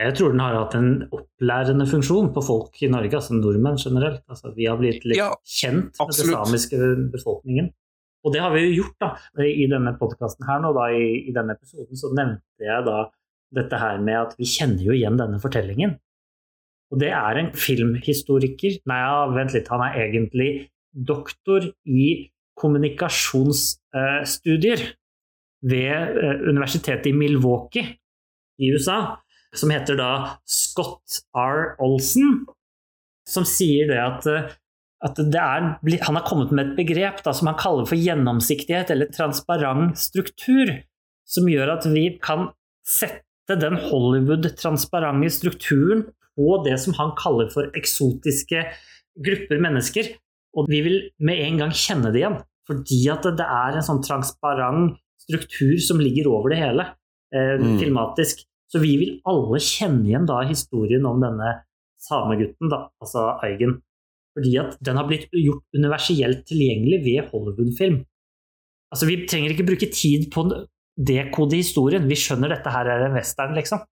Jeg 0.00 0.16
tror 0.16 0.32
den 0.32 0.40
har 0.40 0.56
hatt 0.56 0.74
en 0.78 0.92
opplærende 1.12 1.84
funksjon 1.86 2.30
på 2.32 2.42
folk 2.46 2.80
i 2.80 2.88
Norge, 2.90 3.12
altså 3.18 3.36
nordmenn 3.36 3.76
generelt. 3.78 4.22
Altså, 4.32 4.54
vi 4.56 4.64
har 4.66 4.80
blitt 4.80 5.04
litt 5.04 5.20
Ja, 5.20 5.34
kjent 5.44 5.92
med 5.92 6.00
absolutt. 6.06 6.32
den 6.32 6.48
samiske 6.48 6.92
befolkningen. 7.12 7.68
Og 8.24 8.32
det 8.32 8.40
har 8.40 8.54
vi 8.54 8.62
jo 8.64 8.82
gjort 8.82 8.96
da, 9.02 9.10
i 9.44 9.66
denne 9.68 9.92
podkasten 10.00 10.46
her 10.48 10.62
nå, 10.64 10.72
da, 10.76 10.88
i, 10.94 11.26
i 11.28 11.34
denne 11.34 11.58
episoden, 11.58 11.98
så 11.98 12.08
nevnte 12.16 12.64
jeg 12.64 12.86
da 12.88 13.02
dette 13.56 13.78
her 13.78 14.00
med 14.02 14.16
at 14.18 14.34
vi 14.38 14.44
kjenner 14.48 14.82
jo 14.84 14.92
igjen 14.96 15.18
denne 15.20 15.40
fortellingen. 15.42 15.92
Og 16.92 17.00
det 17.00 17.10
er 17.16 17.38
en 17.40 17.52
filmhistoriker 17.56 18.72
Nei, 18.88 18.98
ja, 19.00 19.26
vent 19.32 19.52
litt, 19.56 19.68
han 19.72 19.82
er 19.86 19.96
egentlig 20.04 20.50
doktor 20.92 21.60
i 21.88 22.28
kommunikasjonsstudier. 22.60 24.80
ved 25.62 25.94
eh, 25.94 26.42
universitetet 26.50 27.06
i 27.06 27.14
Milwaukee 27.14 27.86
i 28.58 28.74
USA, 28.74 29.22
som 29.54 29.70
heter 29.70 29.94
da 29.94 30.42
Scott 30.42 31.22
R. 31.38 31.78
Olsen, 31.78 32.50
som 33.30 33.46
sier 33.46 33.86
det 33.92 34.00
at, 34.02 34.26
eh, 34.26 34.50
at 35.06 35.14
det 35.22 35.38
er, 35.38 35.78
han 36.02 36.18
har 36.18 36.26
kommet 36.26 36.50
med 36.50 36.66
et 36.66 36.74
begrep 36.80 37.22
da, 37.22 37.30
som 37.30 37.46
han 37.46 37.54
kaller 37.62 37.86
for 37.86 37.94
gjennomsiktighet 37.94 38.90
eller 38.90 39.06
transparent 39.14 39.94
struktur, 40.02 40.82
som 41.22 41.46
gjør 41.46 41.78
at 41.78 41.86
vi 41.94 42.18
kan 42.18 42.50
sette 42.82 43.22
den 43.50 43.76
Hollywood-transparente 43.88 45.30
strukturen 45.34 46.06
på 46.36 46.62
det 46.66 46.78
som 46.80 46.94
han 46.96 47.12
kaller 47.18 47.50
for 47.52 47.68
eksotiske 47.76 48.64
grupper 49.22 49.60
mennesker, 49.60 50.14
og 50.56 50.68
vi 50.70 50.80
vil 50.84 50.98
med 51.24 51.40
en 51.46 51.60
gang 51.62 51.74
kjenne 51.76 52.12
det 52.12 52.22
igjen. 52.22 52.38
Fordi 52.68 53.00
at 53.10 53.26
det 53.38 53.46
er 53.46 53.76
en 53.76 53.84
sånn 53.84 54.02
transparent 54.04 54.98
struktur 55.22 55.76
som 55.82 56.00
ligger 56.02 56.30
over 56.30 56.52
det 56.52 56.60
hele, 56.60 56.86
eh, 57.34 57.56
mm. 57.60 57.78
filmatisk. 57.80 58.44
Så 58.72 58.80
vi 58.82 58.94
vil 59.00 59.16
alle 59.28 59.60
kjenne 59.60 60.06
igjen 60.08 60.28
da 60.28 60.40
historien 60.48 61.04
om 61.08 61.20
denne 61.22 61.58
samegutten, 62.02 62.70
da, 62.72 62.86
altså 63.02 63.32
Eigen. 63.44 63.80
Fordi 64.32 64.54
at 64.62 64.78
den 64.80 64.96
har 64.96 65.08
blitt 65.08 65.28
gjort 65.36 65.64
universelt 65.76 66.46
tilgjengelig 66.48 67.02
ved 67.04 67.28
Hollywood-film. 67.32 68.00
Altså, 68.92 69.08
vi 69.08 69.22
trenger 69.28 69.52
ikke 69.52 69.66
bruke 69.68 69.88
tid 69.92 70.28
på 70.32 70.46
dekode 70.96 71.58
historien. 71.58 72.06
Vi 72.08 72.18
skjønner 72.18 72.52
dette 72.52 72.72
her 72.72 72.90
er 72.90 73.06
en 73.06 73.16
western, 73.16 73.56
liksom. 73.56 73.82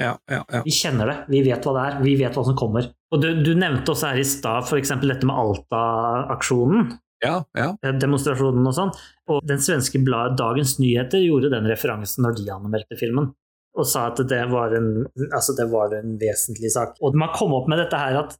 Ja, 0.00 0.14
ja, 0.30 0.40
ja. 0.48 0.62
Vi 0.64 0.72
kjenner 0.72 1.10
det, 1.10 1.16
vi 1.28 1.42
vet 1.44 1.66
hva 1.66 1.72
det 1.76 1.84
er, 1.84 1.96
vi 2.00 2.14
vet 2.16 2.36
hva 2.36 2.44
som 2.46 2.56
kommer. 2.56 2.88
Og 3.12 3.20
Du, 3.20 3.28
du 3.44 3.52
nevnte 3.58 3.92
også 3.92 4.12
her 4.12 4.22
i 4.22 4.26
stad 4.26 4.64
f.eks. 4.64 4.94
dette 5.02 5.28
med 5.28 5.36
Alta-aksjonen. 5.36 6.94
Ja, 7.22 7.36
ja. 7.54 7.68
Eh, 7.84 7.94
demonstrasjonen 8.02 8.66
og 8.66 8.74
sånn. 8.74 8.94
Og 9.30 9.44
den 9.46 9.60
svenske 9.62 10.00
bladet 10.02 10.40
Dagens 10.40 10.78
Nyheter 10.80 11.22
gjorde 11.22 11.52
den 11.52 11.68
referansen 11.70 12.24
når 12.26 12.40
de 12.40 12.48
anmeldte 12.54 12.98
filmen. 12.98 13.30
Og 13.78 13.88
sa 13.88 14.08
at 14.10 14.20
det 14.28 14.40
var, 14.52 14.74
en, 14.76 15.04
altså 15.30 15.54
det 15.56 15.68
var 15.72 15.94
en 15.96 16.16
vesentlig 16.20 16.72
sak. 16.74 16.96
Og 17.04 17.14
man 17.16 17.32
kom 17.36 17.54
opp 17.56 17.70
med 17.70 17.80
dette 17.80 18.00
her 18.00 18.18
at 18.24 18.34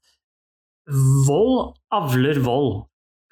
vold 1.28 1.76
avler 1.94 2.40
vold. 2.44 2.82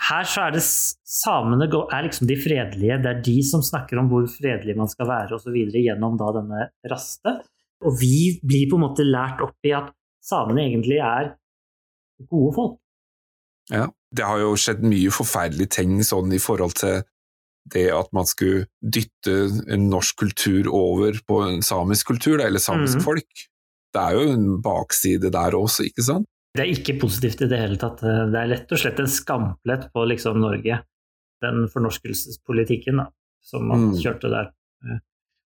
Her 0.00 0.24
så 0.24 0.46
er 0.46 0.54
det 0.54 0.62
samene 0.64 1.66
er 1.68 2.04
liksom 2.06 2.28
de 2.30 2.36
fredelige. 2.40 2.98
Det 3.04 3.10
er 3.10 3.22
de 3.24 3.36
som 3.44 3.62
snakker 3.64 4.00
om 4.00 4.08
hvor 4.08 4.24
fredelig 4.32 4.76
man 4.78 4.88
skal 4.88 5.08
være 5.10 5.36
osv. 5.36 5.56
gjennom 5.76 6.16
da 6.20 6.30
denne 6.38 6.68
raste. 6.88 7.36
Og 7.84 7.96
vi 8.00 8.40
blir 8.40 8.68
på 8.70 8.78
en 8.78 8.86
måte 8.86 9.04
lært 9.04 9.42
opp 9.44 9.68
i 9.68 9.74
at 9.76 9.92
samene 10.24 10.64
egentlig 10.64 11.00
er 11.04 11.34
gode 12.30 12.54
folk. 12.56 12.78
Ja, 13.70 13.86
det 14.16 14.26
har 14.26 14.40
jo 14.42 14.56
skjedd 14.58 14.82
mye 14.88 15.12
forferdelige 15.14 15.76
ting 15.78 16.00
sånn 16.04 16.32
i 16.34 16.40
forhold 16.42 16.74
til 16.80 17.02
det 17.70 17.86
at 17.92 18.08
man 18.16 18.26
skulle 18.26 18.66
dytte 18.80 19.36
en 19.70 19.88
norsk 19.92 20.16
kultur 20.24 20.68
over 20.74 21.18
på 21.28 21.42
en 21.44 21.60
samisk 21.62 22.08
kultur, 22.08 22.40
eller 22.40 22.62
samisk 22.62 22.98
mm. 22.98 23.04
folk. 23.04 23.44
Det 23.94 24.02
er 24.02 24.16
jo 24.16 24.32
en 24.32 24.46
bakside 24.64 25.30
der 25.34 25.56
også, 25.58 25.86
ikke 25.90 26.06
sant? 26.06 26.28
Det 26.56 26.64
er 26.64 26.72
ikke 26.72 26.98
positivt 26.98 27.44
i 27.44 27.50
det 27.50 27.60
hele 27.60 27.78
tatt. 27.78 28.00
Det 28.02 28.38
er 28.38 28.48
rett 28.50 28.72
og 28.74 28.80
slett 28.82 28.98
en 28.98 29.10
skamplett 29.10 29.90
på 29.94 30.04
liksom 30.10 30.40
Norge, 30.42 30.80
den 31.44 31.68
fornorskelsespolitikken 31.70 32.98
da, 33.02 33.06
som 33.46 33.68
man 33.70 33.90
mm. 33.90 34.00
kjørte 34.02 34.32
der. 34.32 34.50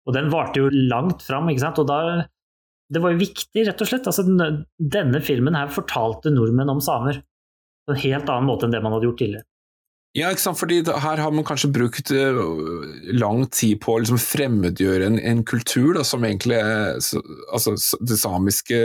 Og 0.04 0.16
den 0.16 0.30
varte 0.32 0.62
jo 0.62 0.70
langt 0.72 1.24
fram, 1.24 1.50
ikke 1.52 1.64
sant. 1.64 1.80
Og 1.80 1.88
da 1.88 2.24
Det 2.92 3.00
var 3.00 3.14
jo 3.14 3.22
viktig, 3.22 3.64
rett 3.66 3.80
og 3.80 3.88
slett. 3.88 4.06
Altså, 4.06 4.24
denne 4.78 5.20
filmen 5.24 5.56
her 5.56 5.72
fortalte 5.72 6.32
nordmenn 6.32 6.72
om 6.72 6.82
samer 6.84 7.22
på 7.84 7.94
en 7.94 8.00
helt 8.00 8.28
annen 8.28 8.48
måte 8.48 8.66
enn 8.66 8.74
det 8.74 8.82
man 8.84 8.92
hadde 8.92 9.08
gjort 9.08 9.20
tidligere. 9.22 9.48
Ja, 10.14 10.28
ikke 10.30 10.44
sant? 10.44 10.60
fordi 10.60 10.76
her 10.86 11.18
har 11.18 11.32
man 11.34 11.46
kanskje 11.48 11.72
brukt 11.74 12.12
uh, 12.14 12.36
lang 13.18 13.48
tid 13.50 13.80
på 13.82 13.96
å 13.96 14.02
liksom 14.02 14.20
fremmedgjøre 14.22 15.08
en, 15.08 15.16
en 15.18 15.42
kultur 15.48 15.96
da, 15.96 16.04
som 16.06 16.22
egentlig 16.22 16.60
er 16.60 16.94
altså, 16.94 17.74
det 17.98 18.20
samiske 18.20 18.78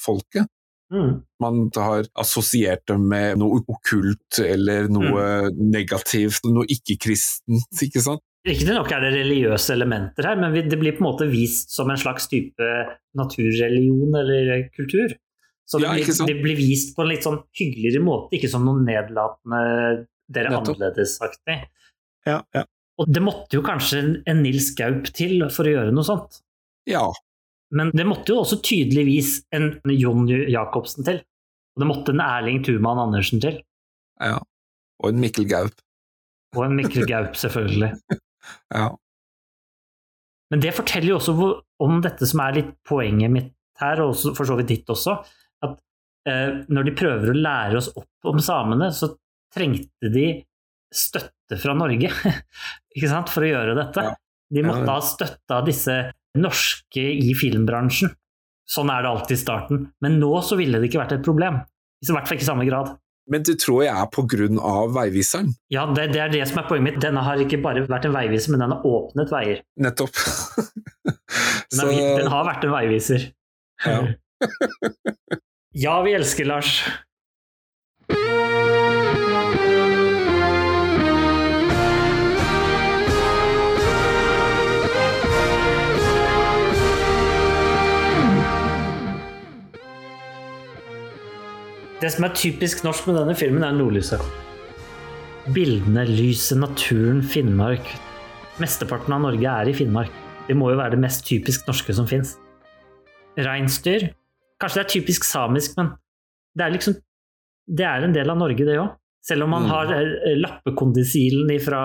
folket. 0.00 0.48
Mm. 0.90 1.20
Man 1.42 1.60
har 1.76 2.08
assosiert 2.18 2.82
dem 2.90 3.04
med 3.10 3.38
noe 3.38 3.60
okkult 3.70 4.40
eller 4.42 4.88
noe 4.90 5.26
mm. 5.46 5.60
negativt, 5.70 6.48
noe 6.50 6.66
ikke-kristent, 6.66 7.82
ikke 7.86 8.02
sant? 8.02 8.24
Riktignok 8.48 8.88
er 8.96 9.04
det 9.04 9.10
religiøse 9.18 9.74
elementer 9.74 10.24
her, 10.30 10.38
men 10.40 10.54
det 10.56 10.78
blir 10.80 10.96
på 10.96 11.04
en 11.04 11.10
måte 11.10 11.28
vist 11.28 11.74
som 11.74 11.90
en 11.92 12.00
slags 12.00 12.30
type 12.30 12.68
naturreligion 13.18 14.16
eller 14.16 14.64
kultur. 14.72 15.12
Så 15.68 15.78
det, 15.78 15.86
ja, 15.86 15.92
blir, 15.94 16.26
det 16.26 16.36
blir, 16.40 16.56
vist 16.58 16.96
på 16.96 17.04
en 17.04 17.10
litt 17.12 17.26
sånn 17.26 17.38
hyggeligere 17.54 18.02
måte, 18.02 18.34
ikke 18.38 18.48
som 18.50 18.64
noe 18.66 18.80
nedlatende 18.82 19.60
'dere 20.30 20.50
er 20.50 20.56
annerledes'-aktig. 20.56 21.58
Ja, 22.26 22.40
ja. 22.56 22.64
Og 23.00 23.08
det 23.08 23.22
måtte 23.24 23.56
jo 23.56 23.62
kanskje 23.64 24.02
en 24.28 24.42
Nils 24.44 24.72
Gaup 24.76 25.12
til 25.16 25.44
for 25.52 25.68
å 25.68 25.74
gjøre 25.76 25.94
noe 25.94 26.06
sånt. 26.06 26.40
Ja. 26.90 27.06
Men 27.76 27.92
det 27.94 28.06
måtte 28.08 28.32
jo 28.32 28.40
også 28.42 28.58
tydeligvis 28.66 29.44
en 29.54 29.72
Jon 29.94 30.24
Jacobsen 30.28 31.06
til. 31.06 31.20
Og 31.74 31.82
det 31.82 31.88
måtte 31.90 32.14
en 32.14 32.22
Erling 32.24 32.64
Tuman 32.66 32.98
Andersen 32.98 33.42
til. 33.42 33.60
Ja. 34.20 34.40
Og 35.00 35.12
en 35.12 35.20
Mikkel 35.22 35.46
Gaup. 35.48 35.76
Og 36.56 36.64
en 36.66 36.74
Mikkel 36.78 37.06
Gaup, 37.08 37.36
selvfølgelig. 37.38 37.94
Ja. 38.72 38.86
Men 40.50 40.62
det 40.64 40.72
forteller 40.74 41.12
jo 41.12 41.16
også 41.18 41.34
om 41.84 41.98
dette 42.02 42.26
som 42.26 42.40
er 42.42 42.54
litt 42.56 42.70
poenget 42.88 43.30
mitt 43.30 43.50
her, 43.78 44.00
og 44.02 44.16
for 44.16 44.48
så 44.48 44.56
vidt 44.58 44.70
ditt 44.72 44.90
også, 44.90 45.18
at 45.66 45.76
eh, 46.26 46.62
når 46.72 46.88
de 46.88 46.94
prøver 46.96 47.30
å 47.30 47.36
lære 47.36 47.78
oss 47.78 47.90
opp 47.92 48.30
om 48.32 48.40
samene, 48.42 48.88
så 48.96 49.12
trengte 49.54 50.10
de 50.10 50.24
støtte 50.90 51.60
fra 51.60 51.76
Norge 51.76 52.10
ikke 52.96 53.12
sant, 53.12 53.30
for 53.30 53.46
å 53.46 53.52
gjøre 53.52 53.76
dette. 53.78 54.06
Ja. 54.08 54.16
De 54.50 54.66
måtte 54.66 54.88
ha 54.90 54.98
støtte 55.04 55.60
av 55.60 55.68
disse 55.68 56.00
norske 56.38 57.02
i 57.02 57.34
filmbransjen. 57.38 58.12
Sånn 58.70 58.90
er 58.92 59.02
det 59.02 59.10
alltid 59.10 59.34
i 59.34 59.40
starten. 59.40 59.86
Men 60.04 60.20
nå 60.22 60.30
så 60.46 60.58
ville 60.60 60.78
det 60.78 60.90
ikke 60.90 61.02
vært 61.02 61.16
et 61.18 61.26
problem. 61.26 61.62
I 62.00 62.12
hvert 62.12 62.28
fall 62.28 62.38
ikke 62.38 62.46
i 62.46 62.50
samme 62.52 62.66
grad. 62.68 62.94
Men 63.30 63.44
det 63.46 63.56
tror 63.62 63.84
jeg 63.84 63.92
er 63.94 64.58
av 64.58 64.94
veiviseren? 64.94 65.52
Ja, 65.70 65.84
det, 65.94 66.08
det, 66.14 66.20
er 66.22 66.32
det 66.32 66.46
som 66.50 66.62
er 66.62 66.66
poenget 66.70 66.86
mitt. 66.86 67.02
Denne 67.02 67.22
har 67.22 67.42
ikke 67.42 67.60
bare 67.62 67.84
vært 67.86 68.08
en 68.08 68.16
veiviser, 68.16 68.54
men 68.54 68.64
den 68.64 68.74
har 68.74 68.86
åpnet 68.86 69.30
veier. 69.30 69.60
Nettopp. 69.78 70.16
den, 71.06 71.82
har, 71.82 71.92
den, 71.92 72.32
har, 72.32 72.48
vært 72.48 72.66
en 72.66 72.74
veiviser. 72.74 73.28
Ja. 73.84 74.00
ja, 75.84 75.94
vi 76.06 76.16
elsker 76.18 76.50
Lars. 76.50 76.74
Det 92.00 92.08
som 92.08 92.24
er 92.24 92.32
typisk 92.32 92.78
norsk 92.80 93.10
med 93.10 93.18
denne 93.18 93.34
filmen, 93.36 93.60
er 93.60 93.74
nordlyset. 93.76 94.22
Bildene, 95.52 96.06
lyset, 96.08 96.56
naturen, 96.56 97.20
Finnmark. 97.20 97.90
Mesteparten 98.62 99.12
av 99.12 99.20
Norge 99.26 99.52
er 99.52 99.68
i 99.68 99.74
Finnmark. 99.76 100.14
Det 100.46 100.56
må 100.56 100.70
jo 100.72 100.78
være 100.80 100.94
det 100.94 101.02
mest 101.02 101.26
typisk 101.28 101.68
norske 101.68 101.92
som 101.98 102.08
fins. 102.08 102.38
Reinsdyr. 103.36 104.08
Kanskje 104.60 104.80
det 104.80 104.86
er 104.86 104.92
typisk 104.94 105.28
samisk, 105.28 105.76
men 105.76 105.92
det 106.56 106.66
er 106.66 106.74
liksom 106.78 106.96
Det 107.70 107.84
er 107.86 108.02
en 108.02 108.16
del 108.16 108.32
av 108.32 108.40
Norge, 108.40 108.64
det 108.64 108.80
òg. 108.80 108.96
Selv 109.22 109.44
om 109.44 109.52
man 109.52 109.68
mm. 109.68 109.70
har 109.70 109.92
eh, 109.94 110.40
lappekondisilen 110.40 111.52
fra 111.62 111.82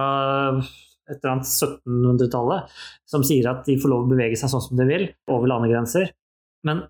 et 1.12 1.20
eller 1.20 1.34
annet 1.36 1.52
1700-tallet 1.52 2.72
som 3.06 3.22
sier 3.28 3.52
at 3.52 3.68
de 3.68 3.76
får 3.78 3.92
lov 3.92 4.08
å 4.08 4.14
bevege 4.16 4.40
seg 4.40 4.50
sånn 4.50 4.64
som 4.64 4.80
de 4.80 4.88
vil, 4.88 5.10
over 5.28 5.52
landegrenser. 5.52 6.08
Men 6.66 6.88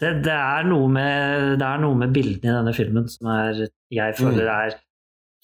det, 0.00 0.12
det, 0.24 0.32
er 0.32 0.66
med, 0.88 1.58
det, 1.60 1.66
er 1.66 1.82
noe 1.82 1.98
med, 1.98 2.14
bildene 2.14 2.48
i 2.48 2.56
denne 2.56 2.72
filmen 2.76 3.06
som 3.10 3.28
er, 3.34 3.66
jeg 3.92 4.16
føler 4.18 4.48
mm. 4.48 4.54
er 4.54 4.80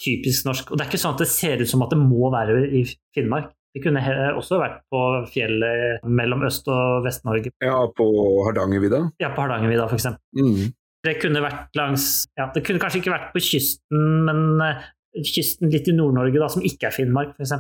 typisk 0.03 0.49
norsk. 0.49 0.73
Og 0.73 0.79
det 0.79 0.85
er 0.85 0.91
ikke 0.91 1.01
sånn 1.03 1.17
at 1.17 1.23
det 1.25 1.31
ser 1.31 1.63
ut 1.63 1.71
som 1.71 1.85
at 1.85 1.95
det 1.95 2.01
må 2.01 2.31
være 2.33 2.59
i 2.81 2.83
Finnmark. 3.17 3.53
Det 3.77 3.83
kunne 3.85 4.01
også 4.39 4.59
vært 4.59 4.81
på 4.91 5.01
fjellet 5.31 6.05
mellom 6.09 6.47
Øst- 6.49 6.71
og 6.73 7.05
Vest-Norge. 7.05 7.53
Ja, 7.63 7.79
på 7.95 8.07
Hardangervidda? 8.47 9.03
Ja, 9.23 9.31
på 9.35 9.45
Hardangervidda 9.45 9.87
f.eks. 9.91 10.09
Mm. 10.39 10.71
Det 11.07 11.15
kunne 11.23 11.43
vært 11.45 11.77
langs 11.79 12.27
ja, 12.35 12.49
Det 12.51 12.65
kunne 12.67 12.81
kanskje 12.83 12.99
ikke 13.03 13.13
vært 13.13 13.29
på 13.35 13.43
kysten, 13.45 14.07
men 14.27 14.63
uh, 14.65 14.89
kysten 15.21 15.71
litt 15.71 15.87
i 15.91 15.95
Nord-Norge, 15.95 16.41
da, 16.41 16.49
som 16.51 16.65
ikke 16.67 16.89
er 16.89 16.97
Finnmark, 16.97 17.37
f.eks. 17.37 17.55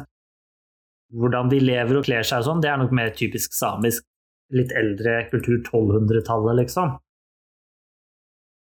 Hvordan 1.19 1.53
de 1.53 1.61
lever 1.63 2.01
og 2.01 2.09
kler 2.09 2.27
seg 2.27 2.43
og 2.43 2.49
sånn, 2.49 2.65
det 2.65 2.73
er 2.73 2.81
nok 2.81 2.97
mer 2.97 3.13
typisk 3.17 3.55
samisk 3.57 4.05
litt 4.55 4.73
eldre 4.77 5.21
kultur, 5.33 5.59
1200-tallet, 5.61 6.63
liksom. 6.63 6.97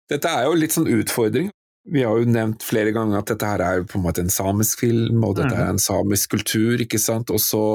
Dette 0.09 0.31
er 0.31 0.47
jo 0.47 0.57
litt 0.57 0.75
sånn 0.75 0.89
utfordring. 0.91 1.51
Vi 1.85 2.01
har 2.05 2.17
jo 2.17 2.29
nevnt 2.29 2.65
flere 2.65 2.93
ganger 2.93 3.21
at 3.21 3.29
dette 3.29 3.49
her 3.49 3.61
er 3.61 3.83
på 3.85 3.99
en 3.99 4.05
måte 4.05 4.23
en 4.25 4.33
samisk 4.33 4.81
film, 4.85 5.21
og 5.25 5.37
dette 5.37 5.53
er 5.53 5.69
mm. 5.69 5.75
en 5.75 5.81
samisk 5.81 6.33
kultur, 6.33 6.81
ikke 6.81 7.01
sant. 7.01 7.33
Og 7.33 7.41
så 7.41 7.65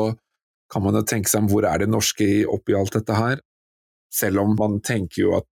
kan 0.70 0.82
man 0.82 0.98
jo 0.98 1.04
tenke 1.06 1.30
seg 1.30 1.44
om 1.44 1.50
hvor 1.50 1.66
er 1.66 1.82
det 1.82 1.90
norske 1.90 2.26
oppi 2.50 2.74
alt 2.78 2.94
dette 2.98 3.18
her. 3.18 3.42
Selv 4.10 4.42
om 4.42 4.56
man 4.58 4.80
tenker 4.82 5.20
jo 5.22 5.34
at 5.36 5.46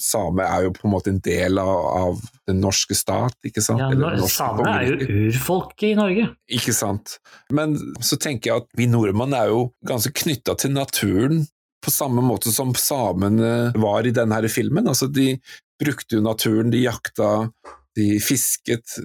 same 0.00 0.44
er 0.46 0.64
jo 0.64 0.72
på 0.72 0.86
en 0.88 0.92
måte 0.94 1.12
en 1.12 1.20
del 1.20 1.60
av, 1.60 1.80
av 2.00 2.22
den 2.48 2.62
norske 2.64 2.96
stat, 2.96 3.36
ikke 3.44 3.60
sant? 3.64 3.82
Ja, 3.82 3.90
Eller 3.92 4.24
Samene 4.32 4.72
er 4.78 4.88
jo 4.88 5.18
urfolket 5.26 5.90
i 5.90 5.96
Norge. 5.98 6.30
Ikke 6.56 6.72
sant. 6.76 7.18
Men 7.52 7.76
så 8.00 8.16
tenker 8.16 8.48
jeg 8.52 8.64
at 8.64 8.70
vi 8.80 8.88
nordmenn 8.88 9.36
er 9.36 9.52
jo 9.52 9.66
ganske 9.88 10.14
knytta 10.16 10.56
til 10.60 10.72
naturen, 10.72 11.44
på 11.84 11.90
samme 11.90 12.22
måte 12.24 12.52
som 12.52 12.74
samene 12.76 13.72
var 13.80 14.06
i 14.06 14.14
denne 14.14 14.40
filmen. 14.48 14.88
Altså, 14.88 15.08
de 15.08 15.34
brukte 15.80 16.18
jo 16.18 16.24
naturen, 16.24 16.70
de 16.72 16.84
jakta, 16.84 17.48
de 17.96 18.18
fisket. 18.22 19.00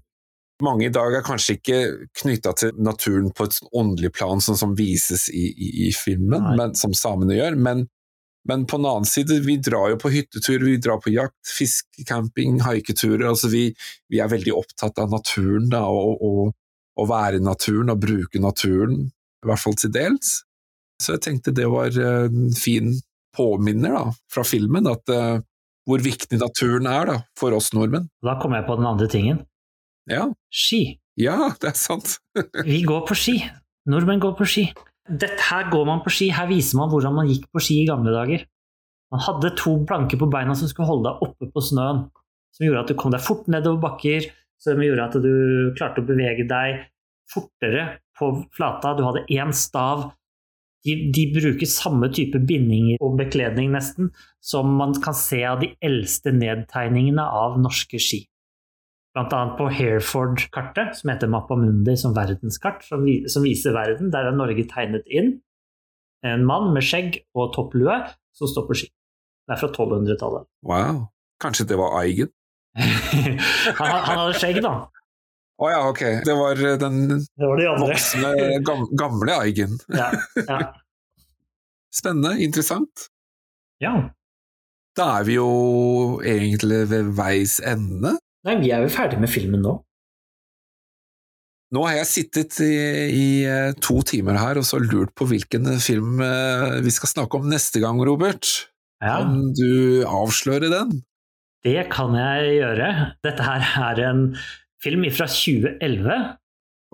Mange 0.63 0.87
i 0.87 0.93
dag 0.93 1.15
er 1.15 1.25
kanskje 1.25 1.57
ikke 1.57 1.79
knytta 2.21 2.53
til 2.59 2.77
naturen 2.79 3.31
på 3.35 3.47
et 3.47 3.59
åndelig 3.75 4.13
plan, 4.15 4.43
sånn 4.43 4.59
som 4.59 4.75
vises 4.77 5.27
i, 5.31 5.47
i, 5.51 5.69
i 5.87 5.91
filmen, 5.95 6.55
men, 6.59 6.75
som 6.79 6.95
samene 6.95 7.37
gjør. 7.37 7.57
Men, 7.59 7.85
men 8.47 8.67
på 8.67 8.79
den 8.79 8.89
annen 8.91 9.09
side, 9.09 9.39
vi 9.47 9.57
drar 9.63 9.93
jo 9.93 9.99
på 9.99 10.11
hyttetur, 10.13 10.63
vi 10.63 10.77
drar 10.83 11.01
på 11.03 11.15
jakt, 11.15 11.39
fiskecamping, 11.57 12.61
haiketurer. 12.67 13.27
Altså 13.31 13.51
vi, 13.51 13.69
vi 14.11 14.21
er 14.23 14.31
veldig 14.31 14.55
opptatt 14.55 14.99
av 15.03 15.11
naturen, 15.15 15.71
da, 15.71 15.85
og, 15.87 16.21
og, 16.23 16.55
å 16.95 17.03
være 17.09 17.41
i 17.41 17.43
naturen 17.43 17.91
og 17.91 17.99
bruke 17.99 18.39
naturen, 18.39 19.09
i 19.43 19.47
hvert 19.49 19.59
fall 19.59 19.75
til 19.75 19.91
dels. 19.91 20.37
Så 21.01 21.15
jeg 21.15 21.25
tenkte 21.25 21.53
det 21.55 21.67
var 21.71 21.91
eh, 21.91 22.27
en 22.29 22.55
fin 22.55 22.93
påminner 23.35 23.95
da, 23.97 24.05
fra 24.31 24.45
filmen, 24.47 24.87
at 24.87 25.11
uh, 25.11 25.41
hvor 25.85 25.99
viktig 25.99 26.39
naturen 26.39 26.87
er 26.87 27.09
da, 27.09 27.17
for 27.35 27.55
oss 27.57 27.73
nordmenn. 27.75 28.07
Da 28.23 28.37
kom 28.39 28.55
jeg 28.55 28.63
på 28.67 28.77
den 28.79 28.87
andre 28.87 29.09
tingen. 29.11 29.41
Ja, 30.07 30.29
Ski. 30.53 31.01
ja 31.19 31.49
det 31.59 31.73
er 31.73 31.79
sant. 31.79 32.15
Vi 32.69 32.79
går 32.87 33.03
på 33.09 33.17
ski. 33.17 33.39
Nordmenn 33.91 34.23
går 34.23 34.37
på 34.39 34.47
ski. 34.49 34.69
Dette 35.05 35.49
her 35.49 35.67
går 35.69 35.85
man 35.89 36.01
på 36.05 36.13
ski. 36.13 36.31
Her 36.33 36.47
viser 36.49 36.79
man 36.79 36.89
hvordan 36.93 37.17
man 37.17 37.29
gikk 37.29 37.49
på 37.53 37.61
ski 37.61 37.81
i 37.83 37.89
gamle 37.89 38.13
dager. 38.15 38.45
Man 39.13 39.21
hadde 39.21 39.53
to 39.59 39.75
planker 39.87 40.19
på 40.21 40.29
beina 40.31 40.55
som 40.57 40.69
skulle 40.71 40.89
holde 40.89 41.11
deg 41.11 41.27
oppe 41.27 41.51
på 41.53 41.61
snøen. 41.61 42.05
Som 42.55 42.65
gjorde 42.65 42.85
at 42.85 42.91
du 42.93 42.97
kom 42.97 43.13
deg 43.13 43.23
fort 43.25 43.49
nedover 43.51 43.83
bakker, 43.83 44.29
som 44.63 44.81
gjorde 44.81 45.05
at 45.05 45.17
du 45.21 45.33
klarte 45.77 46.01
å 46.01 46.07
bevege 46.07 46.47
deg 46.49 46.85
fortere 47.29 47.85
på 48.17 48.31
flata. 48.55 48.95
Du 48.97 49.03
hadde 49.05 49.25
én 49.33 49.53
stav. 49.53 50.07
De, 50.85 50.95
de 51.09 51.25
bruker 51.33 51.69
samme 51.69 52.11
type 52.13 52.39
bindinger 52.45 53.01
og 53.03 53.17
bekledning 53.17 53.71
nesten, 53.73 54.11
som 54.43 54.75
man 54.77 54.93
kan 55.01 55.17
se 55.17 55.41
av 55.47 55.63
de 55.63 55.71
eldste 55.85 56.33
nedtegningene 56.35 57.25
av 57.25 57.57
norske 57.61 57.99
ski. 58.01 58.21
Blant 59.15 59.33
annet 59.33 59.55
på 59.57 59.69
Hereford-kartet, 59.71 60.97
som 60.99 61.09
heter 61.09 61.31
Mappamundi 61.31 61.95
som 61.97 62.13
verdenskart, 62.17 62.83
som, 62.83 63.05
vi, 63.07 63.21
som 63.31 63.45
viser 63.47 63.73
verden. 63.73 64.11
Der 64.13 64.27
er 64.27 64.35
Norge 64.35 64.67
tegnet 64.69 65.07
inn. 65.07 65.37
En 66.25 66.43
mann 66.45 66.73
med 66.75 66.83
skjegg 66.85 67.21
og 67.37 67.53
topplue 67.55 68.01
som 68.35 68.51
står 68.51 68.67
på 68.67 68.77
ski. 68.81 68.89
Det 69.45 69.55
er 69.55 69.61
fra 69.61 69.69
1200-tallet. 69.71 70.49
Wow. 70.67 71.05
Kanskje 71.41 71.67
det 71.69 71.77
var 71.79 71.95
Eigen? 72.01 72.33
han, 73.79 73.87
han 73.87 74.19
hadde 74.19 74.35
skjegg, 74.41 74.59
da. 74.65 74.73
Å 75.55 75.69
ja, 75.71 75.81
ok. 75.87 76.01
Det 76.27 76.33
var 76.35 76.59
eh, 76.67 76.75
den 76.81 76.97
Det 77.15 77.47
var 77.47 77.61
de 77.61 77.67
voksne, 77.79 78.31
gamle 78.99 79.37
Eigen. 79.39 79.77
Ja, 79.95 80.09
ja. 80.43 80.59
Spennende, 81.95 82.35
interessant. 82.43 83.09
ja. 83.83 83.95
Da 84.95 85.05
er 85.19 85.25
vi 85.27 85.33
jo 85.35 86.21
egentlig 86.23 86.85
ved 86.87 87.09
veis 87.17 87.57
ende. 87.59 88.13
Nei, 88.47 88.53
vi 88.61 88.69
er 88.71 88.85
jo 88.85 88.91
ferdig 88.93 89.17
med 89.19 89.27
filmen 89.27 89.59
nå. 89.59 89.73
Nå 91.75 91.81
har 91.83 91.97
jeg 91.97 92.07
sittet 92.07 92.55
i, 92.63 92.69
i 93.11 93.25
eh, 93.43 93.73
to 93.83 93.97
timer 94.07 94.37
her 94.39 94.55
og 94.61 94.63
så 94.63 94.79
lurt 94.79 95.11
på 95.19 95.27
hvilken 95.27 95.67
film 95.83 96.21
eh, 96.23 96.77
vi 96.85 96.93
skal 96.95 97.11
snakke 97.11 97.41
om 97.41 97.49
neste 97.51 97.81
gang, 97.83 97.99
Robert. 98.07 98.47
Ja, 99.03 99.17
Kan 99.25 99.49
du 99.57 100.05
avsløre 100.07 100.71
den? 100.71 101.01
det 101.65 101.87
kan 101.91 102.13
jeg 102.15 102.55
gjøre. 102.61 102.87
Dette 103.25 103.43
her 103.49 103.67
er 103.89 103.99
en 104.05 104.19
film 104.85 105.05
fra 105.13 105.27
2011. 105.31 106.15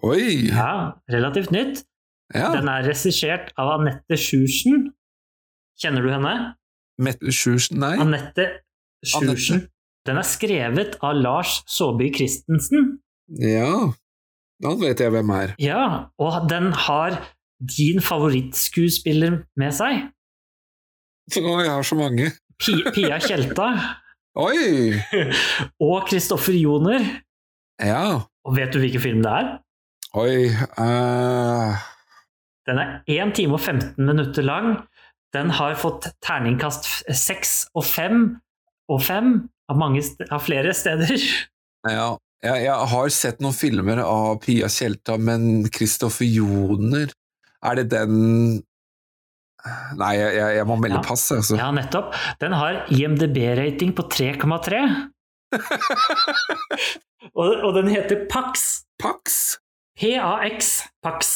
Oi! 0.07 0.47
Ja, 0.49 0.97
relativt 1.11 1.51
nytt. 1.53 1.84
Ja. 2.31 2.49
Den 2.55 2.69
er 2.72 2.88
regissert 2.88 3.51
av 3.59 3.73
Anette 3.76 4.18
Sjursen. 4.19 4.89
Kjenner 5.81 6.05
du 6.05 6.11
henne? 6.13 6.34
Mette 7.01 7.34
Sjursen, 7.35 7.81
nei? 7.84 7.95
Anette 7.99 8.47
Sjursen. 9.03 9.65
Den 10.07 10.18
er 10.18 10.26
skrevet 10.26 10.95
av 11.05 11.19
Lars 11.19 11.59
Saabye 11.69 12.13
Christensen. 12.15 12.95
Ja, 13.41 13.91
da 14.63 14.73
vet 14.80 15.03
jeg 15.03 15.13
hvem 15.13 15.34
er. 15.35 15.53
Ja, 15.61 15.84
og 16.22 16.47
den 16.49 16.72
har 16.88 17.19
din 17.61 18.01
favorittskuespiller 18.01 19.43
med 19.59 19.76
seg. 19.77 20.07
Å, 21.38 21.57
jeg 21.61 21.69
har 21.69 21.85
så 21.85 21.97
mange. 21.99 22.31
Pia 22.61 23.18
Tjelta 23.22 23.68
Oi! 24.38 24.93
og 25.88 26.07
Kristoffer 26.09 26.55
Joner. 26.55 27.03
Ja. 27.82 28.22
Og 28.45 28.58
vet 28.58 28.74
du 28.74 28.82
hvilken 28.82 29.03
film 29.03 29.22
det 29.26 29.32
er? 29.32 29.52
Oi 30.18 30.52
uh... 30.52 31.88
Den 32.68 32.80
er 32.82 32.98
1 33.10 33.36
time 33.38 33.58
og 33.58 33.62
15 33.64 34.06
minutter 34.06 34.45
lang. 34.45 34.74
Den 35.34 35.53
har 35.58 35.78
fått 35.80 36.10
terningkast 36.24 36.90
6 37.08 37.53
og 37.74 37.86
5 37.88 38.20
og 38.91 38.99
5 39.02 39.32
av, 39.72 39.86
av 40.30 40.44
flere 40.44 40.74
steder. 40.76 41.24
Ja. 41.90 42.12
Jeg, 42.41 42.64
jeg 42.66 42.90
har 42.91 43.12
sett 43.14 43.41
noen 43.44 43.53
filmer 43.53 44.02
av 44.02 44.40
Pia 44.41 44.70
Tjelta, 44.72 45.14
men 45.22 45.68
Kristoffer 45.70 46.26
Joner 46.26 47.12
Er 47.62 47.78
det 47.78 47.91
den 47.91 48.16
Nei, 49.94 50.16
jeg, 50.18 50.40
jeg 50.58 50.66
må 50.66 50.78
melde 50.82 50.98
Ja. 50.98 51.03
pass, 51.06 51.28
altså. 51.36 51.53
Ja, 51.60 51.70
nettopp. 51.76 52.16
Den 52.41 52.56
har 52.58 52.80
IMDb-rating 52.90 53.94
på 53.94 54.08
3,3. 54.10 54.80
og, 57.34 57.48
og 57.61 57.73
den 57.77 57.91
heter 57.91 58.26
Pax. 58.31 58.84
Pax? 59.02 59.39
P-A-X. 59.99 60.73
Pax. 61.03 61.31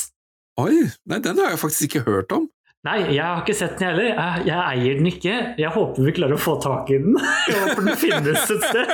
Oi, 0.61 0.85
nei, 1.09 1.19
den 1.23 1.39
har 1.41 1.51
jeg 1.53 1.61
faktisk 1.61 1.89
ikke 1.89 2.05
hørt 2.07 2.31
om. 2.35 2.47
Nei, 2.85 2.99
jeg 3.15 3.23
har 3.23 3.41
ikke 3.41 3.55
sett 3.57 3.79
den 3.79 3.89
heller. 3.89 4.11
Jeg, 4.11 4.43
jeg 4.45 4.59
eier 4.61 4.99
den 4.99 5.09
ikke. 5.09 5.35
Jeg 5.57 5.71
håper 5.73 6.05
vi 6.05 6.13
klarer 6.19 6.37
å 6.37 6.41
få 6.41 6.53
tak 6.61 6.91
i 6.93 6.99
den. 7.01 7.15
Jeg 7.49 7.61
håper 7.63 7.87
den 7.87 7.97
finnes 7.97 8.51
et 8.53 8.65
sted. 8.69 8.87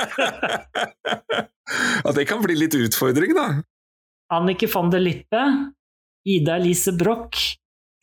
Ja, 2.02 2.14
det 2.16 2.24
kan 2.28 2.40
bli 2.44 2.56
litt 2.56 2.76
utfordring, 2.76 3.34
da. 3.36 3.46
Annike 4.32 4.68
von 4.72 4.88
der 4.92 5.02
Lippe, 5.04 5.42
Ida 6.24 6.56
Elise 6.56 6.94
Broch, 6.96 7.42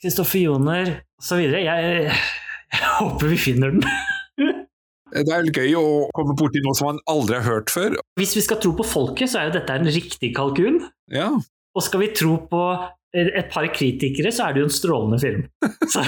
Kristoffer 0.02 0.44
Joner 0.45 0.94
osv. 1.18 1.41
Jeg, 1.41 2.14
jeg 2.14 2.86
håper 2.99 3.34
vi 3.34 3.41
finner 3.49 3.74
den. 3.74 3.84
Det 5.14 5.34
er 5.34 5.49
gøy 5.49 5.76
å 5.80 5.86
komme 6.15 6.36
borti 6.38 6.61
noe 6.65 6.77
som 6.77 6.91
man 6.91 7.02
aldri 7.10 7.40
har 7.40 7.48
hørt 7.48 7.73
før. 7.73 7.98
Hvis 8.19 8.36
vi 8.38 8.45
skal 8.45 8.60
tro 8.61 8.73
på 8.77 8.86
folket, 8.88 9.31
så 9.31 9.41
er 9.41 9.49
jo 9.49 9.57
dette 9.57 9.76
en 9.80 9.90
riktig 9.90 10.34
kalkun. 10.38 10.84
Ja, 11.14 11.31
Og 11.77 11.86
skal 11.86 12.02
vi 12.03 12.14
tro 12.18 12.36
på 12.49 12.64
et 13.15 13.49
par 13.49 13.65
kritikere, 13.73 14.30
så 14.34 14.48
er 14.48 14.53
det 14.56 14.64
jo 14.64 14.69
en 14.69 14.73
strålende 14.73 15.19
film. 15.22 15.45
Så, 15.90 16.03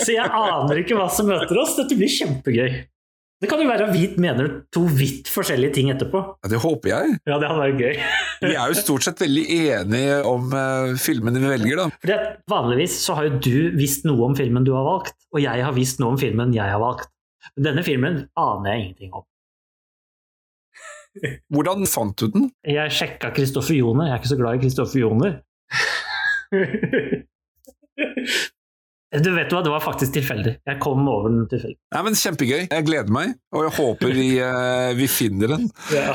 så 0.00 0.12
jeg 0.14 0.24
aner 0.24 0.78
ikke 0.80 0.96
hva 0.96 1.10
som 1.12 1.28
møter 1.28 1.58
oss. 1.60 1.74
Dette 1.76 1.96
blir 1.98 2.08
kjempegøy. 2.08 2.78
Det 3.36 3.50
kan 3.50 3.60
jo 3.60 3.66
være 3.68 3.90
at 3.90 3.92
vi 3.92 4.06
mener 4.16 4.46
to 4.72 4.86
vidt 4.88 5.28
forskjellige 5.28 5.74
ting 5.76 5.90
etterpå. 5.92 6.22
ja, 6.40 6.48
det 6.48 6.60
håper 6.62 6.88
jeg. 6.88 7.18
Ja, 7.28 7.36
det 7.36 7.50
hadde 7.50 7.66
vært 7.66 7.82
gøy. 7.82 7.98
Vi 8.46 8.54
er 8.54 8.70
jo 8.72 8.78
stort 8.78 9.04
sett 9.04 9.20
veldig 9.20 9.44
enige 9.58 10.22
om 10.24 10.48
uh, 10.56 10.94
filmene 11.00 11.42
vi 11.42 11.50
velger, 11.50 11.82
da. 11.82 11.86
Fordi 12.00 12.16
Vanligvis 12.48 12.96
så 13.02 13.18
har 13.18 13.28
jo 13.28 13.36
du 13.44 13.76
visst 13.76 14.08
noe 14.08 14.30
om 14.30 14.38
filmen 14.38 14.64
du 14.64 14.72
har 14.72 14.88
valgt, 14.88 15.12
og 15.36 15.44
jeg 15.44 15.66
har 15.66 15.76
visst 15.76 16.00
noe 16.00 16.14
om 16.14 16.20
filmen 16.20 16.56
jeg 16.56 16.64
har 16.64 16.80
valgt. 16.80 17.12
Men 17.54 17.68
denne 17.70 17.86
filmen 17.86 18.20
aner 18.40 18.72
jeg 18.72 18.82
ingenting 18.82 19.16
om. 19.20 19.26
Hvordan 21.54 21.86
fant 21.88 22.18
du 22.20 22.26
den? 22.32 22.50
Jeg 22.66 22.92
sjekka 22.92 23.32
Kristoffer 23.36 23.78
Joner, 23.78 24.10
jeg 24.10 24.16
er 24.16 24.20
ikke 24.22 24.34
så 24.34 24.40
glad 24.40 24.58
i 24.58 24.62
Kristoffer 24.66 25.02
Joner. 25.04 25.40
Du 29.16 29.30
vet 29.32 29.52
hva, 29.54 29.62
det 29.64 29.70
var 29.72 29.80
faktisk 29.80 30.16
tilfeldig. 30.16 30.56
Jeg 30.66 30.80
kom 30.82 31.06
over 31.08 31.30
den 31.30 31.46
tilfeldig. 31.48 31.78
Nei, 31.94 32.00
men 32.04 32.16
Kjempegøy. 32.18 32.62
Jeg 32.66 32.86
gleder 32.88 33.12
meg, 33.14 33.36
og 33.54 33.62
jeg 33.64 33.72
håper 33.78 34.12
vi, 34.12 34.26
uh, 34.42 34.90
vi 35.00 35.06
finner 35.08 35.54
den. 35.54 35.68
Ja. 35.94 36.12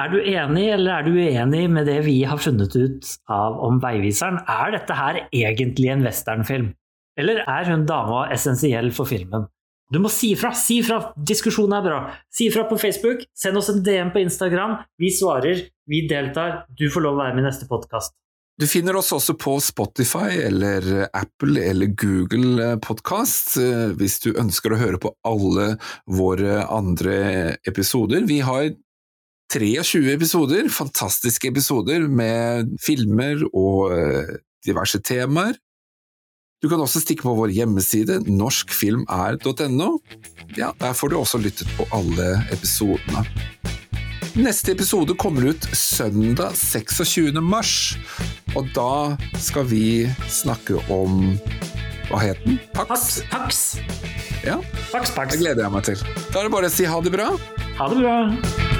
Er 0.00 0.08
du 0.08 0.16
enig 0.22 0.64
eller 0.72 0.94
er 0.94 1.04
du 1.04 1.12
uenig 1.12 1.66
med 1.70 1.84
det 1.90 1.98
vi 2.06 2.22
har 2.24 2.40
funnet 2.40 2.72
ut 2.72 3.14
av 3.30 3.58
om 3.66 3.78
Veiviseren? 3.82 4.40
Er 4.48 4.72
dette 4.72 4.96
her 4.96 5.20
egentlig 5.28 5.90
en 5.92 6.06
westernfilm? 6.06 6.70
Eller 7.18 7.42
er 7.42 7.72
hun 7.72 7.86
dama 7.88 8.26
essensiell 8.34 8.92
for 8.94 9.08
filmen? 9.10 9.48
Du 9.90 9.98
må 9.98 10.10
si 10.12 10.32
ifra! 10.36 10.52
Si 10.54 10.78
ifra! 10.84 11.00
Diskusjonen 11.16 11.74
er 11.80 11.86
bra. 11.86 11.98
Si 12.30 12.46
ifra 12.46 12.62
på 12.68 12.78
Facebook. 12.78 13.24
Send 13.34 13.58
oss 13.58 13.72
en 13.72 13.82
DM 13.82 14.12
på 14.14 14.22
Instagram. 14.22 14.78
Vi 15.00 15.10
svarer. 15.10 15.64
Vi 15.90 16.04
deltar. 16.10 16.64
Du 16.78 16.86
får 16.90 17.06
lov 17.06 17.18
å 17.18 17.22
være 17.24 17.34
med 17.34 17.42
i 17.42 17.48
neste 17.48 17.66
podkast. 17.70 18.14
Du 18.60 18.66
finner 18.68 18.94
oss 18.98 19.08
også 19.16 19.34
på 19.40 19.54
Spotify 19.64 20.36
eller 20.44 21.06
Apple 21.16 21.62
eller 21.64 21.94
Google 21.96 22.74
Podkast 22.84 23.54
hvis 23.96 24.18
du 24.20 24.34
ønsker 24.34 24.74
å 24.74 24.80
høre 24.82 25.00
på 25.00 25.14
alle 25.24 25.72
våre 26.04 26.66
andre 26.68 27.56
episoder. 27.64 28.26
Vi 28.28 28.42
har 28.44 28.68
23 29.50 30.12
episoder, 30.12 30.68
fantastiske 30.70 31.48
episoder 31.50 32.04
med 32.06 32.76
filmer 32.84 33.42
og 33.50 33.96
eh, 33.96 34.36
diverse 34.66 35.00
temaer. 35.02 35.56
Du 36.60 36.68
kan 36.68 36.80
også 36.82 37.00
stikke 37.00 37.24
på 37.24 37.32
vår 37.38 37.52
hjemmeside 37.56 38.18
norskfilmer.no. 38.28 39.86
Ja, 40.58 40.72
der 40.80 40.92
får 40.96 41.08
du 41.12 41.16
også 41.16 41.40
lyttet 41.40 41.70
på 41.78 41.86
alle 41.96 42.34
episodene. 42.52 43.22
Neste 44.36 44.74
episode 44.76 45.16
kommer 45.18 45.48
ut 45.50 45.64
søndag 45.74 46.52
26. 46.60 47.32
mars, 47.42 47.72
og 48.54 48.68
da 48.76 49.16
skal 49.42 49.66
vi 49.72 50.04
snakke 50.30 50.78
om 50.92 51.32
Hva 52.10 52.20
het 52.26 52.44
den? 52.44 52.60
Pax? 52.76 53.20
Pax. 53.32 53.62
Ja, 54.44 54.58
Pax, 54.92 55.12
pax. 55.16 55.32
det 55.32 55.40
gleder 55.42 55.64
jeg 55.66 55.72
meg 55.74 55.88
til. 55.88 56.04
Da 56.30 56.40
er 56.42 56.48
det 56.48 56.54
bare 56.58 56.68
å 56.70 56.74
si 56.76 56.86
ha 56.88 57.00
det 57.04 57.14
bra. 57.16 57.32
Ha 57.80 57.88
det 57.92 58.00
bra. 58.04 58.79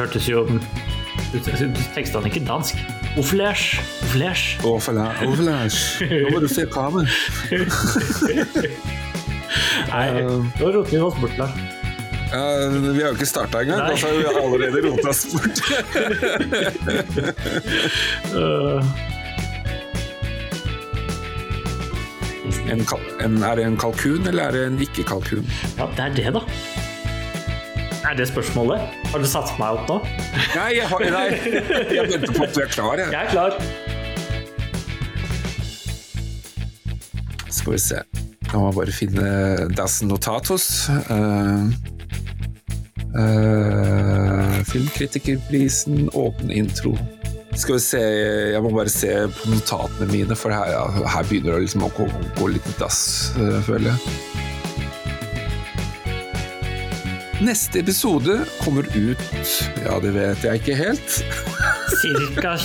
Hørtes 0.00 0.28
jo 0.28 0.46
Tekstene 1.94 2.24
er 2.24 2.30
ikke 2.30 2.42
dansk. 2.46 2.78
Oflesh. 3.18 3.80
Oflesh. 4.06 4.64
Oflesh. 4.66 6.02
Nå 6.10 6.30
må 6.32 6.40
du 6.42 6.48
se 6.50 6.64
kamen. 6.70 7.06
Nei, 9.90 10.06
nå 10.22 10.70
roter 10.70 10.90
vi 10.90 11.00
oss 11.02 11.18
bort, 11.20 11.36
der. 11.38 11.54
Ja, 12.30 12.42
vi 12.70 13.02
har 13.02 13.08
jo 13.10 13.16
ikke 13.18 13.26
starta 13.26 13.62
engang, 13.64 13.90
og 13.90 13.98
så 13.98 14.06
har 14.06 14.14
vi 14.18 14.24
allerede 14.30 14.78
rota 14.86 15.08
oss 15.10 15.26
bort. 15.34 15.56
Øh, 18.34 18.80
En, 22.70 22.84
en, 23.24 23.42
er 23.42 23.54
det 23.58 23.64
en 23.66 23.76
kalkun, 23.76 24.26
eller 24.30 24.44
er 24.44 24.54
det 24.54 24.66
en 24.68 24.78
ikke-kalkun? 24.84 25.46
Ja, 25.78 25.88
det 25.96 26.04
er 26.04 26.14
det, 26.14 26.34
da. 26.36 26.42
Er 28.08 28.14
det 28.16 28.28
spørsmålet? 28.30 28.80
Har 29.12 29.20
du 29.20 29.26
satt 29.28 29.50
meg 29.60 29.76
opp 29.76 29.88
nå? 29.90 29.98
Nei, 30.56 30.70
jeg, 30.78 30.86
har, 30.88 31.02
nei, 31.12 31.26
jeg 31.92 32.06
venter 32.08 32.32
på 32.32 32.46
at 32.46 32.54
du 32.56 32.60
er 32.64 32.70
klar. 32.72 32.96
Jeg. 32.96 33.12
Jeg 33.12 33.20
er 33.20 33.30
klar. 33.34 33.50
Skal 37.52 37.76
vi 37.76 37.80
se. 37.84 38.00
Nå 38.50 38.56
må 38.56 38.70
jeg 38.70 38.78
bare 38.78 38.96
finne 38.96 39.28
Das 39.76 40.00
Notatus. 40.06 40.88
Uh, 41.12 41.68
uh, 43.12 44.56
filmkritikerprisen, 44.72 46.08
åpen 46.16 46.50
intro. 46.56 46.96
Skal 47.52 47.76
vi 47.76 47.82
se, 47.84 48.00
jeg 48.54 48.62
må 48.64 48.72
bare 48.72 48.88
se 48.88 49.12
på 49.36 49.52
notatene 49.52 50.08
mine, 50.08 50.34
for 50.38 50.54
her, 50.54 50.72
ja, 50.72 50.84
her 51.18 51.28
begynner 51.28 51.58
det 51.58 51.66
liksom 51.66 51.84
å 51.84 51.92
gå, 51.98 52.08
gå 52.40 52.54
litt 52.56 52.76
dass, 52.80 53.02
uh, 53.36 53.60
føler 53.68 53.92
jeg. 53.92 54.39
Neste 57.40 57.78
episode 57.80 58.44
kommer 58.60 58.84
ut 58.96 59.18
Ja, 59.84 59.96
det 60.02 60.12
vet 60.12 60.42
jeg 60.44 60.60
ikke 60.60 60.74
helt. 60.76 61.14
Cirka 62.02 62.56